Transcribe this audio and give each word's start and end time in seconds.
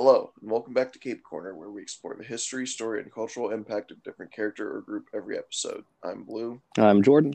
Hello, 0.00 0.30
and 0.40 0.48
welcome 0.48 0.72
back 0.72 0.92
to 0.92 0.98
Cape 1.00 1.24
Corner, 1.24 1.56
where 1.56 1.70
we 1.70 1.82
explore 1.82 2.14
the 2.16 2.22
history, 2.22 2.68
story, 2.68 3.02
and 3.02 3.12
cultural 3.12 3.50
impact 3.50 3.90
of 3.90 4.00
different 4.04 4.32
character 4.32 4.76
or 4.76 4.80
group 4.82 5.08
every 5.12 5.36
episode. 5.36 5.82
I'm 6.04 6.22
Blue, 6.22 6.62
I'm 6.78 7.02
Jordan. 7.02 7.34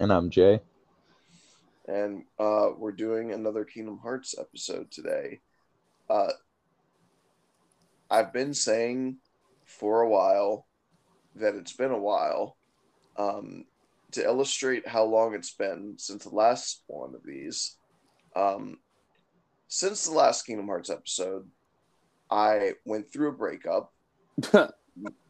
And 0.00 0.10
I'm 0.10 0.30
Jay. 0.30 0.62
and 1.86 2.22
uh, 2.38 2.70
we're 2.78 2.92
doing 2.92 3.32
another 3.32 3.62
Kingdom 3.62 3.98
Hearts 3.98 4.34
episode 4.40 4.90
today. 4.90 5.40
Uh, 6.08 6.30
I've 8.10 8.32
been 8.32 8.54
saying 8.54 9.18
for 9.66 10.00
a 10.00 10.08
while 10.08 10.66
that 11.34 11.56
it's 11.56 11.74
been 11.74 11.92
a 11.92 11.98
while. 11.98 12.56
Um, 13.18 13.66
to 14.12 14.24
illustrate 14.24 14.88
how 14.88 15.04
long 15.04 15.34
it's 15.34 15.52
been 15.52 15.96
since 15.98 16.24
the 16.24 16.34
last 16.34 16.84
one 16.86 17.14
of 17.14 17.20
these, 17.22 17.76
um, 18.34 18.78
since 19.66 20.06
the 20.06 20.12
last 20.12 20.46
Kingdom 20.46 20.68
Hearts 20.68 20.88
episode, 20.88 21.46
I 22.30 22.72
went 22.84 23.10
through 23.12 23.28
a 23.28 23.32
breakup, 23.32 23.92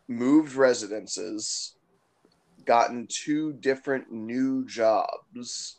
moved 0.08 0.54
residences, 0.54 1.74
gotten 2.64 3.06
two 3.08 3.52
different 3.54 4.10
new 4.10 4.66
jobs, 4.66 5.78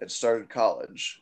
and 0.00 0.10
started 0.10 0.48
college. 0.48 1.20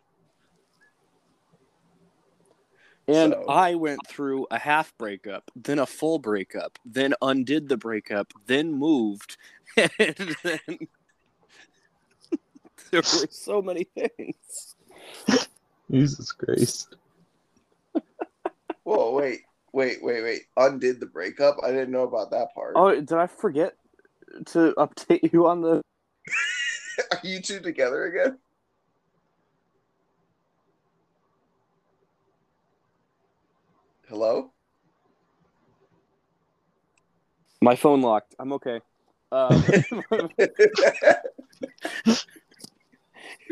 And 3.08 3.32
So- 3.32 3.44
I 3.48 3.74
went 3.74 4.06
through 4.06 4.46
a 4.50 4.58
half 4.58 4.96
breakup, 4.96 5.50
then 5.56 5.78
a 5.78 5.86
full 5.86 6.18
breakup, 6.18 6.78
then 6.84 7.14
undid 7.20 7.68
the 7.68 7.76
breakup, 7.76 8.32
then 8.46 8.72
moved, 8.72 9.36
and 9.76 10.36
then 10.42 10.58
there 12.90 13.00
were 13.00 13.26
so 13.30 13.60
many 13.60 13.84
things. 13.84 14.74
Jesus 15.90 16.32
Christ. 16.32 16.94
Whoa, 18.84 19.12
wait, 19.12 19.40
wait, 19.72 20.02
wait, 20.02 20.22
wait. 20.22 20.42
Undid 20.58 21.00
the 21.00 21.06
breakup? 21.06 21.56
I 21.62 21.70
didn't 21.70 21.92
know 21.92 22.02
about 22.02 22.30
that 22.32 22.54
part. 22.54 22.72
Oh, 22.76 22.94
did 22.94 23.12
I 23.12 23.26
forget 23.26 23.74
to 24.46 24.74
update 24.76 25.32
you 25.32 25.46
on 25.46 25.62
the? 25.62 25.82
Are 27.12 27.20
you 27.22 27.40
two 27.40 27.60
together 27.60 28.04
again? 28.04 28.38
Hello? 34.08 34.52
My 37.62 37.76
phone 37.76 38.02
locked. 38.02 38.34
I'm 38.38 38.52
okay. 38.54 38.80
Uh, 39.30 39.62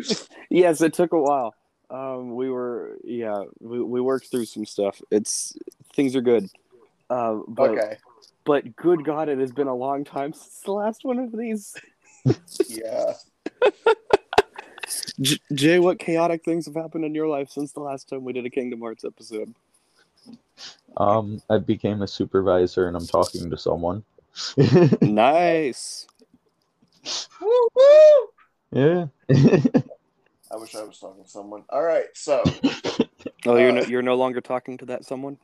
yes, 0.51 0.83
it 0.83 0.93
took 0.93 1.13
a 1.13 1.21
while. 1.21 1.55
Um, 1.91 2.35
we 2.35 2.49
were, 2.51 2.99
yeah, 3.03 3.43
we, 3.59 3.83
we 3.83 4.01
worked 4.01 4.31
through 4.31 4.45
some 4.45 4.65
stuff. 4.65 5.03
It's 5.11 5.57
things 5.95 6.15
are 6.15 6.21
good. 6.21 6.49
Uh, 7.09 7.41
but 7.49 7.71
okay. 7.71 7.97
but 8.45 8.77
good 8.77 9.05
God, 9.05 9.29
it 9.29 9.39
has 9.39 9.51
been 9.51 9.67
a 9.67 9.75
long 9.75 10.05
time 10.05 10.33
since 10.35 10.61
the 10.65 10.73
last 10.73 11.05
one 11.05 11.19
of 11.19 11.37
these. 11.37 11.77
Yeah. 12.69 13.15
J- 15.21 15.41
Jay, 15.53 15.79
what 15.79 15.99
chaotic 15.99 16.45
things 16.45 16.67
have 16.67 16.75
happened 16.75 17.05
in 17.05 17.15
your 17.15 17.29
life 17.29 17.51
since 17.51 17.73
the 17.73 17.81
last 17.81 18.09
time 18.09 18.25
we 18.25 18.33
did 18.33 18.47
a 18.47 18.51
Kingdom 18.51 18.81
Hearts 18.81 19.05
episode? 19.05 19.55
Um, 20.97 21.43
I 21.51 21.59
became 21.59 22.03
a 22.03 22.09
supervisor 22.09 22.89
and 22.89 22.97
I'm 22.97 23.07
talking 23.07 23.51
to 23.51 23.59
someone. 23.59 24.05
nice. 25.01 26.07
Woo 27.41 27.69
woo! 27.75 28.29
yeah. 28.73 29.07
I 30.53 30.57
wish 30.57 30.75
I 30.75 30.83
was 30.85 30.99
talking 30.99 31.23
to 31.25 31.29
someone. 31.31 31.63
All 31.71 31.83
right, 31.83 32.07
so, 32.15 32.43
Oh, 33.47 33.57
you're 33.57 33.73
no, 33.73 33.81
Uh, 33.81 33.87
you're 33.87 34.03
no 34.03 34.15
longer 34.17 34.41
talking 34.41 34.77
to 34.79 34.87
that 34.87 35.05
someone. 35.05 35.39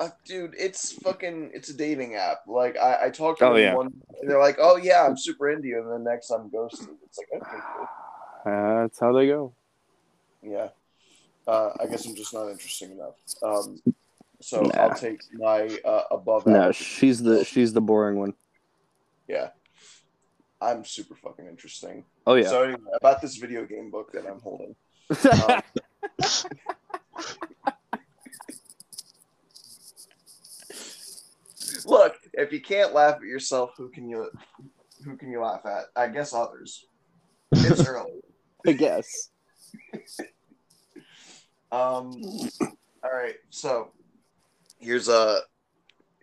uh, 0.00 0.08
dude, 0.26 0.54
it's 0.58 0.92
fucking, 0.92 1.50
it's 1.54 1.68
a 1.68 1.74
dating 1.76 2.14
app. 2.16 2.38
Like, 2.46 2.76
I, 2.76 3.06
I 3.06 3.10
talked 3.10 3.38
to 3.40 3.46
Oh, 3.46 3.54
them 3.54 3.62
yeah. 3.62 3.74
one, 3.74 3.92
and 4.20 4.28
they're 4.30 4.40
like, 4.40 4.56
"Oh 4.58 4.76
yeah, 4.76 5.04
I'm 5.06 5.16
super 5.16 5.50
into 5.50 5.68
you," 5.68 5.80
and 5.82 5.92
then 5.92 6.04
next 6.04 6.30
I'm 6.30 6.50
ghosted. 6.50 6.88
It's 7.04 7.18
like, 7.18 7.42
okay, 7.42 7.62
cool. 7.76 7.86
That's 8.44 8.98
how 8.98 9.12
they 9.12 9.26
go. 9.28 9.54
yeah. 10.42 10.68
Uh, 11.46 11.70
I 11.80 11.86
guess 11.86 12.06
I'm 12.06 12.14
just 12.14 12.32
not 12.34 12.48
interesting 12.48 12.92
enough. 12.92 13.14
Um, 13.42 13.80
so 14.40 14.62
Nah. 14.62 14.70
I'll 14.80 14.94
take 14.94 15.20
my 15.34 15.68
uh, 15.84 16.04
above 16.10 16.46
No, 16.46 16.60
average. 16.62 16.76
she's 16.76 17.22
the 17.22 17.44
she's 17.44 17.72
the 17.72 17.80
boring 17.80 18.16
one. 18.18 18.34
Yeah. 19.28 19.50
I'm 20.60 20.84
super 20.84 21.16
fucking 21.16 21.46
interesting. 21.46 22.04
Oh 22.26 22.34
yeah. 22.34 22.48
So 22.48 22.62
anyway, 22.64 22.80
about 22.94 23.20
this 23.20 23.36
video 23.36 23.64
game 23.66 23.90
book 23.90 24.12
that 24.12 24.26
I'm 24.26 24.40
holding. 24.40 24.74
Um, 25.30 25.62
look, 31.86 32.16
if 32.34 32.52
you 32.52 32.60
can't 32.60 32.94
laugh 32.94 33.16
at 33.16 33.22
yourself, 33.22 33.72
who 33.76 33.88
can 33.88 34.08
you 34.08 34.30
who 35.04 35.16
can 35.16 35.30
you 35.30 35.40
laugh 35.40 35.66
at? 35.66 35.86
I 35.96 36.08
guess 36.08 36.32
others. 36.32 36.84
It's 37.52 37.86
early. 37.88 38.20
I 38.66 38.72
guess. 38.72 39.30
Um 41.72 42.12
all 43.04 43.12
right, 43.12 43.36
so 43.50 43.90
here's 44.78 45.08
a 45.08 45.40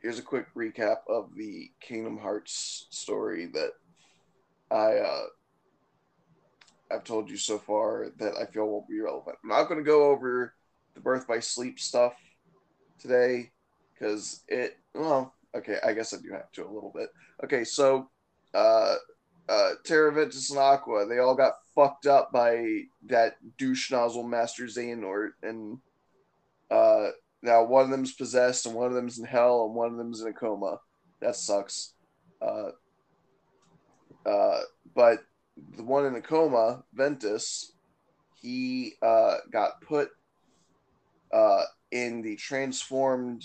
here's 0.01 0.19
a 0.19 0.23
quick 0.23 0.45
recap 0.55 0.97
of 1.09 1.35
the 1.35 1.69
Kingdom 1.81 2.17
Hearts 2.17 2.87
story 2.89 3.47
that 3.47 3.71
I 4.71 4.97
uh 4.97 5.25
I've 6.91 7.03
told 7.03 7.29
you 7.29 7.37
so 7.37 7.57
far 7.57 8.07
that 8.17 8.33
I 8.35 8.45
feel 8.45 8.67
won't 8.67 8.87
be 8.87 8.99
relevant. 8.99 9.37
I'm 9.43 9.49
not 9.49 9.67
going 9.67 9.79
to 9.79 9.85
go 9.85 10.09
over 10.09 10.53
the 10.95 11.01
birth 11.01 11.27
by 11.27 11.39
sleep 11.39 11.79
stuff 11.79 12.13
today 12.99 13.51
because 13.93 14.43
it 14.47 14.77
well 14.93 15.33
okay 15.55 15.77
I 15.85 15.93
guess 15.93 16.13
I 16.13 16.17
do 16.17 16.31
have 16.31 16.51
to 16.53 16.65
a 16.65 16.71
little 16.71 16.91
bit. 16.93 17.09
Okay, 17.43 17.63
so 17.63 18.09
uh 18.53 18.95
uh 19.47 19.71
Terra 19.85 20.11
Ventus 20.11 20.49
and 20.49 20.59
Aqua 20.59 21.05
they 21.05 21.19
all 21.19 21.35
got 21.35 21.53
fucked 21.75 22.07
up 22.07 22.31
by 22.31 22.81
that 23.07 23.35
douche 23.57 23.91
nozzle 23.91 24.23
Master 24.23 24.65
Xehanort 24.65 25.31
and 25.43 25.77
uh 26.71 27.09
now 27.41 27.63
one 27.63 27.85
of 27.85 27.89
them's 27.89 28.13
possessed 28.13 28.65
and 28.65 28.75
one 28.75 28.87
of 28.87 28.93
them's 28.93 29.19
in 29.19 29.25
hell 29.25 29.65
and 29.65 29.75
one 29.75 29.91
of 29.91 29.97
them's 29.97 30.21
in 30.21 30.27
a 30.27 30.33
coma. 30.33 30.79
That 31.21 31.35
sucks. 31.35 31.93
Uh 32.41 32.71
uh 34.25 34.59
but 34.95 35.19
the 35.75 35.83
one 35.83 36.05
in 36.05 36.15
a 36.15 36.21
coma, 36.21 36.83
Ventus, 36.93 37.73
he 38.41 38.93
uh, 39.01 39.37
got 39.51 39.81
put 39.81 40.09
uh, 41.33 41.63
in 41.91 42.21
the 42.21 42.35
transformed 42.35 43.43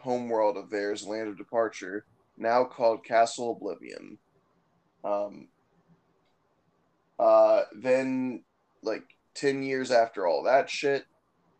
homeworld 0.00 0.56
of 0.56 0.70
theirs, 0.70 1.06
Land 1.06 1.28
of 1.28 1.38
Departure, 1.38 2.06
now 2.36 2.64
called 2.64 3.04
Castle 3.04 3.52
Oblivion. 3.52 4.18
Um, 5.04 5.48
uh, 7.18 7.62
then, 7.80 8.44
like, 8.82 9.04
10 9.34 9.62
years 9.62 9.90
after 9.90 10.26
all 10.26 10.44
that 10.44 10.70
shit, 10.70 11.04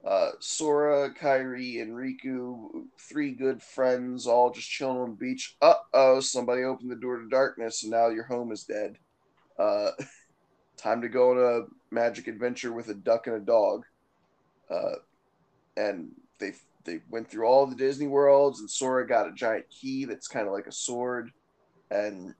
uh, 0.06 0.30
Sora, 0.40 1.10
Kairi, 1.14 1.80
and 1.80 1.92
Riku, 1.92 2.84
three 3.00 3.32
good 3.32 3.62
friends, 3.62 4.26
all 4.26 4.50
just 4.50 4.68
chilling 4.68 4.98
on 4.98 5.10
the 5.10 5.16
beach. 5.16 5.56
Uh 5.62 5.74
oh, 5.94 6.20
somebody 6.20 6.62
opened 6.62 6.90
the 6.90 6.96
door 6.96 7.18
to 7.18 7.28
darkness, 7.28 7.82
and 7.82 7.92
now 7.92 8.08
your 8.08 8.24
home 8.24 8.52
is 8.52 8.64
dead 8.64 8.98
uh, 9.58 9.90
time 10.76 11.02
to 11.02 11.08
go 11.08 11.30
on 11.30 11.38
a 11.38 11.94
magic 11.94 12.28
adventure 12.28 12.72
with 12.72 12.88
a 12.88 12.94
duck 12.94 13.26
and 13.26 13.36
a 13.36 13.40
dog. 13.40 13.84
Uh, 14.70 14.96
and 15.76 16.10
they 16.38 16.52
they 16.84 17.00
went 17.10 17.30
through 17.30 17.46
all 17.46 17.66
the 17.66 17.76
Disney 17.76 18.06
worlds, 18.06 18.60
and 18.60 18.70
Sora 18.70 19.06
got 19.06 19.28
a 19.28 19.32
giant 19.32 19.68
key 19.70 20.04
that's 20.04 20.28
kind 20.28 20.46
of 20.46 20.52
like 20.52 20.66
a 20.66 20.72
sword. 20.72 21.30
And 21.90 22.34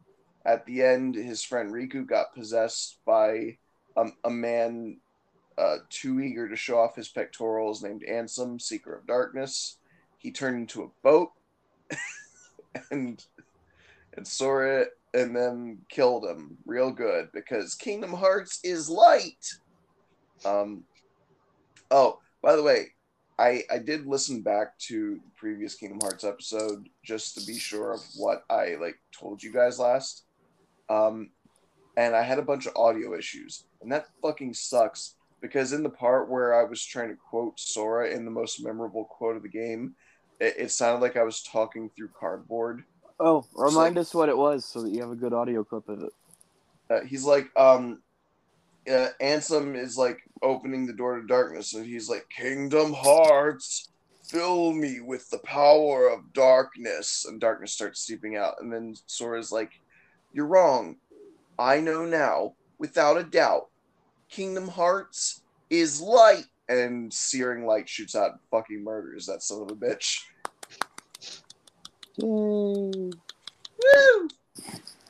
at 0.44 0.66
the 0.66 0.82
end, 0.82 1.14
his 1.14 1.42
friend 1.42 1.72
Riku 1.72 2.06
got 2.06 2.34
possessed 2.34 2.98
by 3.06 3.56
um, 3.96 4.12
a 4.25 4.31
man 4.31 4.98
uh, 5.56 5.78
too 5.88 6.20
eager 6.20 6.48
to 6.48 6.56
show 6.56 6.78
off 6.78 6.96
his 6.96 7.08
pectorals, 7.08 7.82
named 7.82 8.04
Ansem, 8.08 8.60
Seeker 8.60 8.94
of 8.96 9.06
Darkness. 9.06 9.78
He 10.19 10.31
turned 10.31 10.56
into 10.56 10.82
a 10.82 10.90
boat, 11.02 11.31
and 12.90 13.25
and 14.16 14.26
Sora 14.26 14.87
and 15.14 15.34
then 15.34 15.78
killed 15.88 16.25
him 16.26 16.58
real 16.66 16.90
good 16.90 17.28
because 17.32 17.75
Kingdom 17.75 18.12
Hearts 18.12 18.61
is 18.62 18.90
light. 18.90 19.46
Um. 20.44 20.84
Oh, 21.90 22.19
by 22.43 22.56
the 22.56 22.62
way, 22.62 22.88
I 23.38 23.62
I 23.70 23.78
did 23.78 24.06
listen 24.06 24.43
back 24.43 24.76
to 24.81 25.14
the 25.14 25.31
previous 25.37 25.76
Kingdom 25.76 26.00
Hearts 26.02 26.25
episode 26.25 26.88
just 27.02 27.38
to 27.38 27.46
be 27.46 27.58
sure 27.58 27.93
of 27.93 28.00
what 28.16 28.44
I 28.50 28.75
like 28.81 28.99
told 29.19 29.43
you 29.43 29.52
guys 29.52 29.78
last. 29.78 30.25
Um, 30.90 31.31
and 31.96 32.14
I 32.14 32.22
had 32.22 32.38
a 32.38 32.43
bunch 32.43 32.66
of 32.66 32.76
audio 32.76 33.16
issues, 33.16 33.64
and 33.81 33.90
that 33.93 34.08
fucking 34.20 34.52
sucks 34.55 35.14
because 35.40 35.72
in 35.72 35.82
the 35.82 35.90
part 35.90 36.31
where 36.31 36.58
I 36.58 36.64
was 36.64 36.84
trying 36.84 37.11
to 37.11 37.16
quote 37.16 37.61
Sora 37.61 38.11
in 38.11 38.25
the 38.25 38.31
most 38.31 38.64
memorable 38.64 39.05
quote 39.05 39.37
of 39.37 39.43
the 39.43 39.49
game, 39.49 39.94
it, 40.40 40.55
it 40.58 40.70
sounded 40.70 41.00
like 41.00 41.16
I 41.16 41.22
was 41.22 41.43
talking 41.43 41.90
through 41.90 42.08
cardboard. 42.19 42.84
Oh, 43.20 43.44
remind 43.55 43.99
us 43.99 44.14
what 44.14 44.28
it 44.28 44.37
was 44.37 44.64
so 44.64 44.82
that 44.82 44.90
you 44.90 45.00
have 45.00 45.11
a 45.11 45.16
good 45.16 45.32
audio 45.32 45.64
clip 45.64 45.88
of 45.88 46.02
it. 46.02 46.12
uh, 46.90 47.00
he's 47.06 47.25
like 47.25 47.46
um 47.56 48.02
uh, 48.90 49.08
Ansem 49.22 49.76
is 49.76 49.96
like 49.96 50.19
opening 50.43 50.87
the 50.87 50.93
door 50.93 51.20
to 51.20 51.26
darkness 51.26 51.75
and 51.75 51.87
he's 51.87 52.08
like 52.08 52.26
Kingdom 52.37 52.93
Hearts 52.93 53.88
fill 54.28 54.72
me 54.72 55.00
with 55.00 55.28
the 55.31 55.38
power 55.38 56.08
of 56.08 56.32
darkness. 56.32 57.25
And 57.26 57.40
darkness 57.40 57.72
starts 57.72 58.00
seeping 58.05 58.37
out. 58.37 58.55
And 58.61 58.72
then 58.72 58.94
Sora's 59.06 59.52
like, 59.52 59.70
You're 60.32 60.46
wrong. 60.46 60.96
I 61.58 61.81
know 61.81 62.05
now, 62.05 62.55
without 62.78 63.16
a 63.16 63.25
doubt, 63.25 63.66
Kingdom 64.31 64.69
Hearts 64.69 65.43
is 65.70 66.00
light. 66.00 66.44
And 66.69 67.12
searing 67.12 67.66
light 67.66 67.88
shoots 67.88 68.14
out 68.14 68.31
and 68.32 68.40
fucking 68.50 68.82
murders 68.82 69.26
that 69.26 69.43
son 69.43 69.62
of 69.62 69.70
a 69.70 69.75
bitch. 69.75 70.20
Yay. 72.16 72.26
Woo! 72.26 73.12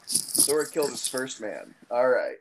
Sora 0.07 0.69
killed 0.69 0.91
his 0.91 1.09
first 1.09 1.41
man. 1.41 1.75
All 1.91 2.09
right. 2.09 2.37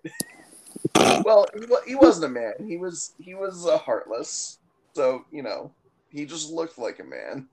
well, 1.24 1.46
he, 1.86 1.96
wasn't 1.96 2.26
a 2.26 2.30
man. 2.30 2.54
He 2.68 2.78
was 2.78 3.14
he 3.20 3.36
was 3.36 3.66
uh, 3.66 3.78
heartless. 3.78 4.60
So 4.94 5.26
you 5.32 5.44
know, 5.44 5.72
he 6.10 6.26
just 6.26 6.52
looked 6.52 6.78
like 6.78 7.00
a 7.00 7.04
man. 7.04 7.48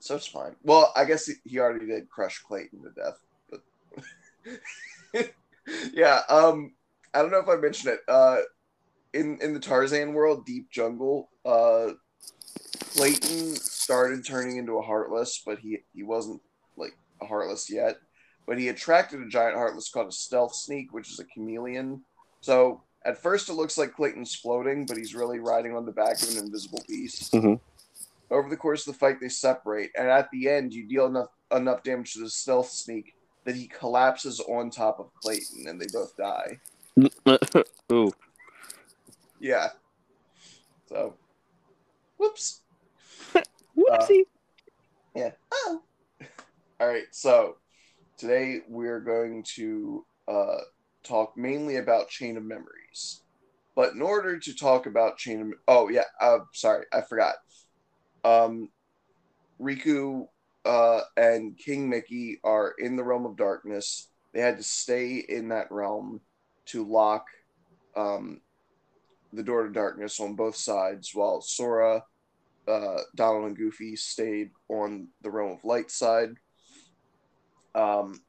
So 0.00 0.16
it's 0.16 0.26
fine. 0.26 0.56
Well, 0.64 0.92
I 0.96 1.04
guess 1.04 1.26
he, 1.26 1.34
he 1.44 1.60
already 1.60 1.86
did 1.86 2.10
crush 2.10 2.40
Clayton 2.40 2.82
to 2.82 2.90
death, 2.90 3.18
but 3.50 3.62
yeah. 5.92 6.22
Um, 6.28 6.72
I 7.14 7.22
don't 7.22 7.30
know 7.30 7.38
if 7.38 7.48
I 7.48 7.54
mentioned 7.56 7.94
it. 7.94 8.00
Uh, 8.08 8.38
in 9.12 9.38
in 9.40 9.54
the 9.54 9.60
Tarzan 9.60 10.12
world, 10.12 10.44
Deep 10.44 10.70
Jungle, 10.70 11.28
uh, 11.44 11.90
Clayton 12.94 13.54
started 13.82 14.24
turning 14.24 14.56
into 14.56 14.78
a 14.78 14.82
heartless, 14.82 15.42
but 15.44 15.58
he 15.58 15.78
he 15.94 16.02
wasn't 16.02 16.40
like 16.76 16.96
a 17.20 17.26
heartless 17.26 17.70
yet. 17.70 17.98
But 18.46 18.58
he 18.58 18.68
attracted 18.68 19.20
a 19.20 19.28
giant 19.28 19.56
heartless 19.56 19.90
called 19.90 20.08
a 20.08 20.12
stealth 20.12 20.54
sneak, 20.54 20.92
which 20.92 21.10
is 21.10 21.20
a 21.20 21.24
chameleon. 21.24 22.02
So 22.40 22.82
at 23.04 23.18
first 23.18 23.48
it 23.48 23.54
looks 23.54 23.78
like 23.78 23.94
Clayton's 23.94 24.34
floating, 24.34 24.86
but 24.86 24.96
he's 24.96 25.14
really 25.14 25.38
riding 25.38 25.76
on 25.76 25.86
the 25.86 25.92
back 25.92 26.20
of 26.22 26.30
an 26.30 26.38
invisible 26.38 26.82
beast. 26.88 27.32
Mhm. 27.32 27.60
Over 28.30 28.48
the 28.48 28.56
course 28.56 28.86
of 28.86 28.94
the 28.94 28.98
fight, 28.98 29.20
they 29.20 29.28
separate, 29.28 29.90
and 29.96 30.08
at 30.08 30.30
the 30.30 30.48
end, 30.48 30.72
you 30.72 30.86
deal 30.88 31.06
enough 31.06 31.28
enough 31.50 31.82
damage 31.82 32.14
to 32.14 32.20
the 32.20 32.30
stealth 32.30 32.70
sneak 32.70 33.14
that 33.44 33.54
he 33.54 33.68
collapses 33.68 34.40
on 34.40 34.70
top 34.70 34.98
of 35.00 35.12
Clayton, 35.14 35.66
and 35.68 35.80
they 35.80 35.86
both 35.92 36.16
die. 36.16 36.60
Ooh. 37.92 38.12
Yeah. 39.38 39.70
So, 40.88 41.14
whoops. 42.16 42.61
Whoopsie. 43.88 44.22
Yeah. 45.14 45.30
Oh. 45.52 45.82
All 46.80 46.88
right. 46.88 47.04
So 47.10 47.56
today 48.16 48.60
we're 48.68 49.00
going 49.00 49.44
to 49.54 50.04
uh, 50.28 50.58
talk 51.02 51.36
mainly 51.36 51.76
about 51.76 52.08
Chain 52.08 52.36
of 52.36 52.44
Memories. 52.44 53.22
But 53.74 53.94
in 53.94 54.02
order 54.02 54.38
to 54.38 54.54
talk 54.54 54.86
about 54.86 55.16
Chain 55.16 55.40
of 55.40 55.48
oh 55.68 55.88
yeah, 55.88 56.04
uh, 56.20 56.38
sorry, 56.52 56.84
I 56.92 57.00
forgot. 57.00 57.34
Um, 58.24 58.68
Riku 59.60 60.26
uh, 60.64 61.00
and 61.16 61.56
King 61.56 61.88
Mickey 61.88 62.38
are 62.44 62.74
in 62.78 62.96
the 62.96 63.04
realm 63.04 63.26
of 63.26 63.36
darkness. 63.36 64.08
They 64.32 64.40
had 64.40 64.58
to 64.58 64.62
stay 64.62 65.24
in 65.28 65.48
that 65.48 65.70
realm 65.70 66.20
to 66.66 66.84
lock 66.84 67.26
um, 67.96 68.40
the 69.32 69.42
door 69.42 69.64
to 69.64 69.72
darkness 69.72 70.20
on 70.20 70.34
both 70.36 70.56
sides, 70.56 71.10
while 71.14 71.40
Sora 71.40 72.04
uh, 72.68 72.98
Donald 73.14 73.46
and 73.46 73.56
Goofy 73.56 73.96
stayed 73.96 74.50
on 74.68 75.08
the 75.22 75.30
realm 75.30 75.52
of 75.52 75.64
light 75.64 75.90
side. 75.90 76.34
Um, 77.74 78.20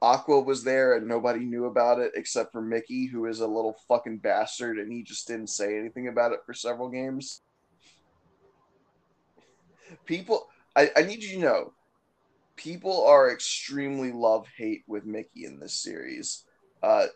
Aqua 0.00 0.40
was 0.40 0.64
there 0.64 0.96
and 0.96 1.06
nobody 1.06 1.44
knew 1.44 1.66
about 1.66 2.00
it 2.00 2.12
except 2.16 2.52
for 2.52 2.60
Mickey, 2.60 3.06
who 3.06 3.26
is 3.26 3.40
a 3.40 3.46
little 3.46 3.76
fucking 3.86 4.18
bastard, 4.18 4.78
and 4.78 4.92
he 4.92 5.02
just 5.02 5.28
didn't 5.28 5.48
say 5.48 5.78
anything 5.78 6.08
about 6.08 6.32
it 6.32 6.40
for 6.44 6.52
several 6.52 6.88
games. 6.88 7.42
People, 10.04 10.48
I, 10.74 10.90
I 10.96 11.02
need 11.02 11.22
you 11.22 11.36
to 11.36 11.38
know, 11.38 11.72
people 12.56 13.06
are 13.06 13.30
extremely 13.30 14.10
love 14.10 14.46
hate 14.56 14.82
with 14.88 15.04
Mickey 15.04 15.44
in 15.44 15.60
this 15.60 15.74
series. 15.74 16.44
Uh, 16.82 17.06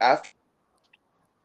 after 0.00 0.30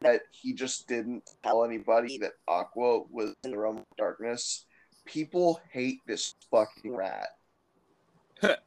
that 0.00 0.22
he 0.30 0.52
just 0.52 0.86
didn't 0.86 1.28
tell 1.42 1.64
anybody 1.64 2.18
that 2.18 2.32
Aqua 2.46 3.02
was 3.10 3.34
in 3.44 3.50
the 3.50 3.58
realm 3.58 3.78
of 3.78 3.84
darkness. 3.96 4.64
People 5.04 5.60
hate 5.72 6.00
this 6.06 6.34
fucking 6.50 6.94
rat. 6.94 7.28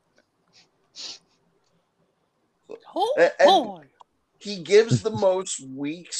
Oh 2.93 3.13
and- 3.17 3.31
boy. 3.47 3.83
He 4.39 4.63
gives 4.63 5.01
the 5.01 5.11
most 5.11 5.63
weak 5.67 6.11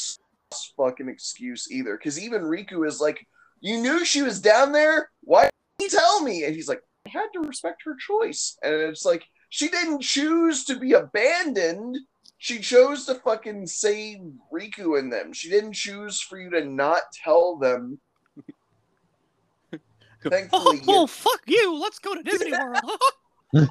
fucking 0.76 1.08
excuse 1.08 1.66
either. 1.70 1.96
Because 1.96 2.20
even 2.20 2.42
Riku 2.42 2.86
is 2.86 3.00
like, 3.00 3.26
You 3.60 3.80
knew 3.80 4.04
she 4.04 4.22
was 4.22 4.40
down 4.40 4.70
there? 4.72 5.10
Why 5.22 5.50
didn't 5.78 5.92
you 5.92 5.98
tell 5.98 6.22
me? 6.22 6.44
And 6.44 6.54
he's 6.54 6.68
like, 6.68 6.82
I 7.06 7.10
had 7.10 7.26
to 7.34 7.40
respect 7.40 7.82
her 7.84 7.96
choice. 7.96 8.56
And 8.62 8.74
it's 8.74 9.04
like, 9.04 9.24
she 9.48 9.68
didn't 9.68 10.02
choose 10.02 10.64
to 10.66 10.78
be 10.78 10.92
abandoned. 10.92 11.98
She 12.42 12.58
chose 12.58 13.06
to 13.06 13.14
fucking 13.14 13.68
save 13.68 14.18
Riku 14.52 14.98
and 14.98 15.12
them. 15.12 15.32
She 15.32 15.48
didn't 15.48 15.74
choose 15.74 16.20
for 16.20 16.40
you 16.40 16.50
to 16.50 16.64
not 16.64 17.02
tell 17.14 17.56
them. 17.56 18.00
Oh, 19.72 19.78
Thankfully, 20.28 20.80
oh, 20.88 20.98
Yin, 21.02 21.06
fuck 21.06 21.40
you. 21.46 21.78
Let's 21.78 22.00
go 22.00 22.16
to 22.16 22.22
Disney 22.24 22.50
World. 23.54 23.70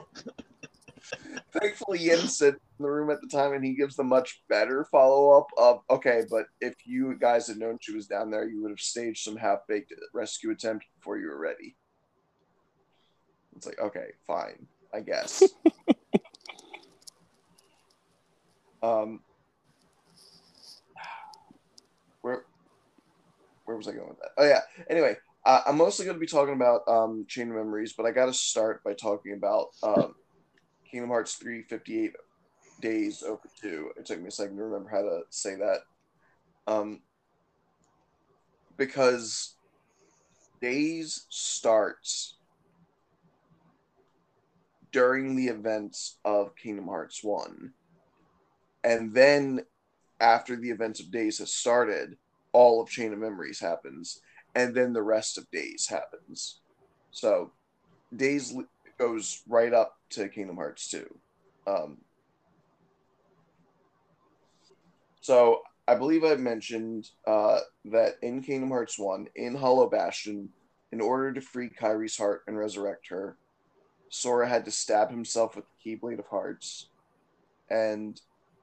thankfully 1.51 2.00
Yen 2.00 2.19
Sid 2.19 2.53
in 2.53 2.83
the 2.83 2.89
room 2.89 3.09
at 3.09 3.19
the 3.19 3.27
time, 3.27 3.51
and 3.51 3.65
he 3.65 3.73
gives 3.73 3.97
the 3.97 4.06
much 4.06 4.41
better 4.47 4.88
follow 4.89 5.38
up 5.38 5.47
of, 5.57 5.81
okay, 5.89 6.24
but 6.29 6.45
if 6.62 6.75
you 6.85 7.17
guys 7.19 7.47
had 7.47 7.57
known 7.57 7.77
she 7.81 7.94
was 7.94 8.07
down 8.07 8.31
there, 8.31 8.47
you 8.47 8.62
would 8.62 8.71
have 8.71 8.79
staged 8.79 9.21
some 9.25 9.35
half 9.35 9.59
baked 9.67 9.91
rescue 10.13 10.50
attempt 10.51 10.85
before 10.97 11.17
you 11.17 11.27
were 11.27 11.38
ready. 11.38 11.75
It's 13.57 13.65
like, 13.65 13.81
okay, 13.81 14.12
fine, 14.25 14.65
I 14.94 15.01
guess. 15.01 15.44
um, 18.81 19.21
where 22.21 22.43
where 23.65 23.77
was 23.77 23.87
I 23.87 23.93
going 23.93 24.09
with 24.09 24.19
that? 24.19 24.31
Oh 24.37 24.45
yeah. 24.45 24.61
Anyway, 24.89 25.15
uh, 25.45 25.61
I'm 25.65 25.77
mostly 25.77 26.05
going 26.05 26.15
to 26.15 26.19
be 26.21 26.27
talking 26.27 26.55
about 26.55 26.81
um, 26.87 27.25
Chain 27.27 27.49
of 27.49 27.55
Memories, 27.55 27.93
but 27.95 28.05
I 28.05 28.11
got 28.11 28.27
to 28.27 28.33
start 28.33 28.83
by 28.83 28.93
talking 28.93 29.33
about 29.33 29.67
um, 29.83 30.15
Kingdom 30.89 31.09
Hearts 31.09 31.35
358 31.35 32.11
Days 32.81 33.23
Over 33.23 33.41
2. 33.61 33.91
It 33.97 34.05
took 34.05 34.19
me 34.19 34.27
a 34.27 34.31
second 34.31 34.57
to 34.57 34.63
remember 34.63 34.89
how 34.89 35.01
to 35.01 35.21
say 35.29 35.55
that. 35.55 35.79
Um, 36.67 37.01
because 38.77 39.55
Days 40.61 41.25
starts 41.29 42.38
during 44.91 45.35
the 45.35 45.47
events 45.47 46.19
of 46.23 46.55
Kingdom 46.55 46.88
Hearts 46.88 47.23
1. 47.23 47.71
And 48.83 49.13
then 49.13 49.61
after 50.19 50.55
the 50.55 50.69
events 50.69 51.00
of 51.00 51.11
Days 51.11 51.39
has 51.39 51.53
started, 51.53 52.17
all 52.53 52.81
of 52.81 52.89
Chain 52.89 53.13
of 53.13 53.19
Memories 53.19 53.59
happens. 53.59 54.21
And 54.55 54.75
then 54.75 54.93
the 54.93 55.03
rest 55.03 55.38
of 55.38 55.50
Days 55.51 55.88
happens. 55.88 56.59
So 57.11 57.51
Days 58.15 58.55
goes 58.97 59.41
right 59.47 59.73
up 59.73 59.95
to 60.11 60.29
Kingdom 60.29 60.57
Hearts 60.57 60.89
2. 60.89 61.05
Um, 61.67 61.97
so 65.21 65.61
I 65.88 65.95
believe 65.95 66.23
I 66.23 66.35
mentioned 66.35 67.09
uh, 67.27 67.59
that 67.85 68.15
in 68.21 68.41
Kingdom 68.41 68.69
Hearts 68.69 68.97
1, 68.97 69.27
in 69.35 69.55
Hollow 69.55 69.89
Bastion, 69.89 70.50
in 70.91 71.01
order 71.01 71.33
to 71.33 71.41
free 71.41 71.69
Kairi's 71.69 72.17
heart 72.17 72.41
and 72.47 72.57
resurrect 72.57 73.07
her, 73.09 73.38
Sora 74.09 74.47
had 74.47 74.65
to 74.65 74.71
stab 74.71 75.09
himself 75.09 75.55
with 75.55 75.65
the 75.65 75.97
Keyblade 75.97 76.19
of 76.19 76.27
Hearts, 76.27 76.89
and 77.69 78.19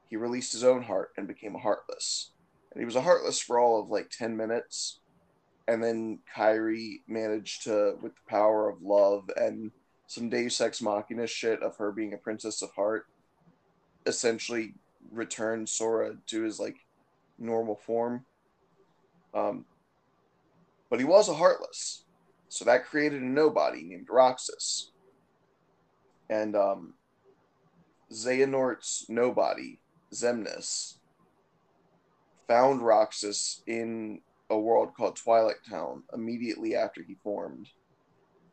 he 0.09 0.17
released 0.17 0.51
his 0.51 0.63
own 0.63 0.83
heart 0.83 1.11
and 1.17 1.27
became 1.27 1.55
a 1.55 1.59
Heartless. 1.59 2.31
And 2.71 2.81
he 2.81 2.85
was 2.85 2.95
a 2.95 3.01
Heartless 3.01 3.39
for 3.39 3.59
all 3.59 3.81
of 3.81 3.89
like 3.89 4.09
10 4.09 4.35
minutes, 4.35 4.99
and 5.67 5.83
then 5.83 6.19
Kairi 6.35 7.01
managed 7.07 7.63
to, 7.63 7.95
with 8.01 8.13
the 8.15 8.29
power 8.29 8.69
of 8.69 8.81
love 8.81 9.29
and 9.35 9.71
some 10.07 10.29
Deus 10.29 10.59
Ex 10.59 10.81
Machina 10.81 11.27
shit 11.27 11.61
of 11.61 11.77
her 11.77 11.91
being 11.91 12.13
a 12.13 12.17
Princess 12.17 12.63
of 12.63 12.71
Heart, 12.71 13.05
essentially 14.07 14.73
return 15.11 15.67
Sora 15.67 16.15
to 16.27 16.41
his 16.41 16.59
like 16.59 16.77
normal 17.37 17.75
form. 17.75 18.25
Um, 19.35 19.65
but 20.89 20.97
he 20.97 21.05
was 21.05 21.29
a 21.29 21.35
Heartless, 21.35 22.05
so 22.47 22.65
that 22.65 22.85
created 22.85 23.21
a 23.21 23.25
nobody 23.25 23.83
named 23.83 24.07
Roxas. 24.09 24.91
And 26.31 26.55
um, 26.55 26.95
Xehanort's 28.11 29.05
nobody, 29.09 29.78
Xemnas, 30.13 30.95
found 32.47 32.81
Roxas 32.81 33.61
in 33.67 34.21
a 34.49 34.57
world 34.57 34.93
called 34.95 35.15
Twilight 35.15 35.63
Town 35.69 36.03
immediately 36.13 36.75
after 36.75 37.03
he 37.03 37.15
formed. 37.23 37.67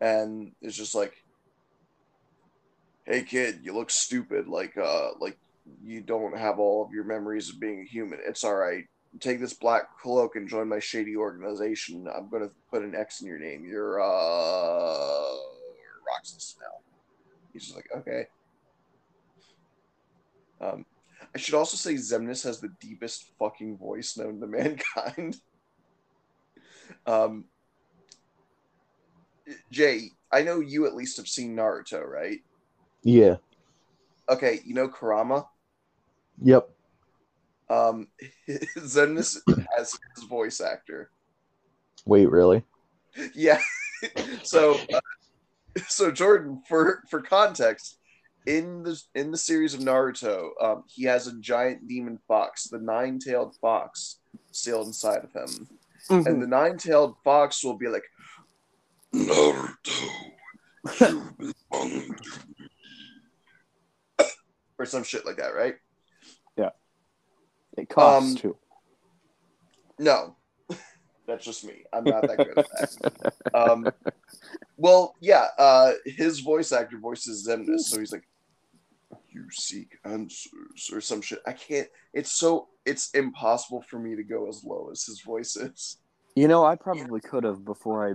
And 0.01 0.53
it's 0.61 0.77
just 0.77 0.95
like, 0.95 1.15
hey 3.07 3.23
kid, 3.23 3.61
you 3.63 3.73
look 3.73 3.91
stupid. 3.91 4.49
Like, 4.49 4.77
uh, 4.77 5.11
like 5.19 5.39
you 5.83 6.03
don't 6.03 6.37
have 6.37 6.59
all 6.59 6.85
of 6.85 6.93
your 6.93 7.05
memories 7.05 7.49
of 7.49 7.61
being 7.61 7.81
a 7.81 7.91
human. 7.91 8.19
It's 8.27 8.45
all 8.45 8.57
right. 8.57 8.85
Take 9.21 9.41
this 9.41 9.55
black 9.55 9.99
cloak 9.99 10.37
and 10.37 10.49
join 10.49 10.69
my 10.69 10.79
shady 10.79 11.17
organization. 11.17 12.07
I'm 12.15 12.29
gonna 12.29 12.51
put 12.71 12.83
an 12.83 12.95
X 12.95 13.23
in 13.23 13.27
your 13.27 13.39
name. 13.39 13.65
You're 13.65 14.01
uh 14.01 15.37
Roxas 16.07 16.57
now. 16.61 16.67
He's 17.53 17.65
just 17.65 17.77
like, 17.77 17.89
okay. 17.97 18.27
Um, 20.61 20.85
I 21.37 21.39
should 21.39 21.53
also 21.53 21.77
say 21.77 21.97
Xemnas 21.97 22.45
has 22.45 22.63
the 22.63 22.73
deepest 22.81 23.31
fucking 23.39 23.77
voice 23.77 24.17
known 24.17 24.41
to 24.41 24.47
mankind. 24.47 25.37
um, 27.05 27.45
Jay, 29.71 30.13
I 30.33 30.41
know 30.41 30.61
you 30.61 30.87
at 30.87 30.95
least 30.95 31.19
have 31.19 31.29
seen 31.29 31.55
Naruto, 31.55 32.03
right? 32.03 32.39
Yeah. 33.03 33.37
Okay, 34.31 34.61
you 34.65 34.73
know 34.73 34.89
Kurama. 34.89 35.47
Yep. 36.41 36.71
Um, 37.69 38.09
Xemnas 38.49 39.37
as 39.79 39.95
his 40.15 40.25
voice 40.25 40.63
actor. 40.63 41.11
Wait, 42.07 42.31
really? 42.31 42.65
Yeah. 43.35 43.61
so, 44.43 44.81
uh, 44.91 45.01
so 45.87 46.11
Jordan, 46.11 46.63
for 46.67 47.03
for 47.11 47.21
context, 47.21 47.99
in 48.47 48.83
the 48.83 49.01
in 49.15 49.31
the 49.31 49.37
series 49.37 49.75
of 49.75 49.81
Naruto, 49.81 50.51
um, 50.61 50.85
he 50.89 51.05
has 51.05 51.27
a 51.27 51.39
giant 51.41 51.87
demon 51.89 52.19
fox, 52.29 52.65
the 52.69 52.79
nine-tailed 52.79 53.57
fox, 53.61 54.19
sealed 54.53 54.87
inside 54.87 55.25
of 55.25 55.33
him, 55.33 55.69
and 56.09 56.41
the 56.41 56.47
nine-tailed 56.47 57.17
fox 57.25 57.63
will 57.65 57.77
be 57.77 57.89
like, 57.89 58.05
Naruto, 59.15 60.09
you 61.01 61.23
belong 61.39 61.91
to 61.91 61.99
me," 64.19 64.25
or 64.79 64.87
some 64.87 65.03
shit 65.03 65.27
like 65.27 65.37
that, 65.39 65.55
right? 65.55 65.75
Yeah, 66.57 66.71
it 67.77 67.89
costs 67.89 68.31
Um, 68.31 68.37
too. 68.37 68.57
No, 69.99 70.37
that's 71.27 71.45
just 71.45 71.65
me. 71.65 71.85
I'm 71.93 72.05
not 72.05 72.23
that 72.29 72.37
good 72.37 72.59
at 72.59 72.67
that. 73.03 73.33
Um, 73.55 73.89
well, 74.77 75.15
yeah, 75.21 75.47
uh, 75.59 75.93
his 76.05 76.41
voice 76.41 76.71
actor 76.73 76.99
voices 76.99 77.49
Xemnas, 77.49 77.81
so 77.81 77.99
he's 77.99 78.13
like, 78.13 78.25
"You 79.37 79.51
seek 79.51 79.99
answers" 80.05 80.91
or 80.93 81.01
some 81.01 81.21
shit. 81.21 81.41
I 81.47 81.53
can't. 81.53 81.89
It's 82.15 82.33
so. 82.33 82.69
It's 82.87 83.11
impossible 83.11 83.83
for 83.83 83.99
me 83.99 84.17
to 84.17 84.23
go 84.23 84.49
as 84.49 84.65
low 84.65 84.89
as 84.91 85.05
his 85.05 85.21
voice 85.21 85.57
is. 85.57 85.99
You 86.35 86.49
know, 86.49 86.65
I 86.65 86.77
probably 86.77 87.21
could 87.21 87.45
have 87.45 87.65
before 87.65 88.09
I 88.09 88.15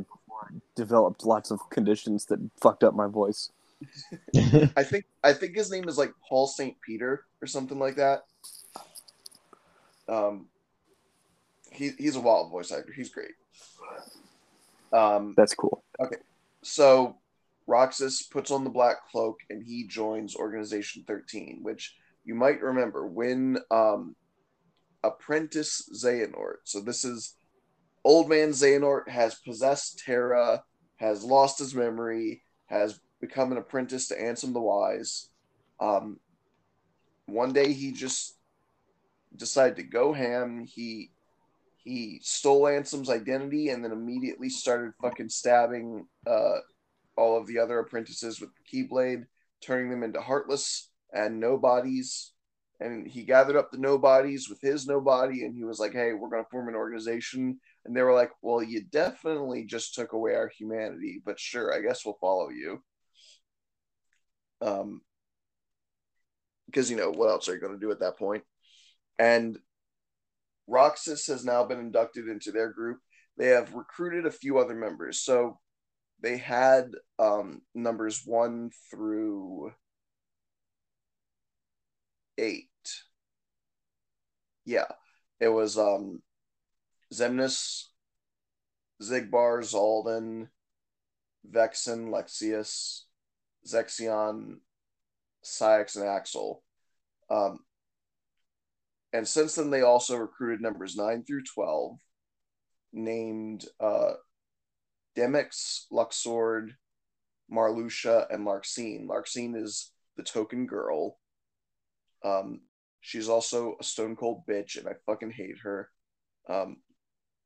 developed 0.76 1.26
lots 1.26 1.52
of 1.52 1.60
conditions 1.70 2.26
that 2.26 2.40
fucked 2.60 2.84
up 2.84 2.96
my 2.96 3.08
voice. 3.08 3.52
I 4.76 4.84
think. 4.84 5.06
I 5.24 5.34
think 5.34 5.56
his 5.56 5.72
name 5.72 5.88
is 5.88 5.98
like 5.98 6.14
Paul 6.28 6.48
Saint 6.48 6.76
Peter 6.82 7.26
or 7.42 7.48
something 7.48 7.78
like 7.78 7.98
that. 7.98 8.24
Um, 10.08 10.48
he 11.72 11.92
he's 11.98 12.16
a 12.16 12.20
wild 12.20 12.52
voice 12.52 12.72
actor. 12.72 12.94
He's 12.94 13.10
great. 13.10 13.32
Um, 14.94 15.36
That's 15.38 15.54
cool. 15.54 15.84
Okay, 16.00 16.18
so 16.64 17.18
Roxas 17.68 18.24
puts 18.24 18.52
on 18.52 18.64
the 18.64 18.70
black 18.70 18.98
cloak 19.10 19.38
and 19.50 19.64
he 19.64 19.88
joins 19.88 20.36
Organization 20.36 21.04
13, 21.08 21.60
which 21.62 21.96
you 22.24 22.36
might 22.36 22.62
remember 22.62 23.08
when 23.08 23.58
um, 23.70 24.16
Apprentice 25.04 25.90
Xehanort. 25.94 26.58
So 26.66 26.82
this 26.82 27.04
is 27.04 27.36
old 28.04 28.30
man 28.30 28.50
Xehanort 28.50 29.08
has 29.10 29.36
possessed 29.36 30.00
Terra, 30.00 30.64
has 30.98 31.24
lost 31.24 31.60
his 31.60 31.74
memory, 31.74 32.44
has 32.68 33.00
become 33.20 33.52
an 33.52 33.58
apprentice 33.58 34.08
to 34.08 34.20
Ansem 34.20 34.54
the 34.54 34.60
Wise. 34.60 35.30
Um, 35.80 36.20
one 37.26 37.54
day 37.54 37.74
he 37.74 37.92
just 37.92 38.38
decided 39.36 39.78
to 39.78 39.84
go 39.84 40.14
ham. 40.14 40.66
He 40.66 41.12
he 41.84 42.20
stole 42.22 42.64
Ansem's 42.64 43.10
identity 43.10 43.70
and 43.70 43.84
then 43.84 43.92
immediately 43.92 44.50
started 44.50 44.94
fucking 45.02 45.30
stabbing 45.30 46.06
uh, 46.28 46.60
all 47.18 47.38
of 47.38 47.48
the 47.48 47.60
other 47.60 47.80
apprentices 47.80 48.40
with 48.40 48.50
the 48.56 48.88
Keyblade, 48.88 49.26
turning 49.62 49.90
them 49.90 50.04
into 50.04 50.22
heartless 50.22 50.90
and 51.14 51.40
nobodies. 51.40 52.32
And 52.80 53.08
he 53.08 53.24
gathered 53.24 53.58
up 53.58 53.72
the 53.72 53.78
nobodies 53.78 54.50
with 54.50 54.60
his 54.62 54.88
nobody, 54.88 55.46
and 55.46 55.56
he 55.56 55.64
was 55.64 55.80
like, 55.80 55.94
"Hey, 55.94 56.14
we're 56.14 56.30
going 56.30 56.44
to 56.44 56.50
form 56.50 56.68
an 56.68 56.76
organization." 56.76 57.60
And 57.86 57.96
they 57.96 58.02
were 58.02 58.14
like, 58.14 58.32
"Well, 58.42 58.64
you 58.64 58.84
definitely 58.84 59.66
just 59.66 59.94
took 59.94 60.14
away 60.14 60.34
our 60.36 60.48
humanity, 60.48 61.22
but 61.24 61.40
sure, 61.40 61.74
I 61.74 61.82
guess 61.82 62.04
we'll 62.06 62.18
follow 62.20 62.50
you." 62.50 62.84
Um, 64.62 65.02
because 66.66 66.90
you 66.90 66.98
know 66.98 67.12
what 67.12 67.30
else 67.30 67.50
are 67.50 67.54
you 67.54 67.60
going 67.60 67.74
to 67.74 67.80
do 67.80 67.92
at 67.92 68.00
that 68.00 68.18
point? 68.18 68.44
And 69.20 69.60
Roxas 70.68 71.28
has 71.28 71.44
now 71.46 71.64
been 71.66 71.80
inducted 71.80 72.28
into 72.28 72.52
their 72.52 72.72
group. 72.72 73.00
They 73.38 73.50
have 73.50 73.74
recruited 73.74 74.26
a 74.26 74.32
few 74.32 74.58
other 74.58 74.76
members. 74.76 75.20
So 75.20 75.60
they 76.22 76.38
had 76.38 76.92
um, 77.20 77.62
numbers 77.74 78.22
one 78.26 78.72
through 78.90 79.74
eight. 82.38 82.68
Yeah, 84.66 84.88
it 85.40 85.50
was 85.50 85.78
um, 85.78 86.22
Xemnas, 87.14 87.86
Xigbar, 89.02 89.62
Xaldin, 89.64 90.48
Vexen, 91.50 92.10
Lexaeus, 92.10 93.06
Zexion, 93.68 94.58
Saïx, 95.44 95.96
and 95.96 96.06
Axel. 96.06 96.64
Um, 97.30 97.60
and 99.14 99.28
since 99.28 99.56
then, 99.56 99.72
they 99.72 99.82
also 99.82 100.18
recruited 100.18 100.62
numbers 100.62 100.96
9 100.96 101.24
through 101.24 101.44
12, 101.44 101.98
named 102.94 103.66
uh, 103.80 104.14
Demyx, 105.18 105.86
Luxord, 105.92 106.72
Marluxia, 107.52 108.28
and 108.30 108.46
Larxene. 108.46 109.08
Larxene 109.08 109.62
is 109.62 109.92
the 110.18 110.24
token 110.24 110.66
girl. 110.66 111.18
Um, 112.24 112.62
she's 113.02 113.30
also 113.30 113.76
a 113.80 113.84
stone 113.84 114.16
cold 114.16 114.44
bitch, 114.48 114.78
and 114.78 114.88
I 114.88 114.94
fucking 115.06 115.32
hate 115.32 115.58
her. 115.64 115.90
Um, 116.50 116.78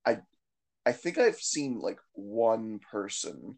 I, 0.05 0.19
I 0.85 0.91
think 0.91 1.17
I've 1.17 1.39
seen 1.39 1.79
like 1.79 1.99
one 2.13 2.79
person 2.91 3.57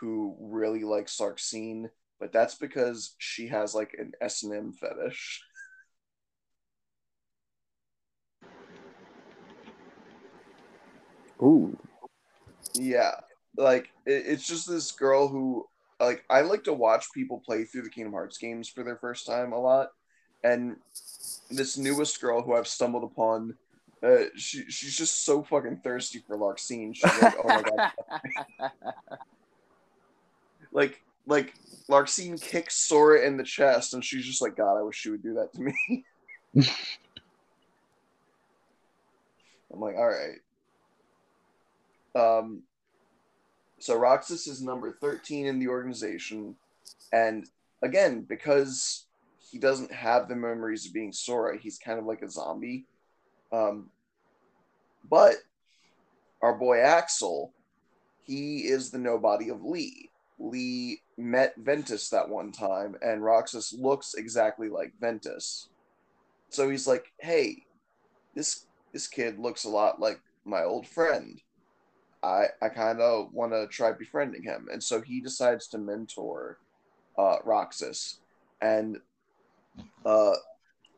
who 0.00 0.36
really 0.40 0.84
likes 0.84 1.16
Larxene, 1.18 1.86
but 2.20 2.32
that's 2.32 2.56
because 2.56 3.14
she 3.18 3.48
has 3.48 3.74
like 3.74 3.94
an 3.98 4.12
S 4.20 4.42
and 4.42 4.54
M 4.54 4.72
fetish. 4.72 5.42
Ooh. 11.42 11.76
Yeah, 12.74 13.12
like 13.56 13.90
it, 14.06 14.24
it's 14.26 14.46
just 14.46 14.68
this 14.68 14.92
girl 14.92 15.28
who 15.28 15.66
like 16.00 16.24
I 16.30 16.40
like 16.42 16.64
to 16.64 16.72
watch 16.72 17.12
people 17.14 17.42
play 17.44 17.64
through 17.64 17.82
the 17.82 17.90
Kingdom 17.90 18.12
Hearts 18.12 18.38
games 18.38 18.68
for 18.68 18.82
their 18.82 18.96
first 18.96 19.26
time 19.26 19.52
a 19.52 19.58
lot, 19.58 19.88
and 20.42 20.76
this 21.50 21.76
newest 21.76 22.20
girl 22.20 22.42
who 22.42 22.54
I've 22.54 22.66
stumbled 22.66 23.04
upon, 23.04 23.56
uh, 24.02 24.24
she 24.36 24.64
she's 24.70 24.96
just 24.96 25.24
so 25.24 25.42
fucking 25.42 25.80
thirsty 25.84 26.22
for 26.26 26.36
Larxene. 26.36 26.94
She's 26.94 27.22
like, 27.22 27.34
oh 27.44 27.48
my 27.48 27.62
god, 27.62 28.70
like 30.72 31.02
like 31.26 31.54
Larxene 31.88 32.40
kicks 32.40 32.76
Sora 32.76 33.26
in 33.26 33.36
the 33.36 33.44
chest, 33.44 33.94
and 33.94 34.04
she's 34.04 34.24
just 34.24 34.42
like, 34.42 34.56
God, 34.56 34.78
I 34.78 34.82
wish 34.82 34.96
she 34.96 35.10
would 35.10 35.22
do 35.22 35.34
that 35.34 35.52
to 35.54 35.60
me. 35.60 36.04
I'm 39.72 39.80
like, 39.80 39.96
all 39.96 40.08
right. 40.08 40.38
Um, 42.14 42.62
so 43.78 43.96
Roxas 43.96 44.46
is 44.46 44.62
number 44.62 44.92
13 44.92 45.46
in 45.46 45.58
the 45.58 45.68
organization. 45.68 46.54
And 47.12 47.46
again, 47.82 48.24
because 48.28 49.06
he 49.50 49.58
doesn't 49.58 49.92
have 49.92 50.28
the 50.28 50.36
memories 50.36 50.86
of 50.86 50.92
being 50.92 51.12
Sora, 51.12 51.58
he's 51.58 51.78
kind 51.78 51.98
of 51.98 52.06
like 52.06 52.22
a 52.22 52.30
zombie. 52.30 52.86
Um, 53.52 53.90
but 55.08 55.36
our 56.40 56.54
boy 56.56 56.80
Axel, 56.80 57.52
he 58.24 58.60
is 58.60 58.90
the 58.90 58.98
nobody 58.98 59.48
of 59.48 59.64
Lea. 59.64 60.10
Lea 60.38 61.00
met 61.16 61.54
Ventus 61.56 62.08
that 62.10 62.28
one 62.28 62.52
time, 62.52 62.96
and 63.02 63.22
Roxas 63.22 63.72
looks 63.72 64.14
exactly 64.14 64.68
like 64.68 64.92
Ventus. 65.00 65.68
So 66.48 66.68
he's 66.68 66.86
like, 66.86 67.06
hey, 67.18 67.64
this 68.34 68.66
this 68.92 69.06
kid 69.06 69.38
looks 69.38 69.64
a 69.64 69.70
lot 69.70 70.00
like 70.00 70.20
my 70.44 70.62
old 70.62 70.86
friend. 70.86 71.40
I 72.22 72.46
I 72.60 72.68
kind 72.68 73.00
of 73.00 73.32
want 73.32 73.52
to 73.52 73.66
try 73.68 73.92
befriending 73.92 74.42
him, 74.42 74.68
and 74.72 74.82
so 74.82 75.00
he 75.00 75.20
decides 75.20 75.66
to 75.68 75.78
mentor 75.78 76.58
uh, 77.18 77.36
Roxas, 77.44 78.18
and 78.60 78.98
uh, 80.04 80.34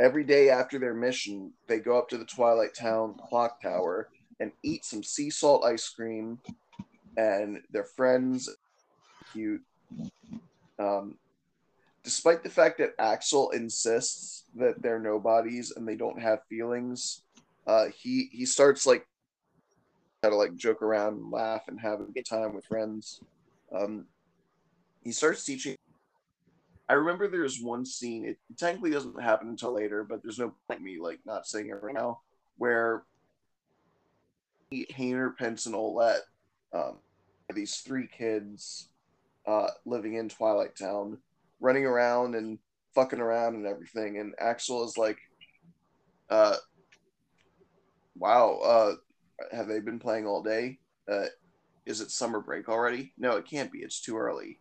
every 0.00 0.24
day 0.24 0.50
after 0.50 0.78
their 0.78 0.94
mission, 0.94 1.52
they 1.66 1.78
go 1.78 1.98
up 1.98 2.08
to 2.10 2.18
the 2.18 2.24
Twilight 2.24 2.74
Town 2.74 3.14
clock 3.28 3.60
tower 3.62 4.08
and 4.40 4.52
eat 4.62 4.84
some 4.84 5.02
sea 5.02 5.30
salt 5.30 5.64
ice 5.64 5.88
cream, 5.88 6.38
and 7.16 7.60
their 7.70 7.84
friends, 7.84 8.50
cute. 9.32 9.62
Um, 10.78 11.16
despite 12.02 12.42
the 12.42 12.50
fact 12.50 12.78
that 12.78 12.94
Axel 12.98 13.50
insists 13.50 14.44
that 14.56 14.82
they're 14.82 14.98
nobodies 14.98 15.72
and 15.74 15.86
they 15.86 15.96
don't 15.96 16.20
have 16.20 16.44
feelings, 16.48 17.22
uh, 17.66 17.86
he 17.96 18.28
he 18.32 18.44
starts 18.44 18.86
like 18.86 19.06
how 20.24 20.30
to 20.30 20.36
like 20.36 20.56
joke 20.56 20.82
around 20.82 21.18
and 21.18 21.30
laugh 21.30 21.68
and 21.68 21.78
have 21.78 22.00
a 22.00 22.04
good 22.04 22.24
time 22.24 22.54
with 22.54 22.64
friends. 22.64 23.20
Um, 23.72 24.06
he 25.02 25.12
starts 25.12 25.44
teaching. 25.44 25.76
I 26.88 26.94
remember 26.94 27.28
there's 27.28 27.60
one 27.60 27.84
scene. 27.84 28.24
It 28.24 28.38
technically 28.56 28.90
doesn't 28.90 29.22
happen 29.22 29.48
until 29.48 29.74
later, 29.74 30.02
but 30.02 30.22
there's 30.22 30.38
no 30.38 30.54
point 30.66 30.82
me 30.82 30.98
like 30.98 31.20
not 31.26 31.46
saying 31.46 31.68
it 31.68 31.82
right 31.82 31.94
now. 31.94 32.20
Where 32.56 33.04
Hayner, 34.72 35.36
Pence, 35.36 35.66
and 35.66 35.74
Olette, 35.74 36.20
um, 36.72 36.96
these 37.54 37.76
three 37.76 38.06
kids 38.06 38.88
uh, 39.46 39.68
living 39.84 40.14
in 40.14 40.28
Twilight 40.28 40.76
Town, 40.76 41.18
running 41.60 41.84
around 41.84 42.34
and 42.34 42.58
fucking 42.94 43.20
around 43.20 43.56
and 43.56 43.66
everything. 43.66 44.18
And 44.18 44.34
Axel 44.38 44.84
is 44.84 44.96
like, 44.96 45.18
uh, 46.30 46.56
wow, 48.16 48.58
uh, 48.64 48.92
have 49.52 49.68
they 49.68 49.80
been 49.80 49.98
playing 49.98 50.26
all 50.26 50.42
day? 50.42 50.78
Uh, 51.10 51.26
is 51.86 52.00
it 52.00 52.10
summer 52.10 52.40
break 52.40 52.68
already? 52.68 53.12
No, 53.18 53.36
it 53.36 53.46
can't 53.46 53.72
be. 53.72 53.78
It's 53.78 54.00
too 54.00 54.16
early. 54.16 54.60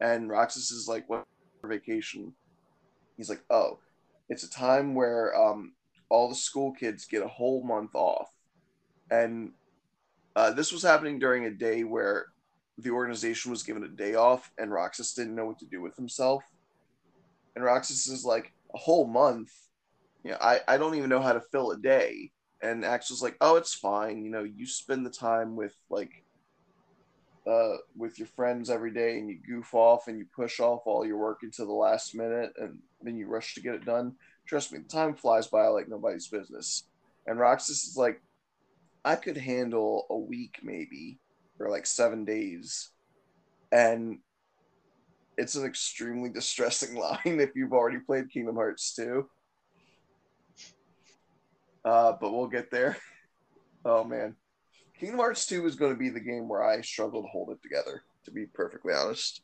And 0.00 0.30
Roxas 0.30 0.70
is 0.70 0.88
like, 0.88 1.08
what 1.08 1.24
vacation? 1.64 2.32
He's 3.16 3.28
like, 3.28 3.42
oh, 3.50 3.78
it's 4.28 4.44
a 4.44 4.50
time 4.50 4.94
where 4.94 5.36
um, 5.36 5.72
all 6.08 6.28
the 6.28 6.34
school 6.34 6.72
kids 6.72 7.06
get 7.06 7.24
a 7.24 7.28
whole 7.28 7.64
month 7.64 7.94
off. 7.94 8.30
And 9.10 9.52
uh, 10.36 10.52
this 10.52 10.72
was 10.72 10.82
happening 10.82 11.18
during 11.18 11.44
a 11.44 11.50
day 11.50 11.84
where 11.84 12.26
the 12.78 12.90
organization 12.90 13.50
was 13.50 13.62
given 13.62 13.84
a 13.84 13.88
day 13.88 14.14
off 14.14 14.50
and 14.58 14.72
Roxas 14.72 15.12
didn't 15.12 15.34
know 15.34 15.44
what 15.44 15.58
to 15.58 15.66
do 15.66 15.82
with 15.82 15.96
himself. 15.96 16.44
And 17.56 17.64
Roxas 17.64 18.06
is 18.06 18.24
like, 18.24 18.52
a 18.74 18.78
whole 18.78 19.06
month? 19.06 19.50
Yeah, 20.24 20.36
I, 20.40 20.60
I 20.68 20.76
don't 20.76 20.94
even 20.94 21.10
know 21.10 21.20
how 21.20 21.32
to 21.32 21.40
fill 21.40 21.72
a 21.72 21.78
day. 21.78 22.30
And 22.62 22.84
Axel's 22.84 23.22
like, 23.22 23.36
oh, 23.40 23.56
it's 23.56 23.74
fine. 23.74 24.22
You 24.22 24.30
know, 24.30 24.44
you 24.44 24.66
spend 24.66 25.06
the 25.06 25.10
time 25.10 25.56
with 25.56 25.74
like 25.88 26.24
uh, 27.46 27.76
with 27.96 28.18
your 28.18 28.28
friends 28.28 28.68
every 28.68 28.92
day 28.92 29.18
and 29.18 29.28
you 29.28 29.38
goof 29.46 29.74
off 29.74 30.08
and 30.08 30.18
you 30.18 30.26
push 30.34 30.60
off 30.60 30.82
all 30.84 31.06
your 31.06 31.16
work 31.16 31.38
until 31.42 31.66
the 31.66 31.72
last 31.72 32.14
minute 32.14 32.52
and 32.58 32.78
then 33.02 33.16
you 33.16 33.26
rush 33.26 33.54
to 33.54 33.62
get 33.62 33.74
it 33.74 33.84
done. 33.84 34.14
Trust 34.46 34.72
me, 34.72 34.78
the 34.78 34.88
time 34.88 35.14
flies 35.14 35.46
by 35.46 35.66
like 35.68 35.88
nobody's 35.88 36.28
business. 36.28 36.84
And 37.26 37.38
Roxas 37.38 37.84
is 37.84 37.96
like, 37.96 38.20
I 39.04 39.16
could 39.16 39.36
handle 39.36 40.06
a 40.10 40.16
week 40.16 40.58
maybe 40.62 41.18
or 41.58 41.70
like 41.70 41.86
seven 41.86 42.24
days. 42.24 42.90
And 43.72 44.18
it's 45.38 45.54
an 45.54 45.64
extremely 45.64 46.28
distressing 46.34 46.94
line 46.98 47.40
if 47.40 47.50
you've 47.54 47.72
already 47.72 47.98
played 47.98 48.30
Kingdom 48.30 48.56
Hearts 48.56 48.94
2. 48.94 49.28
Uh, 51.84 52.12
but 52.20 52.32
we'll 52.32 52.48
get 52.48 52.70
there. 52.70 52.96
Oh 53.82 54.04
man. 54.04 54.36
Kingdom 54.98 55.20
Hearts 55.20 55.46
2 55.46 55.64
is 55.64 55.74
going 55.74 55.90
to 55.90 55.98
be 55.98 56.10
the 56.10 56.20
game 56.20 56.50
where 56.50 56.62
I 56.62 56.82
struggle 56.82 57.22
to 57.22 57.28
hold 57.28 57.48
it 57.48 57.62
together, 57.62 58.02
to 58.26 58.30
be 58.30 58.44
perfectly 58.44 58.92
honest. 58.92 59.40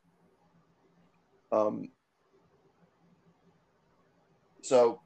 Um, 1.51 1.89
so, 4.61 5.01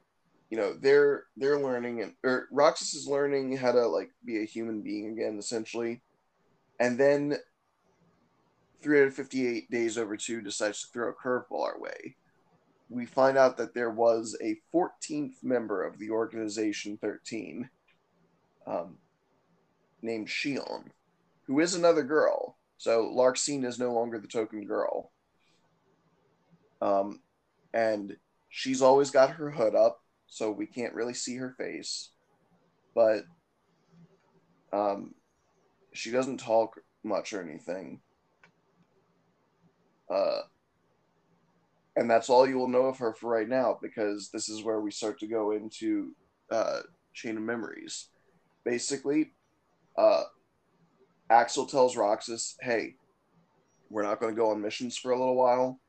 you 0.51 0.57
know, 0.57 0.75
they're 0.75 1.27
they're 1.37 1.61
learning 1.61 2.03
and 2.03 2.15
or 2.25 2.49
Roxas 2.51 2.95
is 2.95 3.07
learning 3.07 3.57
how 3.57 3.71
to 3.71 3.87
like 3.87 4.11
be 4.25 4.43
a 4.43 4.47
human 4.47 4.83
being 4.83 5.13
again, 5.13 5.39
essentially. 5.39 6.03
And 6.81 6.99
then 6.99 7.37
358 8.83 9.71
days 9.71 9.99
over 9.99 10.17
two 10.17 10.41
decides 10.41 10.81
to 10.81 10.89
throw 10.89 11.11
a 11.11 11.15
curveball 11.15 11.63
our 11.63 11.79
way. 11.79 12.17
We 12.91 13.07
find 13.07 13.39
out 13.39 13.57
that 13.57 13.73
there 13.73 13.91
was 13.91 14.37
a 14.43 14.57
14th 14.75 15.43
member 15.43 15.85
of 15.85 15.99
the 15.99 16.11
organization 16.11 16.99
13. 17.01 17.71
Um, 18.67 18.99
named 20.03 20.29
Xion, 20.29 20.91
who 21.47 21.61
is 21.61 21.75
another 21.75 22.03
girl. 22.03 22.57
So 22.79 23.13
Larxene 23.15 23.65
is 23.65 23.79
no 23.79 23.93
longer 23.93 24.19
the 24.19 24.29
token 24.29 24.67
girl. 24.67 25.13
Um, 26.81 27.21
and 27.75 28.17
she's 28.49 28.83
always 28.83 29.11
got 29.11 29.31
her 29.31 29.51
hood 29.51 29.75
up, 29.75 30.01
so 30.27 30.51
we 30.51 30.67
can't 30.67 30.95
really 30.95 31.15
see 31.15 31.37
her 31.37 31.55
face. 31.59 32.11
But 32.95 33.25
um, 34.73 35.15
she 35.93 36.11
doesn't 36.11 36.39
talk 36.39 36.81
much 37.05 37.33
or 37.33 37.43
anything. 37.43 38.01
Uh, 40.09 40.41
and 41.97 42.11
that's 42.11 42.31
all 42.31 42.49
you 42.49 42.59
will 42.59 42.69
know 42.69 42.87
of 42.87 42.99
her 42.99 43.13
for 43.13 43.31
right 43.31 43.49
now, 43.49 43.79
because 43.83 44.31
this 44.31 44.49
is 44.49 44.63
where 44.63 44.81
we 44.81 44.91
start 44.91 45.19
to 45.21 45.27
go 45.27 45.53
into 45.53 46.15
uh, 46.51 46.81
Chain 47.15 47.37
of 47.37 47.43
Memories. 47.43 48.09
Basically, 48.65 49.33
uh, 49.97 50.25
Axel 51.31 51.67
tells 51.67 51.97
Roxas, 51.97 52.57
"Hey, 52.61 52.95
we're 53.91 54.03
not 54.03 54.21
going 54.21 54.35
to 54.35 54.41
go 54.41 54.51
on 54.51 54.63
missions 54.63 54.97
for 54.97 55.11
a 55.11 55.19
little 55.19 55.37
while. 55.37 55.81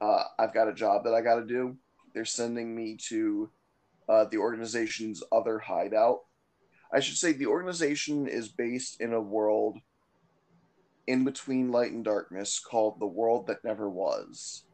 Uh, 0.00 0.24
I've 0.38 0.54
got 0.54 0.68
a 0.68 0.74
job 0.74 1.04
that 1.04 1.14
I 1.14 1.20
got 1.20 1.36
to 1.36 1.46
do. 1.46 1.76
They're 2.14 2.24
sending 2.24 2.74
me 2.74 2.96
to 3.08 3.50
uh, 4.08 4.24
the 4.30 4.38
organization's 4.38 5.22
other 5.30 5.58
hideout. 5.58 6.20
I 6.92 7.00
should 7.00 7.18
say 7.18 7.32
the 7.32 7.46
organization 7.46 8.26
is 8.26 8.48
based 8.48 9.00
in 9.00 9.12
a 9.12 9.20
world 9.20 9.78
in 11.06 11.24
between 11.24 11.70
light 11.70 11.92
and 11.92 12.04
darkness 12.04 12.58
called 12.58 12.98
the 12.98 13.06
world 13.06 13.46
that 13.46 13.64
never 13.64 13.88
was, 13.88 14.64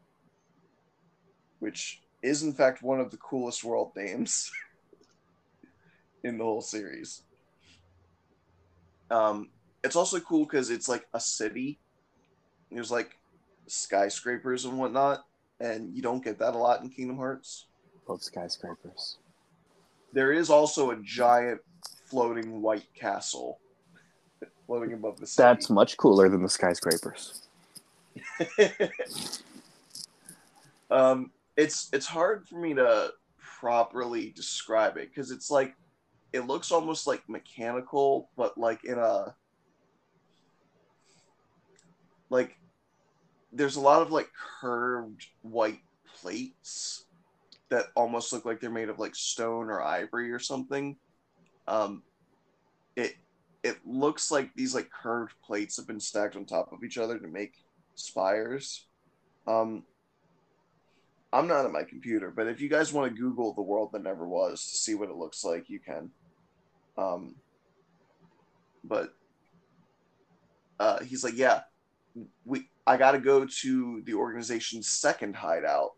which 1.59 2.01
is 2.21 2.43
in 2.43 2.53
fact 2.53 2.81
one 2.81 2.99
of 2.99 3.11
the 3.11 3.17
coolest 3.17 3.63
world 3.63 3.91
names 3.95 4.51
in 6.23 6.37
the 6.37 6.43
whole 6.43 6.61
series. 6.61 7.21
Um, 9.11 9.49
it's 9.83 9.95
also 9.95 10.19
cool 10.19 10.45
because 10.45 10.69
it's 10.69 10.89
like 10.89 11.05
a 11.13 11.19
city. 11.19 11.79
There's 12.71 12.91
like 12.91 13.17
skyscrapers 13.67 14.65
and 14.65 14.77
whatnot, 14.77 15.25
and 15.59 15.95
you 15.95 16.01
don't 16.01 16.23
get 16.23 16.39
that 16.39 16.55
a 16.55 16.57
lot 16.57 16.81
in 16.81 16.89
Kingdom 16.89 17.17
Hearts. 17.17 17.67
Love 18.07 18.23
skyscrapers. 18.23 19.17
There 20.13 20.31
is 20.31 20.49
also 20.49 20.91
a 20.91 20.97
giant 20.97 21.61
floating 22.09 22.61
white 22.61 22.87
castle 22.95 23.59
floating 24.65 24.93
above 24.93 25.19
the 25.19 25.27
city. 25.27 25.43
That's 25.43 25.69
much 25.69 25.97
cooler 25.97 26.29
than 26.29 26.41
the 26.41 26.49
skyscrapers. 26.49 27.47
um, 30.89 31.31
it's 31.57 31.89
it's 31.93 32.05
hard 32.05 32.47
for 32.47 32.59
me 32.59 32.73
to 32.73 33.11
properly 33.59 34.31
describe 34.35 34.97
it 34.97 35.09
because 35.09 35.31
it's 35.31 35.49
like 35.49 35.75
it 36.33 36.47
looks 36.47 36.71
almost 36.71 37.07
like 37.07 37.23
mechanical, 37.29 38.29
but 38.35 38.57
like 38.57 38.83
in 38.83 38.97
a 38.97 39.35
like 42.29 42.57
there's 43.53 43.77
a 43.77 43.81
lot 43.81 44.01
of 44.01 44.11
like 44.11 44.29
curved 44.61 45.25
white 45.41 45.79
plates 46.19 47.05
that 47.69 47.85
almost 47.95 48.33
look 48.33 48.45
like 48.45 48.59
they're 48.59 48.69
made 48.69 48.89
of 48.89 48.99
like 48.99 49.15
stone 49.15 49.69
or 49.69 49.81
ivory 49.81 50.31
or 50.31 50.39
something. 50.39 50.97
Um, 51.67 52.03
it 52.95 53.15
it 53.63 53.77
looks 53.85 54.29
like 54.29 54.53
these 54.55 54.75
like 54.75 54.89
curved 54.91 55.33
plates 55.43 55.77
have 55.77 55.87
been 55.87 55.99
stacked 55.99 56.35
on 56.35 56.45
top 56.45 56.71
of 56.71 56.83
each 56.83 56.97
other 56.97 57.17
to 57.17 57.27
make 57.27 57.53
spires. 57.95 58.87
Um, 59.47 59.83
I'm 61.35 61.47
not 61.49 61.65
at 61.65 61.71
my 61.73 61.83
computer, 61.83 62.31
but 62.31 62.47
if 62.47 62.61
you 62.61 62.69
guys 62.69 62.93
want 62.93 63.13
to 63.13 63.21
Google 63.21 63.53
the 63.53 63.61
world 63.61 63.89
that 63.91 64.03
never 64.03 64.25
was 64.25 64.65
to 64.67 64.77
see 64.77 64.95
what 64.95 65.09
it 65.09 65.17
looks 65.17 65.43
like, 65.43 65.69
you 65.69 65.79
can. 65.79 66.09
Um, 66.97 67.35
but 68.85 69.13
uh, 70.79 71.03
he's 71.03 71.25
like, 71.25 71.35
yeah, 71.35 71.63
we 72.45 72.69
I 72.87 72.95
got 72.95 73.11
to 73.11 73.19
go 73.19 73.45
to 73.45 74.01
the 74.05 74.13
organization's 74.13 74.87
second 74.87 75.35
hideout. 75.35 75.95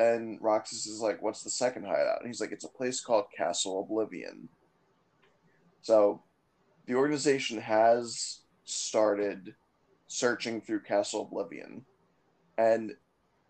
And 0.00 0.40
Roxas 0.40 0.86
is 0.86 1.00
like, 1.00 1.22
what's 1.22 1.44
the 1.44 1.50
second 1.50 1.84
hideout? 1.84 2.18
And 2.20 2.26
he's 2.26 2.40
like, 2.40 2.50
it's 2.50 2.64
a 2.64 2.68
place 2.68 3.00
called 3.00 3.26
Castle 3.36 3.80
Oblivion. 3.80 4.48
So 5.82 6.20
the 6.86 6.94
organization 6.94 7.60
has 7.60 8.40
started 8.64 9.54
searching 10.08 10.60
through 10.60 10.80
Castle 10.80 11.22
Oblivion. 11.22 11.84
And 12.56 12.94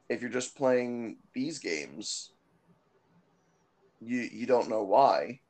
if 0.08 0.20
you're 0.20 0.30
just 0.30 0.56
playing 0.56 1.16
these 1.34 1.58
games, 1.58 2.32
you 4.00 4.20
you 4.20 4.46
don't 4.46 4.68
know 4.70 4.82
why. 4.82 5.40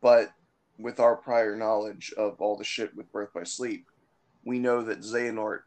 But 0.00 0.32
with 0.78 1.00
our 1.00 1.16
prior 1.16 1.56
knowledge 1.56 2.12
of 2.16 2.40
all 2.40 2.56
the 2.56 2.64
shit 2.64 2.94
with 2.96 3.10
Birth 3.12 3.32
by 3.34 3.44
Sleep, 3.44 3.86
we 4.44 4.58
know 4.58 4.82
that 4.82 5.00
Xehanort 5.00 5.60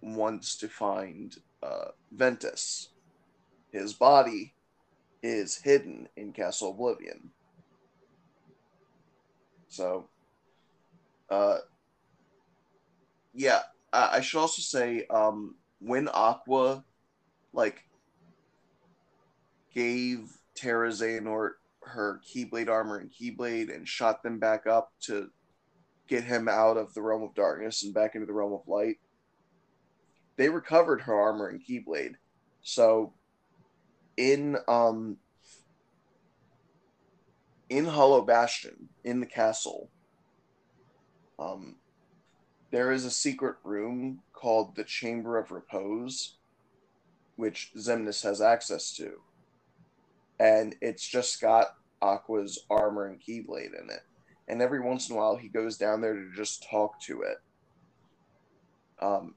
wants 0.00 0.56
to 0.58 0.68
find 0.68 1.36
uh, 1.62 1.88
Ventus. 2.12 2.90
His 3.70 3.92
body 3.92 4.54
is 5.22 5.56
hidden 5.56 6.08
in 6.16 6.32
Castle 6.32 6.70
Oblivion. 6.70 7.30
So, 9.68 10.08
uh, 11.30 11.58
yeah, 13.32 13.62
I, 13.92 14.18
I 14.18 14.20
should 14.20 14.40
also 14.40 14.62
say 14.62 15.06
um, 15.10 15.56
when 15.80 16.08
Aqua 16.08 16.84
like 17.54 17.84
gave 19.74 20.30
Terra 20.54 20.90
Xehanort 20.90 21.52
her 21.82 22.20
Keyblade 22.26 22.68
armor 22.68 22.98
and 22.98 23.10
Keyblade 23.10 23.74
and 23.74 23.88
shot 23.88 24.22
them 24.22 24.38
back 24.38 24.66
up 24.66 24.92
to 25.02 25.28
get 26.08 26.24
him 26.24 26.48
out 26.48 26.76
of 26.76 26.92
the 26.94 27.02
realm 27.02 27.22
of 27.22 27.34
darkness 27.34 27.82
and 27.82 27.94
back 27.94 28.14
into 28.14 28.26
the 28.26 28.32
realm 28.32 28.52
of 28.52 28.66
light. 28.66 28.96
They 30.36 30.48
recovered 30.48 31.02
her 31.02 31.14
armor 31.14 31.48
and 31.48 31.60
Keyblade. 31.64 32.14
So 32.62 33.14
in 34.16 34.56
um 34.68 35.18
in 37.68 37.86
Hollow 37.86 38.22
Bastion, 38.22 38.88
in 39.04 39.20
the 39.20 39.26
castle, 39.26 39.90
um 41.38 41.76
there 42.70 42.90
is 42.90 43.04
a 43.04 43.10
secret 43.10 43.56
room 43.62 44.20
called 44.32 44.74
the 44.74 44.84
Chamber 44.84 45.38
of 45.38 45.52
Repose, 45.52 46.38
which 47.36 47.72
Xemnas 47.76 48.22
has 48.22 48.40
access 48.40 48.94
to. 48.96 49.20
And 50.38 50.74
it's 50.80 51.06
just 51.06 51.40
got 51.40 51.76
Aqua's 52.02 52.64
armor 52.70 53.06
and 53.06 53.20
Keyblade 53.20 53.80
in 53.80 53.90
it. 53.90 54.02
And 54.48 54.60
every 54.60 54.80
once 54.80 55.08
in 55.08 55.16
a 55.16 55.18
while, 55.18 55.36
he 55.36 55.48
goes 55.48 55.78
down 55.78 56.00
there 56.00 56.14
to 56.14 56.30
just 56.34 56.68
talk 56.68 57.00
to 57.02 57.22
it. 57.22 57.38
Um, 59.00 59.34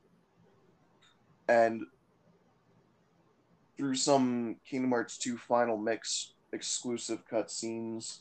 and 1.47 1.83
through 3.77 3.95
some 3.95 4.57
Kingdom 4.69 4.91
Hearts 4.91 5.17
2 5.17 5.37
Final 5.37 5.77
Mix 5.77 6.33
exclusive 6.51 7.23
cutscenes, 7.31 8.19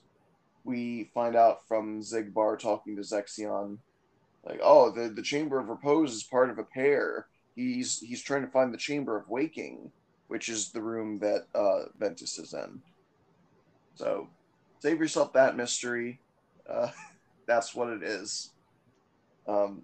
we 0.65 1.11
find 1.15 1.37
out 1.37 1.67
from 1.67 2.01
Xigbar 2.01 2.59
talking 2.59 2.97
to 2.97 3.03
Zexion 3.03 3.79
like 4.47 4.61
oh 4.62 4.91
the 4.91 5.09
the 5.09 5.23
chamber 5.23 5.59
of 5.59 5.69
repose 5.69 6.15
is 6.15 6.23
part 6.23 6.51
of 6.51 6.59
a 6.59 6.65
pair 6.65 7.27
he's 7.57 7.99
he's 7.99 8.23
trying 8.23 8.42
to 8.42 8.51
find 8.51 8.73
the 8.73 8.79
chamber 8.79 9.16
of 9.16 9.29
waking 9.29 9.90
which 10.29 10.49
is 10.49 10.71
the 10.71 10.83
room 10.83 11.19
that 11.21 11.47
uh 11.55 11.85
ventus 11.99 12.38
is 12.38 12.53
in. 12.53 12.81
So 13.95 14.29
save 14.81 15.01
yourself 15.01 15.33
that 15.33 15.57
mystery. 15.57 16.21
Uh 16.69 16.90
that's 17.47 17.75
what 17.75 17.88
it 17.88 18.03
is. 18.03 18.53
Um 19.49 19.83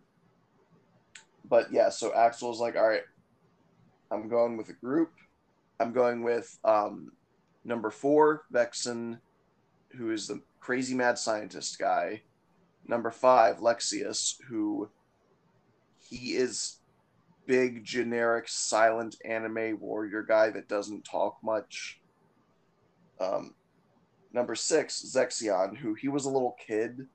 but 1.44 1.72
yeah 1.72 1.88
so 1.88 2.12
axel's 2.14 2.60
like 2.60 2.76
all 2.76 2.88
right 2.88 3.02
i'm 4.12 4.28
going 4.28 4.56
with 4.56 4.68
a 4.68 4.74
group. 4.74 5.10
I'm 5.80 5.92
going 5.92 6.22
with 6.22 6.58
um 6.64 7.12
number 7.64 7.90
four 7.90 8.42
vexen 8.52 9.18
who 9.96 10.10
is 10.10 10.26
the 10.26 10.40
crazy 10.60 10.94
mad 10.94 11.18
scientist 11.18 11.78
guy. 11.78 12.22
Number 12.86 13.10
five, 13.10 13.58
Lexaeus, 13.58 14.36
who 14.48 14.90
he 15.98 16.34
is 16.34 16.78
big, 17.52 17.84
generic, 17.84 18.48
silent 18.48 19.14
anime 19.26 19.78
warrior 19.78 20.22
guy 20.22 20.48
that 20.48 20.68
doesn't 20.68 21.04
talk 21.04 21.36
much. 21.44 22.00
Um, 23.20 23.52
number 24.32 24.54
six, 24.54 25.04
Zexion, 25.14 25.76
who 25.76 25.92
he 25.92 26.08
was 26.08 26.24
a 26.24 26.30
little 26.30 26.56
kid 26.66 27.08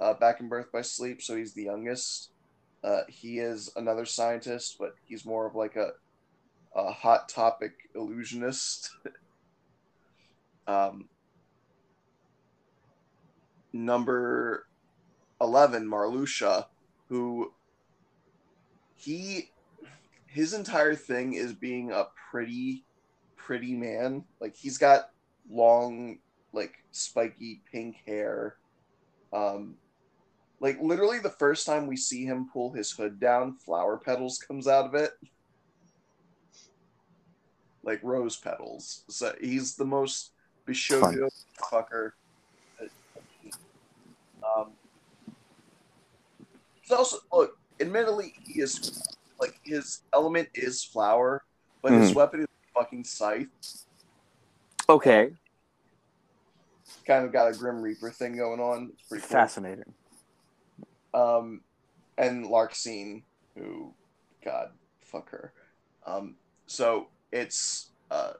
uh, 0.00 0.14
back 0.14 0.40
in 0.40 0.48
Birth 0.48 0.72
by 0.72 0.80
Sleep, 0.80 1.20
so 1.20 1.36
he's 1.36 1.52
the 1.52 1.64
youngest. 1.64 2.30
Uh, 2.82 3.02
he 3.06 3.38
is 3.38 3.70
another 3.76 4.06
scientist, 4.06 4.76
but 4.80 4.94
he's 5.04 5.26
more 5.26 5.46
of 5.46 5.54
like 5.54 5.76
a, 5.76 5.90
a 6.74 6.90
hot 6.90 7.28
topic 7.28 7.72
illusionist. 7.94 8.96
um, 10.66 11.06
number 13.74 14.66
11 15.42 15.86
marluxia 15.86 16.64
who 17.10 17.52
he 18.96 19.51
his 20.32 20.54
entire 20.54 20.94
thing 20.94 21.34
is 21.34 21.52
being 21.52 21.92
a 21.92 22.06
pretty 22.30 22.84
pretty 23.36 23.74
man. 23.74 24.24
Like 24.40 24.56
he's 24.56 24.78
got 24.78 25.10
long 25.50 26.18
like 26.52 26.74
spiky 26.90 27.60
pink 27.70 27.96
hair. 28.06 28.56
Um 29.32 29.76
like 30.60 30.80
literally 30.80 31.18
the 31.18 31.30
first 31.30 31.66
time 31.66 31.86
we 31.86 31.96
see 31.96 32.24
him 32.24 32.48
pull 32.50 32.72
his 32.72 32.90
hood 32.90 33.20
down 33.20 33.56
flower 33.56 33.98
petals 33.98 34.38
comes 34.38 34.66
out 34.66 34.86
of 34.86 34.94
it. 34.94 35.12
Like 37.82 38.00
rose 38.02 38.36
petals. 38.36 39.04
So 39.08 39.34
he's 39.40 39.76
the 39.76 39.84
most 39.84 40.32
bishojo 40.66 41.28
fucker. 41.70 42.12
Um 44.42 44.72
He's 46.80 46.90
also 46.90 47.18
look. 47.32 47.58
Admittedly, 47.80 48.34
he 48.44 48.60
is 48.60 49.16
like 49.42 49.58
his 49.64 50.02
element 50.14 50.48
is 50.54 50.84
flower, 50.84 51.42
but 51.82 51.92
his 51.92 52.12
Mhm. 52.12 52.14
weapon 52.14 52.40
is 52.42 52.46
fucking 52.74 53.04
scythe. 53.04 53.48
Okay, 54.88 55.32
Kind 57.04 57.24
of 57.24 57.32
got 57.32 57.52
a 57.52 57.58
Grim 57.58 57.82
Reaper 57.82 58.12
thing 58.12 58.36
going 58.36 58.60
on. 58.60 58.90
It's 58.92 59.08
pretty 59.08 59.22
cool. 59.22 59.30
fascinating. 59.30 59.92
Um, 61.12 61.64
and 62.16 62.44
Larxene, 62.46 63.24
who, 63.56 63.92
God, 64.44 64.68
fuck 65.00 65.28
her. 65.30 65.52
Um, 66.06 66.36
so 66.66 67.10
it's 67.32 67.90
uh, 68.10 68.34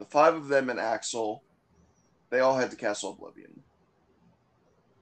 the 0.00 0.06
five 0.06 0.34
of 0.34 0.48
them 0.48 0.70
and 0.70 0.80
Axel. 0.80 1.44
They 2.30 2.40
all 2.40 2.56
head 2.56 2.70
to 2.72 2.76
Castle 2.76 3.12
Oblivion. 3.12 3.62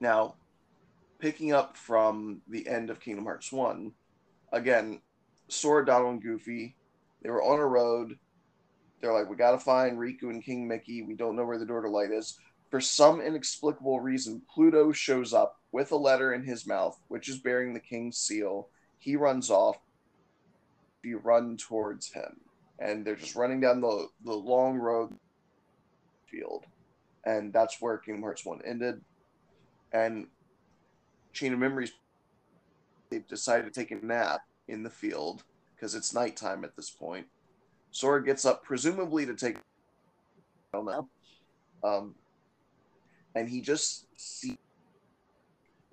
Now, 0.01 0.37
picking 1.19 1.53
up 1.53 1.77
from 1.79 2.43
the 2.47 2.69
end 2.69 2.91
of 2.91 3.01
Kingdom 3.01 3.25
Hearts 3.25 3.51
1, 3.51 3.95
again, 4.53 5.01
Sora, 5.49 5.85
Donald, 5.85 6.15
and 6.15 6.23
Goofy, 6.23 6.77
they 7.23 7.31
were 7.31 7.43
on 7.43 7.59
a 7.59 7.67
road. 7.67 8.19
They're 9.01 9.13
like, 9.13 9.29
we 9.29 9.37
gotta 9.37 9.59
find 9.59 9.99
Riku 9.99 10.25
and 10.25 10.45
King 10.45 10.69
Mickey. 10.69 11.03
We 11.03 11.15
don't 11.15 11.37
know 11.37 11.45
where 11.45 11.59
the 11.59 11.67
door 11.67 11.83
to 11.83 11.89
light 11.89 12.11
is. 12.11 12.39
For 12.71 12.81
some 12.81 13.21
inexplicable 13.21 14.01
reason, 14.01 14.43
Pluto 14.53 14.93
shows 14.93 15.33
up 15.33 15.57
with 15.73 15.91
a 15.93 15.97
letter 15.97 16.35
in 16.35 16.45
his 16.45 16.67
mouth, 16.67 16.99
which 17.09 17.29
is 17.29 17.39
bearing 17.39 17.73
the 17.73 17.81
king's 17.81 18.19
seal. 18.19 18.69
He 18.99 19.17
runs 19.17 19.51
off. 19.51 19.77
You 21.03 21.19
run 21.19 21.57
towards 21.57 22.13
him, 22.13 22.41
and 22.79 23.05
they're 23.05 23.17
just 23.17 23.37
running 23.37 23.61
down 23.61 23.81
the, 23.81 24.09
the 24.25 24.35
long 24.35 24.77
road 24.77 25.15
field. 26.27 26.67
And 27.25 27.53
that's 27.53 27.81
where 27.81 27.97
Kingdom 27.99 28.23
Hearts 28.23 28.45
1 28.45 28.61
ended. 28.67 29.01
And 29.93 30.27
Chain 31.33 31.55
of 31.55 31.59
Memories, 31.59 31.93
they've 33.11 33.27
decided 33.27 33.73
to 33.73 33.81
take 33.81 33.91
a 33.91 34.05
nap 34.05 34.43
in 34.69 34.83
the 34.83 34.91
field 34.91 35.43
because 35.75 35.95
it's 35.95 36.15
nighttime 36.15 36.65
at 36.65 36.77
this 36.77 36.91
point. 36.91 37.27
Sora 37.91 38.25
gets 38.25 38.45
up, 38.45 38.63
presumably 38.63 39.27
to 39.27 39.35
take. 39.35 39.57
I 39.57 39.61
don't 40.73 40.85
know. 40.85 41.09
Um, 41.83 42.15
and 43.35 43.49
he 43.49 43.61
just 43.61 44.07
sees 44.17 44.57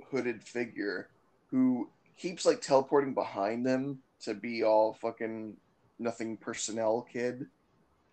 hooded 0.10 0.44
figure 0.44 1.10
who 1.52 1.90
keeps 2.18 2.46
like 2.46 2.62
teleporting 2.62 3.14
behind 3.14 3.66
them 3.66 4.00
to 4.22 4.34
be 4.34 4.64
all 4.64 4.94
fucking 4.94 5.56
nothing 6.00 6.38
personnel 6.38 7.08
kid. 7.12 7.46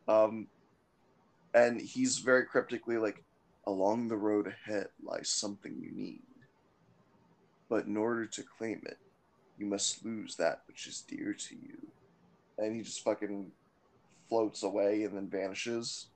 Um, 0.08 0.48
and 1.54 1.80
he's 1.80 2.18
very 2.18 2.44
cryptically 2.44 2.98
like, 2.98 3.24
along 3.66 4.08
the 4.08 4.16
road 4.16 4.48
ahead 4.48 4.88
lies 5.02 5.28
something 5.28 5.76
you 5.80 5.92
need. 5.92 6.22
But 7.68 7.86
in 7.86 7.96
order 7.96 8.26
to 8.26 8.42
claim 8.42 8.82
it, 8.84 8.98
you 9.62 9.68
must 9.68 10.04
lose 10.04 10.34
that 10.36 10.62
which 10.66 10.88
is 10.88 11.02
dear 11.02 11.32
to 11.32 11.54
you. 11.54 11.78
And 12.58 12.74
he 12.74 12.82
just 12.82 13.04
fucking 13.04 13.52
floats 14.28 14.64
away 14.64 15.04
and 15.04 15.16
then 15.16 15.28
vanishes. 15.28 16.08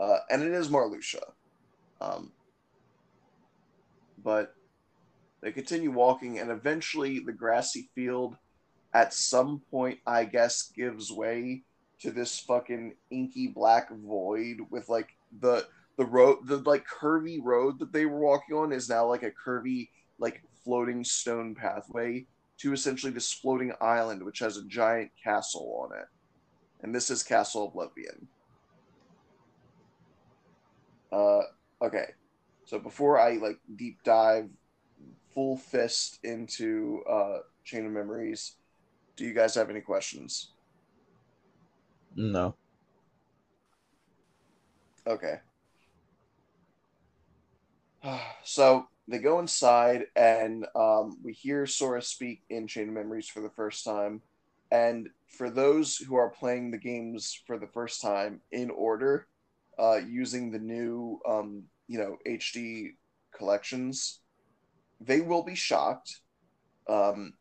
Uh, 0.00 0.18
and 0.28 0.42
it 0.42 0.52
is 0.52 0.68
Marluxia. 0.68 1.22
Um, 2.00 2.32
but 4.22 4.54
they 5.40 5.52
continue 5.52 5.92
walking, 5.92 6.40
and 6.40 6.50
eventually 6.50 7.20
the 7.20 7.32
grassy 7.32 7.88
field, 7.94 8.36
at 8.92 9.14
some 9.14 9.62
point, 9.70 9.98
I 10.06 10.24
guess, 10.24 10.72
gives 10.74 11.12
way 11.12 11.62
to 12.00 12.10
this 12.10 12.38
fucking 12.40 12.94
inky 13.10 13.48
black 13.48 13.90
void 13.92 14.58
with 14.70 14.88
like 14.88 15.10
the 15.40 15.66
the 15.96 16.04
road, 16.04 16.38
the 16.46 16.58
like 16.58 16.84
curvy 16.86 17.38
road 17.42 17.78
that 17.80 17.92
they 17.92 18.06
were 18.06 18.20
walking 18.20 18.56
on 18.56 18.72
is 18.72 18.88
now 18.88 19.06
like 19.06 19.24
a 19.24 19.32
curvy, 19.32 19.88
like 20.18 20.42
floating 20.64 21.04
stone 21.04 21.54
pathway 21.54 22.26
to 22.58 22.72
essentially 22.72 23.12
this 23.12 23.32
floating 23.32 23.72
island, 23.80 24.22
which 24.22 24.40
has 24.40 24.56
a 24.56 24.64
giant 24.64 25.10
castle 25.22 25.80
on 25.82 25.96
it. 25.98 26.06
And 26.82 26.94
this 26.94 27.10
is 27.10 27.22
Castle 27.22 27.68
Oblivion. 27.68 28.28
Uh, 31.12 31.42
okay. 31.82 32.12
So 32.64 32.78
before 32.78 33.18
I 33.18 33.34
like 33.36 33.58
deep 33.76 33.98
dive 34.04 34.48
full 35.32 35.56
fist 35.56 36.18
into 36.24 37.02
uh, 37.08 37.38
Chain 37.64 37.86
of 37.86 37.92
Memories, 37.92 38.56
do 39.16 39.24
you 39.24 39.34
guys 39.34 39.54
have 39.54 39.70
any 39.70 39.80
questions? 39.80 40.52
No. 42.14 42.54
Okay. 45.06 45.40
So 48.44 48.88
they 49.08 49.18
go 49.18 49.38
inside, 49.38 50.04
and 50.14 50.66
um, 50.76 51.16
we 51.24 51.32
hear 51.32 51.66
Sora 51.66 52.02
speak 52.02 52.42
in 52.50 52.66
Chain 52.66 52.88
of 52.88 52.94
Memories 52.94 53.28
for 53.28 53.40
the 53.40 53.50
first 53.50 53.82
time. 53.82 54.20
And 54.70 55.08
for 55.26 55.48
those 55.48 55.96
who 55.96 56.16
are 56.16 56.28
playing 56.28 56.70
the 56.70 56.78
games 56.78 57.40
for 57.46 57.58
the 57.58 57.66
first 57.66 58.02
time 58.02 58.42
in 58.52 58.68
order, 58.68 59.26
uh, 59.78 60.00
using 60.06 60.50
the 60.50 60.58
new, 60.58 61.20
um, 61.26 61.62
you 61.86 61.98
know, 61.98 62.18
HD 62.26 62.90
collections, 63.34 64.20
they 65.00 65.22
will 65.22 65.42
be 65.42 65.54
shocked 65.54 66.20
um, 66.86 67.32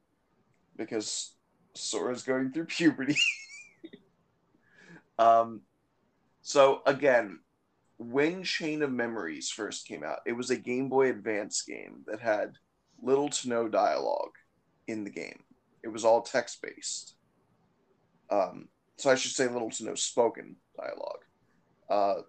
because 0.77 1.35
Sora's 1.73 2.23
going 2.23 2.53
through 2.53 2.65
puberty. 2.67 3.17
um, 5.19 5.61
so 6.41 6.81
again, 6.85 7.39
when 7.97 8.43
Chain 8.43 8.83
of 8.83 8.91
Memories 8.91 9.49
first 9.49 9.87
came 9.87 10.03
out, 10.03 10.19
it 10.25 10.33
was 10.33 10.49
a 10.49 10.57
Game 10.57 10.89
Boy 10.89 11.09
Advance 11.09 11.63
game 11.63 12.03
that 12.05 12.19
had 12.19 12.57
little 13.01 13.29
to 13.29 13.49
no 13.49 13.67
dialogue 13.67 14.35
in 14.87 15.03
the 15.03 15.09
game. 15.09 15.43
It 15.83 15.89
was 15.89 16.05
all 16.05 16.21
text 16.21 16.61
based. 16.61 17.15
Um, 18.29 18.67
so 18.97 19.09
I 19.09 19.15
should 19.15 19.31
say 19.31 19.47
little 19.47 19.71
to 19.71 19.85
no 19.85 19.95
spoken 19.95 20.57
dialogue. 20.75 21.23
Uh, 21.89 22.21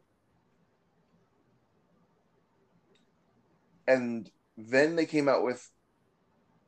and 3.87 4.31
then 4.57 4.97
they 4.97 5.07
came 5.07 5.29
out 5.29 5.45
with 5.45 5.71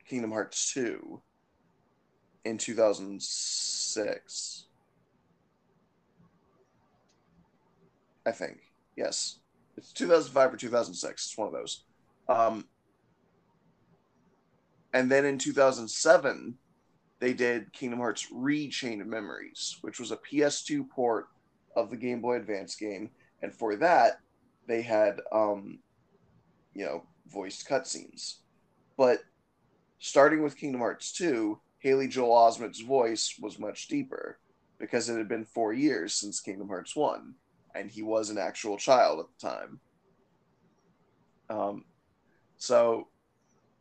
Kingdom 0.07 0.33
Hearts 0.33 0.75
2 0.75 1.23
in 2.45 2.59
2006. 2.59 4.67
I 8.27 8.33
think. 8.33 8.70
Yes. 8.97 9.39
It's 9.77 9.93
2005 9.93 10.55
or 10.55 10.57
2006. 10.57 11.27
It's 11.27 11.39
one 11.39 11.47
of 11.47 11.53
those. 11.55 11.85
Um, 12.29 12.67
and 14.93 15.11
then 15.11 15.25
in 15.25 15.39
2007, 15.39 16.57
they 17.21 17.33
did 17.33 17.73
Kingdom 17.73 17.99
Hearts 17.99 18.29
Re 18.33 18.69
Chain 18.69 19.01
of 19.01 19.07
Memories, 19.07 19.79
which 19.83 20.01
was 20.01 20.11
a 20.11 20.17
PS2 20.17 20.89
port 20.89 21.29
of 21.77 21.91
the 21.91 21.97
Game 21.97 22.21
Boy 22.21 22.37
Advance 22.37 22.75
game. 22.75 23.11
And 23.43 23.53
for 23.55 23.77
that, 23.77 24.21
they 24.67 24.83
had, 24.83 25.21
um, 25.33 25.79
you 26.75 26.85
know, 26.85 27.05
voiced 27.29 27.69
cutscenes. 27.69 28.37
But 28.97 29.21
starting 29.99 30.43
with 30.43 30.57
Kingdom 30.57 30.81
Hearts 30.81 31.13
2, 31.13 31.59
Haley 31.79 32.09
Joel 32.09 32.33
Osment's 32.33 32.81
voice 32.81 33.37
was 33.41 33.59
much 33.59 33.89
deeper 33.89 34.39
because 34.79 35.09
it 35.09 35.17
had 35.17 35.29
been 35.29 35.45
four 35.45 35.73
years 35.73 36.15
since 36.15 36.41
Kingdom 36.41 36.69
Hearts 36.69 36.97
1, 36.97 37.35
and 37.75 37.91
he 37.91 38.03
was 38.03 38.31
an 38.31 38.39
actual 38.39 38.77
child 38.77 39.21
at 39.21 39.27
the 39.39 39.49
time. 39.49 39.81
Um, 41.49 41.85
so 42.57 43.09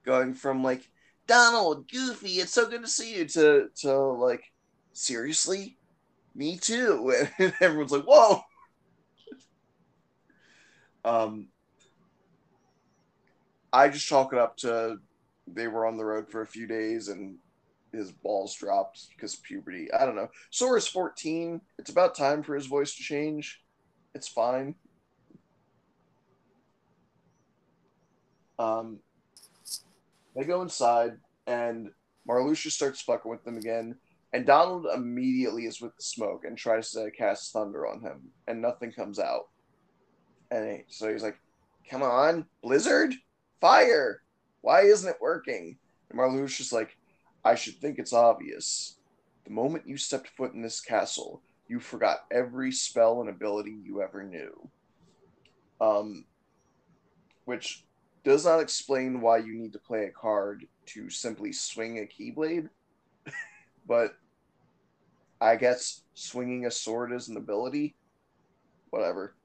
going 0.06 0.34
from 0.34 0.64
like 0.64 0.90
Donald, 1.28 1.90
Goofy, 1.90 2.40
it's 2.40 2.54
so 2.54 2.68
good 2.68 2.82
to 2.82 2.88
see 2.88 3.16
you 3.16 3.26
to 3.26 3.70
to 3.82 3.98
like 3.98 4.44
seriously, 4.94 5.78
me 6.34 6.58
too, 6.58 7.14
and 7.40 7.54
everyone's 7.62 7.92
like, 7.92 8.06
whoa. 8.06 8.42
um, 11.06 11.48
I 13.72 13.90
just 13.90 14.08
chalk 14.08 14.34
it 14.34 14.40
up 14.40 14.58
to 14.58 14.98
they 15.48 15.68
were 15.68 15.86
on 15.86 15.98
the 15.98 16.06
road 16.06 16.30
for 16.30 16.42
a 16.42 16.48
few 16.48 16.68
days 16.68 17.08
and 17.08 17.38
his 17.92 18.12
balls 18.12 18.56
dropped 18.56 19.08
because 19.10 19.36
puberty. 19.36 19.92
I 19.92 20.06
don't 20.06 20.16
know. 20.16 20.30
Sora's 20.52 20.88
14. 20.88 21.62
It's 21.78 21.90
about 21.90 22.16
time 22.16 22.44
for 22.44 22.56
his 22.56 22.68
voice 22.68 22.96
to 22.96 23.04
change. 23.04 23.62
It's 24.20 24.28
fine. 24.28 24.76
Um, 28.60 29.00
they 30.36 30.44
go 30.44 30.62
inside, 30.62 31.14
and 31.48 31.92
Marluxia 32.28 32.70
starts 32.70 33.00
fucking 33.00 33.32
with 33.32 33.46
them 33.46 33.56
again. 33.56 33.96
And 34.34 34.46
Donald 34.46 34.88
immediately 34.94 35.68
is 35.68 35.80
with 35.80 35.96
the 35.96 36.04
smoke 36.04 36.44
and 36.44 36.58
tries 36.58 36.92
to 36.92 37.10
cast 37.12 37.54
thunder 37.54 37.88
on 37.88 38.02
him, 38.02 38.24
and 38.46 38.62
nothing 38.62 38.92
comes 38.92 39.20
out. 39.20 39.48
And 40.52 40.70
he, 40.70 40.84
so 40.90 41.10
he's 41.10 41.24
like, 41.24 41.40
"Come 41.90 42.04
on, 42.04 42.46
Blizzard, 42.62 43.14
fire! 43.62 44.22
Why 44.60 44.82
isn't 44.82 45.10
it 45.10 45.22
working?" 45.22 45.78
And 46.10 46.20
Marluxia's 46.20 46.74
like, 46.74 46.98
"I 47.46 47.56
should 47.56 47.80
think 47.80 47.98
it's 47.98 48.12
obvious. 48.12 48.98
The 49.46 49.52
moment 49.52 49.88
you 49.88 49.96
stepped 49.96 50.28
foot 50.36 50.54
in 50.54 50.62
this 50.62 50.82
castle, 50.82 51.42
you 51.70 51.80
forgot 51.80 52.26
every 52.32 52.72
spell 52.72 53.22
and 53.22 53.30
ability 53.30 53.78
you 53.84 54.02
ever 54.02 54.24
knew." 54.24 54.70
Um, 55.80 56.26
which 57.46 57.86
does 58.24 58.46
not 58.46 58.60
explain 58.60 59.22
why 59.22 59.38
you 59.38 59.54
need 59.54 59.74
to 59.74 59.80
play 59.80 60.06
a 60.06 60.12
card 60.12 60.66
to 60.88 61.10
simply 61.10 61.54
swing 61.54 62.00
a 62.00 62.02
keyblade, 62.06 62.70
but 63.88 64.16
I 65.42 65.56
guess 65.56 66.02
swinging 66.14 66.66
a 66.66 66.72
sword 66.72 67.14
is 67.14 67.30
an 67.30 67.38
ability. 67.38 67.96
Whatever. 68.90 69.36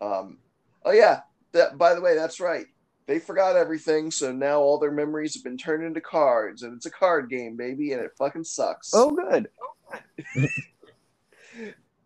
Um, 0.00 0.38
oh 0.84 0.92
yeah, 0.92 1.20
that 1.52 1.78
by 1.78 1.94
the 1.94 2.00
way, 2.00 2.14
that's 2.14 2.40
right. 2.40 2.66
They 3.06 3.18
forgot 3.20 3.56
everything, 3.56 4.10
so 4.10 4.32
now 4.32 4.60
all 4.60 4.78
their 4.78 4.90
memories 4.90 5.34
have 5.34 5.44
been 5.44 5.56
turned 5.56 5.84
into 5.84 6.00
cards, 6.00 6.62
and 6.62 6.74
it's 6.74 6.86
a 6.86 6.90
card 6.90 7.30
game, 7.30 7.56
baby, 7.56 7.92
and 7.92 8.02
it 8.02 8.10
fucking 8.18 8.44
sucks. 8.44 8.90
Oh, 8.92 9.12
good. 9.12 9.48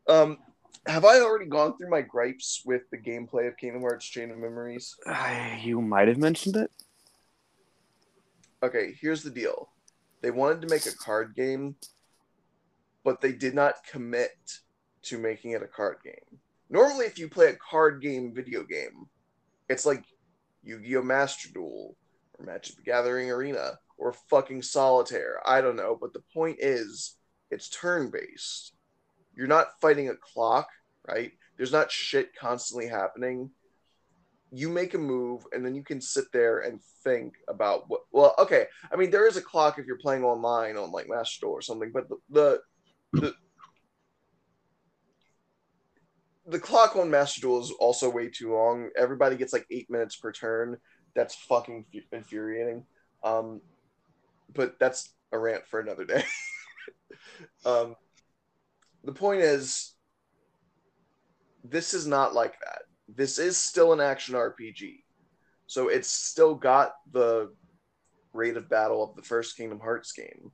Um, 0.09 0.39
have 0.87 1.05
I 1.05 1.21
already 1.21 1.47
gone 1.47 1.77
through 1.77 1.91
my 1.91 2.01
gripes 2.03 2.63
with 2.65 2.83
the 2.91 2.99
gameplay 2.99 3.47
of 3.49 3.57
Kingdom 3.57 3.83
Hearts 3.83 4.07
Chain 4.07 4.31
of 4.31 4.39
Memories? 4.39 4.97
Uh, 5.07 5.57
you 5.61 5.81
might 5.81 6.09
have 6.09 6.19
mentioned 6.19 6.57
it. 6.57 6.71
okay, 8.63 8.95
here's 9.01 9.23
the 9.23 9.31
deal. 9.31 9.71
They 10.23 10.31
wanted 10.31 10.63
to 10.63 10.69
make 10.69 10.87
a 10.87 10.97
card 10.97 11.35
game, 11.35 11.77
but 13.05 13.21
they 13.21 13.33
did 13.33 13.55
not 13.55 13.85
commit 13.91 14.33
to 15.03 15.19
making 15.19 15.53
it 15.53 15.63
a 15.63 15.67
card 15.67 15.99
game. 16.05 16.39
Normally, 16.69 17.07
if 17.07 17.19
you 17.19 17.29
play 17.29 17.47
a 17.47 17.57
card 17.57 18.03
game 18.03 18.35
video 18.35 18.63
game, 18.63 19.07
it's 19.69 19.87
like 19.87 20.05
Yu 20.63 20.81
Gi 20.81 20.97
Oh! 20.97 21.03
Master 21.03 21.49
Duel 21.53 21.97
or 22.39 22.45
Magic 22.45 22.77
the 22.77 22.83
Gathering 22.83 23.31
Arena 23.31 23.79
or 23.97 24.13
fucking 24.13 24.63
Solitaire. 24.63 25.41
I 25.47 25.61
don't 25.61 25.77
know, 25.77 25.97
but 26.01 26.13
the 26.13 26.23
point 26.35 26.59
is, 26.61 27.17
it's 27.51 27.69
turn 27.69 28.11
based. 28.11 28.73
You're 29.41 29.49
not 29.49 29.81
fighting 29.81 30.11
a 30.11 30.17
clock, 30.17 30.69
right? 31.09 31.33
There's 31.57 31.73
not 31.73 31.91
shit 31.91 32.37
constantly 32.37 32.87
happening. 32.87 33.51
You 34.53 34.69
make 34.69 34.93
a 34.93 34.99
move 34.99 35.47
and 35.55 35.65
then 35.65 35.75
you 35.75 35.83
can 35.83 35.99
sit 36.03 36.27
there 36.31 36.59
and 36.59 36.79
think 37.03 37.37
about 37.49 37.89
what 37.89 38.03
well 38.13 38.35
okay 38.39 38.67
i 38.93 38.97
mean 38.97 39.11
there 39.11 39.27
is 39.27 39.39
a 39.39 39.41
clock 39.41 39.79
if 39.79 39.87
you're 39.87 39.97
playing 39.97 40.23
online 40.23 40.77
on 40.77 40.91
like 40.91 41.09
master 41.09 41.47
or 41.47 41.63
something 41.63 41.91
but 41.95 42.07
the 42.11 42.17
the 42.29 42.61
the, 43.13 43.35
the 46.47 46.59
clock 46.59 46.97
on 46.97 47.11
master 47.11 47.41
duel 47.41 47.63
is 47.63 47.71
also 47.81 48.11
way 48.11 48.29
too 48.29 48.53
long. 48.53 48.91
Everybody 48.99 49.37
gets 49.37 49.53
like 49.53 49.67
eight 49.71 49.91
minutes 49.91 50.17
per 50.17 50.33
turn. 50.33 50.77
That's 51.15 51.35
fucking 51.35 51.87
infuriating. 52.13 52.85
Um 53.25 53.63
but 54.53 54.79
that's 54.79 55.15
a 55.33 55.39
rant 55.39 55.67
for 55.67 55.81
another 55.81 56.05
day. 56.05 56.25
Um 57.65 57.97
the 59.05 59.13
point 59.13 59.41
is 59.41 59.95
this 61.65 61.95
is 61.95 62.07
not 62.07 62.35
like 62.35 62.59
that 62.61 62.83
this 63.17 63.39
is 63.39 63.57
still 63.57 63.93
an 63.93 64.01
action 64.01 64.35
RPG. 64.35 65.03
So 65.67 65.89
it's 65.89 66.09
still 66.09 66.55
got 66.55 66.93
the 67.13 67.53
rate 68.33 68.57
of 68.57 68.69
battle 68.69 69.03
of 69.03 69.17
the 69.17 69.23
first 69.23 69.57
Kingdom 69.57 69.81
Hearts 69.81 70.13
game. 70.13 70.51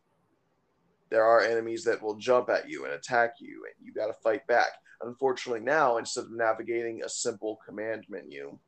There 1.10 1.24
are 1.24 1.42
enemies 1.42 1.84
that 1.84 2.02
will 2.02 2.16
jump 2.16 2.48
at 2.48 2.68
you 2.68 2.84
and 2.84 2.94
attack 2.94 3.34
you, 3.38 3.64
and 3.66 3.86
you 3.86 3.92
got 3.92 4.08
to 4.08 4.12
fight 4.14 4.46
back. 4.46 4.68
Unfortunately, 5.02 5.60
now 5.60 5.98
instead 5.98 6.24
of 6.24 6.32
navigating 6.32 7.02
a 7.02 7.08
simple 7.08 7.58
command 7.66 8.04
menu, 8.08 8.58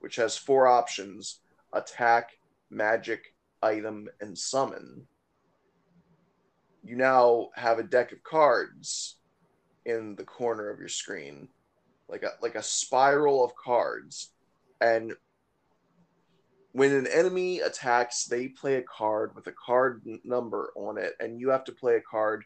which 0.00 0.16
has 0.16 0.36
four 0.36 0.66
options 0.66 1.40
attack, 1.72 2.30
magic, 2.70 3.34
item, 3.62 4.08
and 4.20 4.36
summon, 4.36 5.06
you 6.82 6.96
now 6.96 7.48
have 7.54 7.78
a 7.78 7.82
deck 7.82 8.12
of 8.12 8.22
cards 8.22 9.17
in 9.88 10.14
the 10.16 10.24
corner 10.24 10.70
of 10.70 10.78
your 10.78 10.88
screen 10.88 11.48
like 12.08 12.22
a 12.22 12.32
like 12.40 12.54
a 12.54 12.62
spiral 12.62 13.44
of 13.44 13.54
cards. 13.54 14.32
And 14.80 15.14
when 16.72 16.92
an 16.92 17.06
enemy 17.06 17.60
attacks 17.60 18.24
they 18.24 18.48
play 18.48 18.76
a 18.76 18.82
card 18.82 19.34
with 19.34 19.46
a 19.46 19.54
card 19.64 20.02
n- 20.06 20.20
number 20.24 20.72
on 20.76 20.98
it 20.98 21.14
and 21.18 21.40
you 21.40 21.48
have 21.50 21.64
to 21.64 21.72
play 21.72 21.96
a 21.96 22.00
card 22.00 22.44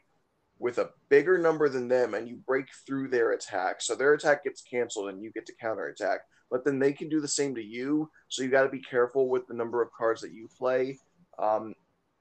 with 0.59 0.79
a 0.79 0.91
bigger 1.09 1.39
number 1.39 1.69
than 1.69 1.89
them 1.89 2.15
and 2.15 2.29
you 2.29 2.37
break 2.47 2.67
through 2.87 3.09
their 3.09 3.33
attack. 3.33 3.83
So 3.83 3.95
their 3.95 4.15
attack 4.15 4.45
gets 4.45 4.63
canceled 4.63 5.11
and 5.11 5.23
you 5.23 5.33
get 5.33 5.47
to 5.47 5.55
counter 5.61 5.87
attack 5.87 6.21
but 6.51 6.65
then 6.65 6.79
they 6.79 6.93
can 6.93 7.09
do 7.09 7.21
the 7.21 7.29
same 7.29 7.55
to 7.55 7.63
you 7.63 8.11
so 8.29 8.43
you 8.43 8.51
got 8.51 8.65
to 8.65 8.69
be 8.69 8.83
careful 8.83 9.29
with 9.29 9.47
the 9.47 9.55
number 9.55 9.83
of 9.83 9.93
cards 9.97 10.21
that 10.21 10.33
you 10.33 10.49
play. 10.59 10.99
Um, 11.39 11.75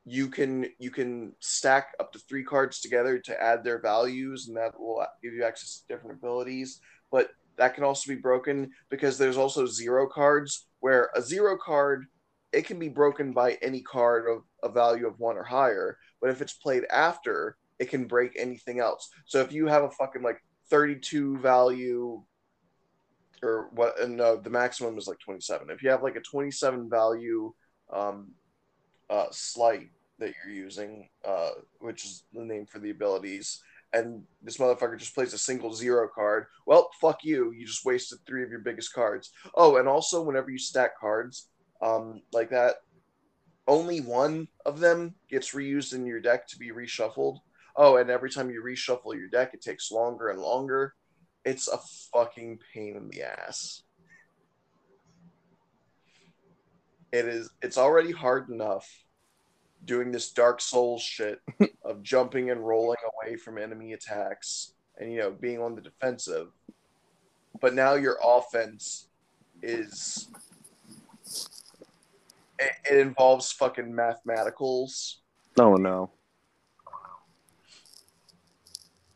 you 0.05 0.27
can 0.27 0.65
you 0.79 0.89
can 0.89 1.33
stack 1.39 1.93
up 1.99 2.11
to 2.11 2.19
three 2.19 2.43
cards 2.43 2.81
together 2.81 3.19
to 3.19 3.41
add 3.41 3.63
their 3.63 3.79
values 3.79 4.47
and 4.47 4.57
that 4.57 4.79
will 4.79 5.05
give 5.21 5.33
you 5.33 5.43
access 5.43 5.77
to 5.81 5.93
different 5.93 6.17
abilities 6.17 6.79
but 7.11 7.29
that 7.57 7.75
can 7.75 7.83
also 7.83 8.11
be 8.11 8.19
broken 8.19 8.71
because 8.89 9.17
there's 9.17 9.37
also 9.37 9.65
zero 9.65 10.07
cards 10.07 10.67
where 10.79 11.09
a 11.15 11.21
zero 11.21 11.55
card 11.57 12.05
it 12.51 12.65
can 12.65 12.79
be 12.79 12.89
broken 12.89 13.31
by 13.31 13.57
any 13.61 13.81
card 13.81 14.25
of 14.29 14.43
a 14.63 14.73
value 14.73 15.07
of 15.07 15.19
one 15.19 15.37
or 15.37 15.43
higher, 15.43 15.97
but 16.19 16.29
if 16.29 16.41
it's 16.41 16.53
played 16.53 16.83
after, 16.91 17.55
it 17.79 17.89
can 17.89 18.05
break 18.05 18.33
anything 18.37 18.79
else. 18.79 19.09
So 19.25 19.39
if 19.39 19.51
you 19.51 19.67
have 19.67 19.83
a 19.83 19.91
fucking 19.91 20.21
like 20.21 20.39
32 20.69 21.37
value 21.37 22.21
or 23.41 23.69
what 23.73 23.99
and 23.99 24.17
no, 24.17 24.35
the 24.35 24.49
maximum 24.49 24.97
is 24.97 25.07
like 25.07 25.19
27. 25.19 25.69
If 25.69 25.81
you 25.81 25.89
have 25.89 26.03
like 26.03 26.15
a 26.15 26.21
27 26.21 26.89
value 26.89 27.53
um 27.93 28.31
uh 29.12 29.28
sleight 29.32 29.91
that 30.17 30.34
you're 30.43 30.56
using, 30.56 31.10
uh 31.24 31.52
which 31.80 32.06
is 32.06 32.24
the 32.34 32.43
name 32.43 32.65
for 32.65 32.80
the 32.80 32.89
abilities, 32.89 33.62
and 33.93 34.24
this 34.41 34.58
motherfucker 34.58 34.97
just 34.97 35.13
plays 35.13 35.34
a 35.34 35.38
single 35.38 35.74
zero 35.74 36.08
card, 36.13 36.45
well, 36.65 36.89
fuck 37.02 37.24
you. 37.24 37.52
You 37.52 37.65
just 37.65 37.86
wasted 37.86 38.19
three 38.26 38.43
of 38.43 38.50
your 38.50 38.60
biggest 38.60 38.93
cards. 38.93 39.32
Oh, 39.56 39.78
and 39.78 39.88
also 39.88 40.21
whenever 40.21 40.50
you 40.50 40.58
stack 40.58 40.97
cards, 41.00 41.50
um, 41.82 42.21
like 42.32 42.50
that, 42.52 42.76
only 43.67 44.00
one 44.00 44.47
of 44.65 44.80
them 44.80 45.15
gets 45.30 45.54
reused 45.54 45.93
in 45.93 46.06
your 46.06 46.21
deck 46.21 46.47
to 46.47 46.58
be 46.58 46.71
reshuffled. 46.71 47.39
Oh, 47.76 47.97
and 47.97 48.10
every 48.10 48.30
time 48.30 48.50
you 48.50 48.63
reshuffle 48.63 49.15
your 49.15 49.30
deck, 49.30 49.54
it 49.54 49.62
takes 49.62 49.91
longer 49.91 50.30
and 50.30 50.41
longer. 50.41 50.93
It's 51.43 51.67
a 51.67 51.80
fucking 52.13 52.60
pain 52.74 52.95
in 52.95 53.10
the 53.10 53.24
ass. 53.24 53.84
It 57.12 57.26
is. 57.26 57.50
It's 57.62 57.78
already 57.78 58.12
hard 58.12 58.50
enough 58.50 58.89
doing 59.86 60.12
this 60.12 60.32
Dark 60.32 60.62
Souls 60.62 61.02
shit 61.02 61.41
of 61.86 62.04
jumping 62.04 62.52
and 62.52 62.65
rolling 62.65 62.97
away 63.13 63.36
from 63.36 63.58
enemy 63.58 63.93
attacks 63.93 64.74
and 64.97 65.12
you 65.12 65.19
know 65.19 65.32
being 65.32 65.60
on 65.60 65.76
the 65.76 65.82
defensive. 65.82 66.47
But 67.60 67.74
now 67.74 67.95
your 67.95 68.17
offense 68.24 69.08
is 69.62 70.30
it, 72.60 72.71
it 72.89 73.00
involves 73.00 73.52
fucking 73.52 73.91
mathematicals. 73.91 75.15
Oh 75.60 75.74
no. 75.76 76.12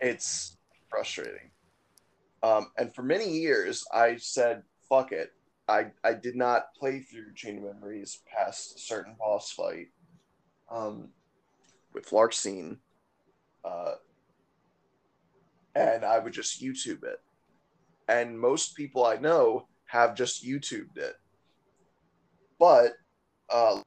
It's 0.01 0.57
frustrating. 0.89 1.51
Um, 2.43 2.67
and 2.77 2.93
for 2.93 3.01
many 3.01 3.29
years, 3.39 3.83
I 3.91 4.17
said, 4.17 4.63
"Fuck 4.89 5.11
it." 5.11 5.31
I 5.67 5.87
I 6.03 6.13
did 6.13 6.35
not 6.35 6.73
play 6.79 6.99
through 6.99 7.33
Chain 7.33 7.57
of 7.57 7.63
Memories 7.63 8.19
past 8.31 8.75
a 8.75 8.79
certain 8.79 9.15
boss 9.17 9.51
fight 9.51 9.87
um, 10.69 11.09
with 11.93 12.09
Larxene, 12.09 12.77
uh, 13.63 13.93
and 15.73 16.05
I 16.05 16.19
would 16.19 16.33
just 16.33 16.61
YouTube 16.61 17.03
it. 17.03 17.19
And 18.07 18.39
most 18.39 18.75
people 18.75 19.05
I 19.05 19.15
know 19.15 19.67
have 19.85 20.15
just 20.15 20.45
YouTubed 20.45 20.97
it, 20.97 21.15
but 22.59 22.93
uh, 23.49 23.81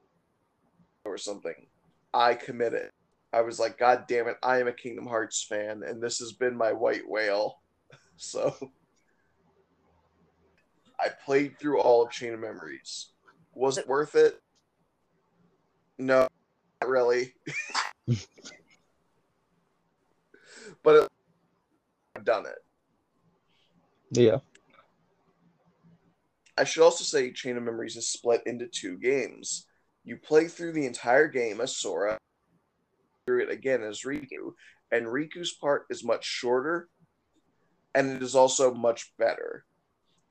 or 1.04 1.16
something, 1.16 1.66
I 2.12 2.34
committed. 2.34 2.90
I 3.32 3.42
was 3.42 3.60
like, 3.60 3.78
God 3.78 4.04
damn 4.08 4.26
it, 4.26 4.36
I 4.42 4.58
am 4.58 4.68
a 4.68 4.72
Kingdom 4.72 5.06
Hearts 5.06 5.44
fan, 5.44 5.82
and 5.86 6.02
this 6.02 6.18
has 6.18 6.32
been 6.32 6.56
my 6.56 6.72
white 6.72 7.08
whale. 7.08 7.60
So 8.20 8.72
I 11.00 11.08
played 11.24 11.58
through 11.58 11.80
all 11.80 12.04
of 12.04 12.10
Chain 12.10 12.34
of 12.34 12.40
Memories. 12.40 13.10
Was 13.54 13.78
it 13.78 13.86
worth 13.86 14.14
it? 14.14 14.40
No, 15.98 16.28
not 16.80 16.88
really. 16.88 17.34
but 20.82 20.96
it, 20.96 21.08
I've 22.16 22.24
done 22.24 22.46
it. 22.46 22.58
Yeah. 24.10 24.38
I 26.56 26.64
should 26.64 26.82
also 26.82 27.04
say 27.04 27.30
Chain 27.32 27.56
of 27.56 27.62
Memories 27.62 27.96
is 27.96 28.08
split 28.08 28.42
into 28.46 28.66
two 28.66 28.98
games. 28.98 29.66
You 30.04 30.16
play 30.16 30.48
through 30.48 30.72
the 30.72 30.86
entire 30.86 31.28
game 31.28 31.60
as 31.60 31.76
Sora, 31.76 32.18
through 33.26 33.42
it 33.44 33.50
again 33.50 33.82
as 33.82 34.02
Riku, 34.02 34.54
and 34.90 35.06
Riku's 35.06 35.52
part 35.52 35.86
is 35.90 36.02
much 36.02 36.24
shorter, 36.24 36.88
and 37.94 38.10
it 38.10 38.22
is 38.22 38.34
also 38.34 38.74
much 38.74 39.12
better 39.18 39.64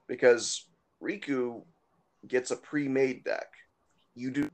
because 0.08 0.68
Riku 1.02 1.64
gets 2.28 2.52
a 2.52 2.56
pre-made 2.56 3.24
deck. 3.24 3.48
You 4.16 4.32
do 4.32 4.50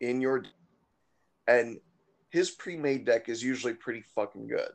in 0.00 0.20
your 0.20 0.44
and 1.46 1.80
his 2.30 2.50
pre-made 2.50 3.04
deck 3.06 3.28
is 3.28 3.42
usually 3.42 3.74
pretty 3.74 4.04
fucking 4.14 4.46
good. 4.46 4.70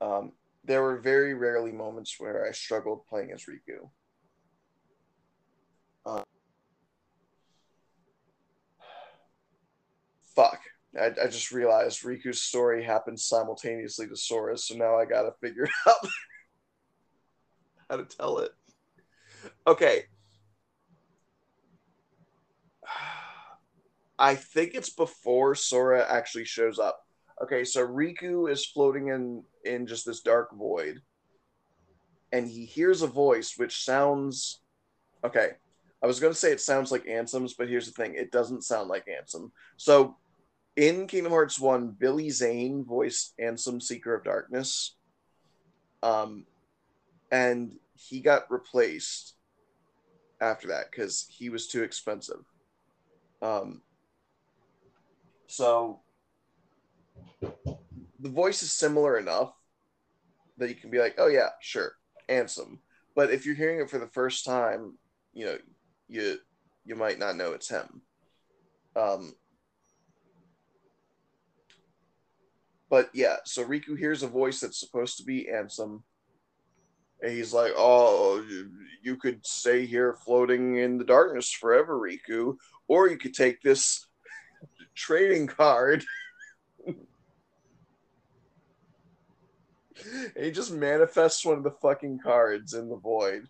Um, 0.00 0.32
there 0.64 0.82
were 0.82 0.98
very 0.98 1.34
rarely 1.34 1.72
moments 1.72 2.16
where 2.18 2.46
I 2.46 2.52
struggled 2.52 3.06
playing 3.06 3.32
as 3.32 3.44
Riku. 3.44 3.90
Uh, 6.04 6.22
fuck. 10.36 10.60
I, 10.98 11.06
I 11.24 11.26
just 11.26 11.52
realized 11.52 12.02
Riku's 12.02 12.42
story 12.42 12.82
happened 12.82 13.20
simultaneously 13.20 14.08
to 14.08 14.16
Sora's, 14.16 14.66
so 14.66 14.76
now 14.76 14.96
I 14.96 15.04
gotta 15.04 15.32
figure 15.40 15.68
out 15.86 16.08
how 17.88 17.96
to 17.96 18.04
tell 18.04 18.38
it. 18.38 18.52
Okay. 19.66 20.04
I 24.18 24.34
think 24.34 24.74
it's 24.74 24.90
before 24.90 25.54
Sora 25.54 26.06
actually 26.08 26.44
shows 26.44 26.78
up. 26.78 27.00
Okay, 27.42 27.64
so 27.64 27.86
Riku 27.86 28.50
is 28.50 28.64
floating 28.64 29.08
in 29.08 29.42
in 29.64 29.86
just 29.86 30.06
this 30.06 30.20
dark 30.22 30.54
void, 30.56 31.02
and 32.32 32.48
he 32.48 32.64
hears 32.64 33.02
a 33.02 33.06
voice 33.06 33.54
which 33.56 33.84
sounds. 33.84 34.60
Okay, 35.22 35.50
I 36.02 36.06
was 36.06 36.18
gonna 36.18 36.34
say 36.34 36.50
it 36.50 36.62
sounds 36.62 36.90
like 36.90 37.04
Ansem's, 37.04 37.52
but 37.52 37.68
here's 37.68 37.86
the 37.86 37.92
thing: 37.92 38.14
it 38.14 38.32
doesn't 38.32 38.64
sound 38.64 38.88
like 38.88 39.06
Ansem. 39.06 39.50
So, 39.76 40.16
in 40.76 41.06
Kingdom 41.06 41.32
Hearts 41.32 41.58
One, 41.58 41.88
Billy 41.88 42.30
Zane 42.30 42.84
voiced 42.84 43.34
Ansem, 43.40 43.82
Seeker 43.82 44.14
of 44.14 44.24
Darkness, 44.24 44.96
um, 46.02 46.46
and 47.30 47.74
he 47.94 48.20
got 48.20 48.50
replaced 48.50 49.34
after 50.40 50.68
that 50.68 50.90
because 50.90 51.26
he 51.30 51.48
was 51.48 51.66
too 51.66 51.82
expensive. 51.82 52.44
Um, 53.40 53.82
so 55.46 56.00
the 58.20 58.28
voice 58.28 58.62
is 58.62 58.72
similar 58.72 59.18
enough 59.18 59.52
that 60.58 60.68
you 60.68 60.74
can 60.74 60.90
be 60.90 60.98
like, 60.98 61.14
oh 61.18 61.28
yeah, 61.28 61.50
sure, 61.60 61.92
Ansem. 62.28 62.78
But 63.14 63.30
if 63.30 63.46
you're 63.46 63.54
hearing 63.54 63.80
it 63.80 63.90
for 63.90 63.98
the 63.98 64.08
first 64.08 64.44
time, 64.44 64.98
you 65.32 65.46
know, 65.46 65.58
you 66.08 66.38
you 66.84 66.94
might 66.94 67.18
not 67.18 67.36
know 67.36 67.52
it's 67.52 67.68
him. 67.68 68.02
Um, 68.94 69.34
but 72.88 73.10
yeah, 73.12 73.36
so 73.44 73.64
Riku 73.64 73.98
hears 73.98 74.22
a 74.22 74.28
voice 74.28 74.60
that's 74.60 74.78
supposed 74.78 75.16
to 75.18 75.24
be 75.24 75.48
Ansem, 75.52 76.02
and 77.20 77.32
he's 77.32 77.52
like, 77.52 77.72
"Oh, 77.76 78.44
you, 79.02 79.16
could 79.16 79.44
stay 79.44 79.86
here 79.86 80.14
floating 80.24 80.76
in 80.76 80.98
the 80.98 81.04
darkness 81.04 81.50
forever, 81.50 81.98
Riku, 81.98 82.56
or 82.86 83.08
you 83.08 83.18
could 83.18 83.34
take 83.34 83.60
this 83.60 84.06
trading 84.94 85.48
card." 85.48 86.04
and 86.86 86.96
he 90.40 90.50
just 90.52 90.72
manifests 90.72 91.44
one 91.44 91.56
of 91.58 91.64
the 91.64 91.76
fucking 91.82 92.20
cards 92.22 92.74
in 92.74 92.88
the 92.88 92.96
void. 92.96 93.48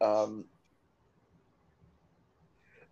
Um. 0.00 0.44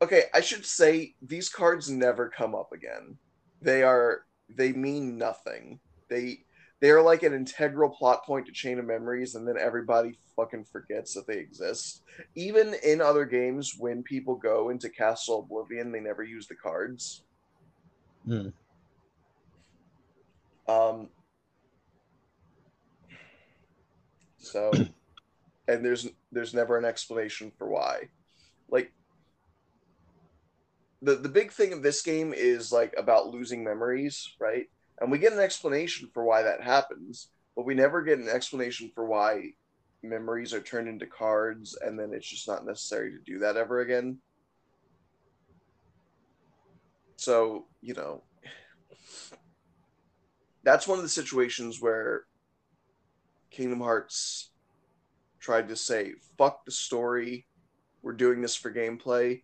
Okay, 0.03 0.25
I 0.35 0.41
should 0.41 0.67
say 0.67 1.15
these 1.23 1.49
cards 1.49 1.89
never 1.89 2.29
come 2.29 2.55
up 2.55 2.73
again. 2.73 3.17
They 3.63 3.85
are 3.85 4.25
they 4.57 4.73
mean 4.73 5.19
nothing. 5.19 5.81
They 6.09 6.45
they 6.81 6.91
are 6.91 7.03
like 7.03 7.23
an 7.23 7.33
integral 7.33 7.89
plot 7.89 8.25
point 8.25 8.47
to 8.47 8.53
Chain 8.53 8.79
of 8.79 8.85
Memories, 8.85 9.37
and 9.37 9.47
then 9.47 9.57
everybody 9.59 10.19
fucking 10.37 10.65
forgets 10.65 11.15
that 11.15 11.27
they 11.27 11.39
exist. 11.39 12.03
Even 12.35 12.75
in 12.85 13.01
other 13.01 13.25
games, 13.25 13.75
when 13.79 14.03
people 14.03 14.35
go 14.35 14.69
into 14.69 14.91
Castle 14.91 15.41
Oblivion, 15.41 15.93
they 15.93 16.01
never 16.01 16.23
use 16.23 16.47
the 16.47 16.55
cards. 16.55 17.23
Hmm. 18.27 18.49
Um, 20.69 21.09
so, 24.39 24.71
and 25.69 25.85
there's 25.85 26.09
there's 26.33 26.55
never 26.55 26.77
an 26.77 26.85
explanation 26.85 27.53
for 27.57 27.69
why. 27.69 28.09
Like 28.69 28.93
the 31.05 31.17
the 31.17 31.29
big 31.29 31.53
thing 31.53 31.73
of 31.73 31.83
this 31.83 32.03
game 32.03 32.33
is 32.35 32.73
like 32.73 32.95
about 32.97 33.29
losing 33.29 33.63
memories, 33.63 34.35
right? 34.41 34.67
And 35.01 35.11
we 35.11 35.19
get 35.19 35.33
an 35.33 35.41
explanation 35.41 36.09
for 36.15 36.25
why 36.25 36.43
that 36.43 36.63
happens, 36.63 37.29
but 37.55 37.67
we 37.67 37.75
never 37.75 38.03
get 38.03 38.19
an 38.19 38.29
explanation 38.29 38.91
for 38.95 39.05
why 39.05 39.51
memories 40.03 40.55
are 40.55 40.61
turned 40.61 40.89
into 40.89 41.07
cards 41.07 41.77
and 41.81 41.99
then 41.99 42.13
it's 42.13 42.29
just 42.29 42.49
not 42.49 42.67
necessary 42.67 43.11
to 43.13 43.19
do 43.19 43.39
that 43.41 43.57
ever 43.57 43.81
again. 43.81 44.19
So, 47.17 47.67
you 47.81 47.95
know, 47.95 48.23
that's 50.63 50.87
one 50.87 50.99
of 50.99 51.05
the 51.05 51.09
situations 51.09 51.81
where 51.81 52.25
Kingdom 53.51 53.81
Hearts 53.81 54.51
tried 55.41 55.69
to 55.69 55.77
say, 55.77 56.15
fuck 56.39 56.65
the 56.65 56.71
story, 56.71 57.47
we're 58.03 58.13
doing 58.13 58.41
this 58.43 58.57
for 58.57 58.73
gameplay, 58.73 59.43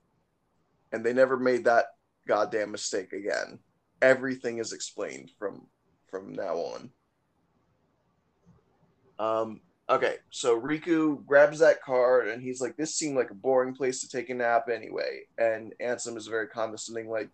and 0.93 1.05
they 1.05 1.12
never 1.12 1.36
made 1.36 1.64
that 1.64 1.86
goddamn 2.26 2.70
mistake 2.70 3.12
again. 3.12 3.59
Everything 4.03 4.59
is 4.59 4.72
explained 4.72 5.30
from 5.38 5.66
from 6.11 6.32
now 6.32 6.57
on. 6.57 6.91
Um, 9.18 9.61
okay, 9.88 10.16
so 10.30 10.61
Riku 10.61 11.24
grabs 11.26 11.59
that 11.59 11.82
card 11.82 12.28
and 12.28 12.43
he's 12.43 12.61
like, 12.61 12.76
"This 12.76 12.97
seemed 12.97 13.16
like 13.16 13.30
a 13.30 13.34
boring 13.34 13.74
place 13.74 14.01
to 14.01 14.09
take 14.09 14.30
a 14.30 14.34
nap 14.34 14.68
anyway." 14.68 15.22
And 15.38 15.74
Ansem 15.80 16.16
is 16.16 16.26
very 16.26 16.49
condescending, 16.49 17.09
like 17.09 17.28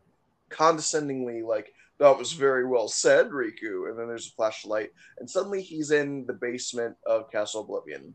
condescendingly, 0.50 1.42
like, 1.42 1.72
"That 1.98 2.18
was 2.18 2.32
very 2.32 2.66
well 2.66 2.88
said, 2.88 3.28
Riku." 3.28 3.88
And 3.88 3.98
then 3.98 4.08
there's 4.08 4.28
a 4.28 4.32
flash 4.32 4.64
of 4.64 4.70
light, 4.70 4.90
and 5.18 5.30
suddenly 5.30 5.62
he's 5.62 5.90
in 5.90 6.26
the 6.26 6.34
basement 6.34 6.96
of 7.06 7.30
Castle 7.30 7.62
Oblivion. 7.62 8.14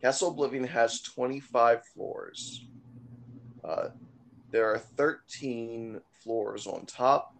Castle 0.00 0.30
Oblivion 0.30 0.64
has 0.64 1.02
25 1.02 1.84
floors. 1.86 2.64
Uh, 3.64 3.88
there 4.50 4.72
are 4.72 4.78
13 4.78 6.00
floors 6.12 6.66
on 6.66 6.86
top, 6.86 7.34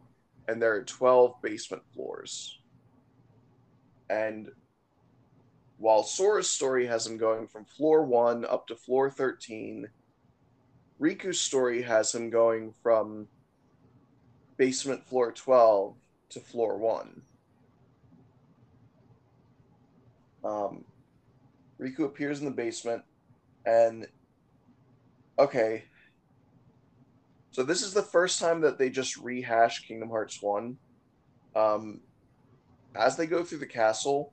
and 0.48 0.60
there 0.60 0.74
are 0.74 0.84
12 0.84 1.40
basement 1.42 1.82
floors. 1.94 2.58
And 4.08 4.50
while 5.78 6.02
Sora's 6.02 6.48
story 6.50 6.86
has 6.86 7.06
him 7.06 7.16
going 7.16 7.46
from 7.46 7.64
floor 7.64 8.04
one 8.04 8.44
up 8.44 8.66
to 8.68 8.76
floor 8.76 9.10
13, 9.10 9.88
Riku's 11.00 11.40
story 11.40 11.82
has 11.82 12.14
him 12.14 12.28
going 12.28 12.72
from 12.82 13.26
basement 14.56 15.06
floor 15.06 15.32
12 15.32 15.94
to 16.30 16.40
floor 16.40 16.76
one. 16.76 17.22
Um, 20.44 20.84
Riku 21.80 22.04
appears 22.04 22.40
in 22.40 22.44
the 22.44 22.50
basement, 22.50 23.02
and 23.64 24.06
okay. 25.38 25.84
So 27.52 27.64
this 27.64 27.82
is 27.82 27.92
the 27.92 28.02
first 28.02 28.38
time 28.38 28.60
that 28.60 28.78
they 28.78 28.90
just 28.90 29.16
rehash 29.16 29.86
Kingdom 29.86 30.10
Hearts 30.10 30.40
1. 30.40 30.76
Um, 31.56 32.00
as 32.94 33.16
they 33.16 33.26
go 33.26 33.42
through 33.42 33.58
the 33.58 33.66
castle, 33.66 34.32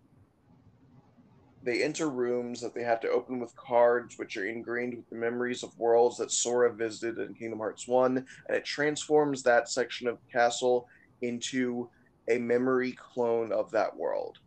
they 1.64 1.84
enter 1.84 2.10
rooms 2.10 2.62
that 2.62 2.76
they 2.76 2.84
have 2.84 3.00
to 3.02 3.10
open 3.10 3.40
with 3.40 3.56
cards, 3.56 4.18
which 4.18 4.38
are 4.38 4.46
ingrained 4.46 4.96
with 4.96 5.10
the 5.10 5.16
memories 5.16 5.64
of 5.64 5.78
worlds 5.80 6.18
that 6.18 6.32
Sora 6.32 6.72
visited 6.72 7.18
in 7.18 7.34
Kingdom 7.34 7.60
Hearts 7.60 7.88
1, 7.88 8.18
and 8.18 8.58
it 8.58 8.64
transforms 8.64 9.44
that 9.44 9.68
section 9.68 10.08
of 10.08 10.18
the 10.20 10.32
castle 10.32 10.88
into 11.22 11.90
a 12.30 12.38
memory 12.38 12.92
clone 12.94 13.52
of 13.52 13.72
that 13.72 13.96
world. 13.96 14.38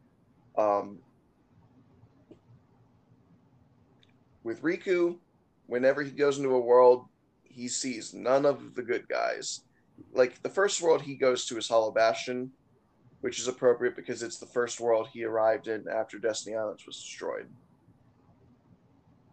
Um, 0.56 0.98
with 4.44 4.62
Riku, 4.62 5.16
whenever 5.66 6.02
he 6.02 6.10
goes 6.10 6.38
into 6.38 6.54
a 6.54 6.60
world, 6.60 7.09
he 7.61 7.68
sees 7.68 8.14
none 8.14 8.46
of 8.46 8.74
the 8.74 8.82
good 8.82 9.06
guys. 9.06 9.61
Like 10.14 10.40
the 10.42 10.48
first 10.48 10.80
world 10.80 11.02
he 11.02 11.14
goes 11.14 11.44
to 11.46 11.58
is 11.58 11.68
Hollow 11.68 11.90
Bastion, 11.90 12.50
which 13.20 13.38
is 13.38 13.48
appropriate 13.48 13.94
because 13.96 14.22
it's 14.22 14.38
the 14.38 14.46
first 14.46 14.80
world 14.80 15.08
he 15.12 15.24
arrived 15.24 15.68
in 15.68 15.86
after 15.86 16.18
Destiny 16.18 16.56
Islands 16.56 16.86
was 16.86 16.96
destroyed. 16.96 17.46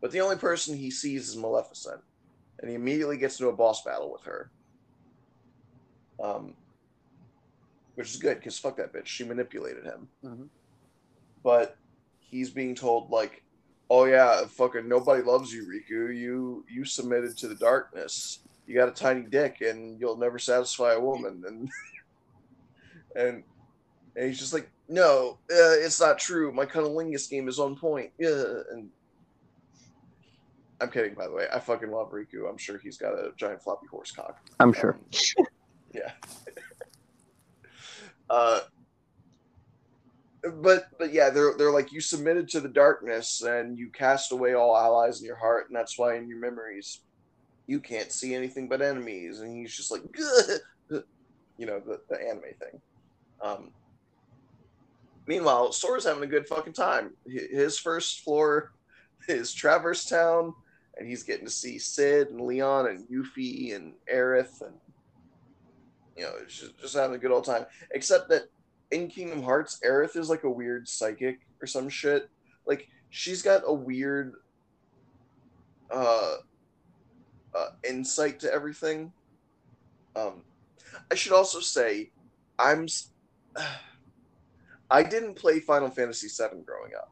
But 0.02 0.12
the 0.12 0.20
only 0.20 0.36
person 0.36 0.76
he 0.76 0.92
sees 0.92 1.30
is 1.30 1.38
Maleficent, 1.38 2.02
and 2.60 2.70
he 2.70 2.76
immediately 2.76 3.16
gets 3.16 3.40
into 3.40 3.50
a 3.50 3.56
boss 3.56 3.82
battle 3.84 4.12
with 4.12 4.24
her. 4.24 4.52
Um, 6.22 6.54
which 7.96 8.10
is 8.10 8.18
good 8.18 8.40
because 8.40 8.60
fuck 8.60 8.76
that 8.76 8.92
bitch, 8.92 9.06
she 9.06 9.24
manipulated 9.24 9.86
him. 9.86 10.10
Mhm. 10.26 10.50
But 11.44 11.78
he's 12.20 12.50
being 12.50 12.76
told 12.76 13.10
like, 13.10 13.42
"Oh 13.90 14.06
yeah, 14.06 14.46
fucking 14.46 14.88
nobody 14.88 15.24
loves 15.24 15.54
you, 15.54 15.66
Riku. 15.66 16.16
You 16.16 16.66
you 16.70 16.86
submitted 16.86 17.38
to 17.38 17.48
the 17.48 17.56
darkness. 17.56 18.40
You 18.66 18.76
got 18.76 18.90
a 18.90 18.92
tiny 18.92 19.24
dick, 19.24 19.62
and 19.62 20.00
you'll 20.00 20.18
never 20.18 20.40
satisfy 20.40 20.94
a 20.94 21.00
woman." 21.00 21.44
And 21.48 21.70
and 23.16 23.44
and 24.16 24.28
he's 24.28 24.40
just 24.40 24.54
like, 24.54 24.70
no, 24.90 25.38
uh, 25.52 25.78
it's 25.78 26.00
not 26.00 26.18
true. 26.18 26.52
My 26.52 26.66
cunnilingus 26.66 27.30
game 27.30 27.48
is 27.48 27.60
on 27.60 27.76
point. 27.76 28.12
Yeah, 28.18 28.62
and 28.72 28.90
I'm 30.82 30.90
kidding, 30.90 31.14
by 31.14 31.28
the 31.28 31.34
way. 31.34 31.46
I 31.54 31.60
fucking 31.60 31.92
love 31.92 32.12
Riku. 32.12 32.50
I'm 32.50 32.58
sure 32.58 32.78
he's 32.78 32.98
got 32.98 33.14
a 33.14 33.32
giant 33.38 33.62
floppy 33.62 33.88
horse 33.88 34.12
cock. 34.12 34.40
I'm 34.60 34.74
sure. 34.74 34.98
Um, 35.40 35.46
yeah. 35.94 36.12
uh, 38.30 38.62
but 40.44 40.86
but 40.98 41.14
yeah, 41.14 41.30
they're 41.30 41.54
they're 41.58 41.72
like 41.72 41.92
you 41.92 42.02
submitted 42.02 42.48
to 42.50 42.62
the 42.62 42.70
darkness 42.70 43.42
and 43.42 43.78
you 43.78 43.90
cast 43.90 44.32
away 44.32 44.54
all 44.54 44.78
allies 44.78 45.20
in 45.20 45.26
your 45.26 45.38
heart, 45.38 45.68
and 45.68 45.76
that's 45.76 45.98
why 45.98 46.16
in 46.16 46.28
your 46.28 46.40
memories 46.40 47.02
you 47.68 47.80
can't 47.80 48.12
see 48.12 48.34
anything 48.34 48.68
but 48.68 48.82
enemies. 48.82 49.42
And 49.42 49.56
he's 49.56 49.76
just 49.76 49.92
like, 49.92 50.02
you 50.90 51.66
know, 51.66 51.80
the, 51.80 52.00
the 52.10 52.20
anime 52.20 52.42
thing. 52.42 52.82
Um, 53.42 53.72
meanwhile, 55.28 55.72
Sora's 55.72 56.06
having 56.06 56.24
a 56.24 56.28
good 56.28 56.48
fucking 56.48 56.74
time. 56.74 57.12
His 57.28 57.78
first 57.78 58.22
floor 58.22 58.72
is 59.28 59.54
Traverse 59.54 60.06
Town, 60.06 60.54
and 60.98 61.08
he's 61.08 61.24
getting 61.24 61.46
to 61.46 61.52
see 61.52 61.78
Sid 61.78 62.30
and 62.30 62.42
Leon 62.42 62.88
and 62.88 63.08
Yuffie 63.10 63.76
and 63.76 63.94
Aerith, 64.12 64.62
and 64.62 64.74
you 66.16 66.24
know, 66.24 66.34
just, 66.48 66.80
just 66.80 66.96
having 66.96 67.16
a 67.16 67.20
good 67.20 67.32
old 67.32 67.46
time. 67.46 67.66
Except 67.92 68.30
that 68.30 68.44
in 68.92 69.08
Kingdom 69.08 69.44
Hearts, 69.44 69.80
Aerith 69.86 70.16
is 70.16 70.30
like 70.30 70.44
a 70.44 70.50
weird 70.50 70.88
psychic 70.88 71.42
or 71.62 71.68
some 71.68 71.90
shit. 71.90 72.30
Like 72.66 72.88
she's 73.10 73.42
got 73.42 73.64
a 73.66 73.74
weird 73.74 74.36
uh, 75.92 76.36
uh 77.56 77.70
insight 77.88 78.40
to 78.42 78.54
everything. 78.54 79.12
Um, 80.16 80.42
I 81.12 81.16
should 81.16 81.34
also 81.34 81.60
say, 81.60 82.12
I'm. 82.58 82.88
I 84.90 85.04
didn't 85.04 85.34
play 85.34 85.60
Final 85.60 85.90
Fantasy 85.90 86.30
VII 86.30 86.62
growing 86.66 86.94
up. 86.98 87.12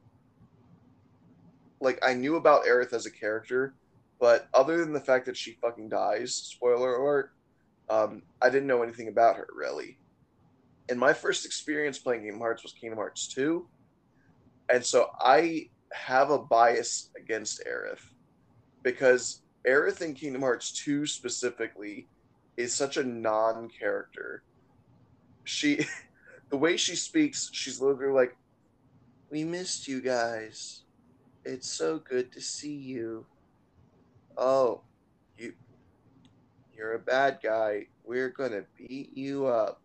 Like 1.82 2.00
I 2.02 2.14
knew 2.14 2.38
about 2.38 2.64
Aerith 2.64 2.94
as 2.94 3.06
a 3.06 3.12
character, 3.12 3.74
but 4.18 4.48
other 4.54 4.78
than 4.78 4.94
the 4.94 5.00
fact 5.02 5.26
that 5.26 5.36
she 5.36 5.58
fucking 5.62 5.90
dies, 5.90 6.34
spoiler 6.34 6.96
alert, 6.96 7.34
um, 7.90 8.22
I 8.42 8.50
didn't 8.50 8.68
know 8.68 8.82
anything 8.82 9.10
about 9.10 9.36
her 9.36 9.48
really. 9.54 9.98
And 10.90 11.00
my 11.00 11.14
first 11.14 11.46
experience 11.46 12.00
playing 12.00 12.22
Kingdom 12.22 12.42
Hearts 12.42 12.64
was 12.64 12.74
Kingdom 12.74 12.98
Hearts 12.98 13.28
2. 13.34 13.68
And 14.70 14.86
so 14.86 15.08
I 15.20 15.70
have 15.94 16.30
a 16.30 16.40
bias 16.40 17.10
against 17.18 17.64
Aerith 17.68 18.02
because 18.84 19.42
Aerith 19.68 20.02
in 20.02 20.14
Kingdom 20.14 20.42
Hearts 20.42 20.72
2 20.84 21.06
specifically 21.08 22.08
is 22.58 22.74
such 22.74 22.98
a 22.98 23.04
non-character. 23.04 24.44
She 25.44 25.86
the 26.50 26.58
way 26.58 26.78
she 26.78 26.96
speaks, 26.96 27.50
she's 27.52 27.82
literally 27.82 28.14
like, 28.14 28.38
"We 29.32 29.44
missed 29.44 29.88
you 29.88 30.02
guys. 30.02 30.84
It's 31.44 31.70
so 31.70 32.00
good 32.00 32.32
to 32.34 32.42
see 32.42 32.76
you. 32.76 33.28
Oh, 34.38 34.84
you 35.38 35.54
you're 36.76 36.94
a 36.94 37.00
bad 37.00 37.40
guy. 37.44 37.88
We're 38.04 38.30
gonna 38.30 38.64
beat 38.78 39.16
you 39.18 39.48
up. 39.48 39.82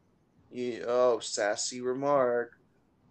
You 0.50 0.84
oh, 0.86 1.18
sassy 1.20 1.80
remark. 1.80 2.52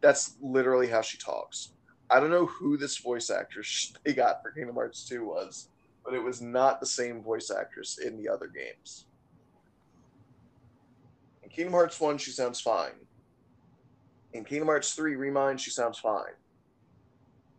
That's 0.02 0.36
literally 0.42 0.88
how 0.88 1.02
she 1.02 1.18
talks. 1.18 1.74
I 2.10 2.20
don't 2.20 2.32
know 2.32 2.46
who 2.46 2.78
this 2.78 2.98
voice 2.98 3.30
actress 3.30 3.94
they 4.04 4.14
got 4.14 4.42
for 4.42 4.52
Kingdom 4.52 4.76
Hearts 4.76 5.08
2 5.08 5.26
was, 5.26 5.70
but 6.04 6.14
it 6.14 6.24
was 6.24 6.42
not 6.42 6.80
the 6.80 6.86
same 6.86 7.22
voice 7.22 7.52
actress 7.52 8.00
in 8.00 8.18
the 8.18 8.30
other 8.30 8.48
games. 8.48 9.06
In 11.44 11.50
Kingdom 11.50 11.74
Hearts 11.74 12.00
1, 12.00 12.18
she 12.18 12.32
sounds 12.32 12.60
fine. 12.60 12.94
In 14.34 14.44
Kingdom 14.44 14.68
Hearts 14.68 14.94
3 14.94 15.16
Remind, 15.16 15.62
she 15.62 15.72
sounds 15.72 15.98
fine. 15.98 16.34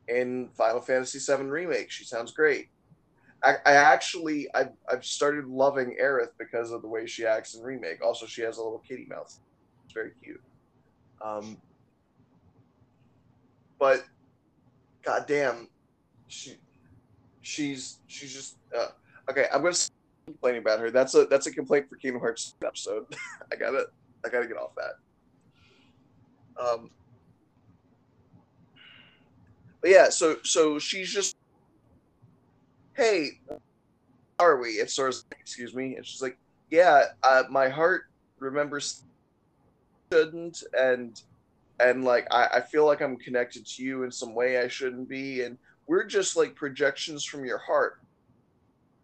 In 0.08 0.48
Final 0.54 0.80
Fantasy 0.80 1.18
7 1.18 1.48
Remake, 1.48 1.90
she 1.90 2.04
sounds 2.04 2.32
great. 2.32 2.68
I, 3.42 3.54
I 3.64 3.72
actually 3.72 4.48
I've, 4.54 4.72
I've 4.90 5.04
started 5.04 5.46
loving 5.46 5.96
Aerith 6.00 6.32
because 6.38 6.72
of 6.72 6.82
the 6.82 6.88
way 6.88 7.06
she 7.06 7.24
acts 7.24 7.54
in 7.54 7.62
Remake. 7.62 8.04
Also, 8.04 8.26
she 8.26 8.42
has 8.42 8.58
a 8.58 8.62
little 8.62 8.82
kitty 8.86 9.06
mouth. 9.08 9.38
It's 9.90 9.94
very 9.96 10.12
cute. 10.22 10.40
Um, 11.20 11.56
but 13.80 14.04
goddamn, 15.02 15.68
she 16.28 16.54
she's 17.40 17.98
she's 18.06 18.32
just 18.32 18.56
uh, 18.76 18.90
okay. 19.28 19.46
I'm 19.52 19.62
gonna 19.62 19.74
complaining 20.26 20.60
about 20.60 20.78
her. 20.78 20.92
That's 20.92 21.16
a 21.16 21.24
that's 21.24 21.48
a 21.48 21.50
complaint 21.50 21.88
for 21.88 21.96
Kingdom 21.96 22.20
Hearts 22.20 22.54
episode. 22.64 23.04
I 23.52 23.56
gotta 23.56 23.86
I 24.24 24.28
gotta 24.28 24.46
get 24.46 24.56
off 24.58 24.70
that. 24.76 26.62
Um, 26.62 26.90
but 29.80 29.90
yeah, 29.90 30.08
so 30.08 30.36
so 30.44 30.78
she's 30.78 31.12
just, 31.12 31.34
hey, 32.94 33.40
are 34.38 34.60
we? 34.60 34.86
Sort 34.86 35.14
of 35.14 35.24
excuse 35.40 35.74
me, 35.74 35.96
and 35.96 36.06
she's 36.06 36.22
like, 36.22 36.38
yeah, 36.70 37.06
uh, 37.24 37.42
my 37.50 37.68
heart 37.68 38.04
remembers 38.38 39.02
shouldn't, 40.12 40.62
and 40.78 41.20
and 41.80 42.04
like 42.04 42.26
I, 42.30 42.46
I 42.54 42.60
feel 42.60 42.86
like 42.86 43.00
I'm 43.00 43.16
connected 43.16 43.66
to 43.66 43.82
you 43.82 44.02
in 44.04 44.12
some 44.12 44.34
way 44.34 44.58
I 44.58 44.68
shouldn't 44.68 45.08
be, 45.08 45.42
and 45.42 45.58
we're 45.86 46.04
just 46.04 46.36
like 46.36 46.54
projections 46.54 47.24
from 47.24 47.44
your 47.44 47.58
heart. 47.58 48.00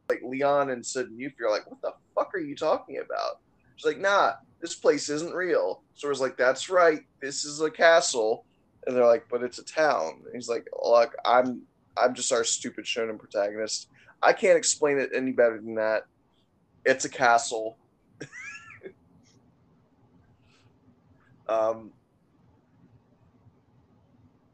like 0.08 0.22
Leon 0.24 0.70
and 0.70 0.84
Sid 0.84 1.08
and 1.10 1.18
Yuffie 1.18 1.40
are 1.42 1.50
like, 1.50 1.68
what 1.70 1.80
the 1.82 1.92
fuck 2.14 2.34
are 2.34 2.38
you 2.38 2.54
talking 2.56 2.98
about? 3.04 3.40
She's 3.76 3.86
like, 3.86 3.98
nah, 3.98 4.34
this 4.60 4.74
place 4.74 5.08
isn't 5.08 5.34
real. 5.34 5.82
Sora's 5.94 6.20
like, 6.20 6.36
that's 6.36 6.70
right, 6.70 7.00
this 7.20 7.44
is 7.44 7.60
a 7.60 7.70
castle. 7.70 8.44
And 8.86 8.96
they're 8.96 9.06
like, 9.06 9.26
but 9.28 9.42
it's 9.42 9.58
a 9.58 9.64
town. 9.64 10.22
And 10.24 10.34
he's 10.34 10.48
like, 10.48 10.66
look, 10.84 11.14
I'm 11.24 11.62
I'm 11.96 12.14
just 12.14 12.32
our 12.32 12.44
stupid 12.44 12.84
shonen 12.84 13.18
protagonist. 13.18 13.88
I 14.22 14.32
can't 14.32 14.58
explain 14.58 14.98
it 14.98 15.10
any 15.14 15.32
better 15.32 15.56
than 15.56 15.74
that. 15.76 16.04
It's 16.84 17.04
a 17.04 17.08
castle. 17.08 17.78
Um, 21.48 21.92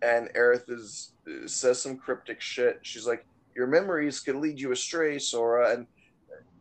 and 0.03 0.28
Aerith 0.34 0.68
is 0.68 1.12
says 1.47 1.80
some 1.80 1.97
cryptic 1.97 2.40
shit. 2.40 2.80
She's 2.82 3.07
like, 3.07 3.24
"Your 3.55 3.66
memories 3.66 4.20
could 4.20 4.36
lead 4.36 4.61
you 4.61 4.72
astray, 4.72 5.18
Sora." 5.18 5.74
And 5.74 5.86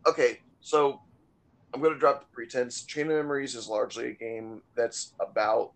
okay, 0.05 0.39
so 0.61 1.01
I'm 1.73 1.81
going 1.81 1.93
to 1.93 1.99
drop 1.99 2.21
the 2.21 2.33
pretense. 2.33 2.83
Chain 2.83 3.07
of 3.07 3.17
Memories 3.17 3.55
is 3.55 3.67
largely 3.67 4.09
a 4.09 4.13
game 4.13 4.61
that's 4.75 5.13
about 5.19 5.73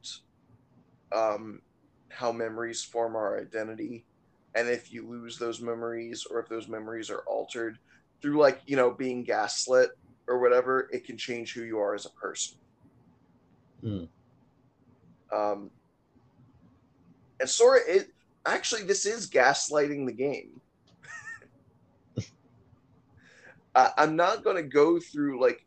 um, 1.11 1.61
how 2.09 2.31
memories 2.31 2.83
form 2.83 3.15
our 3.15 3.39
identity, 3.39 4.05
and 4.53 4.69
if 4.69 4.93
you 4.93 5.07
lose 5.07 5.37
those 5.37 5.59
memories 5.59 6.25
or 6.29 6.39
if 6.39 6.47
those 6.47 6.67
memories 6.67 7.09
are 7.09 7.23
altered 7.27 7.79
through, 8.21 8.39
like 8.39 8.61
you 8.67 8.75
know, 8.75 8.91
being 8.91 9.23
gaslit 9.23 9.89
or 10.27 10.39
whatever, 10.39 10.89
it 10.91 11.05
can 11.05 11.17
change 11.17 11.53
who 11.53 11.63
you 11.63 11.79
are 11.79 11.95
as 11.95 12.05
a 12.05 12.11
person. 12.11 12.57
Hmm. 13.81 14.05
Um, 15.35 15.69
and 17.39 17.49
Sora, 17.49 17.79
it 17.87 18.11
actually 18.45 18.83
this 18.83 19.05
is 19.05 19.29
gaslighting 19.29 20.05
the 20.05 20.13
game. 20.13 20.61
I, 23.75 23.91
I'm 23.97 24.15
not 24.15 24.43
going 24.43 24.55
to 24.55 24.63
go 24.63 24.99
through 24.99 25.41
like 25.41 25.65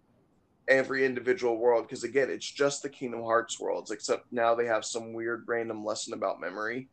every 0.69 1.05
individual 1.05 1.59
world 1.59 1.87
because 1.87 2.05
again, 2.05 2.31
it's 2.31 2.51
just 2.51 2.83
the 2.83 2.89
Kingdom 2.89 3.23
Hearts 3.23 3.61
worlds, 3.61 3.91
except 3.91 4.33
now 4.33 4.55
they 4.55 4.67
have 4.67 4.85
some 4.85 5.13
weird 5.13 5.45
random 5.47 5.85
lesson 5.85 6.15
about 6.15 6.41
memory. 6.41 6.89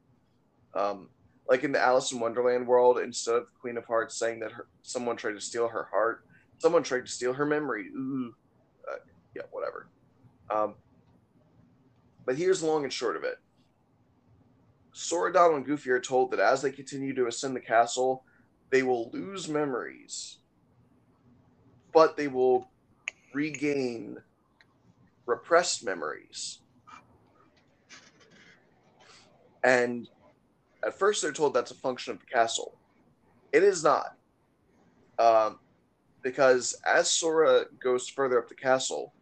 Um, 0.73 1.09
like 1.47 1.63
in 1.63 1.71
the 1.71 1.79
Alice 1.79 2.11
in 2.11 2.19
Wonderland 2.19 2.67
world, 2.67 2.99
instead 2.99 3.35
of 3.35 3.53
Queen 3.61 3.77
of 3.77 3.85
Hearts 3.85 4.17
saying 4.17 4.39
that 4.39 4.51
her, 4.51 4.67
someone 4.81 5.15
tried 5.15 5.33
to 5.33 5.41
steal 5.41 5.67
her 5.67 5.87
heart, 5.91 6.25
someone 6.57 6.83
tried 6.83 7.05
to 7.05 7.11
steal 7.11 7.33
her 7.33 7.45
memory. 7.45 7.87
Ooh, 7.95 8.33
uh, 8.91 8.97
yeah, 9.35 9.43
whatever. 9.51 9.87
Um, 10.49 10.75
but 12.25 12.37
here's 12.37 12.61
the 12.61 12.67
long 12.67 12.83
and 12.83 12.93
short 12.93 13.15
of 13.15 13.23
it. 13.23 13.37
Sora, 14.93 15.33
Donald, 15.33 15.57
and 15.57 15.65
Goofy 15.65 15.91
are 15.91 15.99
told 15.99 16.31
that 16.31 16.39
as 16.39 16.61
they 16.61 16.71
continue 16.71 17.13
to 17.15 17.27
ascend 17.27 17.55
the 17.55 17.59
castle, 17.61 18.23
they 18.69 18.81
will 18.81 19.09
lose 19.11 19.49
memories, 19.49 20.37
but 21.93 22.15
they 22.15 22.27
will 22.27 22.69
regain 23.33 24.17
repressed 25.25 25.83
memories. 25.83 26.59
And 29.63 30.07
at 30.85 30.97
first, 30.97 31.21
they're 31.21 31.31
told 31.31 31.53
that's 31.53 31.71
a 31.71 31.75
function 31.75 32.13
of 32.13 32.19
the 32.19 32.25
castle. 32.27 32.77
It 33.51 33.63
is 33.63 33.83
not. 33.83 34.15
Um, 35.17 35.59
because 36.21 36.75
as 36.85 37.09
Sora 37.09 37.65
goes 37.83 38.07
further 38.07 38.39
up 38.39 38.47
the 38.47 38.55
castle, 38.55 39.13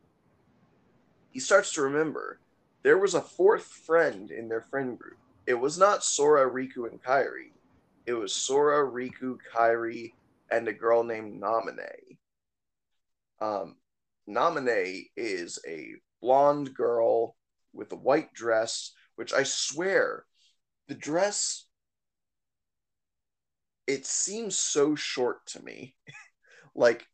he 1.31 1.39
starts 1.39 1.73
to 1.73 1.81
remember 1.81 2.39
there 2.83 2.97
was 2.97 3.13
a 3.13 3.21
fourth 3.21 3.65
friend 3.65 4.29
in 4.29 4.49
their 4.49 4.61
friend 4.61 4.99
group. 4.99 5.17
It 5.47 5.53
was 5.53 5.77
not 5.77 6.03
Sora, 6.03 6.49
Riku, 6.49 6.89
and 6.89 7.01
Kairi. 7.01 7.51
It 8.05 8.13
was 8.13 8.33
Sora, 8.33 8.85
Riku, 8.89 9.37
Kairi, 9.53 10.11
and 10.51 10.67
a 10.67 10.73
girl 10.73 11.03
named 11.03 11.41
Naminé. 11.41 12.17
Um, 13.41 13.77
Naminé 14.29 15.05
is 15.15 15.59
a 15.67 15.93
blonde 16.21 16.73
girl 16.73 17.35
with 17.73 17.91
a 17.91 17.97
white 17.97 18.33
dress, 18.33 18.91
which 19.15 19.33
I 19.33 19.43
swear, 19.43 20.25
the 20.87 20.95
dress, 20.95 21.65
it 23.87 24.05
seems 24.05 24.57
so 24.57 24.95
short 24.95 25.45
to 25.47 25.63
me. 25.63 25.95
like, 26.75 27.05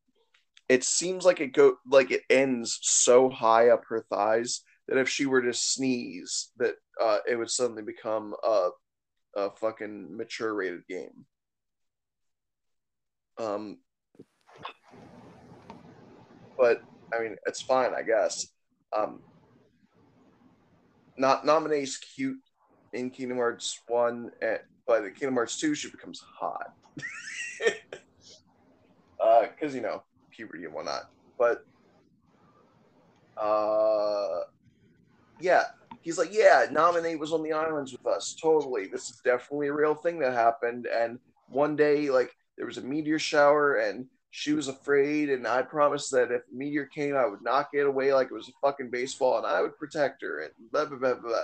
it 0.68 0.84
seems 0.84 1.26
like 1.26 1.40
it 1.40 1.54
go 1.54 1.78
like 1.90 2.12
it 2.12 2.22
ends 2.30 2.78
so 2.82 3.30
high 3.30 3.70
up 3.70 3.86
her 3.90 4.06
thighs 4.08 4.62
that 4.90 4.98
if 4.98 5.08
she 5.08 5.28
were 5.28 5.42
to 5.42 5.54
sneeze, 5.54 6.52
that 6.58 6.74
uh, 7.00 7.20
it 7.30 7.36
would 7.36 7.52
suddenly 7.52 7.84
become 7.84 8.34
a, 8.44 8.70
a 9.36 9.52
fucking 9.52 10.18
mature 10.18 10.54
rated 10.56 10.86
game. 10.88 11.26
Um, 13.38 13.78
but 16.58 16.82
I 17.14 17.22
mean, 17.22 17.36
it's 17.46 17.62
fine, 17.62 17.92
I 17.94 18.02
guess. 18.02 18.48
Um, 18.98 19.22
not 21.18 21.46
Naminé's 21.46 21.98
cute 21.98 22.40
in 22.92 23.12
Kingdom 23.12 23.38
Hearts 23.38 23.80
One, 23.88 24.32
and, 24.42 24.60
but 24.88 25.06
in 25.06 25.14
Kingdom 25.14 25.36
Hearts 25.36 25.60
Two, 25.60 25.76
she 25.76 25.92
becomes 25.92 26.20
hot. 26.20 26.74
Because 29.20 29.74
uh, 29.74 29.76
you 29.76 29.82
know 29.82 30.02
puberty 30.32 30.66
and 30.66 30.74
whatnot. 30.74 31.12
But 31.38 31.64
uh, 33.38 34.42
yeah, 35.40 35.64
he's 36.02 36.18
like, 36.18 36.34
yeah, 36.34 36.66
Naminé 36.70 37.18
was 37.18 37.34
on 37.34 37.44
the 37.44 37.54
islands 37.54 37.92
with 37.92 38.06
us. 38.06 38.36
Totally, 38.42 38.88
this 38.88 39.10
is 39.10 39.22
definitely 39.24 39.68
a 39.68 39.74
real 39.74 39.96
thing 39.96 40.20
that 40.20 40.34
happened. 40.34 40.88
And 40.88 41.20
one 41.48 41.76
day, 41.76 42.10
like, 42.10 42.36
there 42.58 42.66
was 42.66 42.78
a 42.78 42.82
meteor 42.82 43.20
shower, 43.20 43.76
and 43.76 44.06
she 44.32 44.54
was 44.54 44.68
afraid, 44.68 45.30
and 45.30 45.48
I 45.48 45.62
promised 45.62 46.12
that 46.12 46.32
if 46.32 46.42
a 46.42 46.56
meteor 46.56 46.86
came, 46.86 47.16
I 47.16 47.26
would 47.26 47.42
knock 47.42 47.70
it 47.74 47.88
away 47.88 48.14
like 48.14 48.28
it 48.28 48.34
was 48.34 48.50
a 48.50 48.54
fucking 48.62 48.92
baseball, 48.92 49.38
and 49.38 49.48
I 49.48 49.62
would 49.62 49.78
protect 49.78 50.22
her, 50.22 50.42
and 50.42 50.52
blah 50.72 50.86
blah 50.86 50.98
blah 50.98 51.16
blah. 51.16 51.42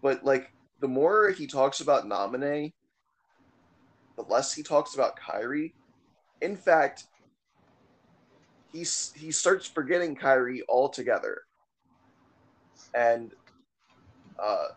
But 0.00 0.24
like, 0.24 0.52
the 0.80 0.88
more 0.88 1.30
he 1.30 1.46
talks 1.46 1.80
about 1.80 2.06
Naminé, 2.06 2.72
the 4.16 4.22
less 4.22 4.52
he 4.52 4.62
talks 4.62 4.94
about 4.94 5.18
Kairi. 5.18 5.72
In 6.40 6.56
fact, 6.56 7.04
he 8.72 8.80
he 8.80 9.30
starts 9.30 9.66
forgetting 9.66 10.16
Kairi 10.16 10.60
altogether, 10.68 11.42
and 12.94 13.32
uh, 14.42 14.68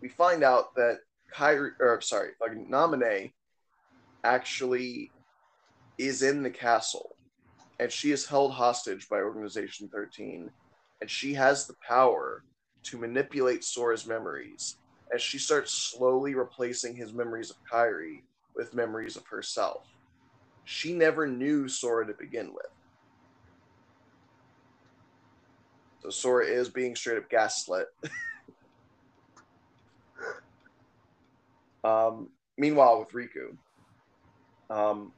we 0.00 0.08
find 0.08 0.42
out 0.42 0.74
that 0.76 0.98
Kairi, 1.34 1.70
or 1.80 2.00
sorry, 2.00 2.30
fucking 2.38 2.68
Naminé, 2.70 3.32
actually 4.24 5.10
is 5.98 6.22
in 6.22 6.42
the 6.42 6.50
castle, 6.50 7.16
and 7.78 7.90
she 7.90 8.12
is 8.12 8.26
held 8.26 8.52
hostage 8.52 9.08
by 9.08 9.16
Organization 9.16 9.88
13, 9.92 10.50
and 11.00 11.10
she 11.10 11.34
has 11.34 11.66
the 11.66 11.74
power 11.86 12.42
to 12.84 12.98
manipulate 12.98 13.64
Sora's 13.64 14.06
memories 14.06 14.76
as 15.14 15.22
she 15.22 15.38
starts 15.38 15.72
slowly 15.72 16.34
replacing 16.34 16.96
his 16.96 17.12
memories 17.12 17.50
of 17.50 17.56
Kairi 17.70 18.22
with 18.56 18.74
memories 18.74 19.16
of 19.16 19.26
herself. 19.26 19.86
She 20.64 20.92
never 20.92 21.26
knew 21.26 21.68
Sora 21.68 22.06
to 22.06 22.14
begin 22.18 22.52
with. 22.52 22.71
So 26.02 26.10
Sora 26.10 26.46
is 26.46 26.68
being 26.68 26.96
straight 26.96 27.18
up 27.18 27.30
gaslit. 27.30 27.86
um, 31.84 32.30
meanwhile, 32.58 32.98
with 32.98 33.12
Riku, 33.12 33.56
um, 34.68 35.12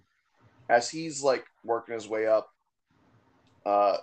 as 0.68 0.91
he's 0.91 1.22
like 1.22 1.47
working 1.64 1.95
his 1.95 2.07
way 2.07 2.26
up, 2.26 2.51
uh, 3.64 3.97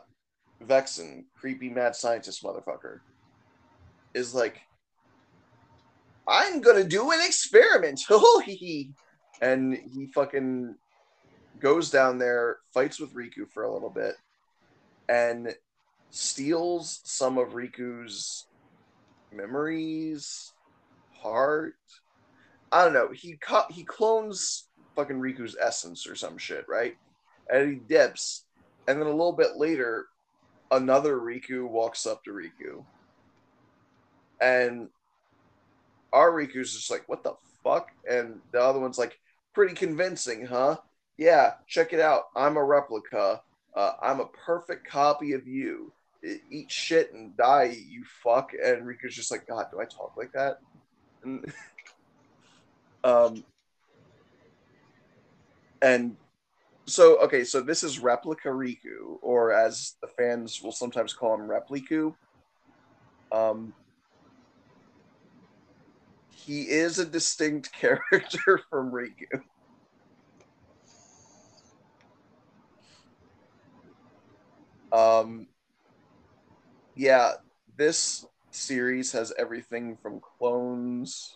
Vexen, 0.66 1.26
creepy 1.40 1.70
mad 1.70 1.96
scientist 1.96 2.44
motherfucker, 2.44 3.00
is 4.16 4.34
like, 4.34 4.60
I'm 6.28 6.62
gonna 6.62 6.84
do 6.84 7.12
an 7.12 7.20
experiment. 7.24 8.02
and 9.42 9.74
he 9.76 10.08
fucking 10.16 10.76
goes 11.60 11.92
down 11.92 12.18
there, 12.18 12.58
fights 12.74 13.00
with 13.00 13.14
Riku 13.14 13.48
for 13.54 13.64
a 13.64 13.72
little 13.72 13.92
bit, 13.92 14.16
and 15.08 15.54
steals 16.12 17.00
some 17.06 17.38
of 17.38 17.54
Riku's 17.54 18.46
memories, 19.32 20.54
heart. 21.10 21.76
I 22.72 22.84
don't 22.84 22.94
know. 22.94 23.10
He 23.12 23.38
co- 23.38 23.66
he 23.70 23.84
clones 23.84 24.68
fucking 24.96 25.20
Riku's 25.20 25.58
essence 25.60 26.06
or 26.06 26.16
some 26.16 26.38
shit, 26.38 26.66
right? 26.70 26.96
And 27.52 27.70
he 27.70 27.76
dips, 27.80 28.46
and 28.88 29.00
then 29.00 29.08
a 29.08 29.12
little 29.12 29.34
bit 29.34 29.58
later, 29.58 30.08
another 30.70 31.18
Riku 31.18 31.68
walks 31.68 32.06
up 32.06 32.24
to 32.26 32.32
Riku, 32.32 32.86
and 34.42 34.90
our 36.14 36.32
Riku's 36.32 36.74
just 36.74 36.92
like, 36.92 37.08
"What 37.08 37.24
the 37.24 37.36
fuck?" 37.64 37.90
And 38.10 38.42
the 38.52 38.62
other 38.62 38.80
one's 38.80 38.98
like, 38.98 39.18
"Pretty 39.54 39.76
convincing, 39.76 40.46
huh? 40.46 40.78
Yeah, 41.18 41.56
check 41.68 41.94
it 41.94 42.00
out. 42.00 42.26
I'm 42.36 42.58
a 42.58 42.64
replica. 42.64 43.42
Uh, 43.76 43.94
I'm 44.02 44.20
a 44.20 44.28
perfect 44.28 44.88
copy 44.88 45.34
of 45.34 45.48
you. 45.48 45.94
Eat 46.24 46.72
shit 46.72 47.14
and 47.14 47.36
die, 47.36 47.76
you 47.88 48.04
fuck." 48.24 48.52
And 48.54 48.86
Riku's 48.86 49.16
just 49.16 49.32
like, 49.32 49.48
"God, 49.48 49.68
do 49.72 49.80
I 49.80 49.86
talk 49.86 50.14
like 50.18 50.32
that?" 50.34 50.60
And, 51.24 51.46
um, 53.04 53.44
and 55.82 56.16
so 56.88 57.20
okay, 57.22 57.44
so 57.44 57.62
this 57.62 57.84
is 57.84 58.00
Replica 58.00 58.50
Riku, 58.50 59.18
or 59.22 59.52
as 59.52 59.96
the 60.02 60.08
fans 60.08 60.62
will 60.62 60.72
sometimes 60.72 61.14
call 61.14 61.36
him 61.36 61.48
Repliku. 61.48 62.14
Um, 63.32 63.74
he 66.30 66.64
is 66.64 67.00
a 67.00 67.06
distinct 67.06 67.72
character 67.80 68.62
from 68.70 68.92
Riku. 68.92 69.42
Um, 74.92 75.48
yeah, 77.02 77.32
this 77.78 78.24
series 78.52 79.12
has 79.14 79.34
everything 79.36 79.98
from 80.04 80.22
clones 80.38 81.36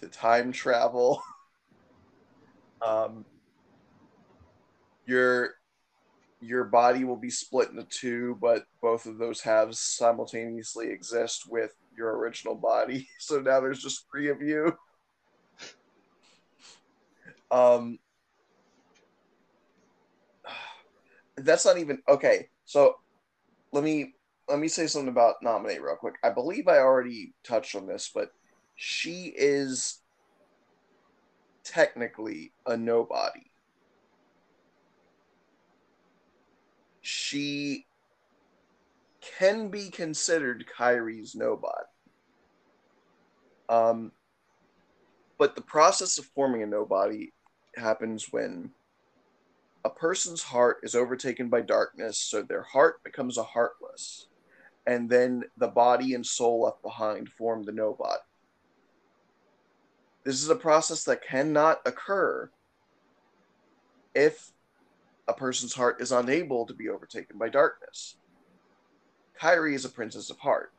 to 0.00 0.08
time 0.08 0.50
travel. 0.50 1.22
um, 2.86 3.26
your 5.06 5.50
your 6.40 6.64
body 6.64 7.04
will 7.04 7.18
be 7.18 7.28
split 7.28 7.68
into 7.68 7.84
two, 7.84 8.38
but 8.40 8.64
both 8.80 9.04
of 9.04 9.18
those 9.18 9.42
halves 9.42 9.78
simultaneously 9.78 10.88
exist 10.88 11.42
with 11.50 11.74
your 11.94 12.16
original 12.16 12.54
body. 12.54 13.06
So 13.18 13.40
now 13.40 13.60
there's 13.60 13.82
just 13.82 14.06
three 14.10 14.30
of 14.30 14.40
you. 14.40 14.72
Um, 17.50 17.98
that's 21.36 21.66
not 21.66 21.78
even 21.78 22.02
okay. 22.08 22.48
So 22.64 22.94
let 23.70 23.84
me 23.84 24.14
let 24.48 24.58
me 24.58 24.68
say 24.68 24.86
something 24.86 25.08
about 25.08 25.42
Naminé 25.42 25.80
real 25.80 25.96
quick. 25.96 26.14
I 26.22 26.30
believe 26.30 26.68
I 26.68 26.78
already 26.78 27.32
touched 27.44 27.74
on 27.74 27.86
this, 27.86 28.10
but 28.14 28.30
she 28.76 29.32
is 29.36 30.00
technically 31.64 32.52
a 32.66 32.76
nobody. 32.76 33.50
She 37.00 37.86
can 39.38 39.68
be 39.68 39.90
considered 39.90 40.66
Kairi's 40.78 41.34
nobody. 41.34 41.86
Um, 43.68 44.12
but 45.38 45.56
the 45.56 45.62
process 45.62 46.18
of 46.18 46.26
forming 46.26 46.62
a 46.62 46.66
nobody 46.66 47.32
happens 47.76 48.30
when 48.30 48.70
a 49.84 49.90
person's 49.90 50.42
heart 50.42 50.78
is 50.82 50.94
overtaken 50.94 51.48
by 51.48 51.60
darkness, 51.60 52.18
so 52.18 52.42
their 52.42 52.62
heart 52.62 53.02
becomes 53.04 53.36
a 53.36 53.42
heartless, 53.42 54.28
and 54.86 55.08
then 55.08 55.44
the 55.56 55.68
body 55.68 56.14
and 56.14 56.26
soul 56.26 56.62
left 56.62 56.82
behind 56.82 57.28
form 57.28 57.62
the 57.64 57.72
nobody. 57.72 58.20
This 60.24 60.42
is 60.42 60.48
a 60.48 60.56
process 60.56 61.04
that 61.04 61.26
cannot 61.26 61.80
occur 61.86 62.50
if 64.14 64.52
a 65.28 65.34
person's 65.34 65.74
heart 65.74 66.00
is 66.00 66.12
unable 66.12 66.66
to 66.66 66.74
be 66.74 66.88
overtaken 66.88 67.38
by 67.38 67.48
darkness. 67.48 68.16
Kairi 69.40 69.74
is 69.74 69.84
a 69.84 69.90
princess 69.90 70.30
of 70.30 70.38
heart, 70.38 70.72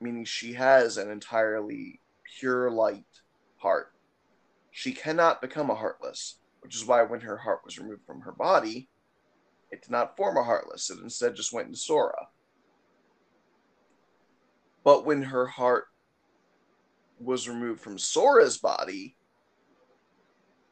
meaning 0.00 0.24
she 0.24 0.52
has 0.54 0.96
an 0.96 1.10
entirely 1.10 2.00
pure 2.38 2.70
light 2.70 3.04
heart. 3.56 3.92
She 4.70 4.92
cannot 4.92 5.40
become 5.40 5.70
a 5.70 5.74
heartless, 5.74 6.36
which 6.60 6.74
is 6.74 6.84
why 6.84 7.02
when 7.02 7.20
her 7.20 7.36
heart 7.36 7.60
was 7.64 7.78
removed 7.78 8.04
from 8.06 8.22
her 8.22 8.32
body, 8.32 8.88
it 9.70 9.82
did 9.82 9.90
not 9.90 10.16
form 10.16 10.36
a 10.36 10.42
heartless. 10.42 10.90
It 10.90 10.98
instead 11.02 11.36
just 11.36 11.52
went 11.52 11.68
into 11.68 11.78
Sora. 11.78 12.28
But 14.84 15.06
when 15.06 15.22
her 15.22 15.46
heart 15.46 15.86
was 17.18 17.48
removed 17.48 17.80
from 17.80 17.98
Sora's 17.98 18.58
body, 18.58 19.16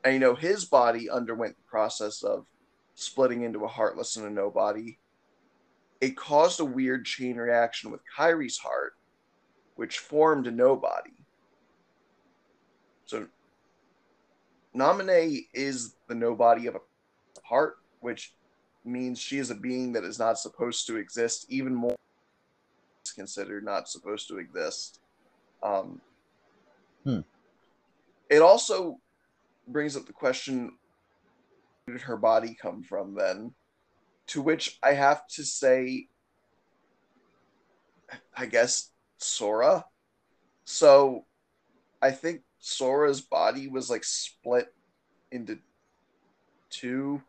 and 0.05 0.15
you 0.15 0.21
know 0.21 0.35
his 0.35 0.67
body 0.67 1.09
underwent 1.09 1.57
the 1.57 1.71
process 1.71 2.23
of 2.23 2.47
splitting 2.95 3.43
into 3.43 3.65
a 3.65 3.69
heartless 3.69 4.17
and 4.17 4.27
a 4.27 4.31
nobody, 4.31 4.99
it 6.01 6.17
caused 6.17 6.61
a 6.61 6.65
weird 6.65 7.07
chain 7.07 7.37
reaction 7.37 7.91
with 7.91 8.01
Kairi's 8.17 8.59
heart, 8.59 8.95
which 9.77 9.99
formed 9.99 10.47
a 10.47 10.51
nobody. 10.51 11.15
So 13.07 13.29
Naminé 14.77 15.47
is 15.55 15.95
the 16.09 16.15
nobody 16.15 16.67
of 16.67 16.75
a 16.75 16.81
heart, 17.45 17.77
which 18.01 18.35
means 18.85 19.19
she 19.19 19.39
is 19.39 19.51
a 19.51 19.55
being 19.55 19.93
that 19.93 20.05
is 20.05 20.19
not 20.19 20.39
supposed 20.39 20.87
to 20.89 20.97
exist, 20.97 21.47
even 21.49 21.75
more 21.75 21.97
considered 23.11 23.65
not 23.65 23.89
supposed 23.89 24.29
to 24.29 24.39
exist. 24.39 25.01
Um, 25.63 26.01
Hmm. 27.05 27.21
It 28.31 28.43
also 28.43 29.01
brings 29.67 29.97
up 29.97 30.07
the 30.07 30.13
question 30.13 30.73
where 31.85 31.97
did 31.97 32.03
her 32.03 32.17
body 32.17 32.57
come 32.61 32.83
from 32.83 33.15
then? 33.15 33.55
To 34.29 34.43
which 34.43 34.79
I 34.83 34.95
have 34.95 35.27
to 35.29 35.45
say, 35.45 36.07
I 38.37 38.47
guess 38.47 38.91
Sora. 39.19 39.85
So 40.65 41.27
I 42.01 42.13
think 42.13 42.43
Sora's 42.59 43.21
body 43.21 43.69
was 43.69 43.91
like 43.91 44.05
split 44.05 44.73
into 45.33 45.59
two. 46.71 47.21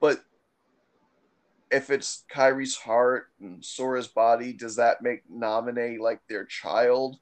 But 0.00 0.24
if 1.70 1.90
it's 1.90 2.24
Kairi's 2.32 2.76
heart 2.76 3.26
and 3.40 3.64
Sora's 3.64 4.08
body, 4.08 4.52
does 4.52 4.76
that 4.76 5.02
make 5.02 5.22
Naminé 5.30 5.98
like 5.98 6.20
their 6.28 6.44
child? 6.44 7.18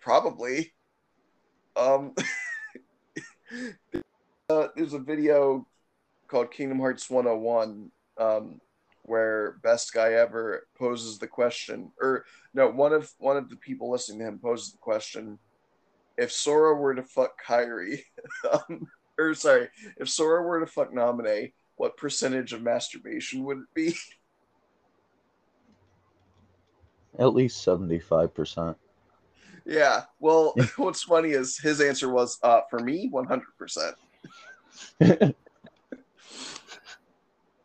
Probably. 0.00 0.72
Um, 1.76 2.14
uh, 4.48 4.68
there's 4.74 4.94
a 4.94 4.98
video 4.98 5.66
called 6.26 6.50
Kingdom 6.50 6.80
Hearts 6.80 7.08
101 7.08 7.90
um, 8.18 8.60
where 9.02 9.56
Best 9.62 9.92
Guy 9.92 10.14
Ever 10.14 10.66
poses 10.78 11.18
the 11.18 11.26
question, 11.26 11.92
or 12.00 12.24
no, 12.54 12.68
one 12.68 12.92
of 12.92 13.12
one 13.18 13.36
of 13.36 13.48
the 13.48 13.56
people 13.56 13.90
listening 13.90 14.20
to 14.20 14.26
him 14.26 14.38
poses 14.38 14.72
the 14.72 14.78
question: 14.78 15.38
If 16.16 16.32
Sora 16.32 16.74
were 16.74 16.94
to 16.94 17.02
fuck 17.02 17.32
Kairi, 17.44 18.02
um, 18.52 18.86
or 19.18 19.34
sorry, 19.34 19.68
if 19.96 20.08
Sora 20.08 20.42
were 20.42 20.60
to 20.60 20.66
fuck 20.66 20.92
Naminé, 20.92 21.52
what 21.80 21.96
percentage 21.96 22.52
of 22.52 22.60
masturbation 22.60 23.42
would 23.42 23.56
it 23.56 23.74
be? 23.74 23.96
At 27.18 27.34
least 27.34 27.66
75%. 27.66 28.74
yeah. 29.64 30.02
Well, 30.18 30.54
what's 30.76 31.04
funny 31.04 31.30
is 31.30 31.56
his 31.56 31.80
answer 31.80 32.10
was, 32.10 32.38
uh, 32.42 32.60
for 32.68 32.80
me, 32.80 33.08
one 33.10 33.24
hundred 33.24 33.56
percent. 33.58 33.96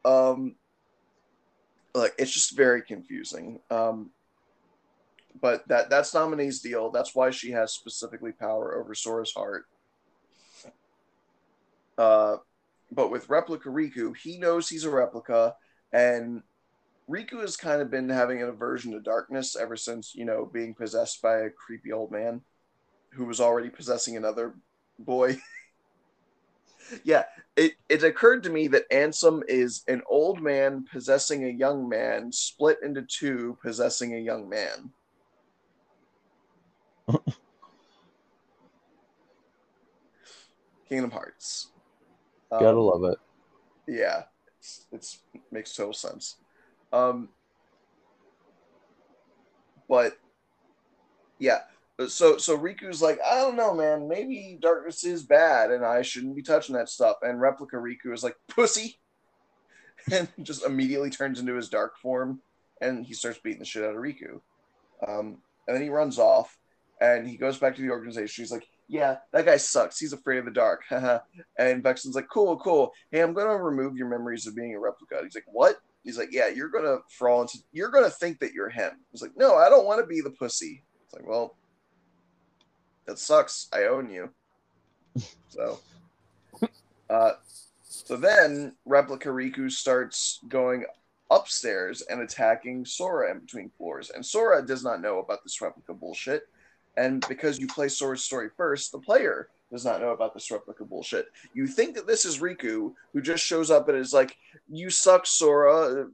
Um, 0.06 0.56
like 1.94 2.14
it's 2.18 2.32
just 2.32 2.56
very 2.56 2.84
confusing. 2.84 3.60
Um, 3.70 4.12
but 5.42 5.68
that 5.68 5.90
that's 5.90 6.14
Naminé's 6.14 6.62
deal. 6.62 6.90
That's 6.90 7.14
why 7.14 7.32
she 7.32 7.52
has 7.52 7.74
specifically 7.74 8.32
power 8.32 8.78
over 8.78 8.96
Sora's 8.96 9.34
heart. 9.34 9.66
Uh, 11.98 12.38
but 12.92 13.12
with 13.12 13.30
Replica 13.30 13.70
Riku, 13.70 14.16
he 14.16 14.38
knows 14.38 14.70
he's 14.70 14.84
a 14.84 14.90
replica, 14.90 15.56
and 15.92 16.44
Riku 17.10 17.42
has 17.42 17.58
kind 17.58 17.82
of 17.82 17.92
been 17.92 18.10
having 18.10 18.42
an 18.42 18.50
aversion 18.50 18.92
to 18.94 19.00
darkness 19.00 19.56
ever 19.56 19.76
since 19.76 20.14
you 20.16 20.26
know 20.26 20.46
being 20.46 20.74
possessed 20.74 21.22
by 21.22 21.40
a 21.40 21.50
creepy 21.50 21.92
old 21.92 22.12
man 22.12 22.42
who 23.12 23.26
was 23.26 23.40
already 23.40 23.70
possessing 23.70 24.18
another 24.18 24.56
boy. 25.00 25.38
yeah, 27.04 27.24
it, 27.56 27.74
it 27.90 28.04
occurred 28.04 28.44
to 28.44 28.50
me 28.50 28.68
that 28.68 28.90
Ansem 28.92 29.42
is 29.48 29.84
an 29.88 30.02
old 30.08 30.42
man 30.42 30.86
possessing 30.92 31.46
a 31.46 31.50
young 31.50 31.88
man, 31.88 32.32
split 32.32 32.78
into 32.84 33.04
two, 33.04 33.58
possessing 33.62 34.16
a 34.16 34.20
young 34.20 34.50
man. 34.50 34.92
Kingdom 40.90 41.12
Hearts. 41.12 41.72
Gotta 42.52 42.78
Um, 42.78 42.78
love 42.80 43.04
it. 43.06 43.20
yeah, 43.88 44.24
it's, 44.60 44.88
it's 44.92 45.20
makes 45.52 45.76
total 45.76 45.94
sense. 45.94 46.38
Um, 46.94 47.30
but 49.90 50.18
yeah, 51.40 51.62
so 52.08 52.38
so 52.38 52.58
Riku's 52.58 53.02
like, 53.02 53.20
I 53.26 53.36
don't 53.36 53.56
know, 53.56 53.74
man. 53.74 54.08
Maybe 54.08 54.58
darkness 54.62 55.04
is 55.04 55.24
bad, 55.24 55.72
and 55.72 55.86
I 55.86 56.02
shouldn't 56.02 56.36
be 56.36 56.42
touching 56.42 56.76
that 56.76 56.90
stuff. 56.90 57.18
And 57.22 57.40
replica 57.42 57.76
Riku 57.78 58.14
is 58.14 58.24
like, 58.24 58.36
pussy, 58.48 59.00
and 60.12 60.28
just 60.44 60.66
immediately 60.66 61.10
turns 61.10 61.40
into 61.40 61.56
his 61.56 61.70
dark 61.70 61.98
form, 61.98 62.42
and 62.82 63.06
he 63.06 63.14
starts 63.14 63.40
beating 63.40 63.60
the 63.60 63.66
shit 63.66 63.84
out 63.84 63.96
of 63.96 64.02
Riku. 64.02 64.42
Um, 65.06 65.38
and 65.68 65.76
then 65.76 65.82
he 65.84 65.90
runs 65.90 66.20
off, 66.20 66.58
and 67.02 67.28
he 67.28 67.38
goes 67.38 67.58
back 67.58 67.76
to 67.76 67.82
the 67.82 67.90
organization. 67.92 68.44
He's 68.44 68.52
like, 68.52 68.68
yeah, 68.88 69.18
that 69.32 69.46
guy 69.46 69.58
sucks. 69.58 70.00
He's 70.00 70.14
afraid 70.14 70.40
of 70.40 70.46
the 70.46 70.52
dark. 70.52 70.84
and 71.58 71.84
Vexen's 71.84 72.16
like, 72.16 72.30
cool, 72.32 72.58
cool. 72.58 72.92
Hey, 73.12 73.22
I'm 73.22 73.34
gonna 73.34 73.58
remove 73.58 73.98
your 73.98 74.08
memories 74.08 74.48
of 74.48 74.56
being 74.56 74.76
a 74.76 74.80
replica. 74.80 75.20
He's 75.24 75.36
like, 75.36 75.46
what? 75.48 75.78
He's 76.04 76.18
like, 76.18 76.30
yeah, 76.32 76.48
you're 76.48 76.70
gonna 76.70 76.98
fall 77.10 77.42
into. 77.42 77.58
You're 77.72 77.90
gonna 77.90 78.10
think 78.10 78.40
that 78.40 78.54
you're 78.54 78.70
him. 78.70 78.92
He's 79.12 79.22
like, 79.22 79.36
no, 79.36 79.56
I 79.56 79.70
don't 79.70 79.86
want 79.86 80.02
to 80.02 80.08
be 80.08 80.22
the 80.22 80.32
pussy. 80.32 80.84
It's 81.04 81.14
like, 81.14 81.28
well, 81.28 81.56
that 83.06 83.20
sucks. 83.20 83.68
I 83.74 83.84
own 83.84 84.10
you. 84.10 84.30
So, 85.50 85.80
Uh, 87.10 87.34
so 87.84 88.16
then 88.16 88.76
Replica 88.86 89.30
Riku 89.30 89.72
starts 89.72 90.40
going 90.48 90.86
upstairs 91.32 92.02
and 92.04 92.22
attacking 92.22 92.86
Sora 92.86 93.32
in 93.32 93.40
between 93.40 93.72
floors. 93.78 94.12
And 94.14 94.26
Sora 94.26 94.66
does 94.66 94.84
not 94.84 95.02
know 95.02 95.20
about 95.20 95.44
this 95.44 95.62
replica 95.62 95.94
bullshit. 95.94 96.44
And 96.98 97.26
because 97.28 97.60
you 97.60 97.68
play 97.68 97.88
Sora's 97.88 98.24
story 98.24 98.50
first, 98.56 98.92
the 98.92 99.00
player 99.00 99.50
does 99.72 99.86
not 99.86 100.00
know 100.02 100.12
about 100.12 100.34
this 100.34 100.50
replica 100.52 100.86
bullshit. 100.86 101.28
You 101.54 101.68
think 101.68 101.96
that 101.96 102.08
this 102.08 102.26
is 102.26 102.40
Riku, 102.40 102.94
who 103.14 103.22
just 103.22 103.44
shows 103.44 103.72
up 103.72 103.90
and 103.90 103.98
is 103.98 104.14
like, 104.14 104.38
You 104.70 104.90
suck, 104.90 105.26
Sora. 105.26 106.06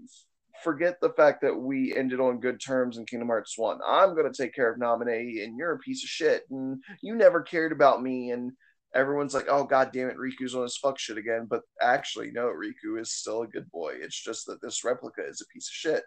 Forget 0.63 1.01
the 1.01 1.09
fact 1.09 1.41
that 1.41 1.55
we 1.55 1.95
ended 1.95 2.19
on 2.19 2.39
good 2.39 2.61
terms 2.61 2.97
in 2.97 3.05
Kingdom 3.05 3.29
Hearts 3.29 3.57
1. 3.57 3.79
I'm 3.85 4.13
going 4.13 4.31
to 4.31 4.43
take 4.43 4.53
care 4.53 4.71
of 4.71 4.79
Naminé, 4.79 5.43
and 5.43 5.57
you're 5.57 5.73
a 5.73 5.79
piece 5.79 6.03
of 6.03 6.09
shit. 6.09 6.43
And 6.51 6.83
you 7.01 7.15
never 7.15 7.41
cared 7.41 7.71
about 7.71 8.03
me. 8.03 8.29
And 8.29 8.51
everyone's 8.93 9.33
like, 9.33 9.47
oh 9.49 9.63
god 9.63 9.91
damn 9.93 10.09
it, 10.09 10.17
Riku's 10.17 10.55
on 10.55 10.63
his 10.63 10.77
fuck 10.77 10.99
shit 10.99 11.17
again. 11.17 11.47
But 11.49 11.61
actually, 11.81 12.31
no, 12.31 12.47
Riku 12.47 12.99
is 12.99 13.11
still 13.11 13.43
a 13.43 13.47
good 13.47 13.69
boy. 13.71 13.95
It's 13.99 14.21
just 14.21 14.45
that 14.47 14.61
this 14.61 14.83
replica 14.83 15.21
is 15.27 15.41
a 15.41 15.47
piece 15.53 15.67
of 15.67 15.73
shit. 15.73 16.03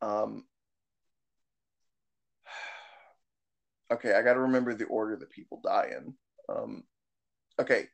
Um 0.00 0.44
Okay, 3.92 4.14
I 4.14 4.22
gotta 4.22 4.40
remember 4.40 4.74
the 4.74 4.84
order 4.84 5.16
that 5.16 5.30
people 5.30 5.60
die 5.62 5.90
in. 5.96 6.14
Um 6.48 6.84
okay. 7.60 7.88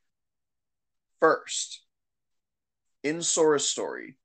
First, 1.20 1.82
in 3.02 3.22
Sora's 3.22 3.68
story, 3.68 4.16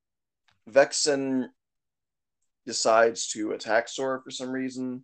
Vexen 0.70 1.48
decides 2.66 3.28
to 3.30 3.52
attack 3.52 3.88
Sora 3.88 4.22
for 4.22 4.32
some 4.32 4.52
reason. 4.52 5.04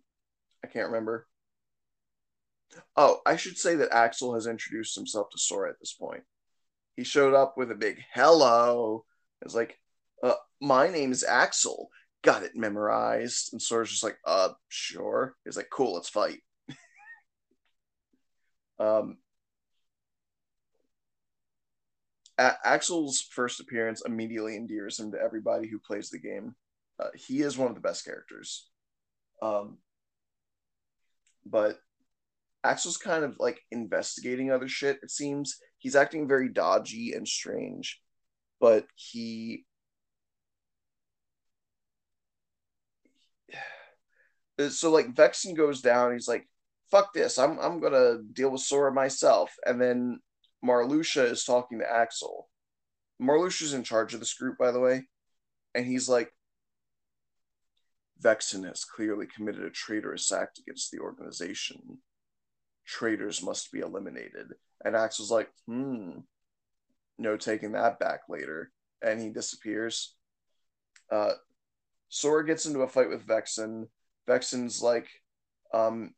I 0.64 0.68
can't 0.68 0.88
remember. 0.88 1.26
Oh, 2.96 3.20
I 3.26 3.36
should 3.36 3.58
say 3.58 3.74
that 3.76 3.92
Axel 3.92 4.34
has 4.34 4.46
introduced 4.46 4.94
himself 4.94 5.30
to 5.30 5.38
Sora 5.38 5.70
at 5.70 5.80
this 5.80 5.92
point. 5.92 6.22
He 6.96 7.04
showed 7.04 7.34
up 7.34 7.56
with 7.56 7.70
a 7.70 7.74
big 7.74 8.02
hello. 8.14 9.04
It's 9.42 9.54
like, 9.54 9.78
uh, 10.22 10.34
my 10.60 10.88
name 10.88 11.12
is 11.12 11.24
Axel. 11.24 11.90
Got 12.22 12.42
it 12.42 12.54
memorized. 12.54 13.52
And 13.52 13.60
Sora's 13.60 13.90
just 13.90 14.04
like, 14.04 14.18
uh, 14.26 14.50
sure. 14.68 15.34
He's 15.44 15.56
like, 15.56 15.70
cool, 15.70 15.94
let's 15.94 16.08
fight. 16.08 16.40
Um, 18.80 19.18
Axel's 22.38 23.20
first 23.20 23.60
appearance 23.60 24.02
immediately 24.04 24.56
endears 24.56 24.98
him 24.98 25.12
to 25.12 25.20
everybody 25.20 25.68
who 25.68 25.78
plays 25.78 26.08
the 26.08 26.18
game. 26.18 26.54
Uh, 26.98 27.08
he 27.14 27.42
is 27.42 27.58
one 27.58 27.68
of 27.68 27.74
the 27.74 27.80
best 27.82 28.04
characters. 28.04 28.68
Um, 29.42 29.78
but 31.44 31.78
Axel's 32.64 32.96
kind 32.96 33.24
of 33.24 33.36
like 33.38 33.60
investigating 33.70 34.50
other 34.50 34.68
shit, 34.68 34.98
it 35.02 35.10
seems. 35.10 35.58
He's 35.78 35.96
acting 35.96 36.28
very 36.28 36.48
dodgy 36.48 37.12
and 37.12 37.28
strange, 37.28 38.00
but 38.60 38.86
he. 38.94 39.64
So 44.68 44.90
like 44.90 45.14
Vexen 45.14 45.56
goes 45.56 45.80
down, 45.80 46.12
he's 46.12 46.28
like, 46.28 46.46
fuck 46.90 47.12
this, 47.12 47.38
I'm 47.38 47.58
I'm 47.58 47.80
gonna 47.80 48.18
deal 48.32 48.50
with 48.50 48.62
Sora 48.62 48.92
myself. 48.92 49.54
And 49.66 49.80
then 49.80 50.20
Marluxia 50.64 51.30
is 51.30 51.44
talking 51.44 51.78
to 51.78 51.90
Axel. 51.90 52.48
Marluxia's 53.20 53.74
in 53.74 53.84
charge 53.84 54.14
of 54.14 54.20
this 54.20 54.34
group, 54.34 54.58
by 54.58 54.70
the 54.70 54.80
way. 54.80 55.04
And 55.74 55.86
he's 55.86 56.08
like, 56.08 56.32
Vexen 58.22 58.66
has 58.66 58.84
clearly 58.84 59.26
committed 59.26 59.64
a 59.64 59.70
traitorous 59.70 60.30
act 60.32 60.58
against 60.58 60.90
the 60.90 60.98
organization 60.98 61.98
traitors 62.90 63.42
must 63.42 63.70
be 63.72 63.80
eliminated. 63.80 64.48
And 64.84 64.96
Axel's 64.96 65.30
like, 65.30 65.48
hmm, 65.66 66.10
no 67.18 67.36
taking 67.36 67.72
that 67.72 68.00
back 68.00 68.22
later. 68.28 68.72
And 69.02 69.20
he 69.20 69.30
disappears. 69.30 70.16
Uh, 71.10 71.32
Sora 72.08 72.44
gets 72.44 72.66
into 72.66 72.80
a 72.80 72.88
fight 72.88 73.08
with 73.08 73.26
Vexen. 73.26 73.86
Vexen's 74.28 74.82
like, 74.82 75.08
um, 75.72 76.12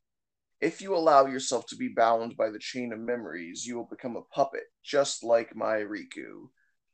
if 0.63 0.81
you 0.81 0.95
allow 0.95 1.27
yourself 1.27 1.67
to 1.67 1.77
be 1.77 1.89
bound 1.89 2.37
by 2.37 2.49
the 2.49 2.59
chain 2.59 2.93
of 2.93 3.01
memories, 3.01 3.67
you 3.67 3.77
will 3.77 3.89
become 3.91 4.17
a 4.17 4.35
puppet, 4.35 4.65
just 4.83 5.23
like 5.23 5.55
my 5.55 5.77
Riku. 5.77 6.49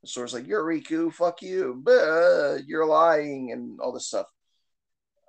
Sora's 0.04 0.34
like, 0.34 0.46
you're 0.46 0.64
Riku, 0.64 1.12
fuck 1.12 1.42
you, 1.42 1.80
Buh, 1.84 2.58
you're 2.66 2.86
lying, 2.86 3.52
and 3.52 3.78
all 3.80 3.92
this 3.92 4.08
stuff. 4.08 4.26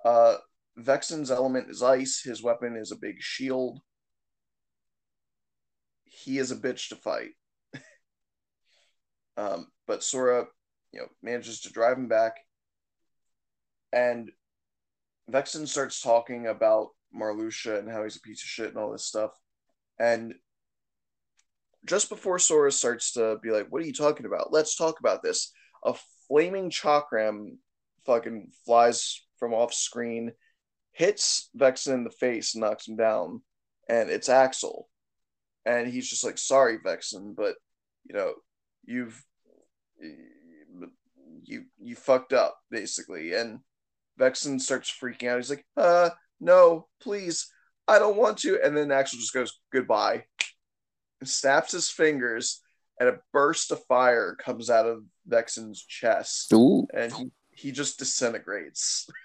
Uh, 0.04 0.36
Vexen's 0.78 1.30
element 1.30 1.70
is 1.70 1.82
ice. 1.82 2.22
His 2.24 2.42
weapon 2.42 2.76
is 2.76 2.90
a 2.90 2.96
big 2.96 3.16
shield 3.20 3.80
he 6.10 6.38
is 6.38 6.50
a 6.50 6.56
bitch 6.56 6.88
to 6.88 6.96
fight. 6.96 7.30
um, 9.36 9.68
but 9.86 10.02
Sora, 10.02 10.46
you 10.92 11.00
know, 11.00 11.06
manages 11.22 11.60
to 11.62 11.72
drive 11.72 11.96
him 11.96 12.08
back, 12.08 12.34
and 13.92 14.30
Vexen 15.30 15.66
starts 15.66 16.00
talking 16.00 16.46
about 16.46 16.88
Marluxia 17.14 17.78
and 17.78 17.90
how 17.90 18.02
he's 18.04 18.16
a 18.16 18.20
piece 18.20 18.42
of 18.42 18.48
shit 18.48 18.68
and 18.68 18.78
all 18.78 18.92
this 18.92 19.06
stuff. 19.06 19.30
And 19.98 20.34
just 21.84 22.08
before 22.08 22.38
Sora 22.38 22.72
starts 22.72 23.12
to 23.12 23.38
be 23.42 23.50
like, 23.50 23.68
"What 23.70 23.82
are 23.82 23.86
you 23.86 23.92
talking 23.92 24.26
about? 24.26 24.52
Let's 24.52 24.76
talk 24.76 25.00
about 25.00 25.22
this," 25.22 25.52
a 25.84 25.94
flaming 26.28 26.70
chakram 26.70 27.58
fucking 28.06 28.52
flies 28.64 29.20
from 29.38 29.54
off 29.54 29.72
screen, 29.72 30.32
hits 30.92 31.50
Vexen 31.56 31.94
in 31.94 32.04
the 32.04 32.10
face, 32.10 32.54
knocks 32.54 32.86
him 32.86 32.96
down, 32.96 33.42
and 33.88 34.10
it's 34.10 34.28
Axel 34.28 34.90
and 35.64 35.88
he's 35.88 36.08
just 36.08 36.24
like, 36.24 36.38
"Sorry, 36.38 36.78
Vexen, 36.78 37.34
but 37.34 37.56
you 38.04 38.14
know, 38.14 38.34
you've 38.84 39.24
you 41.44 41.66
you 41.78 41.96
fucked 41.96 42.32
up 42.32 42.58
basically." 42.70 43.34
And 43.34 43.60
Vexen 44.18 44.60
starts 44.60 44.90
freaking 44.90 45.28
out. 45.28 45.36
He's 45.38 45.50
like, 45.50 45.66
"Uh, 45.76 46.10
no, 46.40 46.88
please, 47.00 47.48
I 47.86 47.98
don't 47.98 48.16
want 48.16 48.38
to." 48.38 48.60
And 48.62 48.76
then 48.76 48.92
Axel 48.92 49.18
just 49.18 49.34
goes, 49.34 49.60
"Goodbye," 49.72 50.24
and 51.20 51.28
snaps 51.28 51.72
his 51.72 51.90
fingers, 51.90 52.62
and 52.98 53.08
a 53.08 53.20
burst 53.32 53.70
of 53.70 53.84
fire 53.86 54.36
comes 54.36 54.70
out 54.70 54.86
of 54.86 55.04
Vexen's 55.26 55.84
chest, 55.84 56.52
Ooh. 56.52 56.86
and 56.94 57.12
he 57.12 57.30
he 57.52 57.72
just 57.72 57.98
disintegrates. 57.98 59.08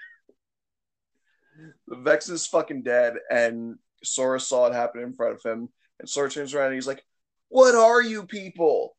Vexen's 1.87 2.47
fucking 2.47 2.83
dead, 2.83 3.15
and 3.29 3.77
Sora 4.03 4.39
saw 4.39 4.67
it 4.67 4.73
happen 4.73 5.01
in 5.01 5.13
front 5.13 5.35
of 5.35 5.43
him 5.43 5.69
and 5.99 6.09
Sora 6.09 6.29
turns 6.29 6.53
around 6.53 6.67
and 6.67 6.75
he's 6.75 6.87
like, 6.87 7.03
What 7.49 7.75
are 7.75 8.01
you 8.01 8.25
people? 8.25 8.95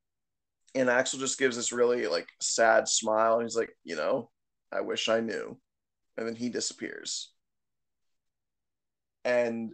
And 0.75 0.91
Axel 0.91 1.19
just 1.19 1.39
gives 1.39 1.57
this 1.57 1.73
really 1.73 2.07
like 2.07 2.29
sad 2.41 2.89
smile 2.89 3.35
and 3.35 3.43
he's 3.43 3.57
like, 3.57 3.71
You 3.85 3.97
know, 3.97 4.31
I 4.73 4.81
wish 4.81 5.09
I 5.09 5.21
knew. 5.21 5.59
And 6.17 6.27
then 6.27 6.35
he 6.35 6.49
disappears. 6.49 7.33
And 9.27 9.73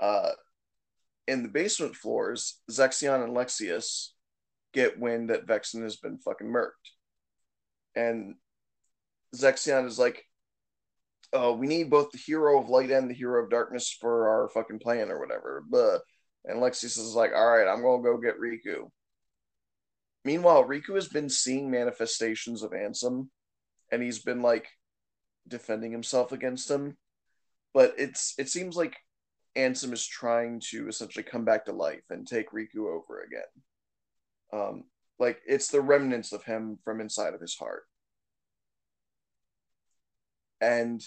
uh, 0.00 0.30
in 1.26 1.42
the 1.42 1.48
basement 1.48 1.96
floors, 1.96 2.60
Zexion 2.70 3.24
and 3.24 3.36
Lexaeus 3.36 4.12
get 4.72 5.00
wind 5.00 5.30
that 5.30 5.46
Vexen 5.46 5.82
has 5.82 5.96
been 5.96 6.18
fucking 6.18 6.46
murked. 6.46 6.70
And 7.96 8.36
Zexion 9.34 9.86
is 9.86 9.98
like, 9.98 10.24
uh, 11.32 11.52
we 11.52 11.66
need 11.66 11.90
both 11.90 12.12
the 12.12 12.18
hero 12.18 12.60
of 12.60 12.70
light 12.70 12.92
and 12.92 13.10
the 13.10 13.14
hero 13.14 13.42
of 13.42 13.50
darkness 13.50 13.90
for 14.00 14.28
our 14.28 14.48
fucking 14.48 14.78
plan 14.78 15.10
or 15.10 15.18
whatever. 15.18 15.64
But 15.68 16.02
and 16.44 16.60
Lexaeus 16.60 16.98
is 16.98 17.14
like, 17.16 17.32
all 17.34 17.50
right, 17.50 17.66
I'm 17.66 17.82
gonna 17.82 18.02
go 18.02 18.16
get 18.16 18.38
Riku. 18.38 18.88
Meanwhile, 20.24 20.64
Riku 20.64 20.94
has 20.94 21.08
been 21.08 21.28
seeing 21.28 21.70
manifestations 21.70 22.62
of 22.62 22.70
Ansem, 22.70 23.28
and 23.90 24.02
he's 24.02 24.20
been 24.20 24.42
like 24.42 24.68
defending 25.48 25.90
himself 25.90 26.30
against 26.30 26.68
them. 26.68 26.96
But 27.76 27.92
it's 27.98 28.32
it 28.38 28.48
seems 28.48 28.74
like 28.74 28.96
Ansem 29.54 29.92
is 29.92 30.06
trying 30.06 30.62
to 30.70 30.88
essentially 30.88 31.22
come 31.22 31.44
back 31.44 31.66
to 31.66 31.72
life 31.72 32.04
and 32.08 32.26
take 32.26 32.50
Riku 32.50 32.86
over 32.88 33.20
again. 33.20 33.42
Um, 34.50 34.84
like 35.18 35.42
it's 35.46 35.68
the 35.68 35.82
remnants 35.82 36.32
of 36.32 36.42
him 36.42 36.78
from 36.82 37.02
inside 37.02 37.34
of 37.34 37.40
his 37.42 37.54
heart. 37.54 37.82
And 40.58 41.06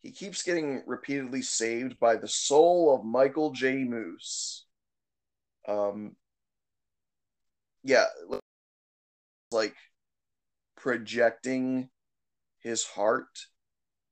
he 0.00 0.12
keeps 0.12 0.42
getting 0.42 0.82
repeatedly 0.86 1.42
saved 1.42 2.00
by 2.00 2.16
the 2.16 2.26
soul 2.26 2.94
of 2.94 3.04
Michael 3.04 3.50
J. 3.50 3.84
Moose. 3.84 4.64
Um, 5.68 6.16
yeah, 7.84 8.06
like 9.50 9.74
projecting 10.74 11.90
his 12.60 12.82
heart 12.82 13.28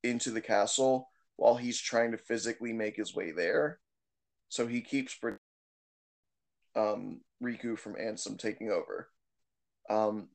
into 0.02 0.30
the 0.30 0.42
castle 0.42 1.08
while 1.36 1.56
he's 1.56 1.80
trying 1.80 2.12
to 2.12 2.18
physically 2.18 2.72
make 2.72 2.96
his 2.96 3.14
way 3.14 3.32
there. 3.32 3.80
So 4.48 4.66
he 4.66 4.80
keeps 4.80 5.18
um, 6.76 7.20
Riku 7.42 7.78
from 7.78 7.94
Ansem 7.94 8.38
taking 8.38 8.70
over. 8.70 9.08
Um, 9.90 10.28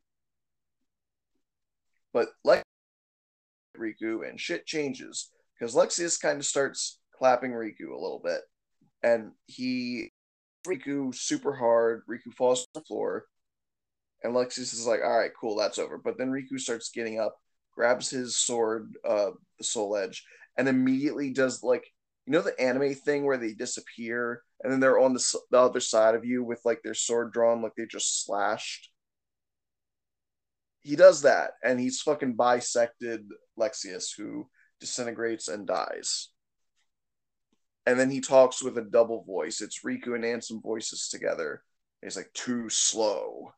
but 2.13 2.29
like 2.43 2.63
Riku, 3.77 4.27
and 4.27 4.39
shit 4.39 4.65
changes 4.65 5.29
because 5.57 5.75
Lexaeus 5.75 6.19
kind 6.19 6.39
of 6.39 6.45
starts 6.45 6.99
clapping 7.17 7.51
Riku 7.51 7.91
a 7.91 8.01
little 8.01 8.21
bit, 8.23 8.41
and 9.03 9.31
he 9.47 10.11
Riku 10.67 11.15
super 11.15 11.53
hard. 11.53 12.01
Riku 12.09 12.33
falls 12.37 12.63
to 12.63 12.69
the 12.75 12.81
floor. 12.81 13.25
And 14.23 14.33
Lexaeus 14.33 14.73
is 14.73 14.85
like, 14.85 14.99
all 15.01 15.17
right, 15.17 15.31
cool, 15.39 15.55
that's 15.55 15.79
over. 15.79 15.97
But 15.97 16.17
then 16.17 16.29
Riku 16.29 16.59
starts 16.59 16.91
getting 16.91 17.19
up, 17.19 17.37
grabs 17.73 18.09
his 18.09 18.37
sword, 18.37 18.93
uh, 19.07 19.31
the 19.57 19.63
soul 19.63 19.95
edge, 19.95 20.25
and 20.59 20.67
immediately 20.67 21.31
does 21.31 21.63
like, 21.63 21.85
you 22.25 22.33
know, 22.33 22.41
the 22.41 22.59
anime 22.59 22.93
thing 22.93 23.25
where 23.25 23.37
they 23.37 23.53
disappear 23.53 24.43
and 24.61 24.71
then 24.71 24.81
they're 24.81 24.99
on 24.99 25.13
the, 25.13 25.39
the 25.51 25.57
other 25.57 25.79
side 25.79 26.15
of 26.15 26.25
you 26.25 26.43
with 26.43 26.59
like 26.65 26.81
their 26.83 26.93
sword 26.93 27.31
drawn, 27.31 27.61
like 27.61 27.71
they 27.77 27.85
just 27.85 28.25
slashed. 28.25 28.91
He 30.81 30.97
does 30.97 31.21
that, 31.21 31.51
and 31.63 31.79
he's 31.79 32.01
fucking 32.01 32.35
bisected 32.35 33.21
Lexaeus, 33.57 34.11
who 34.17 34.49
disintegrates 34.81 35.47
and 35.47 35.65
dies. 35.65 36.29
And 37.85 37.97
then 37.97 38.09
he 38.09 38.19
talks 38.19 38.61
with 38.61 38.77
a 38.77 38.81
double 38.81 39.23
voice. 39.23 39.61
It's 39.61 39.83
Riku 39.85 40.15
and 40.15 40.23
Ansem 40.25 40.61
voices 40.61 41.07
together. 41.09 41.63
He's 42.01 42.17
like 42.17 42.31
too 42.33 42.69
slow. 42.69 43.53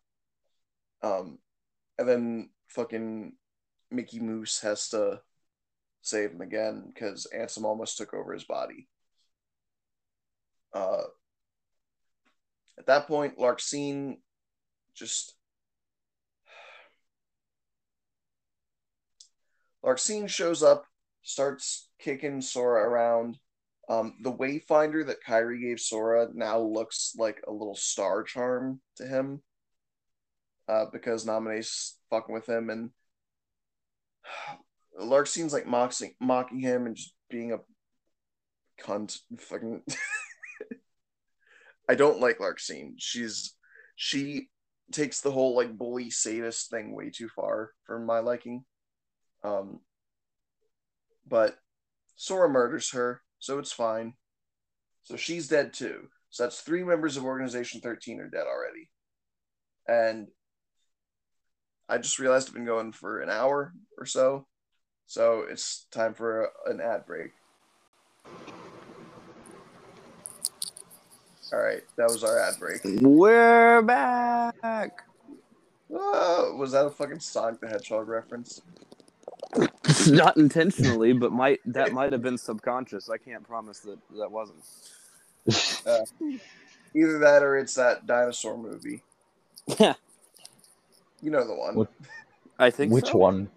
Um, 1.01 1.39
and 1.97 2.07
then 2.07 2.49
fucking 2.67 3.33
Mickey 3.89 4.19
Moose 4.19 4.59
has 4.61 4.89
to 4.89 5.21
save 6.01 6.31
him 6.31 6.41
again 6.41 6.91
because 6.93 7.27
Ansem 7.35 7.63
almost 7.63 7.97
took 7.97 8.13
over 8.13 8.33
his 8.33 8.43
body. 8.43 8.87
Uh, 10.73 11.03
at 12.77 12.85
that 12.87 13.07
point, 13.07 13.37
Larxene 13.37 14.17
just 14.95 15.35
Larxene 19.83 20.29
shows 20.29 20.63
up, 20.63 20.85
starts 21.23 21.89
kicking 21.99 22.41
Sora 22.41 22.87
around. 22.87 23.37
Um, 23.89 24.15
the 24.21 24.31
Wayfinder 24.31 25.05
that 25.07 25.23
Kairi 25.27 25.59
gave 25.59 25.79
Sora 25.79 26.27
now 26.33 26.59
looks 26.59 27.13
like 27.17 27.41
a 27.47 27.51
little 27.51 27.75
star 27.75 28.23
charm 28.23 28.79
to 28.97 29.05
him 29.05 29.41
uh, 30.67 30.85
because 30.91 31.25
Naminé's 31.25 31.97
fucking 32.09 32.33
with 32.33 32.47
him, 32.47 32.69
and 32.69 32.91
Larxene's 35.01 35.53
like 35.53 35.67
mocking, 35.67 36.13
mocking 36.19 36.59
him 36.59 36.85
and 36.85 36.95
just 36.95 37.13
being 37.29 37.53
a 37.53 37.59
cunt. 38.81 39.17
Fucking, 39.37 39.81
I 41.89 41.95
don't 41.95 42.19
like 42.19 42.39
Larxene. 42.39 42.93
She's 42.97 43.55
she 43.95 44.49
takes 44.91 45.21
the 45.21 45.31
whole 45.31 45.55
like 45.55 45.77
bully 45.77 46.09
sadist 46.09 46.69
thing 46.69 46.95
way 46.95 47.09
too 47.09 47.29
far 47.29 47.71
for 47.85 47.99
my 47.99 48.19
liking. 48.19 48.63
Um, 49.43 49.79
but 51.27 51.57
Sora 52.15 52.49
murders 52.49 52.91
her, 52.91 53.21
so 53.39 53.59
it's 53.59 53.71
fine. 53.71 54.13
So 55.03 55.15
she's 55.15 55.47
dead 55.47 55.73
too. 55.73 56.07
So 56.29 56.43
that's 56.43 56.61
three 56.61 56.83
members 56.83 57.17
of 57.17 57.25
Organization 57.25 57.81
13 57.81 58.19
are 58.19 58.29
dead 58.29 58.45
already. 58.47 58.89
And 59.87 60.27
I 61.89 61.97
just 61.97 62.19
realized 62.19 62.47
I've 62.47 62.53
been 62.53 62.65
going 62.65 62.91
for 62.93 63.19
an 63.19 63.29
hour 63.29 63.73
or 63.97 64.05
so. 64.05 64.47
So 65.11 65.43
it's 65.49 65.87
time 65.91 66.13
for 66.13 66.45
a, 66.45 66.69
an 66.71 66.79
ad 66.79 67.05
break. 67.05 67.31
All 71.51 71.59
right, 71.59 71.83
that 71.97 72.07
was 72.07 72.23
our 72.23 72.39
ad 72.39 72.53
break. 72.57 72.79
We're 72.85 73.81
back. 73.81 75.03
Oh, 75.93 76.55
was 76.57 76.71
that 76.71 76.85
a 76.85 76.89
fucking 76.89 77.19
Sonic 77.19 77.59
the 77.59 77.67
Hedgehog 77.67 78.07
reference? 78.07 78.61
Not 80.07 80.37
intentionally, 80.37 81.11
but 81.11 81.33
might 81.33 81.59
that 81.65 81.91
might 81.91 82.13
have 82.13 82.21
been 82.21 82.37
subconscious. 82.37 83.09
I 83.09 83.17
can't 83.17 83.43
promise 83.45 83.79
that 83.79 83.99
that 84.17 84.31
wasn't. 84.31 84.63
Uh, 85.85 86.05
either 86.95 87.19
that 87.19 87.43
or 87.43 87.57
it's 87.57 87.73
that 87.73 88.07
dinosaur 88.07 88.57
movie. 88.57 89.01
Yeah, 89.77 89.95
You 91.21 91.31
know 91.31 91.45
the 91.45 91.53
one. 91.53 91.75
What- 91.75 91.91
I 92.57 92.69
think 92.69 92.93
Which 92.93 93.07
so. 93.07 93.17
one? 93.17 93.49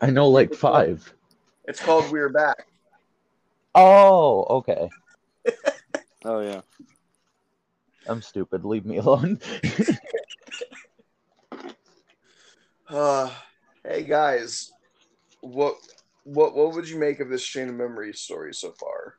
I 0.00 0.10
know 0.10 0.28
like 0.28 0.54
five. 0.54 1.12
It's 1.64 1.80
called 1.80 2.10
We're 2.10 2.28
Back. 2.28 2.66
Oh, 3.74 4.44
okay. 4.58 4.90
Oh 6.24 6.40
yeah. 6.40 6.62
I'm 8.08 8.20
stupid. 8.20 8.64
Leave 8.64 8.84
me 8.84 8.96
alone. 8.96 9.38
Uh, 12.88 13.28
hey 13.82 14.04
guys, 14.04 14.70
what 15.40 15.74
what 16.22 16.54
what 16.54 16.72
would 16.72 16.88
you 16.88 16.98
make 17.00 17.18
of 17.18 17.28
this 17.28 17.44
chain 17.44 17.68
of 17.68 17.74
memories 17.74 18.20
story 18.20 18.54
so 18.54 18.72
far? 18.78 19.14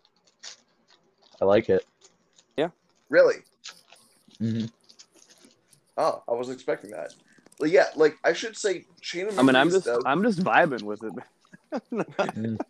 I 1.42 1.46
like 1.46 1.70
it. 1.70 1.86
Yeah. 2.56 2.70
Really? 3.10 3.36
hmm 4.40 4.66
Oh, 5.98 6.24
I 6.30 6.32
wasn't 6.32 6.56
expecting 6.56 6.92
that. 6.92 7.14
Yeah, 7.62 7.86
like 7.96 8.18
I 8.24 8.34
should 8.34 8.56
say, 8.56 8.86
chain 9.02 9.28
of 9.28 9.40
I 9.40 9.42
memories. 9.42 9.48
mean, 9.48 9.56
I'm 9.56 9.70
just 9.72 9.86
does- 9.86 10.04
I'm 10.06 10.24
just 10.24 10.40
vibing 10.40 10.84
with 10.84 11.04
it. 11.04 12.58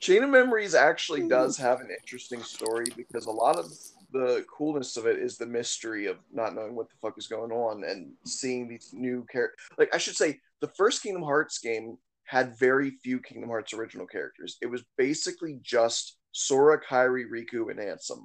Chain 0.00 0.22
of 0.24 0.30
Memories 0.30 0.74
actually 0.74 1.28
does 1.28 1.58
have 1.58 1.80
an 1.80 1.88
interesting 1.90 2.42
story 2.42 2.86
because 2.96 3.26
a 3.26 3.30
lot 3.30 3.58
of 3.58 3.66
the 4.12 4.46
coolness 4.50 4.96
of 4.96 5.06
it 5.06 5.18
is 5.18 5.36
the 5.36 5.44
mystery 5.46 6.06
of 6.06 6.16
not 6.32 6.54
knowing 6.54 6.74
what 6.74 6.88
the 6.88 6.96
fuck 7.02 7.18
is 7.18 7.26
going 7.26 7.52
on 7.52 7.84
and 7.84 8.12
seeing 8.24 8.66
these 8.66 8.90
new 8.94 9.26
characters. 9.30 9.58
Like 9.76 9.94
I 9.94 9.98
should 9.98 10.16
say, 10.16 10.40
the 10.60 10.68
first 10.68 11.02
Kingdom 11.02 11.22
Hearts 11.22 11.58
game 11.58 11.98
had 12.24 12.58
very 12.58 12.92
few 13.02 13.20
Kingdom 13.20 13.50
Hearts 13.50 13.74
original 13.74 14.06
characters. 14.06 14.56
It 14.62 14.66
was 14.70 14.82
basically 14.96 15.58
just 15.62 16.16
Sora, 16.32 16.80
Kairi, 16.82 17.24
Riku, 17.30 17.70
and 17.70 17.78
Ansem. 17.78 18.22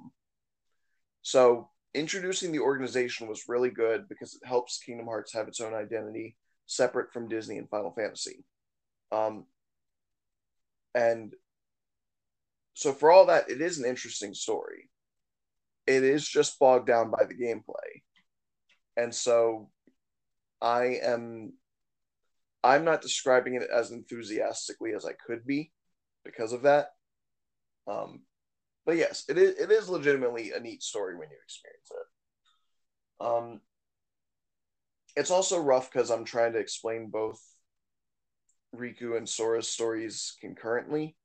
So 1.20 1.68
introducing 1.96 2.52
the 2.52 2.60
organization 2.60 3.28
was 3.28 3.48
really 3.48 3.70
good 3.70 4.08
because 4.08 4.34
it 4.34 4.46
helps 4.46 4.78
Kingdom 4.78 5.06
Hearts 5.06 5.32
have 5.32 5.48
its 5.48 5.60
own 5.60 5.74
identity 5.74 6.36
separate 6.66 7.12
from 7.12 7.28
Disney 7.28 7.58
and 7.58 7.68
Final 7.68 7.92
Fantasy. 7.92 8.44
Um, 9.12 9.46
and 10.94 11.34
so 12.74 12.92
for 12.92 13.10
all 13.10 13.26
that, 13.26 13.50
it 13.50 13.60
is 13.60 13.78
an 13.78 13.86
interesting 13.86 14.34
story. 14.34 14.90
It 15.86 16.02
is 16.04 16.28
just 16.28 16.58
bogged 16.58 16.86
down 16.86 17.10
by 17.10 17.24
the 17.24 17.34
gameplay. 17.34 18.02
And 18.96 19.14
so 19.14 19.70
I 20.60 20.98
am 21.02 21.52
I'm 22.64 22.84
not 22.84 23.02
describing 23.02 23.54
it 23.54 23.68
as 23.72 23.92
enthusiastically 23.92 24.92
as 24.94 25.04
I 25.04 25.12
could 25.12 25.46
be 25.46 25.70
because 26.24 26.52
of 26.52 26.62
that. 26.62 26.88
Um 27.86 28.22
but 28.86 28.96
yes, 28.96 29.24
it 29.28 29.36
is 29.36 29.58
it 29.58 29.70
is 29.70 29.88
legitimately 29.88 30.52
a 30.52 30.60
neat 30.60 30.82
story 30.82 31.16
when 31.16 31.28
you 31.30 31.36
experience 31.44 31.90
it. 31.90 33.26
Um 33.26 33.60
it's 35.16 35.30
also 35.30 35.58
rough 35.58 35.90
because 35.90 36.10
I'm 36.10 36.24
trying 36.24 36.52
to 36.52 36.58
explain 36.58 37.10
both 37.10 37.40
Riku 38.74 39.16
and 39.16 39.28
Sora's 39.28 39.68
stories 39.68 40.36
concurrently 40.40 41.16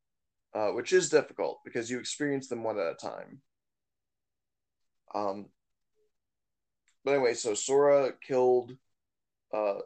uh, 0.54 0.70
which 0.70 0.94
is 0.94 1.10
difficult 1.10 1.60
because 1.64 1.90
you 1.90 2.00
experience 2.00 2.48
them 2.48 2.64
one 2.64 2.78
at 2.78 2.92
a 2.92 2.96
time. 2.96 3.42
Um, 5.14 5.48
but 7.04 7.12
anyway, 7.12 7.34
so 7.34 7.54
Sora 7.54 8.14
killed. 8.26 8.74
Uh, 9.54 9.80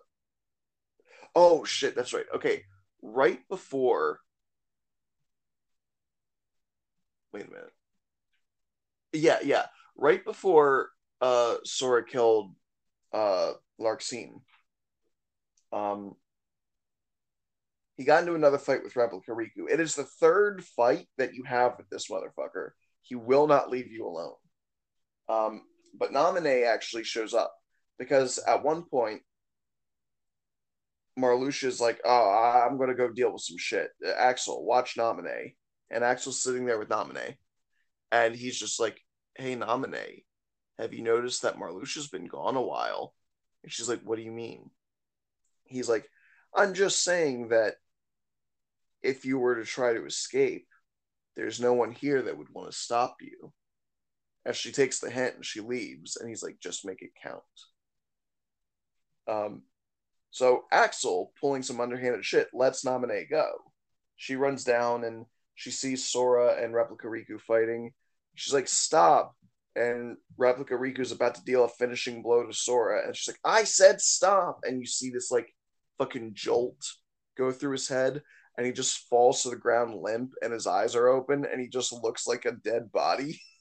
oh 1.35 1.63
shit, 1.63 1.95
that's 1.95 2.13
right. 2.13 2.25
Okay, 2.33 2.63
right 3.01 3.39
before. 3.47 4.19
Wait 7.35 7.47
a 7.47 7.49
minute. 7.49 7.73
Yeah, 9.11 9.39
yeah, 9.43 9.65
right 9.97 10.23
before 10.23 10.91
uh, 11.19 11.55
Sora 11.65 12.05
killed 12.05 12.55
uh, 13.11 13.51
Larxene. 13.77 14.39
Um, 15.73 16.13
he 17.97 18.05
got 18.05 18.21
into 18.21 18.35
another 18.35 18.57
fight 18.57 18.85
with 18.85 18.95
Replica 18.95 19.31
Riku. 19.31 19.69
It 19.69 19.81
is 19.81 19.95
the 19.95 20.05
third 20.05 20.63
fight 20.63 21.09
that 21.17 21.33
you 21.33 21.43
have 21.43 21.73
with 21.77 21.89
this 21.89 22.07
motherfucker. 22.07 22.69
He 23.01 23.15
will 23.15 23.47
not 23.47 23.69
leave 23.69 23.91
you 23.91 24.07
alone. 24.07 24.35
Um, 25.27 25.63
but 25.93 26.13
Naminé 26.13 26.65
actually 26.65 27.03
shows 27.03 27.33
up 27.33 27.53
because 27.99 28.39
at 28.47 28.63
one 28.63 28.83
point, 28.83 29.23
Marluxia's 31.19 31.81
like, 31.81 31.99
"Oh, 32.05 32.63
I'm 32.65 32.77
gonna 32.77 32.95
go 32.95 33.09
deal 33.09 33.33
with 33.33 33.41
some 33.41 33.57
shit." 33.57 33.89
Uh, 34.05 34.11
Axel, 34.11 34.63
watch 34.63 34.95
Naminé, 34.95 35.55
and 35.89 36.03
Axel's 36.03 36.41
sitting 36.41 36.65
there 36.65 36.79
with 36.79 36.89
Naminé, 36.89 37.35
and 38.11 38.35
he's 38.35 38.57
just 38.57 38.79
like, 38.79 39.01
"Hey, 39.35 39.55
Naminé, 39.55 40.25
have 40.79 40.93
you 40.93 41.03
noticed 41.03 41.41
that 41.43 41.57
Marluxia's 41.57 42.07
been 42.07 42.27
gone 42.27 42.55
a 42.55 42.61
while?" 42.61 43.13
And 43.63 43.71
she's 43.71 43.89
like, 43.89 44.01
"What 44.01 44.17
do 44.17 44.23
you 44.23 44.31
mean?" 44.31 44.69
He's 45.63 45.89
like, 45.89 46.09
"I'm 46.53 46.73
just 46.73 47.03
saying 47.03 47.49
that 47.49 47.75
if 49.05 49.23
you 49.23 49.37
were 49.37 49.55
to 49.55 49.65
try 49.65 49.93
to 49.93 50.05
escape, 50.05 50.67
there's 51.35 51.59
no 51.59 51.73
one 51.73 51.91
here 51.91 52.21
that 52.23 52.37
would 52.37 52.49
want 52.49 52.71
to 52.71 52.77
stop 52.77 53.17
you. 53.21 53.53
As 54.45 54.57
she 54.57 54.71
takes 54.71 54.99
the 54.99 55.09
hint 55.09 55.35
and 55.35 55.45
she 55.45 55.59
leaves, 55.59 56.17
and 56.17 56.29
he's 56.29 56.43
like, 56.43 56.59
just 56.59 56.85
make 56.85 57.01
it 57.01 57.11
count. 57.21 57.41
Um, 59.27 59.63
so 60.31 60.65
Axel, 60.71 61.33
pulling 61.39 61.63
some 61.63 61.81
underhanded 61.81 62.23
shit, 62.25 62.49
lets 62.53 62.83
Naminé 62.83 63.29
go. 63.29 63.45
She 64.17 64.35
runs 64.35 64.63
down 64.63 65.03
and 65.03 65.25
she 65.55 65.71
sees 65.71 66.07
Sora 66.09 66.61
and 66.63 66.73
Replica 66.73 67.07
Riku 67.07 67.39
fighting. 67.41 67.91
She's 68.35 68.53
like, 68.53 68.67
stop. 68.67 69.35
and 69.75 70.17
Replica 70.37 70.73
Riku's 70.75 71.11
about 71.11 71.35
to 71.35 71.43
deal 71.43 71.65
a 71.65 71.69
finishing 71.69 72.21
blow 72.21 72.45
to 72.45 72.53
Sora, 72.53 73.05
and 73.05 73.15
she's 73.15 73.27
like, 73.33 73.39
"I 73.43 73.63
said 73.65 74.01
stop!" 74.01 74.61
And 74.63 74.79
you 74.79 74.85
see 74.85 75.09
this 75.09 75.31
like 75.31 75.53
fucking 75.97 76.31
jolt 76.33 76.81
go 77.37 77.51
through 77.51 77.73
his 77.73 77.87
head, 77.89 78.21
and 78.57 78.65
he 78.65 78.71
just 78.73 79.09
falls 79.09 79.43
to 79.43 79.49
the 79.49 79.55
ground 79.57 79.95
limp, 80.01 80.31
and 80.41 80.53
his 80.53 80.67
eyes 80.67 80.95
are 80.95 81.07
open, 81.09 81.45
and 81.45 81.59
he 81.61 81.67
just 81.69 81.91
looks 81.93 82.27
like 82.27 82.45
a 82.45 82.53
dead 82.53 82.91
body. 82.91 83.41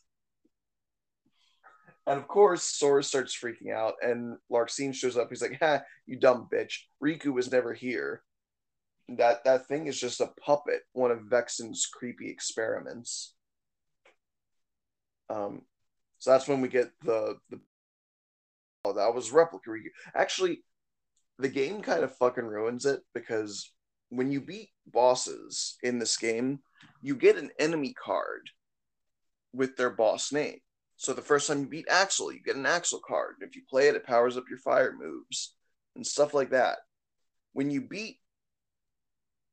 And 2.06 2.18
of 2.18 2.28
course, 2.28 2.62
Sora 2.64 3.02
starts 3.02 3.34
freaking 3.36 3.72
out, 3.72 3.94
and 4.02 4.36
Larxene 4.52 4.94
shows 4.94 5.16
up. 5.16 5.28
He's 5.30 5.40
like, 5.42 5.58
"Ha, 5.60 5.82
you 6.06 6.18
dumb 6.18 6.48
bitch! 6.52 6.80
Riku 7.02 7.32
was 7.32 7.50
never 7.50 7.72
here. 7.72 8.22
That 9.08 9.44
that 9.44 9.66
thing 9.66 9.86
is 9.86 10.00
just 10.00 10.20
a 10.20 10.32
puppet, 10.44 10.82
one 10.92 11.10
of 11.10 11.22
Vexen's 11.22 11.86
creepy 11.86 12.30
experiments." 12.30 13.34
Um, 15.28 15.62
so 16.18 16.30
that's 16.30 16.48
when 16.48 16.60
we 16.60 16.68
get 16.68 16.90
the 17.02 17.38
the. 17.50 17.60
Oh, 18.86 18.92
that 18.92 19.14
was 19.14 19.32
replica 19.32 19.70
Actually, 20.14 20.62
the 21.38 21.48
game 21.48 21.82
kind 21.82 22.04
of 22.04 22.16
fucking 22.16 22.44
ruins 22.44 22.84
it 22.86 23.00
because 23.14 23.70
when 24.10 24.30
you 24.30 24.40
beat 24.40 24.70
bosses 24.86 25.76
in 25.82 25.98
this 25.98 26.16
game, 26.16 26.60
you 27.02 27.16
get 27.16 27.36
an 27.36 27.50
enemy 27.58 27.94
card 27.94 28.50
with 29.52 29.76
their 29.76 29.90
boss 29.90 30.32
name. 30.32 30.58
So 30.96 31.12
the 31.12 31.22
first 31.22 31.48
time 31.48 31.60
you 31.60 31.66
beat 31.66 31.88
Axel, 31.90 32.32
you 32.32 32.40
get 32.42 32.56
an 32.56 32.66
Axel 32.66 33.00
card. 33.06 33.36
If 33.40 33.56
you 33.56 33.62
play 33.68 33.88
it, 33.88 33.96
it 33.96 34.06
powers 34.06 34.36
up 34.36 34.44
your 34.48 34.58
fire 34.58 34.94
moves 34.96 35.54
and 35.96 36.06
stuff 36.06 36.34
like 36.34 36.50
that. 36.50 36.78
When 37.52 37.70
you 37.70 37.80
beat 37.82 38.18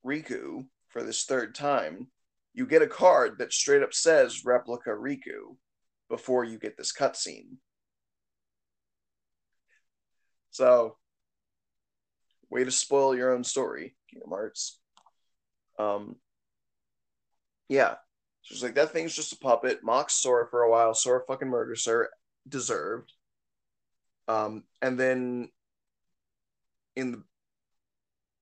Riku 0.05 0.65
for 0.89 1.03
this 1.03 1.25
third 1.25 1.55
time, 1.55 2.07
you 2.53 2.65
get 2.65 2.81
a 2.81 2.87
card 2.87 3.37
that 3.37 3.53
straight 3.53 3.83
up 3.83 3.93
says 3.93 4.43
replica 4.45 4.89
Riku 4.89 5.55
before 6.09 6.43
you 6.43 6.57
get 6.57 6.77
this 6.77 6.93
cutscene. 6.93 7.57
So, 10.49 10.97
way 12.49 12.63
to 12.65 12.71
spoil 12.71 13.15
your 13.15 13.33
own 13.33 13.43
story, 13.43 13.95
Kingdom 14.09 14.31
Hearts. 14.31 14.79
Um, 15.79 16.17
yeah, 17.69 17.95
She's 18.41 18.63
like, 18.63 18.75
that 18.75 18.91
thing's 18.91 19.15
just 19.15 19.33
a 19.33 19.37
puppet. 19.37 19.83
Mocks 19.83 20.15
Sora 20.15 20.47
for 20.47 20.63
a 20.63 20.69
while. 20.69 20.93
Sora 20.93 21.21
fucking 21.27 21.47
murders 21.47 21.85
her. 21.85 22.09
Deserved. 22.47 23.13
Um, 24.27 24.63
and 24.81 24.99
then 24.99 25.49
in 26.95 27.11
the 27.11 27.23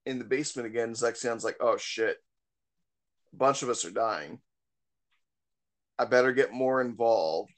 in 0.09 0.17
the 0.17 0.25
basement 0.25 0.65
again, 0.67 0.93
Zexion's 0.93 1.43
like, 1.43 1.57
oh 1.61 1.77
shit. 1.77 2.17
A 3.31 3.35
bunch 3.35 3.61
of 3.61 3.69
us 3.69 3.85
are 3.85 3.91
dying. 3.91 4.39
I 5.99 6.05
better 6.05 6.33
get 6.33 6.51
more 6.51 6.81
involved 6.81 7.53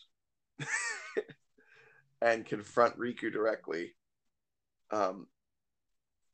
and 2.21 2.45
confront 2.45 2.99
Riku 2.99 3.31
directly. 3.31 3.93
Um, 4.91 5.27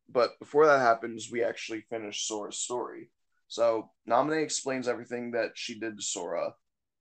but 0.09 0.39
before 0.39 0.65
that 0.65 0.79
happens, 0.79 1.29
we 1.31 1.43
actually 1.43 1.81
finish 1.81 2.25
Sora's 2.25 2.57
story. 2.57 3.11
So 3.47 3.91
Naminé 4.09 4.41
explains 4.43 4.87
everything 4.87 5.31
that 5.31 5.51
she 5.53 5.79
did 5.79 5.97
to 5.97 6.03
Sora, 6.03 6.55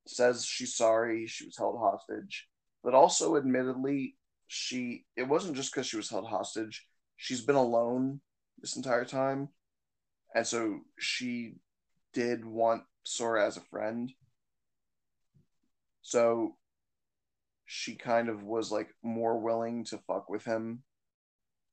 says 0.06 0.44
she's 0.44 0.76
sorry 0.76 1.26
she 1.26 1.46
was 1.46 1.56
held 1.56 1.78
hostage, 1.78 2.46
but 2.84 2.94
also 2.94 3.36
admittedly 3.36 4.16
she 4.46 5.04
it 5.16 5.26
wasn't 5.26 5.56
just 5.56 5.72
because 5.72 5.86
she 5.86 5.96
was 5.96 6.10
held 6.10 6.28
hostage. 6.28 6.86
She's 7.16 7.40
been 7.40 7.56
alone 7.56 8.20
this 8.60 8.76
entire 8.76 9.04
time, 9.04 9.48
and 10.34 10.46
so 10.46 10.80
she 10.98 11.54
did 12.12 12.44
want 12.44 12.82
Sora 13.04 13.46
as 13.46 13.56
a 13.56 13.60
friend. 13.60 14.12
So 16.02 16.56
she 17.66 17.96
kind 17.96 18.28
of 18.28 18.42
was 18.42 18.70
like 18.70 18.88
more 19.02 19.38
willing 19.38 19.84
to 19.84 19.98
fuck 20.06 20.28
with 20.28 20.44
him 20.44 20.82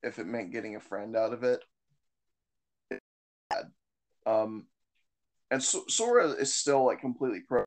if 0.02 0.18
it 0.18 0.26
meant 0.26 0.52
getting 0.52 0.76
a 0.76 0.80
friend 0.80 1.16
out 1.16 1.32
of 1.32 1.44
it. 1.44 1.60
Um, 4.26 4.66
and 5.50 5.62
so- 5.62 5.84
Sora 5.88 6.28
is 6.30 6.54
still 6.54 6.84
like 6.84 7.00
completely 7.00 7.40
pro 7.46 7.64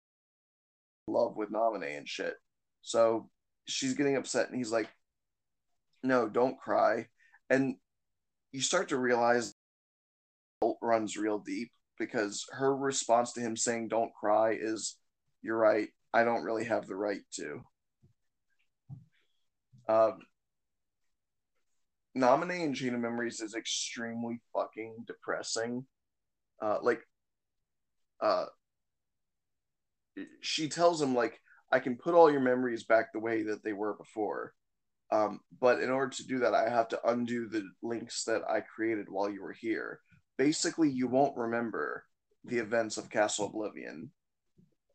love 1.08 1.38
with 1.38 1.52
Naminé 1.52 1.98
and 1.98 2.08
shit. 2.08 2.36
So 2.82 3.30
she's 3.66 3.94
getting 3.94 4.18
upset, 4.18 4.48
and 4.48 4.58
he's 4.58 4.72
like, 4.72 4.90
"No, 6.04 6.28
don't 6.28 6.60
cry." 6.60 7.08
And 7.50 7.78
you 8.58 8.64
start 8.64 8.90
to 8.90 8.98
realize 8.98 9.54
runs 10.82 11.16
real 11.16 11.38
deep 11.38 11.72
because 12.00 12.44
her 12.54 12.76
response 12.76 13.32
to 13.34 13.40
him 13.40 13.56
saying 13.56 13.88
"Don't 13.88 14.12
cry" 14.20 14.58
is, 14.60 14.98
"You're 15.44 15.60
right. 15.60 15.90
I 16.12 16.24
don't 16.24 16.42
really 16.42 16.64
have 16.64 16.88
the 16.88 16.96
right 16.96 17.22
to." 17.34 17.64
Um, 19.88 20.26
Chain 22.16 22.96
of 22.96 23.00
Memories 23.00 23.42
is 23.42 23.54
extremely 23.54 24.42
fucking 24.56 25.04
depressing. 25.06 25.86
Uh, 26.60 26.80
like, 26.82 27.08
uh, 28.22 28.48
she 30.42 30.68
tells 30.68 31.00
him 31.00 31.14
like, 31.14 31.40
"I 31.72 31.80
can 31.80 31.96
put 31.96 32.16
all 32.16 32.32
your 32.32 32.42
memories 32.42 32.86
back 32.86 33.14
the 33.14 33.20
way 33.20 33.44
that 33.44 33.64
they 33.64 33.74
were 33.74 33.94
before, 33.94 34.56
um, 35.12 35.40
but 35.60 35.82
in 35.82 35.90
order 35.90 36.12
to 36.16 36.28
do 36.28 36.40
that, 36.40 36.54
I 36.54 36.70
have 36.70 36.90
to 36.90 37.10
undo 37.10 37.48
the 37.48 37.64
links 37.82 38.24
that 38.26 38.42
I 38.50 38.62
created 38.62 39.08
while 39.10 39.30
you 39.30 39.42
were 39.42 39.54
here. 39.54 40.00
Basically, 40.38 40.90
you 40.90 41.08
won't 41.08 41.38
remember 41.38 42.04
the 42.46 42.58
events 42.60 42.98
of 42.98 43.10
Castle 43.10 43.48
Oblivion." 43.48 44.12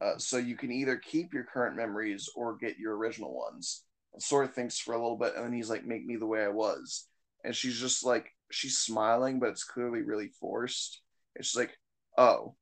Uh, 0.00 0.18
so 0.18 0.36
you 0.36 0.56
can 0.56 0.72
either 0.72 0.96
keep 0.96 1.32
your 1.32 1.44
current 1.44 1.76
memories 1.76 2.28
or 2.34 2.56
get 2.56 2.76
your 2.76 2.96
original 2.96 3.36
ones. 3.36 3.84
And 4.12 4.22
Sora 4.22 4.48
thinks 4.48 4.78
for 4.78 4.94
a 4.94 5.00
little 5.00 5.16
bit, 5.16 5.34
and 5.36 5.44
then 5.44 5.52
he's 5.52 5.70
like, 5.70 5.84
"Make 5.84 6.04
me 6.04 6.16
the 6.16 6.26
way 6.26 6.42
I 6.42 6.48
was." 6.48 7.06
And 7.44 7.54
she's 7.54 7.78
just 7.78 8.04
like, 8.04 8.30
she's 8.50 8.78
smiling, 8.78 9.40
but 9.40 9.48
it's 9.50 9.64
clearly 9.64 10.02
really 10.02 10.28
forced. 10.28 11.00
And 11.34 11.44
she's 11.44 11.56
like, 11.56 11.76
"Oh, 12.16 12.56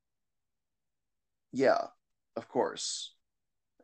yeah, 1.51 1.87
of 2.35 2.47
course. 2.47 3.13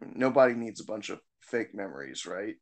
Nobody 0.01 0.53
needs 0.53 0.79
a 0.79 0.85
bunch 0.85 1.09
of 1.09 1.19
fake 1.41 1.73
memories, 1.73 2.25
right? 2.25 2.55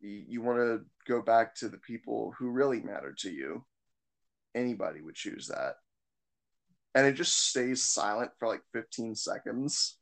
You, 0.00 0.42
want 0.42 0.58
to 0.58 0.84
go 1.06 1.22
back 1.22 1.54
to 1.56 1.68
the 1.68 1.78
people 1.78 2.34
who 2.38 2.50
really 2.50 2.80
matter 2.80 3.14
to 3.18 3.30
you. 3.30 3.64
Anybody 4.54 5.00
would 5.00 5.14
choose 5.14 5.48
that." 5.48 5.76
And 6.94 7.06
it 7.06 7.12
just 7.12 7.48
stays 7.48 7.84
silent 7.84 8.30
for 8.38 8.48
like 8.48 8.62
15 8.72 9.14
seconds. 9.14 9.98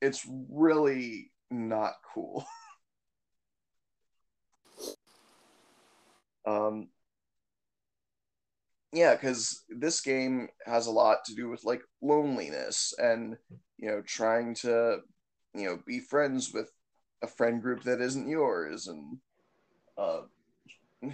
It's 0.00 0.26
really 0.50 1.30
not 1.50 1.94
cool. 2.12 2.44
um, 6.46 6.88
yeah, 8.92 9.14
because 9.14 9.64
this 9.68 10.00
game 10.00 10.48
has 10.66 10.86
a 10.86 10.90
lot 10.90 11.24
to 11.24 11.34
do 11.34 11.48
with 11.48 11.64
like 11.64 11.82
loneliness 12.02 12.94
and 12.98 13.36
you 13.78 13.88
know 13.88 14.02
trying 14.02 14.54
to 14.56 14.98
you 15.54 15.64
know 15.64 15.78
be 15.86 15.98
friends 15.98 16.52
with 16.52 16.70
a 17.22 17.26
friend 17.26 17.62
group 17.62 17.82
that 17.84 18.00
isn't 18.00 18.28
yours 18.28 18.88
and 18.88 19.18
uh, 19.96 20.22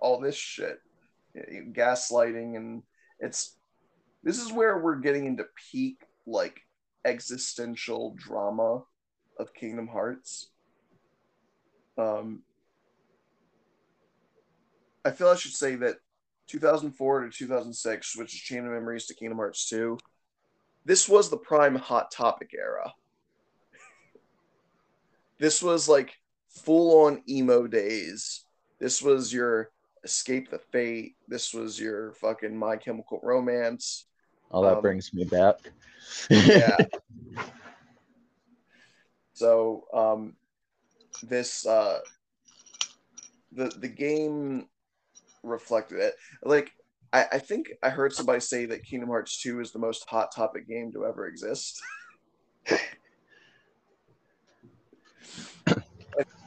all 0.00 0.20
this 0.20 0.36
shit, 0.36 0.80
gaslighting, 1.36 2.56
and 2.56 2.82
it's 3.18 3.56
this 4.22 4.38
is 4.38 4.52
where 4.52 4.78
we're 4.78 4.96
getting 4.96 5.26
into 5.26 5.44
peak 5.70 6.02
like 6.26 6.60
existential 7.04 8.14
drama 8.16 8.82
of 9.38 9.54
Kingdom 9.54 9.88
Hearts. 9.88 10.50
Um, 11.96 12.42
I 15.04 15.10
feel 15.10 15.28
I 15.28 15.36
should 15.36 15.52
say 15.52 15.76
that 15.76 15.96
2004 16.48 17.24
to 17.24 17.30
2006, 17.30 18.16
which 18.16 18.34
is 18.34 18.40
Chain 18.40 18.66
of 18.66 18.72
Memories 18.72 19.06
to 19.06 19.14
Kingdom 19.14 19.38
Hearts 19.38 19.68
2, 19.68 19.98
this 20.84 21.08
was 21.08 21.30
the 21.30 21.36
prime 21.36 21.76
Hot 21.76 22.10
Topic 22.10 22.50
era. 22.54 22.92
This 25.40 25.62
was 25.62 25.88
like 25.88 26.12
full 26.48 27.06
on 27.06 27.22
emo 27.28 27.66
days. 27.66 28.44
This 28.78 29.02
was 29.02 29.32
your 29.32 29.70
Escape 30.04 30.50
the 30.50 30.58
Fate. 30.70 31.16
This 31.26 31.52
was 31.52 31.80
your 31.80 32.12
fucking 32.14 32.56
My 32.56 32.76
Chemical 32.76 33.18
Romance. 33.22 34.06
All 34.50 34.62
that 34.62 34.76
Um, 34.76 34.82
brings 34.82 35.12
me 35.12 35.24
back. 35.24 35.56
Yeah. 36.28 36.76
so 39.32 39.84
um, 39.92 40.34
this 41.22 41.66
uh, 41.66 42.00
the 43.52 43.68
the 43.78 43.88
game 43.88 44.66
reflected 45.42 46.00
it. 46.00 46.14
Like 46.42 46.70
I, 47.12 47.26
I 47.32 47.38
think 47.38 47.70
I 47.82 47.90
heard 47.90 48.12
somebody 48.12 48.40
say 48.40 48.66
that 48.66 48.84
Kingdom 48.84 49.08
Hearts 49.08 49.40
2 49.42 49.60
is 49.60 49.72
the 49.72 49.78
most 49.78 50.08
hot 50.08 50.34
topic 50.34 50.68
game 50.68 50.92
to 50.92 51.06
ever 51.06 51.26
exist. 51.26 51.80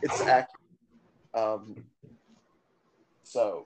it's 0.03 0.21
accurate. 0.21 0.47
Um, 1.33 1.85
so 3.23 3.65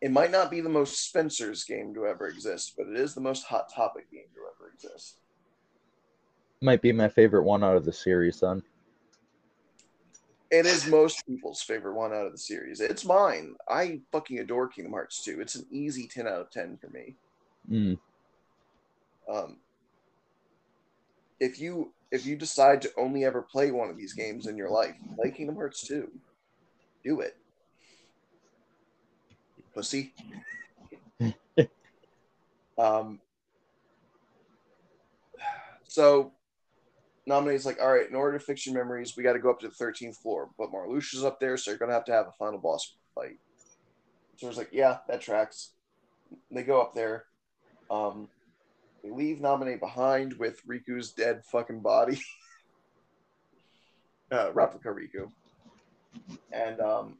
it 0.00 0.10
might 0.10 0.30
not 0.30 0.50
be 0.50 0.60
the 0.60 0.68
most 0.68 1.06
Spencer's 1.06 1.64
game 1.64 1.94
to 1.94 2.06
ever 2.06 2.26
exist, 2.26 2.74
but 2.76 2.86
it 2.88 2.96
is 2.96 3.14
the 3.14 3.20
most 3.20 3.44
hot 3.44 3.72
topic 3.72 4.10
game 4.10 4.24
to 4.34 4.40
ever 4.40 4.72
exist. 4.74 5.18
might 6.60 6.82
be 6.82 6.92
my 6.92 7.08
favorite 7.08 7.44
one 7.44 7.62
out 7.62 7.76
of 7.76 7.84
the 7.84 7.92
series. 7.92 8.40
Then 8.40 8.62
It 10.50 10.66
is 10.66 10.86
most 10.86 11.24
people's 11.26 11.62
favorite 11.62 11.94
one 11.94 12.12
out 12.12 12.26
of 12.26 12.32
the 12.32 12.38
series. 12.38 12.80
It's 12.80 13.04
mine. 13.04 13.54
I 13.68 14.00
fucking 14.10 14.38
adore 14.38 14.68
Kingdom 14.68 14.92
Hearts 14.92 15.22
2. 15.22 15.40
It's 15.40 15.54
an 15.54 15.66
easy 15.70 16.08
10 16.08 16.26
out 16.26 16.40
of 16.40 16.50
10 16.50 16.78
for 16.78 16.88
me. 16.88 17.14
mm, 17.70 17.98
Um, 19.30 19.58
if 21.38 21.60
you 21.60 21.92
if 22.10 22.24
you 22.26 22.36
decide 22.36 22.82
to 22.82 22.90
only 22.96 23.24
ever 23.24 23.42
play 23.42 23.70
one 23.70 23.90
of 23.90 23.96
these 23.96 24.14
games 24.14 24.46
in 24.46 24.56
your 24.56 24.70
life, 24.70 24.94
play 25.16 25.30
Kingdom 25.30 25.56
Hearts 25.56 25.86
2. 25.86 26.10
Do 27.04 27.20
it. 27.20 27.36
Pussy. 29.74 30.14
um 32.78 33.20
so 35.86 36.32
Naminé's 37.28 37.66
like, 37.66 37.80
all 37.80 37.92
right, 37.92 38.08
in 38.08 38.14
order 38.14 38.38
to 38.38 38.44
fix 38.44 38.66
your 38.66 38.74
memories, 38.74 39.16
we 39.16 39.22
got 39.22 39.34
to 39.34 39.38
go 39.38 39.50
up 39.50 39.60
to 39.60 39.68
the 39.68 39.74
13th 39.74 40.16
floor. 40.16 40.48
But 40.58 40.72
Marluxia's 40.72 41.24
up 41.24 41.40
there, 41.40 41.56
so 41.56 41.70
you're 41.70 41.78
going 41.78 41.90
to 41.90 41.94
have 41.94 42.06
to 42.06 42.12
have 42.12 42.26
a 42.26 42.32
final 42.32 42.58
boss 42.58 42.94
fight. 43.14 43.38
So 44.36 44.46
I 44.46 44.48
was 44.48 44.56
like, 44.56 44.70
yeah, 44.72 44.98
that 45.08 45.20
tracks. 45.20 45.72
They 46.50 46.62
go 46.62 46.80
up 46.80 46.94
there. 46.94 47.24
Um, 47.90 48.28
leave 49.10 49.38
Naminé 49.38 49.78
behind 49.78 50.34
with 50.34 50.60
Riku's 50.66 51.12
dead 51.12 51.44
fucking 51.44 51.80
body. 51.80 52.20
uh, 54.32 54.52
replica 54.52 54.88
Riku. 54.88 55.30
And 56.52 56.80
um, 56.80 57.18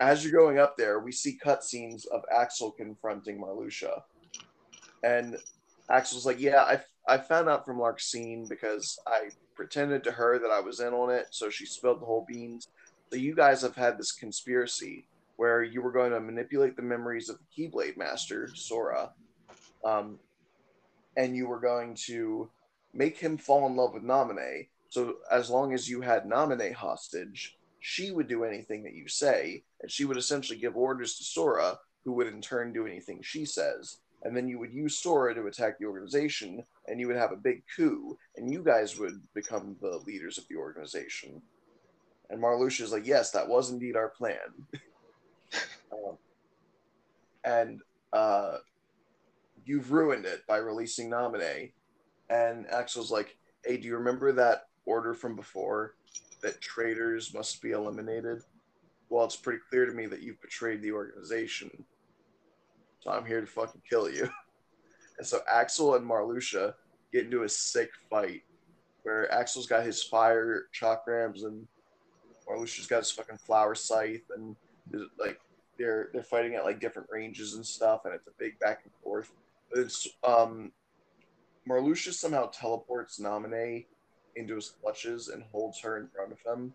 as 0.00 0.24
you're 0.24 0.32
going 0.32 0.58
up 0.58 0.76
there, 0.76 1.00
we 1.00 1.12
see 1.12 1.38
cutscenes 1.44 2.06
of 2.08 2.22
Axel 2.34 2.70
confronting 2.70 3.40
Marluxia. 3.40 4.02
And 5.02 5.36
Axel's 5.90 6.26
like, 6.26 6.40
yeah, 6.40 6.62
I, 6.62 6.80
I 7.08 7.18
found 7.18 7.48
out 7.48 7.64
from 7.64 7.78
Larxene 7.78 8.48
because 8.48 8.98
I 9.06 9.30
pretended 9.54 10.04
to 10.04 10.12
her 10.12 10.38
that 10.38 10.50
I 10.50 10.60
was 10.60 10.80
in 10.80 10.92
on 10.92 11.10
it, 11.10 11.26
so 11.30 11.50
she 11.50 11.66
spilled 11.66 12.00
the 12.00 12.06
whole 12.06 12.24
beans. 12.28 12.68
So 13.10 13.16
you 13.16 13.34
guys 13.34 13.62
have 13.62 13.74
had 13.74 13.98
this 13.98 14.12
conspiracy 14.12 15.06
where 15.40 15.62
you 15.62 15.80
were 15.80 15.90
going 15.90 16.12
to 16.12 16.20
manipulate 16.20 16.76
the 16.76 16.82
memories 16.82 17.30
of 17.30 17.38
the 17.38 17.46
Keyblade 17.56 17.96
Master, 17.96 18.50
Sora, 18.54 19.10
um, 19.82 20.18
and 21.16 21.34
you 21.34 21.48
were 21.48 21.58
going 21.58 21.94
to 22.08 22.50
make 22.92 23.16
him 23.16 23.38
fall 23.38 23.66
in 23.66 23.74
love 23.74 23.94
with 23.94 24.02
Naminé. 24.02 24.68
So 24.90 25.14
as 25.32 25.48
long 25.48 25.72
as 25.72 25.88
you 25.88 26.02
had 26.02 26.26
Naminé 26.26 26.74
hostage, 26.74 27.56
she 27.78 28.10
would 28.10 28.28
do 28.28 28.44
anything 28.44 28.82
that 28.82 28.92
you 28.92 29.08
say, 29.08 29.64
and 29.80 29.90
she 29.90 30.04
would 30.04 30.18
essentially 30.18 30.58
give 30.58 30.76
orders 30.76 31.16
to 31.16 31.24
Sora, 31.24 31.78
who 32.04 32.12
would 32.12 32.26
in 32.26 32.42
turn 32.42 32.74
do 32.74 32.86
anything 32.86 33.22
she 33.22 33.46
says. 33.46 33.96
And 34.24 34.36
then 34.36 34.46
you 34.46 34.58
would 34.58 34.74
use 34.74 34.98
Sora 34.98 35.34
to 35.34 35.46
attack 35.46 35.78
the 35.78 35.86
organization, 35.86 36.62
and 36.86 37.00
you 37.00 37.06
would 37.06 37.16
have 37.16 37.32
a 37.32 37.36
big 37.36 37.62
coup, 37.74 38.18
and 38.36 38.52
you 38.52 38.62
guys 38.62 38.98
would 38.98 39.18
become 39.32 39.74
the 39.80 40.02
leaders 40.06 40.36
of 40.36 40.46
the 40.48 40.56
organization. 40.56 41.40
And 42.28 42.42
Marluxia 42.42 42.82
is 42.82 42.92
like, 42.92 43.06
yes, 43.06 43.30
that 43.30 43.48
was 43.48 43.70
indeed 43.70 43.96
our 43.96 44.10
plan. 44.10 44.36
um, 45.92 46.16
and 47.44 47.80
uh, 48.12 48.58
you've 49.64 49.92
ruined 49.92 50.24
it 50.24 50.46
by 50.46 50.56
releasing 50.58 51.10
Naminé. 51.10 51.72
And 52.28 52.66
Axel's 52.70 53.10
like, 53.10 53.36
hey, 53.64 53.76
do 53.76 53.88
you 53.88 53.96
remember 53.96 54.32
that 54.32 54.68
order 54.86 55.14
from 55.14 55.36
before 55.36 55.94
that 56.42 56.60
traitors 56.60 57.34
must 57.34 57.60
be 57.60 57.72
eliminated? 57.72 58.42
Well, 59.08 59.24
it's 59.24 59.36
pretty 59.36 59.60
clear 59.68 59.86
to 59.86 59.92
me 59.92 60.06
that 60.06 60.22
you've 60.22 60.40
betrayed 60.40 60.82
the 60.82 60.92
organization. 60.92 61.70
So 63.00 63.10
I'm 63.10 63.26
here 63.26 63.40
to 63.40 63.46
fucking 63.46 63.82
kill 63.88 64.10
you. 64.10 64.28
And 65.18 65.26
so 65.26 65.40
Axel 65.52 65.96
and 65.96 66.08
Marluxia 66.08 66.72
get 67.12 67.26
into 67.26 67.42
a 67.42 67.48
sick 67.48 67.90
fight 68.08 68.40
where 69.02 69.30
Axel's 69.30 69.66
got 69.66 69.84
his 69.84 70.02
fire 70.02 70.68
chakrams 70.74 71.44
and 71.44 71.68
Marluxia's 72.48 72.86
got 72.86 73.00
his 73.00 73.10
fucking 73.10 73.36
flower 73.36 73.74
scythe 73.74 74.24
and 74.34 74.56
like 75.18 75.40
they're 75.78 76.10
they're 76.12 76.22
fighting 76.22 76.54
at 76.54 76.64
like 76.64 76.80
different 76.80 77.08
ranges 77.10 77.54
and 77.54 77.64
stuff 77.64 78.02
and 78.04 78.14
it's 78.14 78.26
a 78.26 78.32
big 78.38 78.58
back 78.58 78.80
and 78.84 78.92
forth. 79.02 79.30
It's 79.72 80.08
um 80.24 80.72
Marluxia 81.68 82.12
somehow 82.12 82.46
teleports 82.46 83.20
Naminé 83.20 83.86
into 84.36 84.54
his 84.54 84.74
clutches 84.80 85.28
and 85.28 85.42
holds 85.52 85.80
her 85.80 85.98
in 85.98 86.08
front 86.08 86.32
of 86.32 86.38
him. 86.40 86.74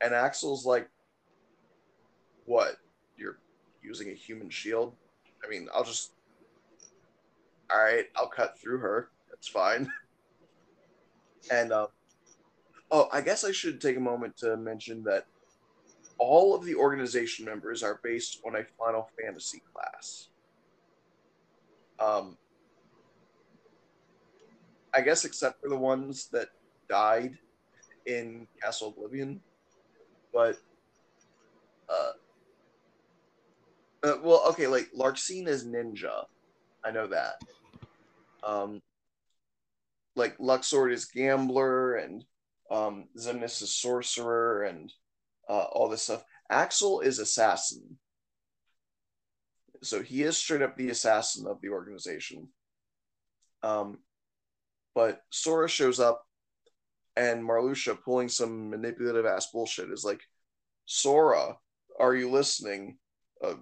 And 0.00 0.12
Axel's 0.12 0.66
like, 0.66 0.88
What? 2.46 2.76
You're 3.16 3.38
using 3.82 4.10
a 4.10 4.14
human 4.14 4.50
shield? 4.50 4.94
I 5.44 5.48
mean, 5.48 5.68
I'll 5.74 5.84
just. 5.84 6.12
Alright, 7.72 8.06
I'll 8.14 8.28
cut 8.28 8.58
through 8.58 8.78
her. 8.78 9.08
That's 9.30 9.48
fine. 9.48 9.90
and, 11.50 11.72
uh, 11.72 11.86
oh, 12.90 13.08
I 13.10 13.20
guess 13.20 13.42
I 13.42 13.52
should 13.52 13.80
take 13.80 13.96
a 13.96 14.00
moment 14.00 14.36
to 14.38 14.56
mention 14.56 15.02
that 15.04 15.26
all 16.18 16.54
of 16.54 16.64
the 16.64 16.74
organization 16.74 17.44
members 17.44 17.82
are 17.82 18.00
based 18.02 18.40
on 18.46 18.56
a 18.56 18.64
Final 18.78 19.08
Fantasy 19.20 19.62
class. 19.72 20.28
Um, 21.98 22.36
I 24.92 25.00
guess 25.00 25.24
except 25.24 25.60
for 25.60 25.68
the 25.68 25.76
ones 25.76 26.28
that 26.32 26.48
died 26.88 27.38
in 28.06 28.46
Castle 28.62 28.88
Oblivion, 28.96 29.40
but 30.32 30.58
uh, 31.88 32.12
uh, 34.04 34.16
well, 34.22 34.42
okay, 34.50 34.66
like 34.66 34.90
Larxene 34.96 35.48
is 35.48 35.64
ninja, 35.64 36.24
I 36.84 36.90
know 36.90 37.06
that. 37.06 37.42
Um, 38.42 38.82
like 40.16 40.36
Luxord 40.38 40.92
is 40.92 41.06
gambler, 41.06 41.94
and 41.94 42.24
um, 42.70 43.08
Xemnas 43.18 43.62
is 43.62 43.74
sorcerer, 43.74 44.64
and 44.64 44.92
uh, 45.48 45.66
all 45.72 45.88
this 45.88 46.02
stuff. 46.02 46.24
Axel 46.50 47.00
is 47.00 47.18
assassin, 47.18 47.98
so 49.82 50.02
he 50.02 50.22
is 50.22 50.36
straight 50.36 50.62
up 50.62 50.76
the 50.76 50.90
assassin 50.90 51.46
of 51.46 51.60
the 51.60 51.68
organization. 51.68 52.48
Um, 53.62 53.98
but 54.94 55.22
Sora 55.30 55.68
shows 55.68 56.00
up, 56.00 56.22
and 57.16 57.42
Marluxia, 57.42 57.96
pulling 58.02 58.28
some 58.28 58.70
manipulative 58.70 59.26
ass 59.26 59.48
bullshit, 59.52 59.90
is 59.90 60.04
like, 60.04 60.20
Sora, 60.86 61.56
are 61.98 62.14
you 62.14 62.30
listening? 62.30 62.98
Uh, 63.42 63.54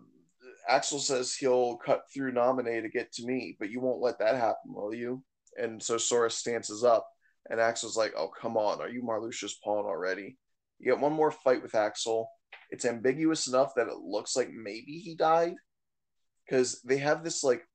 Axel 0.69 0.99
says 0.99 1.35
he'll 1.35 1.77
cut 1.77 2.03
through 2.13 2.33
Naminé 2.33 2.83
to 2.83 2.89
get 2.89 3.13
to 3.13 3.25
me, 3.25 3.57
but 3.59 3.71
you 3.71 3.81
won't 3.81 4.03
let 4.03 4.19
that 4.19 4.37
happen, 4.37 4.75
will 4.75 4.95
you? 4.95 5.23
And 5.57 5.83
so 5.83 5.99
Sora 5.99 6.31
stances 6.31 6.85
up, 6.85 7.07
and 7.51 7.61
Axel's 7.61 7.97
like, 7.97 8.13
"Oh, 8.17 8.29
come 8.29 8.57
on, 8.57 8.81
are 8.81 8.89
you 8.89 9.03
Marluxia's 9.03 9.59
pawn 9.63 9.85
already?" 9.85 10.39
You 10.83 10.93
get 10.93 11.01
one 11.01 11.13
more 11.13 11.31
fight 11.31 11.63
with 11.63 11.77
Axel. 11.77 12.29
It's 12.71 12.85
ambiguous 12.85 13.47
enough 13.47 13.75
that 13.77 13.87
it 13.87 13.99
looks 13.99 14.35
like 14.35 14.51
maybe 14.51 14.99
he 14.99 15.15
died, 15.15 15.55
because 16.45 16.83
they 16.83 16.97
have 16.99 17.23
this 17.23 17.45
like 17.45 17.67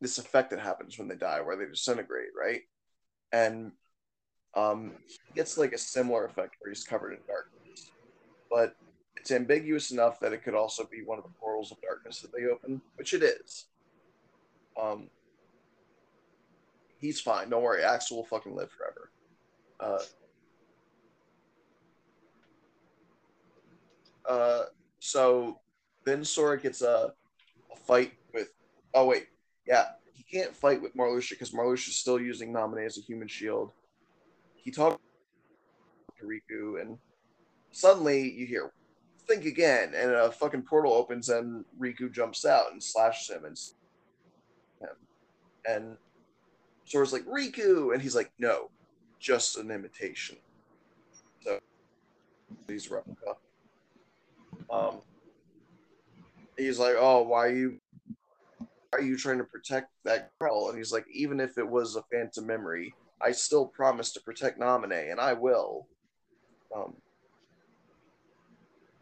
this 0.00 0.18
effect 0.18 0.50
that 0.50 0.58
happens 0.58 0.98
when 0.98 1.06
they 1.06 1.14
die, 1.14 1.40
where 1.40 1.56
they 1.56 1.66
disintegrate, 1.66 2.30
right? 2.38 2.62
And 3.32 3.72
um, 4.54 4.94
he 5.08 5.34
gets 5.34 5.56
like 5.56 5.72
a 5.72 5.78
similar 5.78 6.24
effect 6.24 6.56
where 6.60 6.70
he's 6.70 6.84
covered 6.84 7.12
in 7.12 7.20
darkness, 7.26 7.90
but 8.50 8.74
it's 9.16 9.30
ambiguous 9.30 9.92
enough 9.92 10.18
that 10.20 10.32
it 10.32 10.42
could 10.42 10.54
also 10.54 10.84
be 10.90 11.02
one 11.04 11.18
of 11.18 11.24
the 11.24 11.30
portals 11.40 11.70
of 11.70 11.80
darkness 11.80 12.20
that 12.20 12.32
they 12.32 12.46
open, 12.46 12.80
which 12.96 13.14
it 13.14 13.22
is. 13.22 13.66
Um, 14.80 15.10
he's 16.98 17.20
fine. 17.20 17.50
Don't 17.50 17.62
worry. 17.62 17.84
Axel 17.84 18.18
will 18.18 18.24
fucking 18.24 18.54
live 18.54 18.70
forever. 18.70 19.10
Uh, 19.78 20.02
uh, 24.28 24.64
so 24.98 25.60
then 26.04 26.24
Sora 26.24 26.60
gets 26.60 26.82
a, 26.82 27.12
a 27.72 27.76
fight 27.76 28.12
with. 28.32 28.52
Oh 28.94 29.06
wait, 29.06 29.26
yeah, 29.66 29.86
he 30.12 30.22
can't 30.24 30.54
fight 30.54 30.80
with 30.80 30.96
Marluxia 30.96 31.30
because 31.30 31.52
Marluxia's 31.52 31.96
still 31.96 32.20
using 32.20 32.52
Naminé 32.52 32.86
as 32.86 32.98
a 32.98 33.02
human 33.02 33.28
shield. 33.28 33.72
He 34.54 34.70
talks 34.70 35.00
to 36.18 36.26
Riku, 36.26 36.80
and 36.80 36.98
suddenly 37.70 38.30
you 38.30 38.46
hear 38.46 38.72
think 39.26 39.44
again, 39.44 39.92
and 39.94 40.12
a 40.12 40.30
fucking 40.30 40.62
portal 40.62 40.92
opens 40.92 41.28
and 41.28 41.64
Riku 41.78 42.12
jumps 42.12 42.44
out 42.44 42.72
and 42.72 42.82
slashes 42.82 43.30
him 43.30 43.44
and 43.44 43.58
him. 44.80 44.96
And 45.68 45.96
Sora's 46.84 47.12
like, 47.12 47.26
Riku! 47.26 47.92
And 47.92 48.00
he's 48.00 48.14
like, 48.14 48.30
no, 48.38 48.70
just 49.18 49.58
an 49.58 49.70
imitation. 49.70 50.36
So 51.40 51.58
he's 52.68 52.90
replica. 52.90 53.34
Um 54.70 55.00
he's 56.56 56.78
like, 56.78 56.94
Oh, 56.98 57.22
why 57.22 57.46
are 57.46 57.56
you 57.56 57.78
why 58.58 59.00
are 59.00 59.02
you 59.02 59.16
trying 59.16 59.38
to 59.38 59.44
protect 59.44 59.88
that 60.04 60.30
girl? 60.40 60.68
And 60.68 60.78
he's 60.78 60.92
like, 60.92 61.04
even 61.12 61.40
if 61.40 61.58
it 61.58 61.68
was 61.68 61.96
a 61.96 62.02
phantom 62.12 62.46
memory, 62.46 62.94
I 63.20 63.32
still 63.32 63.66
promise 63.66 64.12
to 64.12 64.20
protect 64.20 64.60
Naminé, 64.60 65.10
and 65.10 65.20
I 65.20 65.32
will. 65.32 65.86
Um, 66.74 66.94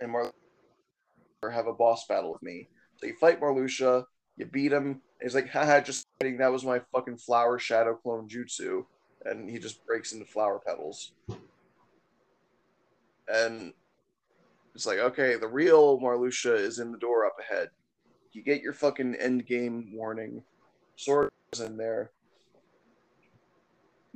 and 0.00 0.10
Mar 0.10 0.32
have 1.50 1.66
a 1.66 1.72
boss 1.72 2.06
battle 2.06 2.32
with 2.32 2.42
me. 2.42 2.68
So 2.96 3.06
you 3.06 3.16
fight 3.20 3.40
Marluxia, 3.40 4.04
You 4.36 4.46
beat 4.46 4.72
him. 4.72 5.02
He's 5.20 5.34
like, 5.34 5.50
haha, 5.50 5.80
just 5.80 6.06
kidding. 6.18 6.38
That 6.38 6.52
was 6.52 6.64
my 6.64 6.80
fucking 6.92 7.18
flower 7.18 7.58
shadow 7.58 7.94
clone 7.94 8.28
jutsu. 8.28 8.82
And 9.24 9.48
he 9.48 9.58
just 9.58 9.84
breaks 9.86 10.12
into 10.12 10.26
flower 10.26 10.60
petals. 10.66 11.12
And 13.28 13.72
it's 14.74 14.86
like, 14.86 14.98
okay, 14.98 15.36
the 15.36 15.46
real 15.46 16.00
Marluxia 16.00 16.56
is 16.56 16.78
in 16.78 16.90
the 16.90 16.98
door 16.98 17.26
up 17.26 17.36
ahead. 17.38 17.68
You 18.32 18.42
get 18.42 18.62
your 18.62 18.72
fucking 18.72 19.14
end 19.14 19.46
game 19.46 19.90
warning. 19.92 20.42
Sword 20.96 21.30
is 21.52 21.60
in 21.60 21.76
there. 21.76 22.10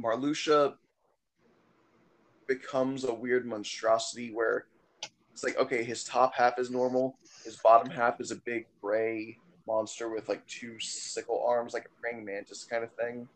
Marluxia 0.03 0.75
becomes 2.49 3.05
a 3.05 3.15
weird 3.15 3.47
monstrosity 3.47 4.33
where 4.33 4.67
it's 5.33 5.45
like, 5.45 5.57
okay, 5.59 5.85
his 5.85 6.03
top 6.03 6.35
half 6.35 6.59
is 6.59 6.71
normal, 6.71 7.17
his 7.45 7.57
bottom 7.59 7.89
half 7.91 8.21
is 8.21 8.33
a 8.33 8.37
big 8.37 8.67
gray 8.83 9.37
monster 9.69 10.09
with 10.09 10.29
like 10.29 10.45
two 10.49 10.81
sickle 10.81 11.45
arms, 11.47 11.75
like 11.75 11.85
a 11.85 12.01
praying 12.01 12.25
mantis 12.25 12.65
kind 12.65 12.83
of 12.83 12.93
thing. 12.95 13.29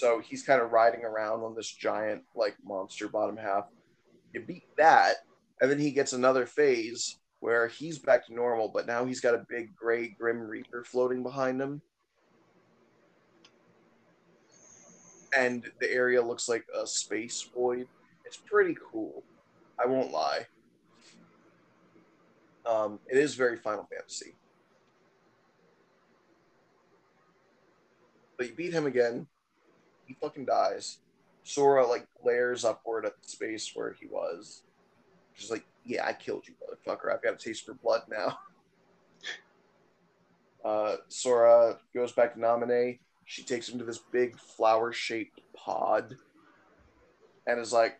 So 0.00 0.18
he's 0.18 0.42
kind 0.42 0.62
of 0.62 0.72
riding 0.72 1.04
around 1.04 1.42
on 1.42 1.54
this 1.54 1.70
giant 1.70 2.22
like 2.34 2.56
monster 2.64 3.06
bottom 3.06 3.36
half. 3.36 3.66
You 4.32 4.40
beat 4.40 4.64
that, 4.78 5.16
and 5.60 5.70
then 5.70 5.78
he 5.78 5.90
gets 5.90 6.14
another 6.14 6.46
phase 6.46 7.18
where 7.40 7.68
he's 7.68 7.98
back 7.98 8.26
to 8.26 8.32
normal, 8.34 8.70
but 8.72 8.86
now 8.86 9.04
he's 9.04 9.20
got 9.20 9.34
a 9.34 9.44
big 9.50 9.76
gray 9.76 10.08
Grim 10.08 10.40
Reaper 10.40 10.84
floating 10.84 11.22
behind 11.22 11.60
him. 11.60 11.82
And 15.36 15.70
the 15.80 15.92
area 15.92 16.22
looks 16.22 16.48
like 16.48 16.64
a 16.74 16.86
space 16.86 17.46
void. 17.54 17.86
It's 18.24 18.38
pretty 18.38 18.78
cool. 18.90 19.22
I 19.78 19.86
won't 19.86 20.12
lie. 20.12 20.46
Um, 22.64 23.00
it 23.06 23.18
is 23.18 23.34
very 23.34 23.58
Final 23.58 23.86
Fantasy. 23.92 24.34
But 28.38 28.48
you 28.48 28.54
beat 28.54 28.72
him 28.72 28.86
again. 28.86 29.26
He 30.10 30.16
fucking 30.20 30.46
dies. 30.46 30.98
Sora 31.44 31.86
like 31.86 32.04
glares 32.20 32.64
upward 32.64 33.06
at 33.06 33.12
the 33.22 33.28
space 33.28 33.70
where 33.76 33.92
he 33.92 34.06
was. 34.06 34.62
Just 35.36 35.52
like, 35.52 35.64
yeah, 35.84 36.04
I 36.04 36.14
killed 36.14 36.48
you, 36.48 36.54
motherfucker. 36.54 37.14
I've 37.14 37.22
got 37.22 37.34
a 37.34 37.36
taste 37.36 37.64
for 37.64 37.74
blood 37.74 38.02
now. 38.10 38.38
Uh, 40.62 40.96
Sora 41.08 41.78
goes 41.94 42.12
back 42.12 42.34
to 42.34 42.38
Naminé. 42.38 42.98
She 43.24 43.42
takes 43.42 43.66
him 43.66 43.78
to 43.78 43.84
this 43.86 44.00
big 44.12 44.38
flower 44.38 44.92
shaped 44.92 45.40
pod 45.56 46.16
and 47.46 47.58
is 47.58 47.72
like, 47.72 47.98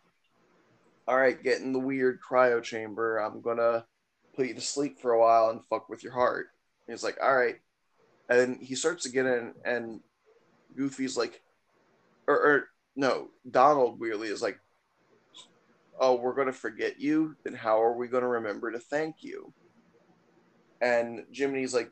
All 1.07 1.17
right, 1.17 1.41
get 1.41 1.61
in 1.61 1.73
the 1.73 1.79
weird 1.79 2.19
cryo 2.21 2.61
chamber. 2.61 3.17
I'm 3.17 3.41
gonna 3.41 3.83
put 4.35 4.45
you 4.45 4.53
to 4.53 4.61
sleep 4.61 4.99
for 4.99 5.13
a 5.13 5.19
while 5.19 5.49
and 5.49 5.65
fuck 5.65 5.89
with 5.89 6.03
your 6.03 6.13
heart. 6.13 6.49
And 6.85 6.93
he's 6.93 7.03
like, 7.03 7.17
All 7.19 7.35
right. 7.35 7.55
And 8.29 8.61
he 8.61 8.75
starts 8.75 9.01
to 9.05 9.09
get 9.09 9.25
in, 9.25 9.55
and 9.65 9.99
Goofy's 10.75 11.17
like, 11.17 11.41
or, 12.27 12.35
or 12.35 12.67
no, 12.95 13.29
Donald 13.49 13.99
weirdly 13.99 14.27
is 14.27 14.41
like, 14.41 14.59
oh, 15.99 16.15
we're 16.15 16.35
going 16.35 16.47
to 16.47 16.53
forget 16.53 16.99
you, 16.99 17.35
then 17.43 17.53
how 17.53 17.81
are 17.81 17.95
we 17.95 18.07
going 18.07 18.23
to 18.23 18.27
remember 18.27 18.71
to 18.71 18.79
thank 18.79 19.17
you? 19.19 19.53
And 20.81 21.25
Jiminy's 21.31 21.73
like, 21.73 21.91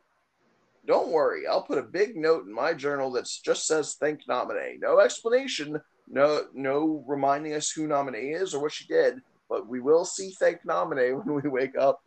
don't 0.87 1.11
worry, 1.11 1.45
I'll 1.45 1.61
put 1.61 1.77
a 1.77 1.83
big 1.83 2.15
note 2.15 2.45
in 2.45 2.53
my 2.53 2.73
journal 2.73 3.11
that 3.11 3.29
just 3.43 3.67
says 3.67 3.95
thank 3.99 4.25
Naminé. 4.25 4.79
No 4.79 4.99
explanation, 4.99 5.79
no 6.07 6.45
no 6.53 7.03
reminding 7.07 7.53
us 7.53 7.69
who 7.69 7.87
Naminé 7.87 8.41
is 8.41 8.55
or 8.55 8.61
what 8.61 8.71
she 8.71 8.87
did, 8.87 9.19
but 9.49 9.67
we 9.67 9.79
will 9.79 10.05
see 10.05 10.31
thank 10.39 10.63
Naminé 10.65 11.13
when 11.25 11.41
we 11.43 11.49
wake 11.49 11.77
up. 11.77 12.01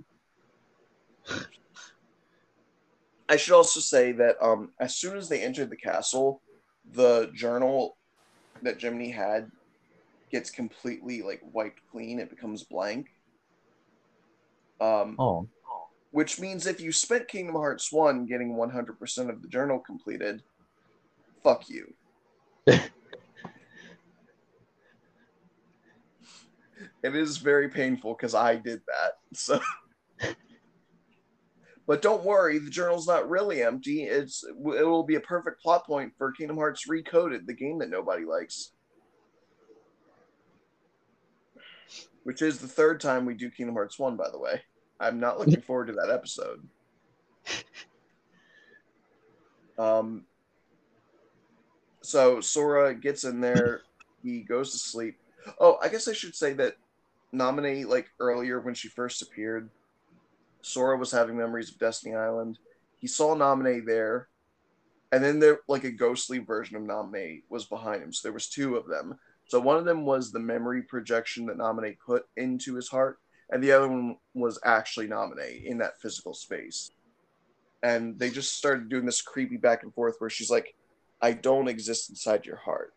I 3.28 3.36
should 3.36 3.54
also 3.54 3.78
say 3.78 4.12
that 4.12 4.36
um, 4.42 4.72
as 4.80 4.96
soon 4.96 5.16
as 5.16 5.28
they 5.28 5.42
entered 5.42 5.70
the 5.70 5.76
castle, 5.76 6.42
the 6.90 7.30
journal 7.34 7.96
that 8.62 8.80
Jiminy 8.80 9.10
had 9.10 9.50
gets 10.30 10.50
completely 10.50 11.22
like 11.22 11.40
wiped 11.52 11.80
clean. 11.90 12.18
It 12.18 12.30
becomes 12.30 12.64
blank. 12.64 13.06
Um, 14.80 15.16
Oh, 15.18 15.48
which 16.12 16.38
means 16.38 16.66
if 16.66 16.80
you 16.80 16.92
spent 16.92 17.28
Kingdom 17.28 17.56
Hearts 17.56 17.90
1 17.90 18.26
getting 18.26 18.54
100% 18.54 19.30
of 19.30 19.42
the 19.42 19.48
journal 19.48 19.78
completed, 19.78 20.42
fuck 21.42 21.68
you. 21.68 21.94
it 22.66 22.90
is 27.02 27.38
very 27.38 27.68
painful 27.68 28.14
because 28.14 28.34
I 28.34 28.56
did 28.56 28.80
that. 28.86 29.12
So 29.34 29.58
But 31.86 32.02
don't 32.02 32.24
worry, 32.24 32.58
the 32.58 32.70
journal's 32.70 33.08
not 33.08 33.28
really 33.28 33.62
empty. 33.62 34.04
It's 34.04 34.44
it 34.44 34.56
will 34.56 35.02
be 35.02 35.16
a 35.16 35.20
perfect 35.20 35.60
plot 35.60 35.84
point 35.84 36.12
for 36.16 36.32
Kingdom 36.32 36.56
Hearts 36.56 36.88
Recoded, 36.88 37.46
the 37.46 37.54
game 37.54 37.78
that 37.78 37.90
nobody 37.90 38.24
likes. 38.24 38.72
Which 42.22 42.40
is 42.40 42.58
the 42.58 42.68
third 42.68 43.00
time 43.00 43.26
we 43.26 43.34
do 43.34 43.50
Kingdom 43.50 43.74
Hearts 43.74 43.98
1, 43.98 44.16
by 44.16 44.30
the 44.30 44.38
way. 44.38 44.62
I'm 45.00 45.18
not 45.18 45.40
looking 45.40 45.60
forward 45.60 45.88
to 45.88 45.94
that 45.94 46.10
episode. 46.10 46.62
Um, 49.78 50.24
so 52.02 52.40
Sora 52.40 52.94
gets 52.94 53.24
in 53.24 53.40
there, 53.40 53.82
he 54.22 54.40
goes 54.40 54.70
to 54.72 54.78
sleep. 54.78 55.18
Oh, 55.58 55.78
I 55.82 55.88
guess 55.88 56.06
I 56.06 56.12
should 56.12 56.36
say 56.36 56.52
that 56.54 56.76
Naminé 57.34 57.86
like 57.86 58.10
earlier 58.20 58.60
when 58.60 58.74
she 58.74 58.88
first 58.88 59.22
appeared, 59.22 59.70
Sora 60.62 60.96
was 60.96 61.10
having 61.10 61.36
memories 61.36 61.70
of 61.70 61.78
Destiny 61.78 62.14
Island. 62.14 62.58
He 62.98 63.06
saw 63.06 63.34
Naminé 63.34 63.84
there, 63.84 64.28
and 65.10 65.22
then 65.22 65.38
there 65.38 65.60
like 65.68 65.84
a 65.84 65.90
ghostly 65.90 66.38
version 66.38 66.76
of 66.76 66.82
Naminé 66.84 67.42
was 67.50 67.66
behind 67.66 68.02
him. 68.02 68.12
So 68.12 68.20
there 68.22 68.32
was 68.32 68.48
two 68.48 68.76
of 68.76 68.86
them. 68.86 69.18
So 69.46 69.60
one 69.60 69.76
of 69.76 69.84
them 69.84 70.06
was 70.06 70.30
the 70.30 70.40
memory 70.40 70.82
projection 70.82 71.46
that 71.46 71.58
Naminé 71.58 71.96
put 72.04 72.24
into 72.36 72.74
his 72.74 72.88
heart, 72.88 73.18
and 73.50 73.62
the 73.62 73.72
other 73.72 73.88
one 73.88 74.16
was 74.34 74.58
actually 74.64 75.08
Naminé 75.08 75.64
in 75.64 75.78
that 75.78 76.00
physical 76.00 76.32
space. 76.32 76.90
And 77.82 78.18
they 78.18 78.30
just 78.30 78.56
started 78.56 78.88
doing 78.88 79.04
this 79.04 79.20
creepy 79.20 79.56
back 79.56 79.82
and 79.82 79.92
forth 79.92 80.14
where 80.18 80.30
she's 80.30 80.50
like, 80.50 80.74
I 81.20 81.32
don't 81.32 81.68
exist 81.68 82.08
inside 82.08 82.46
your 82.46 82.56
heart. 82.56 82.94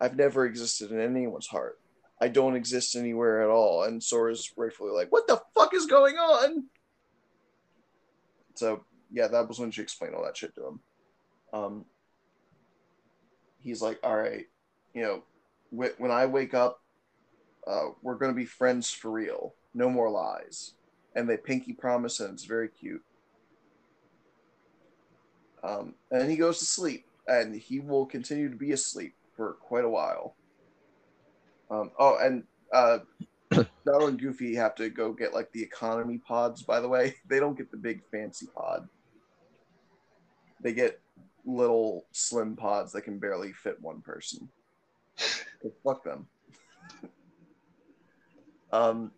I've 0.00 0.16
never 0.16 0.46
existed 0.46 0.92
in 0.92 1.00
anyone's 1.00 1.48
heart. 1.48 1.80
I 2.20 2.28
don't 2.28 2.56
exist 2.56 2.96
anywhere 2.96 3.42
at 3.42 3.50
all. 3.50 3.84
And 3.84 4.02
Sora's 4.02 4.52
rightfully 4.56 4.92
like, 4.92 5.10
What 5.10 5.26
the 5.26 5.40
fuck 5.54 5.74
is 5.74 5.86
going 5.86 6.16
on? 6.16 6.64
So 8.58 8.84
yeah, 9.12 9.28
that 9.28 9.46
was 9.46 9.60
when 9.60 9.70
she 9.70 9.82
explained 9.82 10.14
all 10.14 10.24
that 10.24 10.36
shit 10.36 10.54
to 10.56 10.66
him. 10.66 10.80
Um, 11.52 11.84
he's 13.60 13.80
like, 13.80 14.00
All 14.02 14.16
right, 14.16 14.46
you 14.94 15.02
know, 15.02 15.22
wh- 15.70 15.98
when 16.00 16.10
I 16.10 16.26
wake 16.26 16.54
up, 16.54 16.80
uh, 17.66 17.90
we're 18.02 18.16
gonna 18.16 18.32
be 18.32 18.44
friends 18.44 18.90
for 18.90 19.10
real. 19.10 19.54
No 19.74 19.88
more 19.88 20.10
lies. 20.10 20.72
And 21.14 21.28
they 21.28 21.36
pinky 21.36 21.72
promise, 21.72 22.20
and 22.20 22.34
it's 22.34 22.44
very 22.44 22.68
cute. 22.68 23.02
Um, 25.62 25.94
and 26.10 26.30
he 26.30 26.36
goes 26.36 26.58
to 26.58 26.64
sleep, 26.64 27.06
and 27.26 27.54
he 27.54 27.80
will 27.80 28.06
continue 28.06 28.50
to 28.50 28.56
be 28.56 28.72
asleep 28.72 29.14
for 29.36 29.52
quite 29.54 29.84
a 29.84 29.88
while. 29.88 30.36
Um, 31.70 31.90
oh, 31.98 32.16
and 32.20 32.44
uh, 32.72 32.98
Donald 33.84 34.10
and 34.10 34.20
Goofy 34.20 34.54
have 34.54 34.74
to 34.76 34.90
go 34.90 35.12
get 35.12 35.34
like 35.34 35.50
the 35.52 35.62
economy 35.62 36.18
pods. 36.18 36.62
By 36.62 36.80
the 36.80 36.88
way, 36.88 37.14
they 37.28 37.40
don't 37.40 37.56
get 37.56 37.70
the 37.70 37.76
big 37.76 38.02
fancy 38.10 38.46
pod. 38.54 38.88
They 40.60 40.72
get 40.72 41.00
little 41.44 42.06
slim 42.12 42.56
pods 42.56 42.92
that 42.92 43.02
can 43.02 43.18
barely 43.18 43.52
fit 43.52 43.80
one 43.80 44.02
person. 44.02 44.48
So 45.16 45.72
fuck 45.84 46.04
them. 46.04 46.26
um, 48.72 49.12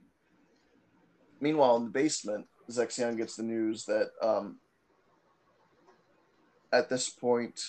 meanwhile, 1.40 1.76
in 1.76 1.84
the 1.84 1.90
basement, 1.90 2.46
Zexion 2.70 3.16
gets 3.16 3.36
the 3.36 3.42
news 3.42 3.84
that 3.86 4.10
um, 4.22 4.58
at 6.72 6.88
this 6.88 7.10
point, 7.10 7.60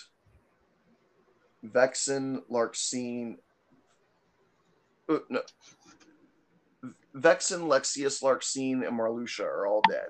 Vexen, 1.65 2.41
Larxene, 2.49 3.38
uh, 5.09 5.19
no, 5.29 5.41
Vexen, 7.15 7.67
Lexaeus, 7.67 8.21
Larxene, 8.21 8.88
and 8.88 8.97
Marluxia 8.97 9.45
are 9.45 9.67
all 9.67 9.81
dead. 9.89 10.09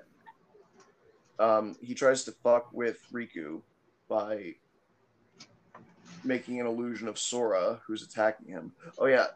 Um, 1.38 1.76
he 1.80 1.94
tries 1.94 2.24
to 2.24 2.32
fuck 2.32 2.72
with 2.72 2.98
Riku 3.12 3.62
by 4.08 4.54
making 6.24 6.60
an 6.60 6.66
illusion 6.66 7.08
of 7.08 7.18
Sora, 7.18 7.80
who's 7.86 8.02
attacking 8.02 8.48
him. 8.48 8.72
Oh 8.98 9.06
yeah, 9.06 9.26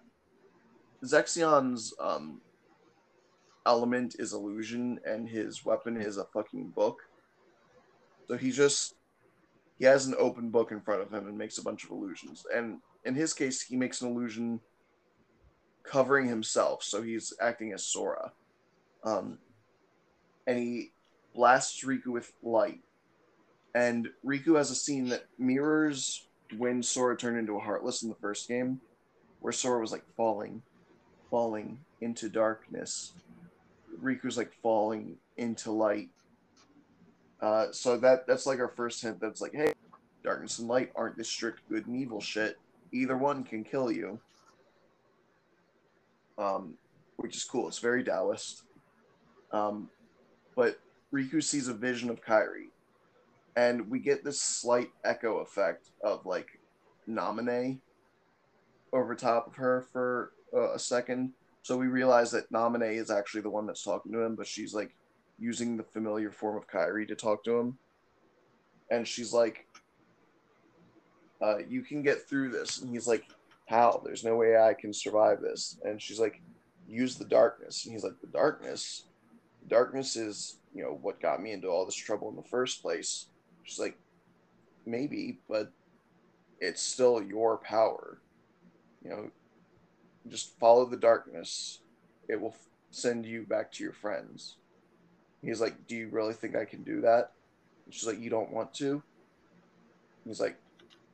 Zexion's 1.05 1.93
um, 1.99 2.41
element 3.67 4.17
is 4.19 4.33
illusion, 4.33 5.01
and 5.05 5.29
his 5.29 5.65
weapon 5.65 6.01
is 6.01 6.19
a 6.19 6.27
fucking 6.27 6.69
book. 6.69 7.01
So 8.29 8.37
he 8.37 8.53
just 8.53 8.95
he 9.79 9.85
has 9.85 10.07
an 10.07 10.15
open 10.19 10.51
book 10.51 10.73
in 10.73 10.81
front 10.81 11.03
of 11.03 11.13
him 11.13 11.27
and 11.27 11.37
makes 11.37 11.59
a 11.59 11.63
bunch 11.63 11.85
of 11.85 11.91
illusions. 11.91 12.47
And 12.55 12.79
in 13.05 13.15
his 13.15 13.33
case, 13.33 13.61
he 13.63 13.77
makes 13.77 14.01
an 14.01 14.11
illusion 14.11 14.61
covering 15.87 16.29
himself, 16.29 16.83
so 16.83 17.03
he's 17.03 17.33
acting 17.41 17.73
as 17.73 17.85
Sora. 17.85 18.33
Um, 19.05 19.39
and 20.47 20.59
he 20.59 20.93
blasts 21.35 21.85
Riku 21.85 22.09
with 22.09 22.33
light. 22.43 22.81
And 23.75 24.09
Riku 24.25 24.57
has 24.57 24.71
a 24.71 24.75
scene 24.75 25.09
that 25.11 25.27
mirrors 25.39 26.27
when 26.57 26.83
Sora 26.83 27.17
turned 27.17 27.39
into 27.39 27.57
a 27.57 27.61
Heartless 27.61 28.03
in 28.03 28.09
the 28.09 28.15
first 28.17 28.49
game, 28.49 28.81
where 29.41 29.53
Sora 29.53 29.81
was 29.81 29.93
like 29.93 30.05
falling, 30.17 30.63
falling 31.31 31.79
into 32.01 32.29
darkness. 32.29 33.13
Riku's 34.03 34.37
like 34.37 34.53
falling 34.63 35.17
into 35.37 35.71
light. 35.71 36.11
Uh, 37.41 37.67
so 37.71 37.99
that 37.99 38.27
that's 38.27 38.47
like 38.47 38.59
our 38.61 38.73
first 38.77 39.03
hint 39.03 39.21
that's 39.21 39.41
like, 39.43 39.55
hey, 39.55 39.73
darkness 40.25 40.59
and 40.59 40.69
light 40.69 40.91
aren't 40.97 41.17
this 41.17 41.29
strict 41.29 41.61
good 41.69 41.87
and 41.87 41.97
evil 41.97 42.21
shit. 42.21 42.59
Either 42.93 43.17
one 43.17 43.45
can 43.45 43.63
kill 43.63 43.93
you. 43.93 44.19
Um, 46.39 46.75
which 47.17 47.37
is 47.37 47.45
cool. 47.45 47.69
It's 47.69 47.79
very 47.79 48.05
Taoist. 48.05 48.63
Um, 49.53 49.89
but 50.55 50.79
Riku 51.13 51.43
sees 51.43 51.69
a 51.69 51.75
vision 51.75 52.11
of 52.11 52.23
Kairi, 52.23 52.69
and 53.57 53.91
we 53.91 53.99
get 53.99 54.25
this 54.25 54.41
slight 54.41 54.91
echo 55.05 55.39
effect 55.39 55.91
of 56.03 56.27
like 56.27 56.59
Naminé 57.09 57.79
over 58.93 59.15
top 59.15 59.47
of 59.47 59.55
her 59.57 59.87
for 59.93 60.33
uh, 60.55 60.73
a 60.73 60.79
second. 60.79 61.33
So 61.63 61.77
we 61.77 61.87
realize 61.87 62.31
that 62.33 62.51
Naminé 62.53 62.95
is 62.95 63.11
actually 63.11 63.41
the 63.43 63.51
one 63.51 63.67
that's 63.67 63.83
talking 63.83 64.13
to 64.13 64.21
him, 64.21 64.37
but 64.37 64.47
she's 64.47 64.75
like 64.75 64.95
using 65.39 65.77
the 65.77 65.83
familiar 65.83 66.31
form 66.31 66.57
of 66.57 66.69
Kairi 66.69 67.07
to 67.09 67.15
talk 67.15 67.45
to 67.45 67.59
him. 67.59 67.79
And 68.91 69.07
she's 69.07 69.33
like, 69.33 69.67
uh, 71.43 71.59
You 71.69 71.83
can 71.83 72.03
get 72.03 72.29
through 72.29 72.51
this. 72.51 72.81
And 72.81 72.91
he's 72.91 73.07
like, 73.07 73.25
How? 73.67 74.01
There's 74.05 74.25
no 74.25 74.37
way 74.37 74.57
I 74.57 74.75
can 74.75 74.93
survive 74.93 75.41
this. 75.41 75.79
And 75.85 76.01
she's 76.01 76.21
like, 76.21 76.41
Use 76.89 77.17
the 77.17 77.25
darkness. 77.25 77.85
And 77.85 77.93
he's 77.93 78.05
like, 78.05 78.21
The 78.21 78.29
darkness? 78.29 79.05
Darkness 79.69 80.15
is, 80.15 80.59
you 80.73 80.83
know, 80.83 80.99
what 81.03 81.21
got 81.21 81.43
me 81.43 81.53
into 81.53 81.69
all 81.69 81.85
this 81.85 81.97
trouble 81.97 82.31
in 82.31 82.37
the 82.37 82.43
first 82.43 82.81
place. 82.81 83.27
She's 83.65 83.81
like, 83.81 83.99
Maybe, 84.87 85.39
but 85.49 85.73
it's 86.61 86.81
still 86.81 87.21
your 87.21 87.59
power. 87.59 88.19
You 89.03 89.11
know, 89.11 89.31
just 90.29 90.59
follow 90.59 90.87
the 90.87 90.97
darkness. 90.97 91.81
It 92.29 92.41
will 92.41 92.55
f- 92.55 92.69
send 92.91 93.27
you 93.27 93.45
back 93.45 93.73
to 93.73 93.83
your 93.83 93.93
friends. 93.93 94.57
He's 95.43 95.61
like, 95.61 95.89
Do 95.89 95.97
you 95.97 96.09
really 96.09 96.35
think 96.35 96.55
I 96.55 96.65
can 96.65 96.85
do 96.85 97.01
that? 97.01 97.33
And 97.85 97.93
she's 97.93 98.07
like, 98.07 98.21
You 98.21 98.31
don't 98.31 98.53
want 98.53 98.73
to? 98.75 99.03
He's 100.25 100.41
like, 100.41 100.57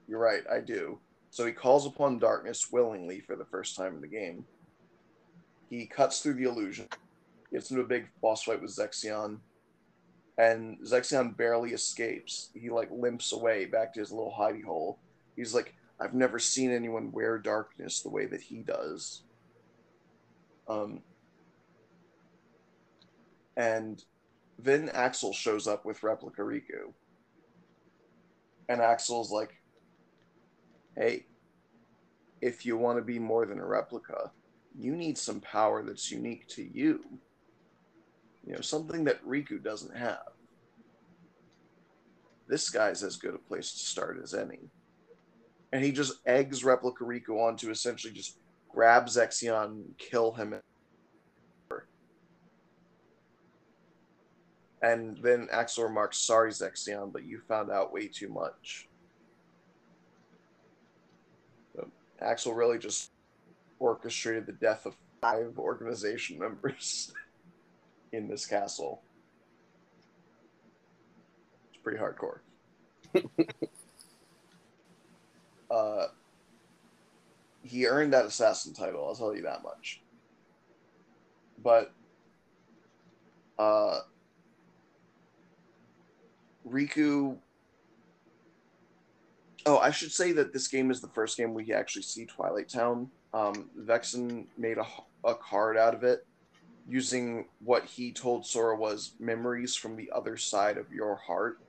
You're 0.06 0.20
right, 0.20 0.42
I 0.50 0.60
do. 0.60 0.98
So 1.32 1.46
he 1.46 1.52
calls 1.52 1.86
upon 1.86 2.18
darkness 2.18 2.70
willingly 2.70 3.20
for 3.20 3.36
the 3.36 3.46
first 3.46 3.74
time 3.74 3.94
in 3.94 4.02
the 4.02 4.06
game. 4.06 4.44
He 5.70 5.86
cuts 5.86 6.20
through 6.20 6.34
the 6.34 6.42
illusion, 6.42 6.88
gets 7.50 7.70
into 7.70 7.82
a 7.82 7.86
big 7.86 8.08
boss 8.20 8.42
fight 8.42 8.60
with 8.60 8.76
Zexion, 8.76 9.38
and 10.36 10.78
Zexion 10.80 11.34
barely 11.34 11.70
escapes. 11.70 12.50
He 12.52 12.68
like 12.68 12.90
limps 12.90 13.32
away 13.32 13.64
back 13.64 13.94
to 13.94 14.00
his 14.00 14.12
little 14.12 14.34
hidey 14.38 14.62
hole. 14.62 14.98
He's 15.34 15.54
like, 15.54 15.74
I've 15.98 16.12
never 16.12 16.38
seen 16.38 16.70
anyone 16.70 17.10
wear 17.12 17.38
darkness 17.38 18.02
the 18.02 18.10
way 18.10 18.26
that 18.26 18.42
he 18.42 18.56
does. 18.56 19.22
Um, 20.68 21.00
and 23.56 24.04
then 24.58 24.90
Axel 24.90 25.32
shows 25.32 25.66
up 25.66 25.86
with 25.86 26.02
Replica 26.02 26.42
Riku. 26.42 26.92
And 28.68 28.82
Axel's 28.82 29.30
like, 29.30 29.61
hey, 30.96 31.26
if 32.40 32.66
you 32.66 32.76
want 32.76 32.98
to 32.98 33.02
be 33.02 33.18
more 33.18 33.46
than 33.46 33.58
a 33.58 33.66
replica, 33.66 34.30
you 34.78 34.96
need 34.96 35.16
some 35.18 35.40
power 35.40 35.82
that's 35.82 36.10
unique 36.10 36.46
to 36.48 36.62
you. 36.62 37.04
You 38.46 38.54
know, 38.54 38.60
something 38.60 39.04
that 39.04 39.24
Riku 39.24 39.62
doesn't 39.62 39.96
have. 39.96 40.32
This 42.48 42.68
guy's 42.68 43.02
as 43.02 43.16
good 43.16 43.34
a 43.34 43.38
place 43.38 43.72
to 43.72 43.78
start 43.78 44.18
as 44.22 44.34
any. 44.34 44.58
And 45.72 45.84
he 45.84 45.92
just 45.92 46.20
eggs 46.26 46.64
Replica 46.64 47.04
Riku 47.04 47.40
on 47.40 47.56
to 47.58 47.70
essentially 47.70 48.12
just 48.12 48.38
grab 48.68 49.06
Zexion, 49.06 49.64
and 49.64 49.98
kill 49.98 50.32
him, 50.32 50.54
And 54.82 55.16
then 55.22 55.48
Axel 55.52 55.84
remarks, 55.84 56.18
Sorry, 56.18 56.50
Zexion, 56.50 57.12
but 57.12 57.24
you 57.24 57.40
found 57.46 57.70
out 57.70 57.92
way 57.92 58.08
too 58.08 58.28
much. 58.28 58.88
So 61.76 61.88
Axel 62.22 62.54
really 62.54 62.78
just 62.78 63.10
orchestrated 63.78 64.46
the 64.46 64.52
death 64.52 64.86
of 64.86 64.94
five 65.20 65.58
organization 65.58 66.38
members 66.40 67.12
in 68.12 68.28
this 68.28 68.46
castle. 68.46 69.02
It's 71.72 71.82
pretty 71.82 71.98
hardcore. 71.98 72.38
uh, 75.70 76.06
he 77.62 77.86
earned 77.86 78.12
that 78.12 78.26
assassin 78.26 78.74
title, 78.74 79.06
I'll 79.06 79.14
tell 79.14 79.34
you 79.34 79.42
that 79.42 79.62
much. 79.62 80.00
But 81.62 81.92
uh, 83.58 84.00
Riku. 86.68 87.36
Oh, 89.64 89.78
I 89.78 89.90
should 89.90 90.12
say 90.12 90.32
that 90.32 90.52
this 90.52 90.68
game 90.68 90.90
is 90.90 91.00
the 91.00 91.08
first 91.08 91.36
game 91.36 91.54
we 91.54 91.72
actually 91.72 92.02
see 92.02 92.26
Twilight 92.26 92.68
Town. 92.68 93.08
Um, 93.32 93.70
Vexen 93.80 94.46
made 94.58 94.78
a, 94.78 94.86
a 95.24 95.34
card 95.34 95.76
out 95.76 95.94
of 95.94 96.02
it 96.02 96.26
using 96.88 97.46
what 97.60 97.84
he 97.84 98.12
told 98.12 98.44
Sora 98.44 98.76
was 98.76 99.12
memories 99.20 99.74
from 99.74 99.96
the 99.96 100.10
other 100.12 100.36
side 100.36 100.78
of 100.78 100.92
your 100.92 101.14
heart, 101.14 101.60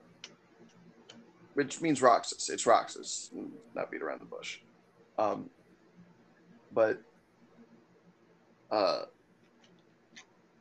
which 1.54 1.82
means 1.82 2.02
Roxas. 2.02 2.50
It's 2.50 2.66
Roxas, 2.66 3.30
not 3.76 3.92
beat 3.92 4.02
around 4.02 4.22
the 4.22 4.26
bush. 4.26 4.60
Um, 5.20 5.50
but 6.74 7.00
uh, 8.72 9.04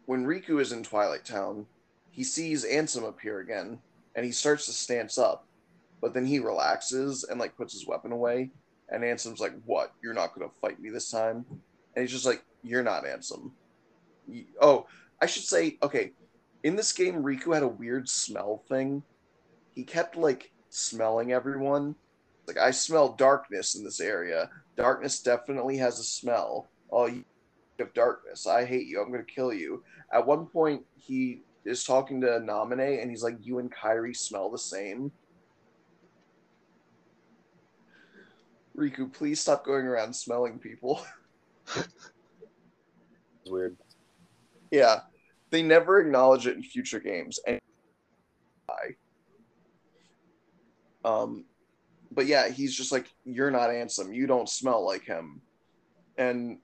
when 0.05 0.27
Riku 0.27 0.61
is 0.61 0.73
in 0.73 0.83
Twilight 0.83 1.25
Town, 1.25 1.67
he 2.11 2.23
sees 2.23 2.67
Ansem 2.67 3.09
appear 3.09 3.41
again 3.41 3.79
and 4.15 4.27
he 4.27 4.33
starts 4.33 4.67
to 4.67 4.73
stance 4.73 5.17
up, 5.17 5.47
but 6.03 6.13
then 6.13 6.27
he 6.27 6.41
relaxes 6.41 7.25
and 7.25 7.41
like 7.41 7.57
puts 7.57 7.73
his 7.73 7.87
weapon 7.87 8.13
away. 8.13 8.51
And 8.91 9.03
Ansem's 9.03 9.41
like, 9.41 9.55
"What? 9.65 9.95
You're 10.03 10.13
not 10.13 10.35
gonna 10.35 10.51
fight 10.61 10.79
me 10.81 10.91
this 10.91 11.11
time?" 11.11 11.47
And 11.95 12.03
he's 12.03 12.11
just 12.11 12.27
like, 12.27 12.45
"You're 12.63 12.83
not 12.83 13.05
Ansem." 13.05 13.53
Oh, 14.61 14.87
I 15.21 15.27
should 15.27 15.45
say, 15.45 15.79
okay. 15.83 16.13
In 16.65 16.77
this 16.77 16.93
game, 16.93 17.23
Riku 17.23 17.55
had 17.55 17.63
a 17.63 17.69
weird 17.69 18.09
smell 18.09 18.63
thing. 18.69 19.03
He 19.75 19.85
kept 19.85 20.17
like 20.17 20.53
smelling 20.69 21.33
everyone. 21.33 21.95
Like 22.47 22.59
I 22.59 22.73
smell 22.73 23.15
darkness 23.15 23.75
in 23.77 23.85
this 23.85 24.01
area. 24.01 24.51
Darkness 24.77 25.21
definitely 25.21 25.77
has 25.79 25.99
a 25.99 26.05
smell. 26.05 26.69
Oh, 26.91 27.07
you 27.07 27.25
of 27.83 27.93
darkness. 27.95 28.47
I 28.47 28.65
hate 28.65 28.87
you. 28.87 29.01
I'm 29.03 29.11
gonna 29.11 29.25
kill 29.25 29.53
you. 29.53 29.83
At 30.13 30.27
one 30.27 30.47
point, 30.47 30.85
he 30.97 31.43
is 31.65 31.85
talking 31.85 32.21
to 32.21 32.27
Naminé 32.27 33.03
and 33.03 33.11
he's 33.11 33.23
like, 33.23 33.37
You 33.41 33.59
and 33.59 33.73
Kairi 33.73 34.17
smell 34.17 34.51
the 34.51 34.59
same. 34.59 35.13
Riku, 38.77 39.13
please 39.13 39.41
stop 39.41 39.65
going 39.65 39.87
around 39.87 40.15
smelling 40.15 40.59
people. 40.59 41.05
It's 43.45 43.51
weird. 43.51 43.77
yeah. 44.71 45.01
They 45.51 45.63
never 45.63 46.01
acknowledge 46.01 46.47
it 46.47 46.55
in 46.55 46.63
future 46.63 47.01
games. 47.01 47.41
And 47.45 47.61
um 51.05 51.45
but 52.13 52.27
yeah, 52.27 52.49
he's 52.49 52.77
just 52.77 52.93
like, 52.93 53.11
You're 53.25 53.51
not 53.51 53.71
Ansem, 53.71 54.15
you 54.15 54.27
don't 54.27 54.49
smell 54.49 54.85
like 54.87 55.05
him. 55.05 55.41
And 56.17 56.59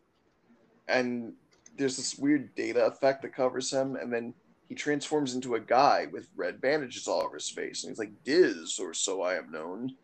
and 0.87 1.33
there's 1.77 1.97
this 1.97 2.17
weird 2.17 2.55
data 2.55 2.87
effect 2.87 3.23
that 3.23 3.35
covers 3.35 3.73
him, 3.73 3.97
and 3.97 4.13
then 4.13 4.35
he 4.69 4.75
transforms 4.75 5.35
into 5.35 5.55
a 5.55 5.61
guy 5.61 6.07
with 6.13 6.29
red 6.37 6.61
bandages 6.61 7.07
all 7.07 7.23
over 7.23 7.37
his 7.37 7.51
face, 7.51 7.85
and 7.85 7.91
he's 7.91 7.99
like 7.99 8.13
Diz, 8.25 8.79
or 8.81 8.93
so 8.95 9.23
I 9.23 9.35
am 9.37 9.51
known. 9.51 9.95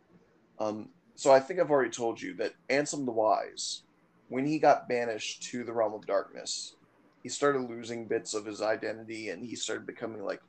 Um, 0.59 0.89
so 1.17 1.33
I 1.33 1.41
think 1.41 1.61
I've 1.61 1.71
already 1.71 1.91
told 1.91 2.21
you 2.21 2.35
that 2.35 2.55
Ansem 2.69 3.05
the 3.05 3.13
Wise, 3.13 3.83
when 4.29 4.47
he 4.47 4.59
got 4.59 4.89
banished 4.89 5.43
to 5.51 5.65
the 5.65 5.73
realm 5.73 5.95
of 5.95 6.07
darkness, 6.07 6.77
he 7.23 7.29
started 7.29 7.69
losing 7.69 8.07
bits 8.07 8.35
of 8.35 8.45
his 8.45 8.61
identity, 8.61 9.31
and 9.31 9.45
he 9.45 9.57
started 9.57 9.87
becoming 9.87 10.25
like 10.25 10.41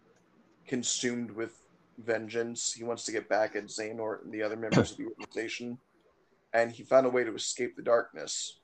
consumed 0.67 1.31
with 1.31 1.61
vengeance. 1.99 2.73
He 2.73 2.83
wants 2.83 3.05
to 3.05 3.11
get 3.11 3.29
back 3.29 3.55
at 3.55 3.65
Xehanort 3.65 4.23
and 4.23 4.33
the 4.33 4.41
other 4.41 4.57
members 4.57 4.91
of 4.91 4.97
the 4.97 5.05
organization, 5.05 5.77
and 6.53 6.71
he 6.71 6.83
found 6.83 7.05
a 7.05 7.09
way 7.09 7.23
to 7.23 7.35
escape 7.35 7.75
the 7.75 7.83
darkness, 7.83 8.59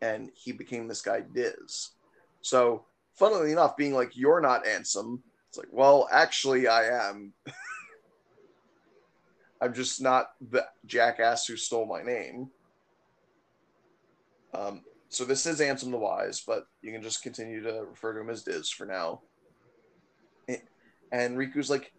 and 0.00 0.30
he 0.34 0.52
became 0.52 0.88
this 0.88 1.02
guy 1.02 1.20
Diz. 1.20 1.90
So 2.42 2.84
funnily 3.14 3.52
enough, 3.52 3.76
being 3.76 3.94
like, 3.94 4.16
you're 4.16 4.40
not 4.40 4.64
Ansem. 4.64 5.20
It's 5.48 5.58
like, 5.58 5.68
well, 5.70 6.08
actually, 6.10 6.66
I 6.66 7.08
am. 7.08 7.32
I'm 9.62 9.72
just 9.72 10.02
not 10.02 10.32
the 10.50 10.66
jackass 10.86 11.46
who 11.46 11.56
stole 11.56 11.86
my 11.86 12.02
name. 12.02 12.50
Um, 14.52 14.82
so 15.08 15.24
this 15.24 15.46
is 15.46 15.60
Ansem 15.60 15.92
the 15.92 15.98
Wise, 15.98 16.42
but 16.44 16.66
you 16.82 16.90
can 16.90 17.00
just 17.00 17.22
continue 17.22 17.62
to 17.62 17.84
refer 17.88 18.12
to 18.12 18.20
him 18.20 18.30
as 18.30 18.42
Diz 18.42 18.70
for 18.70 18.86
now. 18.86 19.20
And 21.12 21.36
Riku's 21.38 21.70
like, 21.70 21.92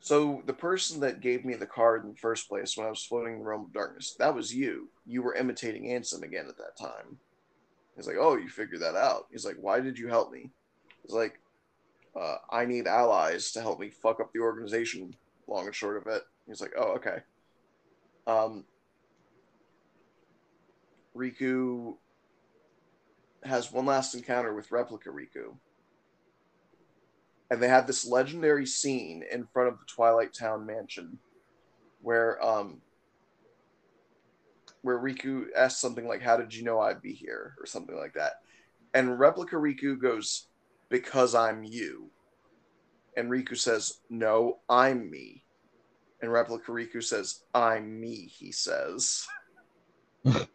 so 0.00 0.42
the 0.46 0.54
person 0.54 1.00
that 1.00 1.20
gave 1.20 1.44
me 1.44 1.54
the 1.54 1.66
card 1.66 2.04
in 2.04 2.12
the 2.12 2.16
first 2.16 2.48
place 2.48 2.76
when 2.76 2.86
I 2.86 2.90
was 2.90 3.04
floating 3.04 3.34
in 3.34 3.38
the 3.40 3.44
realm 3.44 3.66
of 3.66 3.72
darkness, 3.74 4.14
that 4.18 4.34
was 4.34 4.54
you. 4.54 4.88
You 5.04 5.22
were 5.22 5.34
imitating 5.34 5.88
Ansem 5.88 6.22
again 6.22 6.46
at 6.48 6.56
that 6.56 6.78
time. 6.80 7.18
He's 7.94 8.06
like, 8.06 8.16
oh, 8.18 8.36
you 8.36 8.48
figured 8.48 8.80
that 8.80 8.94
out. 8.94 9.26
He's 9.30 9.44
like, 9.44 9.56
why 9.60 9.80
did 9.80 9.98
you 9.98 10.08
help 10.08 10.32
me? 10.32 10.50
He's 11.02 11.12
like, 11.12 11.40
uh, 12.18 12.36
I 12.50 12.64
need 12.64 12.86
allies 12.86 13.52
to 13.52 13.60
help 13.60 13.80
me 13.80 13.90
fuck 13.90 14.20
up 14.20 14.32
the 14.32 14.40
organization. 14.40 15.14
Long 15.46 15.66
and 15.66 15.74
short 15.74 15.98
of 15.98 16.06
it. 16.06 16.22
He's 16.50 16.60
like, 16.60 16.74
oh, 16.76 16.94
okay. 16.96 17.18
Um, 18.26 18.64
Riku 21.16 21.94
has 23.44 23.72
one 23.72 23.86
last 23.86 24.14
encounter 24.14 24.54
with 24.54 24.72
Replica 24.72 25.10
Riku. 25.10 25.56
And 27.50 27.62
they 27.62 27.68
have 27.68 27.86
this 27.86 28.06
legendary 28.06 28.66
scene 28.66 29.24
in 29.30 29.46
front 29.52 29.68
of 29.68 29.78
the 29.78 29.84
Twilight 29.86 30.32
Town 30.32 30.66
mansion 30.66 31.18
where 32.02 32.42
um 32.44 32.80
where 34.82 34.98
Riku 34.98 35.46
asks 35.56 35.80
something 35.80 36.06
like, 36.06 36.22
How 36.22 36.36
did 36.36 36.54
you 36.54 36.64
know 36.64 36.80
I'd 36.80 37.02
be 37.02 37.12
here? 37.12 37.54
or 37.60 37.66
something 37.66 37.96
like 37.96 38.14
that. 38.14 38.34
And 38.94 39.18
Replica 39.18 39.56
Riku 39.56 40.00
goes, 40.00 40.48
Because 40.88 41.34
I'm 41.34 41.64
you. 41.64 42.10
And 43.16 43.30
Riku 43.30 43.56
says, 43.56 43.94
No, 44.08 44.60
I'm 44.68 45.10
me. 45.10 45.44
And 46.22 46.30
Replica 46.30 46.70
Riku 46.70 47.02
says, 47.02 47.42
I'm 47.54 47.98
me, 48.00 48.26
he 48.26 48.52
says. 48.52 49.26
it's 50.24 50.48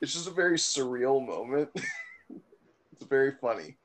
just 0.00 0.28
a 0.28 0.32
very 0.32 0.56
surreal 0.56 1.24
moment. 1.24 1.68
it's 2.92 3.04
very 3.08 3.32
funny. 3.40 3.76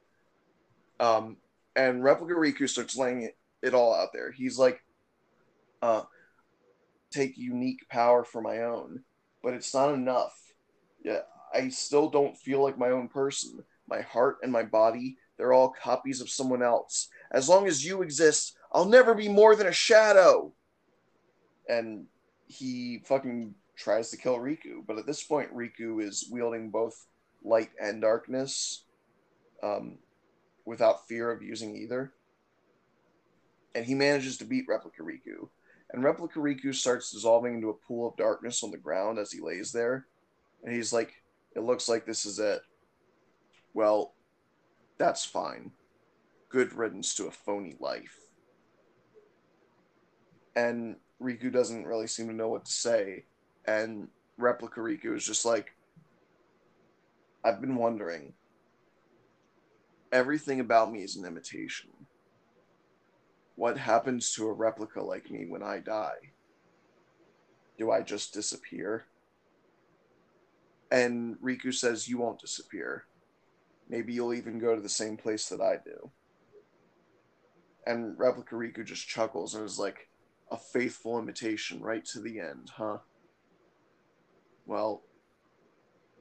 Um, 1.00 1.38
and 1.76 2.04
Replica 2.04 2.36
Riku 2.36 2.70
starts 2.70 2.96
laying 2.96 3.24
it, 3.24 3.38
it 3.62 3.74
all 3.74 3.94
out 3.94 4.14
there. 4.14 4.32
He's 4.32 4.58
like, 4.58 4.82
uh, 5.82 6.04
take 7.12 7.38
unique 7.38 7.88
power 7.90 8.24
for 8.24 8.42
my 8.42 8.60
own, 8.60 9.04
but 9.44 9.54
it's 9.54 9.74
not 9.74 9.94
enough. 9.94 10.34
Yeah, 11.04 11.22
I 11.54 11.70
still 11.70 12.10
don't 12.10 12.38
feel 12.38 12.64
like 12.64 12.78
my 12.78 12.90
own 12.90 13.08
person. 13.10 13.64
My 13.90 14.02
heart 14.02 14.38
and 14.42 14.52
my 14.52 14.64
body, 14.64 15.18
they're 15.38 15.54
all 15.54 15.70
copies 15.70 16.22
of 16.22 16.30
someone 16.30 16.64
else. 16.64 17.10
As 17.32 17.48
long 17.48 17.68
as 17.68 17.86
you 17.86 18.02
exist, 18.02 18.58
I'll 18.74 18.86
never 18.86 19.14
be 19.14 19.30
more 19.30 19.56
than 19.56 19.68
a 19.68 19.72
shadow. 19.72 20.54
And 21.70 22.08
he 22.48 23.02
fucking 23.06 23.56
tries 23.78 24.10
to 24.12 24.18
kill 24.18 24.38
Riku, 24.38 24.86
but 24.86 24.98
at 24.98 25.06
this 25.06 25.24
point, 25.24 25.56
Riku 25.56 26.04
is 26.04 26.28
wielding 26.30 26.70
both 26.70 27.08
light 27.44 27.70
and 27.82 28.02
darkness 28.02 28.86
um, 29.64 29.98
without 30.66 31.08
fear 31.08 31.32
of 31.32 31.42
using 31.42 31.76
either. 31.76 32.14
And 33.74 33.86
he 33.86 33.96
manages 33.96 34.38
to 34.38 34.46
beat 34.46 34.66
Replica 34.68 35.02
Riku. 35.02 35.48
And 35.92 36.04
Replica 36.04 36.40
Riku 36.40 36.76
starts 36.76 37.12
dissolving 37.12 37.56
into 37.56 37.70
a 37.70 37.74
pool 37.74 38.08
of 38.08 38.18
darkness 38.18 38.64
on 38.64 38.72
the 38.72 38.78
ground 38.78 39.18
as 39.18 39.32
he 39.32 39.42
lays 39.42 39.72
there. 39.72 40.08
And 40.64 40.74
he's 40.74 40.94
like, 40.94 41.14
It 41.56 41.62
looks 41.62 41.88
like 41.88 42.06
this 42.06 42.26
is 42.26 42.40
it. 42.40 42.62
Well, 43.74 44.14
that's 44.98 45.26
fine. 45.26 45.72
Good 46.52 46.74
riddance 46.74 47.16
to 47.16 47.28
a 47.28 47.32
phony 47.32 47.76
life. 47.80 48.18
And 50.56 50.98
Riku 51.22 51.52
doesn't 51.52 51.86
really 51.86 52.08
seem 52.08 52.28
to 52.28 52.34
know 52.34 52.50
what 52.50 52.66
to 52.66 52.72
say. 52.72 53.26
And 53.66 54.10
Replica 54.38 54.82
Riku 54.82 55.16
is 55.16 55.26
just 55.26 55.46
like, 55.46 55.72
I've 57.44 57.62
been 57.62 57.76
wondering. 57.76 58.34
Everything 60.12 60.60
about 60.60 60.92
me 60.92 61.04
is 61.04 61.16
an 61.16 61.26
imitation. 61.26 61.90
What 63.56 63.78
happens 63.78 64.34
to 64.34 64.48
a 64.48 64.54
replica 64.54 65.02
like 65.02 65.32
me 65.32 65.46
when 65.48 65.64
I 65.64 65.80
die? 65.80 66.34
Do 67.78 67.92
I 67.92 68.02
just 68.02 68.34
disappear? 68.34 69.06
And 70.92 71.38
Riku 71.40 71.74
says, 71.74 72.10
You 72.10 72.18
won't 72.18 72.42
disappear. 72.42 73.06
Maybe 73.90 74.14
you'll 74.14 74.34
even 74.34 74.60
go 74.60 74.76
to 74.76 74.82
the 74.82 74.90
same 74.90 75.16
place 75.16 75.48
that 75.50 75.62
I 75.62 75.78
do. 75.84 76.12
And 77.86 78.18
Replica 78.18 78.56
Riku 78.56 78.86
just 78.86 79.08
chuckles 79.08 79.56
and 79.56 79.66
is 79.66 79.80
like, 79.80 80.08
A 80.52 80.58
faithful 80.58 81.20
imitation 81.20 81.82
right 81.82 82.06
to 82.06 82.20
the 82.20 82.40
end, 82.40 82.72
huh? 82.76 82.98
Well, 84.66 85.02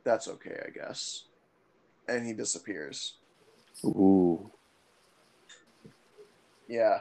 that's 0.04 0.28
okay, 0.28 0.58
I 0.66 0.70
guess. 0.70 1.24
And 2.08 2.26
he 2.26 2.32
disappears. 2.32 3.18
Ooh. 3.84 4.50
Yeah. 6.68 7.00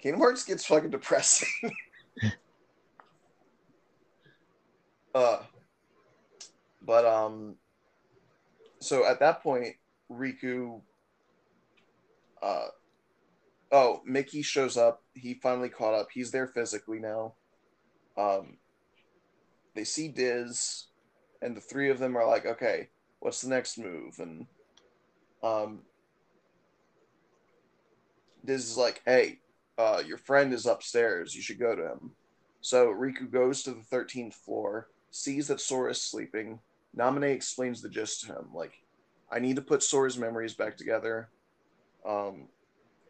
Kingdom 0.00 0.20
Hearts 0.20 0.44
gets 0.44 0.64
fucking 0.64 0.90
depressing. 0.90 1.48
uh, 5.14 5.40
but 6.82 7.04
um, 7.04 7.56
so 8.80 9.06
at 9.06 9.20
that 9.20 9.42
point, 9.42 9.76
Riku. 10.10 10.80
Uh, 12.42 12.68
oh, 13.72 14.02
Mickey 14.04 14.42
shows 14.42 14.76
up. 14.76 15.02
He 15.14 15.34
finally 15.34 15.68
caught 15.68 15.94
up. 15.94 16.08
He's 16.12 16.30
there 16.30 16.46
physically 16.46 16.98
now. 16.98 17.34
Um, 18.16 18.58
they 19.74 19.84
see 19.84 20.08
Diz, 20.08 20.86
and 21.40 21.56
the 21.56 21.60
three 21.60 21.90
of 21.90 21.98
them 21.98 22.16
are 22.16 22.26
like, 22.26 22.46
"Okay, 22.46 22.88
what's 23.20 23.40
the 23.40 23.48
next 23.48 23.78
move?" 23.78 24.18
And 24.18 24.46
um, 25.42 25.82
Diz 28.44 28.68
is 28.68 28.76
like, 28.76 29.02
"Hey, 29.04 29.40
uh, 29.78 30.02
your 30.04 30.18
friend 30.18 30.52
is 30.52 30.66
upstairs. 30.66 31.34
You 31.34 31.42
should 31.42 31.58
go 31.58 31.74
to 31.74 31.92
him." 31.92 32.12
So 32.60 32.88
Riku 32.88 33.30
goes 33.30 33.62
to 33.62 33.72
the 33.72 33.82
thirteenth 33.82 34.34
floor, 34.34 34.88
sees 35.10 35.48
that 35.48 35.60
Sora 35.60 35.92
is 35.92 36.02
sleeping. 36.02 36.60
Naminé 36.96 37.32
explains 37.32 37.80
the 37.80 37.88
gist 37.88 38.22
to 38.22 38.34
him, 38.34 38.48
like, 38.52 38.74
"I 39.30 39.38
need 39.38 39.56
to 39.56 39.62
put 39.62 39.82
Sora's 39.82 40.18
memories 40.18 40.54
back 40.54 40.76
together. 40.76 41.30
Um, 42.04 42.48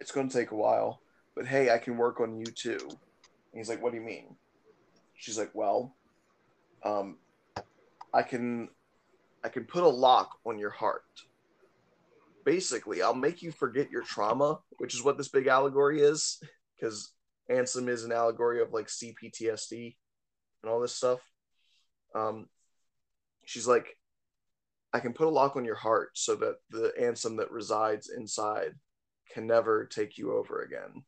it's 0.01 0.13
going 0.13 0.29
to 0.29 0.37
take 0.37 0.51
a 0.51 0.57
while, 0.57 1.01
but 1.35 1.47
hey, 1.47 1.71
I 1.71 1.79
can 1.79 1.97
work 1.97 2.21
on 2.21 2.37
you 2.39 2.47
too." 2.47 2.79
And 2.83 3.59
he's 3.59 3.69
like, 3.69 3.83
"What 3.83 3.93
do 3.93 3.99
you 3.99 4.05
mean?" 4.05 4.37
She's 5.15 5.39
like, 5.39 5.51
"Well, 5.55 5.95
um, 6.85 7.19
I 8.13 8.23
can, 8.23 8.69
I 9.45 9.49
can 9.49 9.65
put 9.65 9.83
a 9.83 9.89
lock 9.89 10.39
on 10.45 10.59
your 10.59 10.71
heart." 10.71 11.05
basically 12.45 13.03
I'll 13.03 13.15
make 13.15 13.43
you 13.43 13.53
forget 13.53 13.91
your 13.91 14.03
trauma, 14.03 14.59
which 14.79 14.95
is 14.95 15.05
what 15.05 15.17
this 15.17 15.29
big 15.29 15.47
allegory 15.47 16.01
is, 16.01 16.43
because 16.75 17.13
Ansem 17.51 17.89
is 17.89 18.05
an 18.05 18.13
allegory 18.13 18.61
of 18.61 18.73
like 18.73 18.87
CPTSD 18.87 19.97
and 20.63 20.71
all 20.71 20.81
this 20.81 20.95
stuff. 20.95 21.21
Um, 22.15 22.47
she's 23.45 23.67
like, 23.67 23.97
I 24.93 25.01
can 25.01 25.13
put 25.13 25.27
a 25.27 25.31
lock 25.31 25.57
on 25.57 25.65
your 25.65 25.77
heart 25.77 26.11
so 26.15 26.35
that 26.37 26.57
the 26.71 26.93
Ansem 27.01 27.37
that 27.39 27.51
resides 27.51 28.11
inside 28.11 28.75
can 29.33 29.47
never 29.47 29.87
take 29.87 30.19
you 30.19 30.33
over 30.37 30.63
again. 30.63 31.05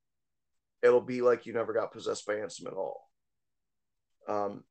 It'll 0.82 1.00
be 1.00 1.22
like 1.22 1.46
you 1.46 1.52
never 1.52 1.72
got 1.72 1.92
possessed 1.92 2.26
by 2.26 2.34
Ansem 2.34 2.66
at 2.66 2.74
all. 2.74 3.08
Um, 4.28 4.64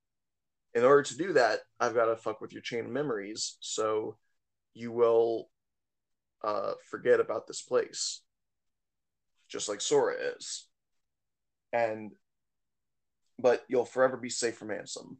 in 0.74 0.84
order 0.84 1.04
to 1.04 1.18
do 1.18 1.34
that, 1.34 1.60
I've 1.80 1.96
got 1.96 2.06
to 2.06 2.16
fuck 2.16 2.42
with 2.42 2.54
your 2.54 2.62
chain 2.62 2.86
of 2.86 2.92
memories, 2.92 3.58
so 3.60 4.18
you 4.74 4.92
will 4.92 5.50
uh, 6.44 6.74
forget 6.90 7.20
about 7.20 7.48
this 7.48 7.62
place, 7.62 8.22
just 9.50 9.68
like 9.68 9.82
Sora 9.82 10.16
is. 10.38 10.68
And, 11.74 12.12
but 13.40 13.64
you'll 13.68 13.86
forever 13.86 14.18
be 14.18 14.30
safe 14.30 14.58
from 14.58 14.70
Ansem. 14.70 15.18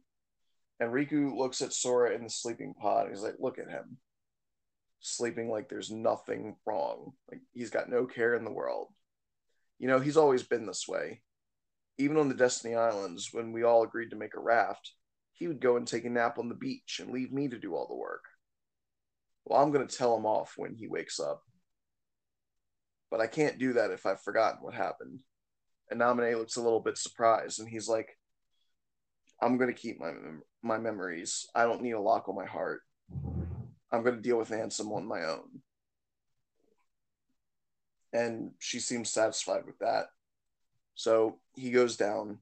And 0.80 0.92
Riku 0.92 1.36
looks 1.36 1.62
at 1.62 1.72
Sora 1.72 2.14
in 2.14 2.24
the 2.24 2.30
sleeping 2.30 2.74
pod. 2.74 3.08
He's 3.08 3.22
like, 3.22 3.36
look 3.38 3.58
at 3.58 3.70
him, 3.70 3.98
sleeping 5.02 5.50
like 5.50 5.68
there's 5.68 5.90
nothing 5.90 6.56
wrong. 6.64 7.12
Like 7.30 7.40
he's 7.52 7.70
got 7.70 7.90
no 7.90 8.06
care 8.06 8.34
in 8.34 8.44
the 8.44 8.52
world. 8.52 8.88
You 9.78 9.88
know, 9.88 10.00
he's 10.00 10.16
always 10.16 10.42
been 10.42 10.66
this 10.66 10.86
way. 10.88 11.20
Even 11.98 12.16
on 12.16 12.28
the 12.28 12.34
Destiny 12.34 12.74
Islands, 12.74 13.28
when 13.32 13.52
we 13.52 13.64
all 13.64 13.82
agreed 13.82 14.10
to 14.10 14.16
make 14.16 14.34
a 14.36 14.40
raft, 14.40 14.92
he 15.32 15.48
would 15.48 15.60
go 15.60 15.76
and 15.76 15.86
take 15.86 16.04
a 16.04 16.10
nap 16.10 16.38
on 16.38 16.48
the 16.48 16.54
beach 16.54 17.00
and 17.00 17.10
leave 17.10 17.32
me 17.32 17.48
to 17.48 17.58
do 17.58 17.74
all 17.74 17.86
the 17.88 17.96
work. 17.96 18.24
Well, 19.44 19.60
I'm 19.60 19.72
going 19.72 19.86
to 19.86 19.96
tell 19.96 20.16
him 20.16 20.24
off 20.24 20.54
when 20.56 20.74
he 20.74 20.86
wakes 20.86 21.18
up. 21.18 21.42
But 23.10 23.20
I 23.20 23.26
can't 23.26 23.58
do 23.58 23.74
that 23.74 23.90
if 23.90 24.06
I've 24.06 24.22
forgotten 24.22 24.60
what 24.62 24.74
happened. 24.74 25.18
And 25.90 26.00
Naminé 26.00 26.38
looks 26.38 26.56
a 26.56 26.62
little 26.62 26.80
bit 26.80 26.96
surprised, 26.96 27.60
and 27.60 27.68
he's 27.68 27.88
like, 27.88 28.08
I'm 29.42 29.58
going 29.58 29.68
to 29.68 29.78
keep 29.78 30.00
my, 30.00 30.12
my 30.62 30.78
memories. 30.78 31.46
I 31.54 31.64
don't 31.64 31.82
need 31.82 31.92
a 31.92 32.00
lock 32.00 32.28
on 32.28 32.36
my 32.36 32.46
heart. 32.46 32.80
I'm 33.92 34.02
going 34.02 34.16
to 34.16 34.22
deal 34.22 34.38
with 34.38 34.50
Ansem 34.50 34.90
on 34.90 35.06
my 35.06 35.24
own. 35.24 35.60
And 38.12 38.52
she 38.58 38.80
seems 38.80 39.10
satisfied 39.10 39.66
with 39.66 39.78
that. 39.78 40.06
So 40.94 41.38
he 41.54 41.70
goes 41.70 41.96
down. 41.96 42.38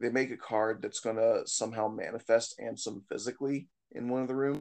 They 0.00 0.10
make 0.10 0.30
a 0.30 0.36
card 0.36 0.82
that's 0.82 1.00
going 1.00 1.16
to 1.16 1.42
somehow 1.46 1.88
manifest 1.88 2.60
Ansem 2.60 3.02
physically 3.08 3.68
in 3.92 4.08
one 4.08 4.22
of 4.22 4.28
the 4.28 4.34
rooms 4.34 4.60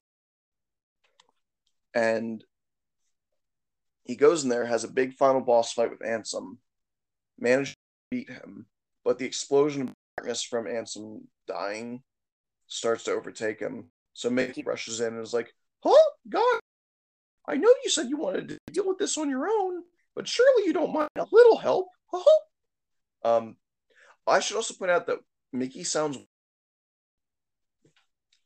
and 1.94 2.44
he 4.04 4.16
goes 4.16 4.44
in 4.44 4.50
there, 4.50 4.66
has 4.66 4.84
a 4.84 4.92
big 4.92 5.14
final 5.14 5.42
boss 5.42 5.72
fight 5.72 5.90
with 5.90 6.00
Ansem, 6.00 6.58
manages 7.40 7.74
to 7.74 7.78
beat 8.12 8.30
him, 8.30 8.66
but 9.06 9.18
the 9.18 9.26
explosion 9.26 9.84
of 9.84 9.94
darkness 10.18 10.44
from 10.44 10.66
Ansem 10.66 11.22
dying 11.48 12.04
starts 12.68 13.04
to 13.06 13.12
overtake 13.12 13.60
him. 13.60 13.86
So 14.14 14.30
Mickey 14.30 14.64
rushes 14.64 15.00
in 15.00 15.14
and 15.14 15.24
is 15.24 15.34
like, 15.34 15.54
Huh? 15.84 16.10
God, 16.30 16.60
I 17.48 17.58
know 17.58 17.74
you 17.84 17.90
said 17.90 18.10
you 18.10 18.18
wanted 18.18 18.48
to 18.50 18.58
deal 18.72 18.88
with 18.88 18.98
this 18.98 19.18
on 19.18 19.30
your 19.30 19.48
own, 19.48 19.84
but 20.16 20.28
surely 20.28 20.66
you 20.66 20.74
don't 20.74 20.94
mind 20.94 21.10
a 21.18 21.26
little 21.32 21.58
help. 21.58 21.88
Huh? 22.12 22.40
Um, 23.26 23.56
I 24.26 24.40
should 24.40 24.56
also 24.56 24.74
point 24.76 24.92
out 24.92 25.08
that 25.08 25.20
Mickey 25.52 25.84
sounds. 25.84 26.18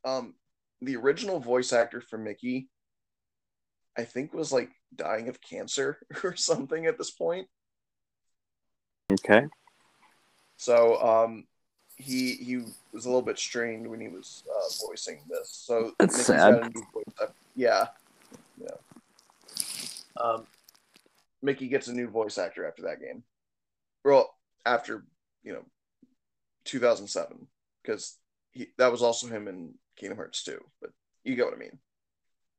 Um, 0.04 0.36
the 0.82 0.96
original 0.96 1.40
voice 1.40 1.74
actor 1.74 2.02
for 2.02 2.18
Mickey, 2.18 2.70
I 3.98 4.04
think, 4.04 4.34
was 4.34 4.52
like 4.52 4.70
dying 4.96 5.28
of 5.28 5.42
cancer 5.42 6.00
or 6.24 6.36
something 6.36 6.86
at 6.86 6.98
this 6.98 7.12
point. 7.12 7.48
Okay. 9.12 9.48
So 10.58 11.02
um, 11.02 11.46
he 11.98 12.34
he 12.34 12.58
was 12.92 13.06
a 13.06 13.10
little 13.10 13.22
bit 13.22 13.38
strained 13.38 13.88
when 13.88 14.00
he 14.00 14.08
was 14.08 14.44
uh, 14.50 14.88
voicing 14.88 15.20
this. 15.30 15.50
So 15.52 15.94
That's 16.00 16.14
Mickey's 16.14 16.26
sad. 16.26 16.54
got 16.54 16.66
a 16.66 16.70
new 16.70 16.86
voice 16.94 17.07
Yeah, 17.58 17.88
yeah. 18.62 18.78
Um, 20.16 20.46
Mickey 21.42 21.68
gets 21.68 21.88
a 21.88 21.94
new 21.94 22.08
voice 22.08 22.38
actor 22.38 22.68
after 22.68 22.84
that 22.84 23.02
game. 23.02 23.24
Well, 24.06 24.32
after 24.64 25.06
you 25.44 25.54
know, 25.54 25.66
2007, 26.66 27.48
because 27.82 28.16
that 28.78 28.92
was 28.92 29.02
also 29.02 29.28
him 29.28 29.48
in 29.48 29.74
Kingdom 29.98 30.18
Hearts 30.18 30.44
2. 30.44 30.60
But 30.82 30.92
you 31.24 31.36
get 31.36 31.46
what 31.46 31.56
I 31.56 31.58
mean. 31.58 31.80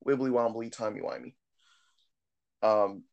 Wibbly 0.05 0.31
wobbly, 0.31 0.69
timey 0.69 1.01
wimey. 1.01 1.35
Um. 2.61 3.05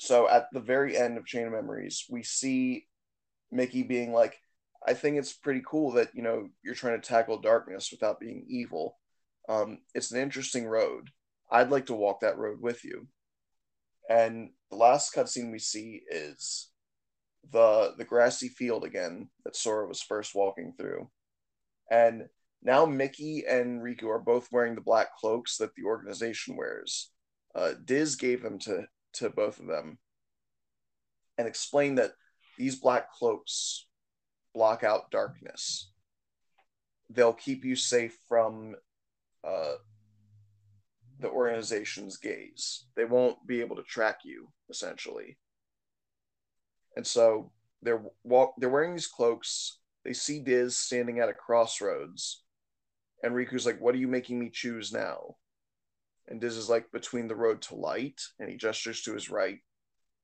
So 0.00 0.28
at 0.28 0.46
the 0.52 0.60
very 0.60 0.96
end 0.96 1.18
of 1.18 1.26
Chain 1.26 1.46
of 1.46 1.52
Memories, 1.52 2.06
we 2.08 2.22
see 2.22 2.86
Mickey 3.52 3.82
being 3.82 4.12
like, 4.12 4.38
I 4.86 4.94
think 4.94 5.18
it's 5.18 5.32
pretty 5.32 5.62
cool 5.66 5.92
that, 5.92 6.08
you 6.14 6.22
know, 6.22 6.48
you're 6.64 6.74
trying 6.74 7.00
to 7.00 7.06
tackle 7.06 7.40
darkness 7.40 7.90
without 7.92 8.18
being 8.18 8.44
evil. 8.48 8.96
Um, 9.48 9.78
it's 9.94 10.10
an 10.10 10.20
interesting 10.20 10.66
road. 10.66 11.10
I'd 11.50 11.70
like 11.70 11.86
to 11.86 11.94
walk 11.94 12.20
that 12.20 12.38
road 12.38 12.58
with 12.60 12.84
you. 12.84 13.08
And 14.08 14.50
the 14.70 14.76
last 14.76 15.14
cutscene 15.14 15.50
we 15.50 15.58
see 15.58 16.02
is 16.10 16.70
the 17.52 17.94
the 17.98 18.04
grassy 18.04 18.48
field 18.48 18.84
again 18.84 19.28
that 19.44 19.56
Sora 19.56 19.86
was 19.86 20.02
first 20.02 20.34
walking 20.34 20.74
through. 20.76 21.10
And 21.90 22.24
now 22.62 22.86
Mickey 22.86 23.44
and 23.48 23.82
Riku 23.82 24.08
are 24.08 24.18
both 24.18 24.48
wearing 24.50 24.74
the 24.74 24.80
black 24.80 25.14
cloaks 25.16 25.58
that 25.58 25.74
the 25.74 25.84
organization 25.84 26.56
wears. 26.56 27.10
Uh, 27.54 27.74
Diz 27.84 28.16
gave 28.16 28.42
them 28.42 28.58
to, 28.60 28.86
to 29.14 29.30
both 29.30 29.60
of 29.60 29.66
them 29.66 29.98
and 31.38 31.46
explained 31.46 31.98
that 31.98 32.12
these 32.58 32.76
black 32.76 33.12
cloaks 33.12 33.86
block 34.54 34.82
out 34.82 35.10
darkness. 35.10 35.90
They'll 37.10 37.34
keep 37.34 37.64
you 37.64 37.76
safe 37.76 38.16
from 38.28 38.76
uh, 39.46 39.74
the 41.20 41.28
organization's 41.28 42.16
gaze. 42.16 42.86
They 42.96 43.04
won't 43.04 43.46
be 43.46 43.60
able 43.60 43.76
to 43.76 43.82
track 43.82 44.20
you, 44.24 44.48
essentially. 44.70 45.38
And 46.96 47.06
so 47.06 47.52
they're 47.82 48.02
walk 48.22 48.54
they're 48.58 48.70
wearing 48.70 48.92
these 48.92 49.06
cloaks. 49.06 49.78
They 50.04 50.12
see 50.12 50.40
Diz 50.40 50.76
standing 50.76 51.18
at 51.18 51.28
a 51.28 51.34
crossroads, 51.34 52.42
and 53.22 53.34
Riku's 53.34 53.66
like, 53.66 53.80
"What 53.80 53.94
are 53.94 53.98
you 53.98 54.08
making 54.08 54.38
me 54.38 54.50
choose 54.50 54.92
now?" 54.92 55.36
And 56.28 56.40
Diz 56.40 56.56
is 56.56 56.68
like, 56.68 56.90
"Between 56.92 57.28
the 57.28 57.36
road 57.36 57.62
to 57.62 57.74
light," 57.74 58.20
and 58.38 58.48
he 58.48 58.56
gestures 58.56 59.02
to 59.02 59.14
his 59.14 59.30
right, 59.30 59.60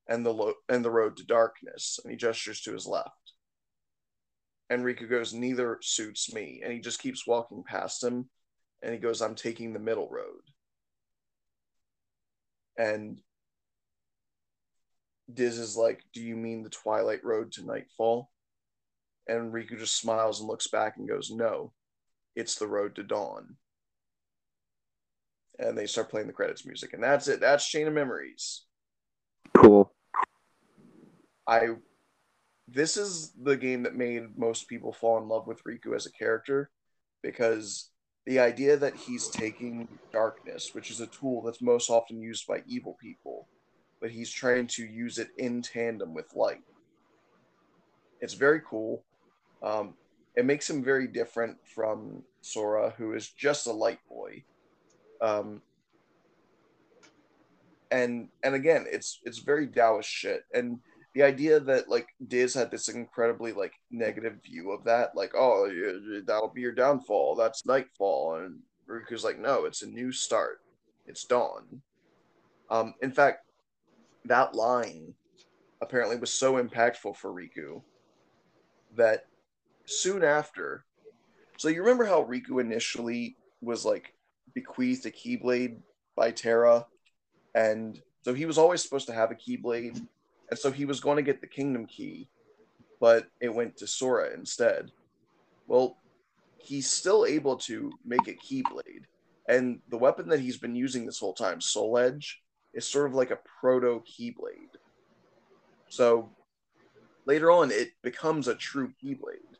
and 0.07 0.25
the 0.25 0.33
lo- 0.33 0.55
and 0.69 0.83
the 0.83 0.91
road 0.91 1.17
to 1.17 1.23
darkness, 1.25 1.99
and 2.03 2.11
he 2.11 2.17
gestures 2.17 2.61
to 2.61 2.73
his 2.73 2.87
left. 2.87 3.33
And 4.69 4.83
Riku 4.83 5.09
goes, 5.09 5.33
"Neither 5.33 5.79
suits 5.81 6.33
me," 6.33 6.61
and 6.63 6.71
he 6.71 6.79
just 6.79 6.99
keeps 6.99 7.27
walking 7.27 7.63
past 7.63 8.03
him, 8.03 8.29
and 8.81 8.93
he 8.93 8.99
goes, 8.99 9.21
"I'm 9.21 9.35
taking 9.35 9.73
the 9.73 9.79
middle 9.79 10.09
road." 10.09 10.41
And 12.77 13.21
Diz 15.31 15.57
is 15.57 15.77
like, 15.77 16.03
"Do 16.13 16.21
you 16.21 16.35
mean 16.35 16.63
the 16.63 16.69
Twilight 16.69 17.23
Road 17.23 17.51
to 17.53 17.65
Nightfall?" 17.65 18.31
And 19.27 19.53
Riku 19.53 19.77
just 19.77 19.97
smiles 19.97 20.39
and 20.39 20.49
looks 20.49 20.67
back 20.67 20.97
and 20.97 21.07
goes, 21.07 21.29
"No, 21.31 21.73
it's 22.35 22.55
the 22.55 22.67
road 22.67 22.95
to 22.95 23.03
dawn." 23.03 23.57
And 25.59 25.77
they 25.77 25.85
start 25.85 26.09
playing 26.09 26.27
the 26.27 26.33
credits 26.33 26.65
music, 26.65 26.93
and 26.93 27.03
that's 27.03 27.27
it. 27.27 27.39
That's 27.39 27.67
Chain 27.67 27.87
of 27.87 27.93
Memories. 27.93 28.65
Cool. 29.55 29.93
I 31.45 31.75
this 32.67 32.95
is 32.95 33.33
the 33.33 33.57
game 33.57 33.83
that 33.83 33.95
made 33.95 34.37
most 34.37 34.67
people 34.67 34.93
fall 34.93 35.17
in 35.17 35.27
love 35.27 35.45
with 35.45 35.63
Riku 35.63 35.95
as 35.95 36.05
a 36.05 36.11
character 36.11 36.71
because 37.21 37.91
the 38.25 38.39
idea 38.39 38.77
that 38.77 38.95
he's 38.95 39.27
taking 39.29 39.87
darkness, 40.11 40.71
which 40.73 40.91
is 40.91 41.01
a 41.01 41.07
tool 41.07 41.41
that's 41.41 41.61
most 41.61 41.89
often 41.89 42.21
used 42.21 42.47
by 42.47 42.61
evil 42.67 42.95
people, 43.01 43.47
but 43.99 44.11
he's 44.11 44.31
trying 44.31 44.67
to 44.67 44.83
use 44.85 45.17
it 45.17 45.29
in 45.37 45.61
tandem 45.61 46.13
with 46.13 46.35
light. 46.35 46.63
It's 48.19 48.35
very 48.35 48.61
cool. 48.67 49.03
Um, 49.63 49.95
it 50.35 50.45
makes 50.45 50.69
him 50.69 50.83
very 50.83 51.07
different 51.07 51.57
from 51.73 52.23
Sora, 52.41 52.93
who 52.97 53.13
is 53.13 53.29
just 53.29 53.67
a 53.67 53.71
light 53.71 53.99
boy. 54.07 54.43
Um, 55.21 55.61
and 57.89 58.29
and 58.43 58.55
again, 58.55 58.85
it's 58.89 59.19
it's 59.25 59.39
very 59.39 59.67
Taoist 59.67 60.09
shit. 60.09 60.43
And 60.53 60.79
the 61.13 61.23
idea 61.23 61.59
that 61.59 61.89
like 61.89 62.07
Diz 62.27 62.53
had 62.53 62.71
this 62.71 62.87
incredibly 62.87 63.51
like 63.51 63.73
negative 63.89 64.37
view 64.43 64.71
of 64.71 64.83
that, 64.85 65.15
like 65.15 65.33
oh 65.35 65.69
that'll 66.25 66.53
be 66.53 66.61
your 66.61 66.71
downfall, 66.71 67.35
that's 67.35 67.65
nightfall, 67.65 68.35
and 68.35 68.59
Riku's 68.89 69.23
like 69.23 69.39
no, 69.39 69.65
it's 69.65 69.81
a 69.81 69.87
new 69.87 70.11
start, 70.11 70.61
it's 71.05 71.25
dawn. 71.25 71.81
Um, 72.69 72.93
in 73.01 73.11
fact, 73.11 73.45
that 74.25 74.55
line 74.55 75.13
apparently 75.81 76.15
was 76.15 76.31
so 76.31 76.53
impactful 76.63 77.17
for 77.17 77.33
Riku 77.33 77.81
that 78.95 79.25
soon 79.85 80.23
after, 80.23 80.85
so 81.57 81.67
you 81.67 81.81
remember 81.81 82.05
how 82.05 82.23
Riku 82.23 82.61
initially 82.61 83.35
was 83.61 83.83
like 83.83 84.13
bequeathed 84.53 85.05
a 85.05 85.11
Keyblade 85.11 85.77
by 86.15 86.31
Terra, 86.31 86.85
and 87.53 88.01
so 88.23 88.33
he 88.33 88.45
was 88.45 88.57
always 88.57 88.81
supposed 88.81 89.07
to 89.07 89.13
have 89.13 89.31
a 89.31 89.35
Keyblade 89.35 90.01
and 90.51 90.59
so 90.59 90.69
he 90.69 90.85
was 90.85 90.99
going 90.99 91.15
to 91.15 91.23
get 91.23 91.41
the 91.41 91.47
kingdom 91.47 91.87
key, 91.87 92.29
but 92.99 93.25
it 93.39 93.53
went 93.53 93.77
to 93.77 93.87
Sora 93.87 94.33
instead. 94.33 94.91
Well, 95.65 95.97
he's 96.57 96.89
still 96.89 97.25
able 97.25 97.55
to 97.57 97.91
make 98.05 98.27
a 98.27 98.33
keyblade, 98.33 99.05
and 99.47 99.79
the 99.89 99.97
weapon 99.97 100.27
that 100.29 100.41
he's 100.41 100.57
been 100.57 100.75
using 100.75 101.05
this 101.05 101.19
whole 101.19 101.33
time, 101.33 101.61
Soul 101.61 101.97
Eater, 101.97 102.19
is 102.73 102.87
sort 102.87 103.07
of 103.07 103.15
like 103.15 103.31
a 103.31 103.39
proto 103.59 104.01
keyblade. 104.01 104.75
So 105.89 106.29
later 107.25 107.49
on, 107.49 107.71
it 107.71 107.89
becomes 108.03 108.47
a 108.47 108.55
true 108.55 108.91
keyblade, 109.03 109.55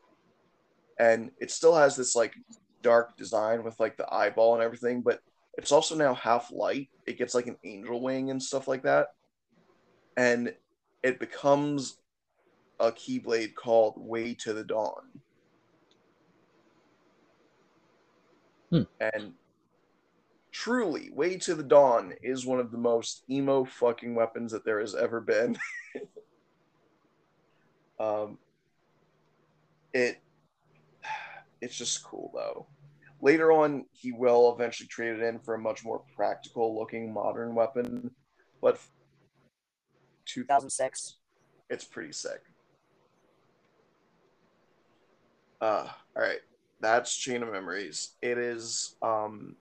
and 0.98 1.30
it 1.40 1.50
still 1.50 1.74
has 1.74 1.96
this 1.96 2.14
like 2.14 2.34
dark 2.82 3.16
design 3.16 3.64
with 3.64 3.80
like 3.80 3.96
the 3.96 4.12
eyeball 4.12 4.54
and 4.54 4.62
everything, 4.62 5.00
but 5.00 5.20
it's 5.56 5.72
also 5.72 5.94
now 5.94 6.14
half 6.14 6.52
light. 6.52 6.90
It 7.06 7.18
gets 7.18 7.34
like 7.34 7.46
an 7.46 7.56
angel 7.64 8.02
wing 8.02 8.30
and 8.30 8.42
stuff 8.42 8.68
like 8.68 8.82
that, 8.82 9.08
and 10.18 10.54
it 11.02 11.18
becomes 11.18 11.98
a 12.78 12.92
keyblade 12.92 13.54
called 13.54 13.94
Way 13.96 14.34
to 14.34 14.52
the 14.52 14.64
Dawn. 14.64 15.20
Hmm. 18.70 18.82
And 19.00 19.32
truly, 20.50 21.10
Way 21.10 21.36
to 21.38 21.54
the 21.54 21.62
Dawn 21.62 22.14
is 22.22 22.46
one 22.46 22.60
of 22.60 22.70
the 22.70 22.78
most 22.78 23.24
emo 23.30 23.64
fucking 23.64 24.14
weapons 24.14 24.52
that 24.52 24.64
there 24.64 24.80
has 24.80 24.94
ever 24.94 25.20
been. 25.20 25.58
um, 28.00 28.38
it 29.92 30.20
it's 31.60 31.76
just 31.76 32.02
cool 32.02 32.30
though. 32.34 32.66
Later 33.20 33.52
on, 33.52 33.84
he 33.92 34.10
will 34.10 34.52
eventually 34.52 34.88
trade 34.88 35.20
it 35.20 35.22
in 35.22 35.38
for 35.38 35.54
a 35.54 35.58
much 35.58 35.84
more 35.84 36.02
practical 36.16 36.76
looking 36.76 37.12
modern 37.12 37.54
weapon, 37.54 38.10
but 38.60 38.80
2006. 40.26 41.16
it's 41.70 41.84
pretty 41.84 42.12
sick. 42.12 42.42
Uh, 45.60 45.88
all 46.16 46.22
right, 46.22 46.40
that's 46.80 47.16
Chain 47.16 47.42
of 47.42 47.52
Memories. 47.52 48.12
It 48.20 48.36
is 48.36 48.96
um, 49.00 49.56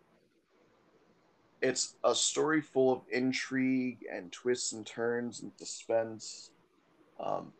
it's 1.62 1.96
a 2.04 2.16
story 2.16 2.62
full 2.62 2.92
of 2.92 3.02
intrigue 3.12 4.00
and 4.12 4.32
twists 4.32 4.74
and 4.74 4.86
turns 4.86 5.42
and 5.42 5.52
suspense. 5.58 6.50
Um, 7.24 7.54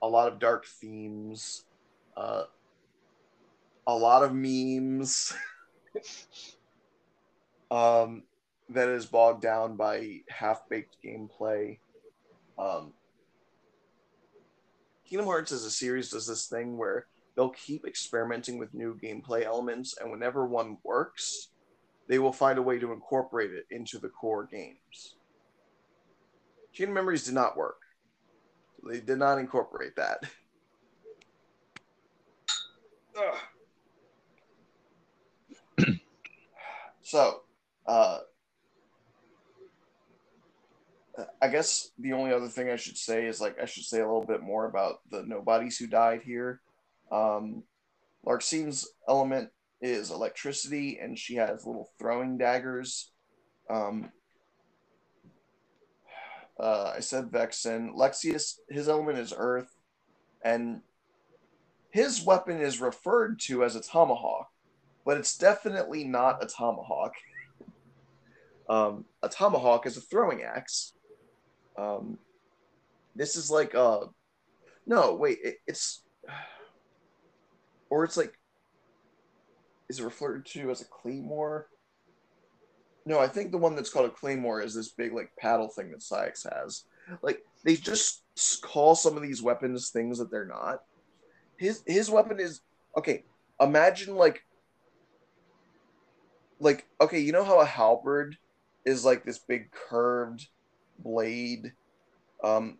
a 0.00 0.06
lot 0.08 0.28
of 0.28 0.38
dark 0.38 0.64
themes. 0.64 1.64
Uh, 2.16 2.44
a 3.86 3.94
lot 3.94 4.22
of 4.22 4.32
memes. 4.32 5.34
um, 7.70 8.22
that 8.68 8.88
is 8.88 9.06
bogged 9.06 9.42
down 9.42 9.76
by 9.76 10.20
half 10.28 10.68
baked 10.68 10.96
gameplay. 11.04 11.78
Um, 12.58 12.92
Kingdom 15.08 15.26
Hearts 15.26 15.52
as 15.52 15.64
a 15.64 15.70
series 15.70 16.10
does 16.10 16.26
this 16.26 16.46
thing 16.46 16.76
where 16.76 17.06
they'll 17.36 17.50
keep 17.50 17.86
experimenting 17.86 18.58
with 18.58 18.74
new 18.74 18.98
gameplay 19.02 19.44
elements, 19.44 19.96
and 20.00 20.10
whenever 20.10 20.46
one 20.46 20.78
works, 20.84 21.48
they 22.08 22.18
will 22.18 22.32
find 22.32 22.58
a 22.58 22.62
way 22.62 22.78
to 22.78 22.92
incorporate 22.92 23.50
it 23.52 23.66
into 23.70 23.98
the 23.98 24.08
core 24.08 24.44
games. 24.44 25.16
Kingdom 26.74 26.94
Memories 26.94 27.24
did 27.24 27.34
not 27.34 27.56
work. 27.56 27.76
They 28.88 29.00
did 29.00 29.18
not 29.18 29.38
incorporate 29.38 29.96
that. 29.96 30.24
So, 37.02 37.42
uh, 37.86 38.20
I 41.42 41.48
guess 41.48 41.90
the 41.98 42.14
only 42.14 42.32
other 42.32 42.48
thing 42.48 42.70
I 42.70 42.76
should 42.76 42.96
say 42.96 43.26
is 43.26 43.40
like 43.40 43.58
I 43.60 43.66
should 43.66 43.84
say 43.84 44.00
a 44.00 44.06
little 44.06 44.24
bit 44.24 44.42
more 44.42 44.66
about 44.66 45.00
the 45.10 45.22
nobodies 45.22 45.76
who 45.76 45.86
died 45.86 46.22
here. 46.24 46.60
Um, 47.10 47.64
Larxene's 48.26 48.88
element 49.08 49.50
is 49.82 50.10
electricity, 50.10 50.98
and 51.02 51.18
she 51.18 51.34
has 51.34 51.66
little 51.66 51.90
throwing 51.98 52.38
daggers. 52.38 53.10
Um, 53.68 54.10
uh, 56.58 56.92
I 56.96 57.00
said 57.00 57.30
Vexen. 57.30 57.94
Lexaeus, 57.94 58.58
his 58.70 58.88
element 58.88 59.18
is 59.18 59.34
earth, 59.36 59.76
and 60.44 60.80
his 61.90 62.24
weapon 62.24 62.60
is 62.60 62.80
referred 62.80 63.38
to 63.40 63.64
as 63.64 63.76
a 63.76 63.82
tomahawk, 63.82 64.48
but 65.04 65.18
it's 65.18 65.36
definitely 65.36 66.04
not 66.04 66.42
a 66.42 66.46
tomahawk. 66.46 67.14
Um, 68.68 69.04
a 69.22 69.28
tomahawk 69.28 69.86
is 69.86 69.98
a 69.98 70.00
throwing 70.00 70.44
axe. 70.44 70.94
Um, 71.76 72.18
this 73.14 73.36
is 73.36 73.50
like 73.50 73.74
uh, 73.74 74.06
no, 74.86 75.14
wait, 75.14 75.38
it, 75.42 75.56
it's 75.66 76.02
or 77.90 78.04
it's 78.04 78.16
like 78.16 78.38
is 79.88 80.00
it 80.00 80.04
referred 80.04 80.46
to 80.46 80.70
as 80.70 80.80
a 80.80 80.86
claymore? 80.86 81.68
No, 83.04 83.18
I 83.18 83.26
think 83.26 83.50
the 83.50 83.58
one 83.58 83.74
that's 83.74 83.90
called 83.90 84.06
a 84.06 84.14
claymore 84.14 84.62
is 84.62 84.74
this 84.74 84.88
big 84.88 85.12
like 85.12 85.30
paddle 85.38 85.68
thing 85.68 85.90
that 85.90 86.00
Saïx 86.00 86.46
has. 86.50 86.84
Like 87.20 87.42
they 87.64 87.76
just 87.76 88.22
call 88.62 88.94
some 88.94 89.16
of 89.16 89.22
these 89.22 89.42
weapons 89.42 89.90
things 89.90 90.18
that 90.18 90.30
they're 90.30 90.46
not. 90.46 90.82
His 91.56 91.82
his 91.86 92.10
weapon 92.10 92.40
is 92.40 92.60
okay. 92.96 93.24
Imagine 93.60 94.16
like 94.16 94.44
like 96.60 96.86
okay, 97.00 97.18
you 97.18 97.32
know 97.32 97.44
how 97.44 97.60
a 97.60 97.66
halberd 97.66 98.36
is 98.86 99.04
like 99.04 99.24
this 99.24 99.38
big 99.38 99.70
curved 99.72 100.46
blade 101.02 101.72
um 102.42 102.78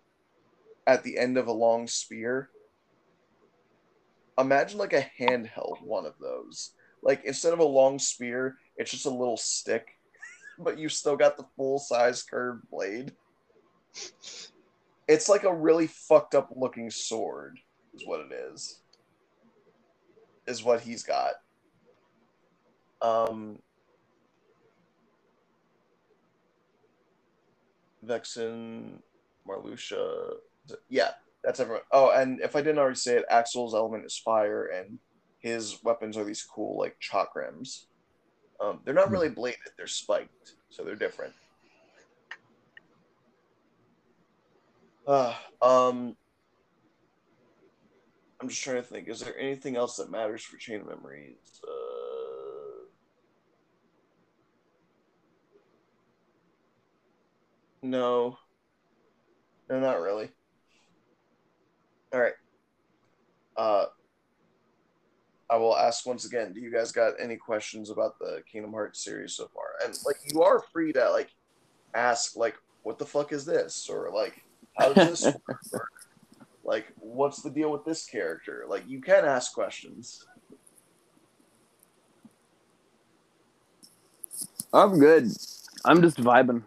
at 0.87 1.05
the 1.05 1.19
end 1.19 1.39
of 1.39 1.47
a 1.47 1.53
long 1.53 1.87
spear? 1.87 2.51
Imagine 4.39 4.79
like 4.79 4.93
a 4.93 5.07
handheld 5.21 5.83
one 5.83 6.07
of 6.07 6.15
those. 6.21 6.73
Like 7.03 7.25
instead 7.25 7.53
of 7.53 7.59
a 7.59 7.65
long 7.65 7.99
spear, 7.99 8.57
it's 8.77 8.91
just 8.91 9.07
a 9.07 9.11
little 9.11 9.37
stick, 9.37 9.89
but 10.59 10.79
you've 10.79 10.93
still 10.93 11.17
got 11.17 11.37
the 11.37 11.47
full 11.57 11.79
size 11.79 12.23
curved 12.23 12.69
blade. 12.71 13.13
It's 15.09 15.29
like 15.29 15.45
a 15.45 15.55
really 15.55 15.89
fucked 15.89 16.35
up 16.35 16.51
looking 16.55 16.91
sword, 16.91 17.59
is 17.95 18.07
what 18.07 18.21
it 18.21 18.33
is. 18.53 18.81
Is 20.47 20.65
what 20.65 20.81
he's 20.81 21.03
got. 21.03 21.35
Um, 23.03 23.59
Vexen, 28.05 29.01
Marluxia. 29.49 30.35
Yeah, 30.89 31.11
that's 31.45 31.61
everyone. 31.61 31.83
Oh, 31.93 32.11
and 32.11 32.41
if 32.41 32.57
I 32.57 32.61
didn't 32.61 32.79
already 32.79 32.97
say 32.97 33.17
it, 33.17 33.25
Axel's 33.31 33.75
element 33.75 34.05
is 34.05 34.17
fire, 34.17 34.67
and 34.67 34.99
his 35.39 35.83
weapons 35.83 36.17
are 36.17 36.25
these 36.25 36.43
cool 36.43 36.79
like 36.79 36.97
chakrams. 37.01 37.87
Um, 38.61 38.81
they're 38.85 38.95
not 38.95 39.11
really 39.11 39.29
bladed; 39.29 39.57
they're 39.77 39.87
spiked, 39.87 40.55
so 40.71 40.85
they're 40.85 40.95
different. 40.95 41.35
Uh, 45.07 45.35
um, 45.61 46.17
I'm 48.41 48.49
just 48.49 48.63
trying 48.63 48.77
to 48.77 48.83
think. 48.83 49.09
Is 49.09 49.21
there 49.21 49.39
anything 49.39 49.77
else 49.77 49.97
that 49.97 50.11
matters 50.11 50.43
for 50.43 50.57
Chain 50.57 50.81
of 50.81 50.87
Memories? 50.87 51.37
Uh, 51.63 51.92
no, 57.83 58.39
no, 59.69 59.81
not 59.81 60.01
really. 60.01 60.31
All 62.13 62.21
right. 62.21 62.35
Uh, 63.57 63.87
I 65.51 65.57
will 65.57 65.77
ask 65.77 66.07
once 66.07 66.25
again. 66.25 66.53
Do 66.53 66.61
you 66.61 66.73
guys 66.73 66.93
got 66.93 67.15
any 67.21 67.37
questions 67.37 67.91
about 67.91 68.19
the 68.19 68.43
Kingdom 68.51 68.73
Hearts 68.73 69.05
series 69.05 69.35
so 69.35 69.49
far? 69.55 69.65
And 69.85 69.99
like, 70.07 70.17
you 70.33 70.43
are 70.43 70.63
free 70.73 70.93
to 70.93 71.11
like 71.11 71.31
ask, 71.95 72.37
like, 72.37 72.57
what 72.83 72.99
the 72.99 73.07
fuck 73.07 73.33
is 73.33 73.45
this, 73.45 73.89
or 73.89 74.11
like, 74.15 74.43
how 74.79 74.93
does 74.93 75.21
this 75.21 75.37
work? 75.73 75.91
like, 76.65 76.87
what's 76.99 77.43
the 77.43 77.51
deal 77.51 77.71
with 77.71 77.85
this 77.85 78.07
character? 78.07 78.65
Like, 78.69 78.85
you 78.87 79.01
can 79.01 79.25
ask 79.25 79.53
questions. 79.53 80.27
I'm 84.73 84.99
good. 84.99 85.31
I'm 85.85 86.01
just 86.01 86.17
vibing. 86.17 86.63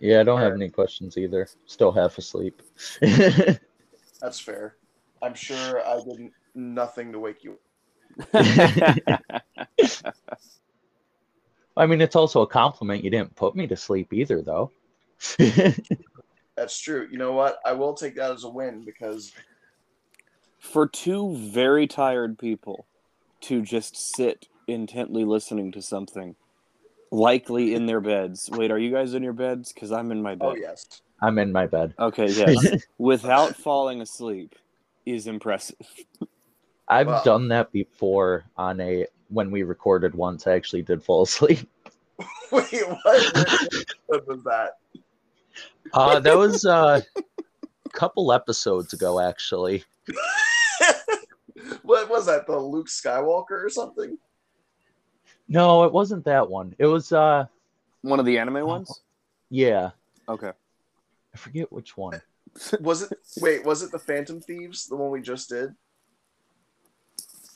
Yeah, 0.00 0.20
I 0.20 0.22
don't 0.22 0.40
have 0.40 0.52
any 0.52 0.68
questions 0.68 1.16
either. 1.16 1.48
Still 1.66 1.92
half 1.92 2.18
asleep. 2.18 2.62
That's 3.00 4.40
fair. 4.40 4.76
I'm 5.22 5.34
sure 5.34 5.86
I 5.86 6.00
did 6.04 6.30
nothing 6.54 7.12
to 7.12 7.18
wake 7.18 7.44
you. 7.44 7.58
I 11.76 11.86
mean, 11.86 12.00
it's 12.00 12.16
also 12.16 12.42
a 12.42 12.46
compliment. 12.46 13.02
You 13.02 13.10
didn't 13.10 13.34
put 13.34 13.56
me 13.56 13.66
to 13.66 13.76
sleep 13.76 14.12
either, 14.12 14.42
though. 14.42 14.70
That's 16.56 16.78
true. 16.78 17.08
You 17.10 17.18
know 17.18 17.32
what? 17.32 17.58
I 17.64 17.72
will 17.72 17.94
take 17.94 18.14
that 18.16 18.30
as 18.30 18.44
a 18.44 18.48
win 18.48 18.84
because 18.84 19.32
For 20.58 20.86
two 20.86 21.36
very 21.36 21.86
tired 21.86 22.38
people 22.38 22.86
to 23.42 23.62
just 23.62 23.96
sit 23.96 24.46
intently 24.68 25.24
listening 25.24 25.72
to 25.72 25.82
something, 25.82 26.36
likely 27.14 27.74
in 27.74 27.86
their 27.86 28.00
beds. 28.00 28.50
Wait, 28.52 28.70
are 28.70 28.78
you 28.78 28.90
guys 28.90 29.14
in 29.14 29.22
your 29.22 29.32
beds? 29.32 29.72
Because 29.72 29.92
I'm 29.92 30.10
in 30.10 30.20
my 30.20 30.34
bed. 30.34 30.48
oh 30.48 30.56
yes, 30.56 31.02
I'm 31.22 31.38
in 31.38 31.52
my 31.52 31.66
bed. 31.66 31.94
Okay, 31.98 32.28
yes. 32.28 32.84
Without 32.98 33.56
falling 33.56 34.00
asleep 34.00 34.54
is 35.06 35.26
impressive. 35.26 35.76
I've 36.88 37.06
Wow. 37.06 37.22
done 37.24 37.48
that 37.48 37.72
before 37.72 38.44
on 38.56 38.80
a 38.80 39.06
when 39.28 39.50
we 39.50 39.62
recorded 39.62 40.14
once. 40.14 40.46
I 40.46 40.52
actually 40.52 40.82
did 40.82 41.02
fall 41.02 41.22
asleep. 41.22 41.68
wait, 42.52 42.68
what? 43.02 43.86
what 44.06 44.26
was 44.28 44.42
that? 44.44 44.72
Uh, 45.92 46.20
that 46.20 46.36
was 46.36 46.64
uh, 46.66 47.00
a 47.16 47.88
couple 47.90 48.32
episodes 48.32 48.92
ago, 48.92 49.20
actually. 49.20 49.84
what 51.82 52.10
was 52.10 52.26
that? 52.26 52.46
The 52.46 52.58
Luke 52.58 52.88
Skywalker 52.88 53.64
or 53.64 53.68
something? 53.70 54.18
No, 55.48 55.84
it 55.84 55.92
wasn't 55.92 56.24
that 56.24 56.48
one. 56.48 56.74
It 56.78 56.86
was 56.86 57.12
uh, 57.12 57.46
One 58.02 58.20
of 58.20 58.26
the 58.26 58.38
anime 58.38 58.66
ones? 58.66 59.00
yeah, 59.50 59.90
Okay. 60.28 60.52
I 61.34 61.36
forget 61.36 61.72
which 61.72 61.96
one. 61.96 62.20
Was 62.80 63.02
it? 63.02 63.18
Wait, 63.40 63.64
was 63.64 63.82
it 63.82 63.90
the 63.90 63.98
Phantom 63.98 64.40
Thieves? 64.40 64.86
The 64.86 64.94
one 64.94 65.10
we 65.10 65.20
just 65.20 65.48
did? 65.48 65.74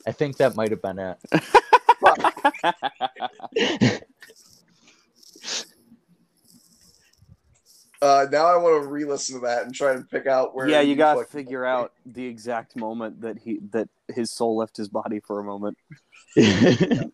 I 0.05 0.11
think 0.11 0.35
that 0.37 0.57
might 0.57 0.71
have 0.71 0.81
been 0.81 0.99
it. 0.99 1.17
Uh, 8.01 8.25
now 8.31 8.45
I 8.45 8.55
want 8.55 8.81
to 8.81 8.87
re-listen 8.87 9.35
to 9.35 9.41
that 9.45 9.65
and 9.65 9.75
try 9.75 9.91
and 9.91 10.09
pick 10.09 10.25
out 10.25 10.55
where. 10.55 10.69
yeah, 10.69 10.79
you 10.79 10.95
got 10.95 11.15
to 11.15 11.19
fucking- 11.21 11.31
figure 11.37 11.65
out 11.65 11.91
the 12.05 12.25
exact 12.25 12.77
moment 12.77 13.19
that 13.21 13.37
he 13.39 13.59
that 13.71 13.89
his 14.07 14.31
soul 14.31 14.55
left 14.55 14.77
his 14.77 14.87
body 14.87 15.19
for 15.19 15.39
a 15.39 15.43
moment. 15.43 15.77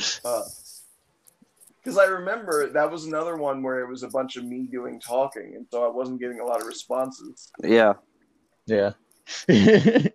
Because 0.00 1.98
I 1.98 2.04
remember 2.04 2.70
that 2.70 2.90
was 2.90 3.06
another 3.06 3.36
one 3.36 3.62
where 3.62 3.80
it 3.80 3.88
was 3.88 4.02
a 4.02 4.08
bunch 4.08 4.36
of 4.36 4.44
me 4.44 4.66
doing 4.70 5.00
talking, 5.00 5.54
and 5.56 5.66
so 5.70 5.84
I 5.84 5.88
wasn't 5.88 6.20
getting 6.20 6.40
a 6.40 6.44
lot 6.44 6.60
of 6.60 6.66
responses. 6.66 7.50
Yeah. 7.62 7.94
yeah. 8.66 8.92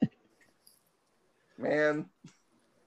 Man, 1.58 2.06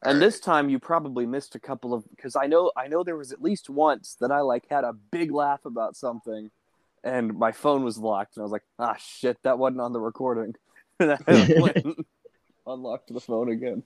And 0.02 0.22
this 0.22 0.40
time 0.40 0.68
you 0.68 0.78
probably 0.78 1.26
missed 1.26 1.54
a 1.54 1.58
couple 1.58 1.92
of 1.92 2.08
because 2.10 2.36
I 2.36 2.46
know 2.46 2.70
I 2.76 2.86
know 2.86 3.02
there 3.02 3.16
was 3.16 3.32
at 3.32 3.42
least 3.42 3.68
once 3.68 4.16
that 4.20 4.30
I 4.30 4.40
like 4.40 4.66
had 4.70 4.84
a 4.84 4.92
big 4.92 5.32
laugh 5.32 5.64
about 5.64 5.96
something 5.96 6.50
and 7.02 7.34
my 7.36 7.52
phone 7.52 7.82
was 7.82 7.98
locked 7.98 8.36
and 8.36 8.42
I 8.42 8.44
was 8.44 8.52
like, 8.52 8.64
ah 8.78 8.96
shit, 8.98 9.38
that 9.42 9.58
wasn't 9.58 9.80
on 9.80 9.92
the 9.92 10.00
recording. 10.00 10.54
and 11.00 11.12
I 11.12 11.18
went 11.60 12.06
unlocked 12.66 13.12
the 13.12 13.20
phone 13.20 13.50
again. 13.50 13.82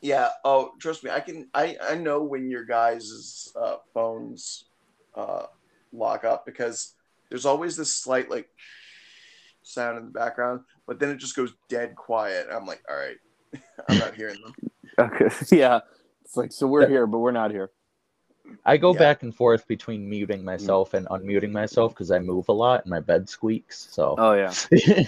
Yeah. 0.00 0.28
Oh, 0.44 0.72
trust 0.80 1.04
me. 1.04 1.10
I 1.10 1.20
can. 1.20 1.48
I 1.54 1.76
I 1.82 1.94
know 1.96 2.22
when 2.22 2.50
your 2.50 2.64
guys' 2.64 3.52
uh, 3.60 3.76
phones 3.92 4.64
uh, 5.14 5.44
lock 5.92 6.24
up 6.24 6.46
because 6.46 6.94
there's 7.28 7.46
always 7.46 7.76
this 7.76 7.94
slight 7.94 8.30
like 8.30 8.48
sound 9.62 9.98
in 9.98 10.04
the 10.06 10.10
background, 10.10 10.60
but 10.86 10.98
then 10.98 11.10
it 11.10 11.18
just 11.18 11.36
goes 11.36 11.52
dead 11.68 11.94
quiet. 11.94 12.46
I'm 12.50 12.66
like, 12.66 12.82
all 12.88 12.96
right, 12.96 13.16
I'm 13.88 13.98
not 13.98 14.14
hearing 14.14 14.40
them. 14.42 14.54
Okay. 14.98 15.28
Yeah. 15.50 15.80
It's 16.24 16.36
like 16.36 16.52
so 16.52 16.66
we're 16.66 16.86
here, 16.86 17.06
but 17.06 17.18
we're 17.20 17.30
not 17.30 17.50
here. 17.50 17.70
I 18.66 18.76
go 18.76 18.92
Yeah. 18.92 18.98
back 18.98 19.22
and 19.22 19.34
forth 19.34 19.66
between 19.66 20.10
muting 20.10 20.44
myself 20.44 20.92
and 20.92 21.06
unmuting 21.08 21.52
myself 21.52 21.94
because 21.94 22.10
I 22.10 22.18
move 22.18 22.50
a 22.50 22.52
lot 22.52 22.82
and 22.82 22.90
my 22.90 23.00
bed 23.00 23.26
squeaks. 23.26 23.88
So 23.90 24.16
Oh 24.18 24.32
yeah. 24.34 24.52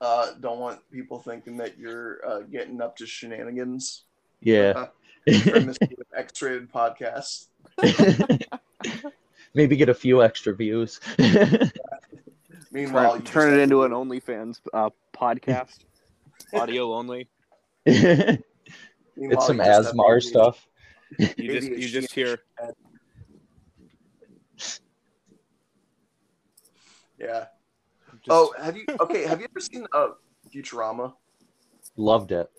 Uh, 0.00 0.32
don't 0.40 0.58
want 0.58 0.80
people 0.90 1.18
thinking 1.20 1.56
that 1.58 1.78
you're 1.78 2.26
uh, 2.26 2.40
getting 2.40 2.80
up 2.80 2.96
to 2.96 3.06
shenanigans. 3.06 4.04
yeah. 4.40 4.86
from 5.24 5.66
this 5.66 5.78
X-rated 6.16 6.72
podcast. 6.72 7.46
Maybe 9.54 9.76
get 9.76 9.88
a 9.88 9.94
few 9.94 10.22
extra 10.22 10.54
views. 10.54 11.00
Meanwhile, 12.72 13.14
Turn, 13.16 13.24
turn 13.24 13.54
it 13.54 13.62
into 13.62 13.82
an 13.82 13.90
OnlyFans 13.90 14.60
uh, 14.72 14.90
podcast, 15.12 15.80
audio 16.54 16.94
only. 16.94 17.28
it's 17.84 18.42
some 19.46 19.58
you 19.58 19.64
just 19.64 19.94
ASMR 19.94 20.22
stuff. 20.22 20.66
You 21.18 21.60
just 21.60 21.68
you 21.68 21.88
just 21.88 22.12
hear 22.12 22.38
Yeah. 27.18 27.46
Just, 28.24 28.30
Oh, 28.30 28.52
have 28.60 28.76
you? 28.76 28.84
Okay, 29.00 29.24
have 29.26 29.40
you 29.40 29.46
ever 29.50 29.60
seen 29.60 29.86
uh, 29.92 30.08
Futurama? 30.54 31.14
Loved 31.96 32.32
it. 32.32 32.50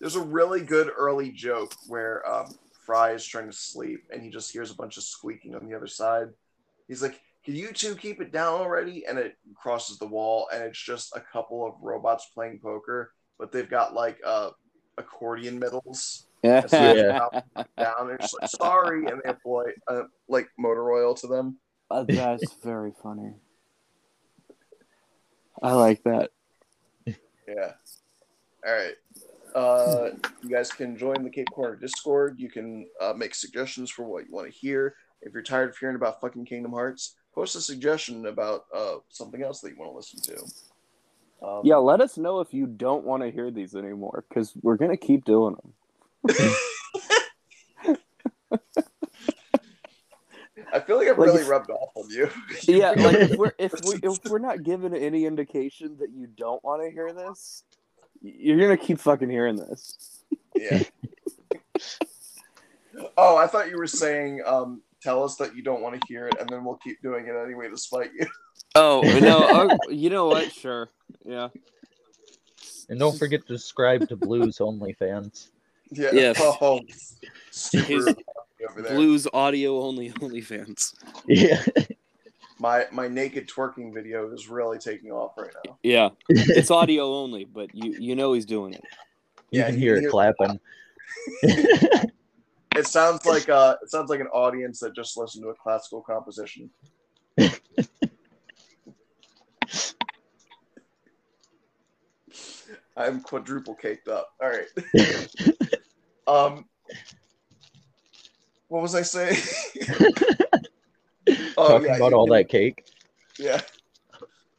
There's 0.00 0.16
a 0.16 0.22
really 0.22 0.60
good 0.60 0.90
early 0.96 1.30
joke 1.30 1.72
where 1.86 2.28
um, 2.30 2.54
Fry 2.84 3.12
is 3.12 3.24
trying 3.24 3.46
to 3.46 3.56
sleep 3.56 4.04
and 4.10 4.22
he 4.22 4.30
just 4.30 4.52
hears 4.52 4.70
a 4.70 4.74
bunch 4.74 4.96
of 4.96 5.02
squeaking 5.02 5.54
on 5.54 5.66
the 5.66 5.74
other 5.74 5.86
side. 5.86 6.28
He's 6.86 7.02
like, 7.02 7.20
"Can 7.44 7.54
you 7.54 7.72
two 7.72 7.96
keep 7.96 8.20
it 8.20 8.32
down 8.32 8.60
already?" 8.60 9.06
And 9.06 9.18
it 9.18 9.36
crosses 9.54 9.98
the 9.98 10.06
wall, 10.06 10.48
and 10.52 10.62
it's 10.62 10.80
just 10.80 11.16
a 11.16 11.20
couple 11.20 11.66
of 11.66 11.74
robots 11.80 12.26
playing 12.34 12.60
poker, 12.62 13.12
but 13.38 13.50
they've 13.50 13.68
got 13.68 13.94
like 13.94 14.18
uh, 14.24 14.50
accordion 14.98 15.58
middles 15.58 16.28
yeah. 16.42 16.62
Yeah. 16.72 17.18
down. 17.76 18.06
They're 18.06 18.18
just 18.18 18.36
like, 18.40 18.50
"Sorry," 18.50 19.06
and 19.06 19.20
they 19.24 19.30
apply 19.30 19.64
uh, 19.88 20.02
like 20.28 20.48
motor 20.58 20.92
oil 20.92 21.14
to 21.14 21.26
them. 21.26 21.58
Uh, 21.90 22.04
that's 22.08 22.54
very 22.62 22.92
funny. 23.02 23.32
I 25.62 25.72
like 25.72 26.02
that. 26.04 26.30
Yeah. 27.06 27.72
All 28.66 28.74
right. 28.74 28.94
Uh, 29.54 30.10
you 30.42 30.50
guys 30.50 30.70
can 30.70 30.96
join 30.98 31.22
the 31.22 31.30
Cape 31.30 31.48
Corner 31.52 31.76
Discord. 31.76 32.38
You 32.38 32.50
can 32.50 32.86
uh, 33.00 33.14
make 33.16 33.34
suggestions 33.34 33.90
for 33.90 34.04
what 34.04 34.26
you 34.26 34.32
want 34.32 34.52
to 34.52 34.52
hear. 34.52 34.94
If 35.22 35.32
you're 35.32 35.42
tired 35.42 35.70
of 35.70 35.78
hearing 35.78 35.96
about 35.96 36.20
fucking 36.20 36.44
Kingdom 36.44 36.72
Hearts, 36.72 37.16
post 37.34 37.56
a 37.56 37.60
suggestion 37.60 38.26
about 38.26 38.66
uh, 38.74 38.96
something 39.08 39.42
else 39.42 39.60
that 39.60 39.70
you 39.70 39.76
want 39.78 39.92
to 39.92 39.96
listen 39.96 40.20
to. 40.22 41.46
Um, 41.46 41.60
Yeah, 41.64 41.76
let 41.76 42.00
us 42.00 42.18
know 42.18 42.40
if 42.40 42.52
you 42.52 42.66
don't 42.66 43.04
want 43.04 43.22
to 43.22 43.30
hear 43.30 43.50
these 43.50 43.74
anymore, 43.74 44.24
because 44.28 44.52
we're 44.62 44.76
gonna 44.76 44.96
keep 44.96 45.24
doing 45.24 45.54
them. 45.54 46.36
I 50.76 50.80
feel 50.80 50.98
like 50.98 51.08
I've 51.08 51.18
Like 51.18 51.28
really 51.28 51.44
rubbed 51.44 51.70
off 51.70 51.90
on 51.94 52.10
you. 52.10 52.28
Yeah, 52.64 52.90
like 52.90 53.16
if 53.16 53.36
we're 53.36 53.52
if 53.58 53.72
we 53.86 53.94
if 54.02 54.18
we're 54.26 54.38
not 54.38 54.62
given 54.62 54.94
any 54.94 55.24
indication 55.24 55.96
that 56.00 56.10
you 56.10 56.26
don't 56.26 56.62
want 56.62 56.82
to 56.82 56.90
hear 56.90 57.14
this, 57.14 57.62
you're 58.20 58.60
gonna 58.60 58.76
keep 58.76 58.98
fucking 59.00 59.30
hearing 59.30 59.56
this. 59.56 60.22
yeah. 60.54 60.82
Oh, 63.18 63.36
I 63.36 63.46
thought 63.46 63.68
you 63.68 63.76
were 63.76 63.86
saying, 63.86 64.40
um, 64.46 64.80
tell 65.02 65.22
us 65.22 65.36
that 65.36 65.54
you 65.54 65.62
don't 65.62 65.82
want 65.82 66.00
to 66.00 66.06
hear 66.08 66.28
it, 66.28 66.34
and 66.40 66.48
then 66.48 66.64
we'll 66.64 66.78
keep 66.78 67.02
doing 67.02 67.26
it 67.26 67.34
anyway 67.36 67.68
to 67.68 67.76
spite 67.76 68.10
you. 68.18 68.26
Oh 68.74 69.02
no! 69.20 69.68
oh, 69.70 69.90
you 69.90 70.08
know 70.08 70.28
what? 70.28 70.50
Sure. 70.50 70.88
Yeah. 71.22 71.48
And 72.88 72.98
don't 72.98 73.18
forget 73.18 73.46
to 73.48 73.58
subscribe 73.58 74.08
to 74.08 74.16
Blues 74.16 74.58
OnlyFans. 74.58 75.50
Yeah. 75.90 76.08
Yes. 76.12 76.40
Oh, 76.40 76.80
super 77.50 77.86
His 77.86 78.14
over 78.70 78.82
there. 78.82 78.94
Blues 78.94 79.26
audio 79.32 79.80
only 79.80 80.10
OnlyFans. 80.20 80.94
Yeah. 81.26 81.62
My 82.58 82.86
my 82.90 83.06
naked 83.08 83.48
twerking 83.48 83.92
video 83.92 84.32
is 84.32 84.48
really 84.48 84.78
taking 84.78 85.10
off 85.12 85.32
right 85.36 85.50
now. 85.66 85.76
Yeah, 85.82 86.08
it's 86.28 86.70
audio 86.70 87.12
only, 87.14 87.44
but 87.44 87.74
you 87.74 87.92
you 87.98 88.16
know 88.16 88.32
he's 88.32 88.46
doing 88.46 88.72
it. 88.72 88.82
You 89.50 89.60
Yeah, 89.60 89.66
can 89.66 89.74
you 89.74 89.80
hear 89.80 89.94
can 89.96 89.98
it 89.98 90.02
hear- 90.02 90.10
clapping. 90.10 90.60
It 92.74 92.86
sounds 92.86 93.24
like 93.24 93.48
uh 93.48 93.76
it 93.82 93.90
sounds 93.90 94.10
like 94.10 94.20
an 94.20 94.26
audience 94.28 94.80
that 94.80 94.94
just 94.94 95.16
listened 95.16 95.44
to 95.44 95.48
a 95.48 95.54
classical 95.54 96.02
composition. 96.02 96.68
I'm 102.96 103.20
quadruple 103.20 103.74
caked 103.74 104.08
up. 104.08 104.28
All 104.42 104.48
right. 104.50 104.66
um 106.26 106.64
what 108.68 108.82
was 108.82 108.94
I 108.94 109.02
saying? 109.02 109.36
oh 111.56 111.68
Talking 111.68 111.88
yeah, 111.88 111.96
about 111.96 112.12
all 112.12 112.26
can- 112.26 112.36
that 112.36 112.48
cake. 112.48 112.84
Yeah. 113.38 113.60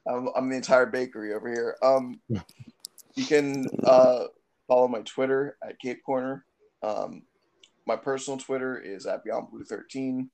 I'm, 0.07 0.29
I'm 0.35 0.49
the 0.49 0.55
entire 0.55 0.85
bakery 0.85 1.33
over 1.33 1.49
here. 1.49 1.75
Um, 1.81 2.19
you 3.15 3.25
can 3.25 3.65
uh, 3.83 4.25
follow 4.67 4.87
my 4.87 5.01
Twitter 5.01 5.57
at 5.67 5.79
Cape 5.79 6.03
Corner. 6.05 6.45
Um, 6.81 7.23
my 7.85 7.95
personal 7.95 8.39
Twitter 8.39 8.77
is 8.77 9.05
at 9.05 9.23
Beyond 9.23 9.49
Blue 9.51 9.63
13. 9.63 10.29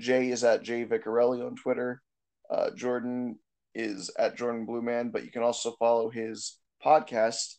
Jay 0.00 0.30
is 0.30 0.44
at 0.44 0.62
Jay 0.62 0.84
Vicciarelli 0.84 1.46
on 1.46 1.56
Twitter. 1.56 2.02
Uh, 2.50 2.70
Jordan 2.76 3.38
is 3.74 4.10
at 4.18 4.36
Jordan 4.36 4.66
Blue 4.66 4.82
Man, 4.82 5.10
but 5.10 5.24
you 5.24 5.30
can 5.30 5.42
also 5.42 5.72
follow 5.78 6.10
his 6.10 6.58
podcast 6.84 7.56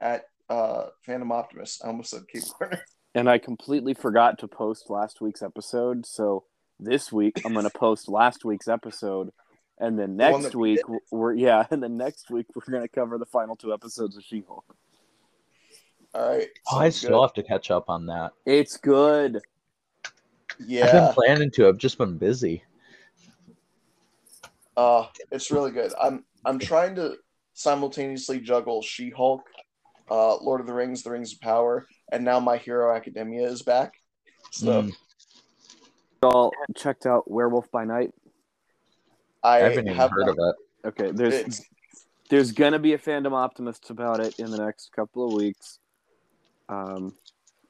at 0.00 0.24
uh, 0.48 0.86
Phantom 1.04 1.30
Optimist. 1.32 1.84
I 1.84 1.88
almost 1.88 2.10
said 2.10 2.22
Cape 2.32 2.44
Corner. 2.58 2.80
And 3.16 3.30
I 3.30 3.38
completely 3.38 3.94
forgot 3.94 4.38
to 4.40 4.46
post 4.46 4.90
last 4.90 5.22
week's 5.22 5.42
episode, 5.42 6.04
so 6.04 6.44
this 6.78 7.10
week 7.10 7.40
I'm 7.46 7.54
gonna 7.54 7.70
post 7.70 8.10
last 8.10 8.44
week's 8.44 8.68
episode, 8.68 9.32
and 9.78 9.98
then 9.98 10.18
next 10.18 10.42
that 10.42 10.54
we 10.54 10.72
week 10.72 10.80
we're 11.10 11.32
yeah, 11.32 11.64
and 11.70 11.82
then 11.82 11.96
next 11.96 12.30
week 12.30 12.44
we're 12.54 12.70
gonna 12.70 12.88
cover 12.88 13.16
the 13.16 13.24
final 13.24 13.56
two 13.56 13.72
episodes 13.72 14.18
of 14.18 14.22
She-Hulk. 14.22 14.76
All 16.14 16.28
right. 16.28 16.48
Oh, 16.70 16.78
I 16.78 16.90
still 16.90 17.20
good. 17.20 17.22
have 17.22 17.32
to 17.32 17.42
catch 17.42 17.70
up 17.70 17.88
on 17.88 18.04
that. 18.04 18.32
It's 18.44 18.76
good. 18.76 19.40
Yeah. 20.58 20.84
I've 20.84 20.92
been 20.92 21.14
planning 21.14 21.50
to. 21.52 21.68
I've 21.68 21.78
just 21.78 21.96
been 21.96 22.18
busy. 22.18 22.64
Uh, 24.76 25.06
it's 25.32 25.50
really 25.50 25.70
good. 25.70 25.94
I'm 25.98 26.22
I'm 26.44 26.58
trying 26.58 26.94
to 26.96 27.16
simultaneously 27.54 28.40
juggle 28.40 28.82
She-Hulk, 28.82 29.48
uh, 30.10 30.36
Lord 30.36 30.60
of 30.60 30.66
the 30.66 30.72
Rings, 30.72 31.02
The 31.02 31.10
Rings 31.10 31.32
of 31.32 31.40
Power, 31.40 31.86
and 32.12 32.24
now 32.24 32.40
My 32.40 32.56
Hero 32.56 32.94
Academia 32.94 33.48
is 33.48 33.62
back. 33.62 33.94
So 34.50 34.82
Mm, 34.82 34.92
Y'all 36.22 36.52
checked 36.76 37.06
out 37.06 37.30
Werewolf 37.30 37.70
by 37.70 37.84
Night. 37.84 38.10
I 39.42 39.56
I 39.56 39.58
haven't 39.60 39.86
even 39.86 39.96
have 39.96 40.10
heard 40.10 40.28
of 40.28 40.36
it. 40.38 40.88
Okay, 40.88 41.10
there's 41.12 41.34
It's, 41.34 41.62
there's 42.30 42.52
gonna 42.52 42.78
be 42.78 42.94
a 42.94 42.98
fandom 42.98 43.32
optimist 43.32 43.90
about 43.90 44.20
it 44.20 44.34
in 44.38 44.50
the 44.50 44.56
next 44.56 44.92
couple 44.92 45.26
of 45.26 45.32
weeks. 45.32 45.78
Um, 46.68 47.14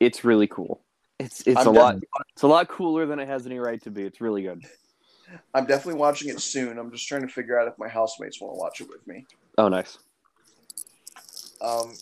it's 0.01 0.25
really 0.25 0.47
cool. 0.47 0.83
It's 1.19 1.43
it's 1.47 1.61
I'm 1.61 1.67
a 1.67 1.71
lot. 1.71 1.97
It's 2.35 2.43
a 2.43 2.47
lot 2.47 2.69
cooler 2.69 3.07
than 3.07 3.19
it 3.19 3.29
has 3.29 3.47
any 3.47 3.59
right 3.59 3.83
to 3.83 3.91
be. 3.91 4.03
It's 4.03 4.21
really 4.21 4.43
good. 4.43 4.65
I'm 5.55 5.67
definitely 5.67 6.01
watching 6.01 6.29
it 6.29 6.41
soon. 6.41 6.79
I'm 6.79 6.91
just 6.93 7.09
trying 7.09 7.23
to 7.23 7.29
figure 7.29 7.59
out 7.59 7.67
if 7.67 7.75
my 7.79 7.89
housemates 7.89 8.41
want 8.41 8.55
to 8.55 8.59
watch 8.59 8.81
it 8.81 8.89
with 8.89 9.05
me. 9.07 9.27
Oh, 9.59 9.69
nice. 9.69 9.99
Um, 11.61 11.95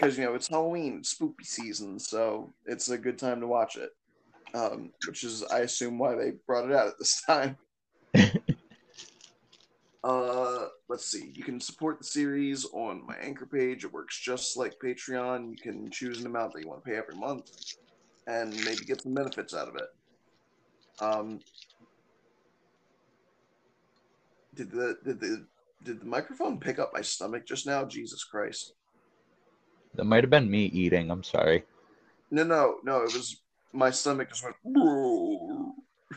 because 0.00 0.16
you 0.16 0.24
know 0.24 0.34
it's 0.34 0.48
Halloween, 0.48 0.98
it's 0.98 1.10
spooky 1.10 1.44
season, 1.44 1.98
so 1.98 2.50
it's 2.66 2.88
a 2.88 2.96
good 2.96 3.18
time 3.18 3.40
to 3.40 3.46
watch 3.46 3.76
it. 3.76 3.90
Um, 4.54 4.90
which 5.06 5.22
is, 5.22 5.44
I 5.44 5.60
assume, 5.60 5.98
why 5.98 6.16
they 6.16 6.32
brought 6.46 6.68
it 6.68 6.74
out 6.74 6.88
at 6.88 6.98
this 6.98 7.22
time. 7.22 7.56
uh, 10.02 10.66
let's 10.88 11.06
see. 11.06 11.32
You 11.34 11.44
can 11.44 11.60
support 11.60 11.98
the 11.98 12.04
series 12.04 12.66
on 12.72 13.06
my 13.06 13.14
anchor 13.22 13.46
page. 13.46 13.84
It 13.84 13.92
works 13.92 14.18
just 14.18 14.56
like 14.56 14.74
Patreon. 14.82 15.50
You 15.50 15.56
can 15.62 15.90
choose 15.90 16.18
an 16.18 16.26
amount 16.26 16.54
that 16.54 16.62
you 16.62 16.68
want 16.68 16.82
to 16.84 16.90
pay 16.90 16.96
every 16.96 17.14
month, 17.14 17.48
and 18.26 18.52
maybe 18.64 18.84
get 18.86 19.02
some 19.02 19.14
benefits 19.14 19.54
out 19.54 19.68
of 19.68 19.76
it. 19.76 19.88
Um, 21.00 21.40
did 24.54 24.70
the 24.72 24.96
did 25.04 25.20
the 25.20 25.46
did 25.84 26.00
the 26.00 26.06
microphone 26.06 26.58
pick 26.58 26.78
up 26.78 26.90
my 26.92 27.02
stomach 27.02 27.46
just 27.46 27.66
now? 27.66 27.84
Jesus 27.84 28.24
Christ! 28.24 28.72
That 29.94 30.04
might 30.04 30.22
have 30.24 30.30
been 30.30 30.50
me 30.50 30.64
eating. 30.66 31.10
I'm 31.10 31.22
sorry. 31.22 31.64
No, 32.30 32.44
no, 32.44 32.76
no. 32.84 33.02
It 33.02 33.14
was 33.14 33.40
my 33.72 33.90
stomach 33.90 34.28
just 34.28 34.44
went. 34.44 34.56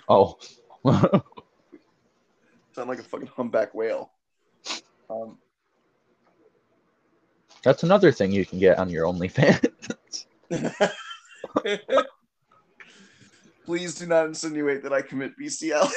Oh. 0.10 0.38
Sound 2.74 2.90
like 2.90 3.00
a 3.00 3.04
fucking 3.04 3.28
humpback 3.28 3.74
whale. 3.74 4.12
Um, 5.10 5.38
That's 7.64 7.84
another 7.84 8.12
thing 8.12 8.32
you 8.32 8.46
can 8.46 8.60
get 8.60 8.80
on 8.80 8.90
your 8.90 9.06
OnlyFans. 9.06 10.26
Please 13.66 13.96
do 13.96 14.06
not 14.08 14.26
insinuate 14.26 14.84
that 14.84 14.92
I 14.94 15.02
commit 15.02 15.38
bestiality. 15.38 15.94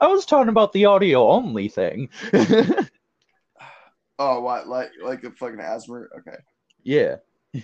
I 0.00 0.08
was 0.08 0.26
talking 0.26 0.48
about 0.48 0.72
the 0.72 0.86
audio 0.86 1.28
only 1.28 1.68
thing. 1.68 2.08
Oh, 4.18 4.40
what? 4.40 4.66
Like 4.66 4.90
like 5.02 5.24
a 5.24 5.30
fucking 5.30 5.60
asthma? 5.60 6.04
Okay, 6.18 6.38
yeah. 6.82 7.16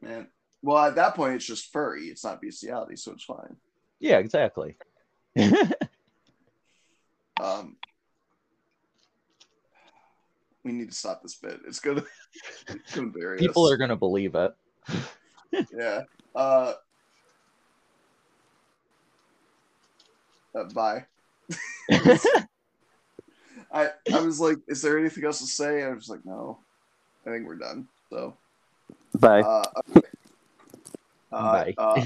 man. 0.00 0.28
Well, 0.62 0.78
at 0.78 0.96
that 0.96 1.14
point, 1.14 1.34
it's 1.34 1.46
just 1.46 1.72
furry. 1.72 2.06
It's 2.06 2.24
not 2.24 2.40
bestiality, 2.40 2.96
so 2.96 3.12
it's 3.12 3.24
fine. 3.24 3.56
Yeah, 4.00 4.18
exactly. 4.18 4.76
Um, 7.40 7.76
we 10.64 10.72
need 10.72 10.90
to 10.90 10.94
stop 10.96 11.22
this 11.22 11.36
bit. 11.36 11.60
It's 11.66 11.80
gonna, 11.80 12.02
it's 12.68 12.94
gonna 12.94 13.10
bury 13.10 13.38
People 13.38 13.66
us. 13.66 13.72
are 13.72 13.76
gonna 13.76 13.96
believe 13.96 14.34
it. 14.34 14.52
Yeah. 15.74 16.02
Uh, 16.34 16.74
uh, 20.54 20.64
bye. 20.74 21.06
I 23.72 23.90
I 24.12 24.20
was 24.20 24.40
like, 24.40 24.56
is 24.68 24.82
there 24.82 24.98
anything 24.98 25.24
else 25.24 25.40
to 25.40 25.46
say? 25.46 25.82
And 25.82 25.92
I 25.92 25.94
was 25.94 26.08
like, 26.08 26.24
no. 26.24 26.58
I 27.26 27.30
think 27.30 27.46
we're 27.46 27.56
done. 27.56 27.86
So, 28.10 28.34
Bye. 29.18 29.42
uh, 29.42 29.64
okay. 29.96 30.08
Uh, 31.30 31.52
Bye. 31.52 31.74
uh, 31.76 32.04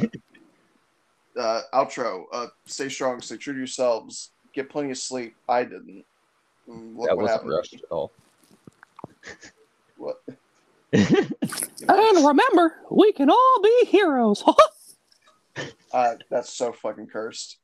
uh, 1.38 1.60
outro. 1.72 2.24
Uh, 2.32 2.46
stay 2.66 2.88
strong. 2.88 3.20
Stay 3.20 3.36
true 3.36 3.52
to 3.52 3.58
yourselves. 3.58 4.32
Get 4.52 4.68
plenty 4.68 4.90
of 4.90 4.98
sleep. 4.98 5.34
I 5.48 5.62
didn't. 5.62 6.04
Look 6.66 7.08
that 7.08 7.16
what 7.16 7.22
wasn't 7.22 7.30
happened. 7.30 7.50
rushed 7.50 7.74
at 7.74 7.80
all. 7.90 8.10
What? 9.96 10.16
And 11.88 12.26
remember, 12.26 12.76
we 12.90 13.12
can 13.12 13.30
all 13.30 13.60
be 13.62 13.86
heroes. 13.86 14.42
Uh, 15.92 16.14
that's 16.30 16.50
so 16.50 16.72
fucking 16.72 17.06
cursed. 17.06 17.58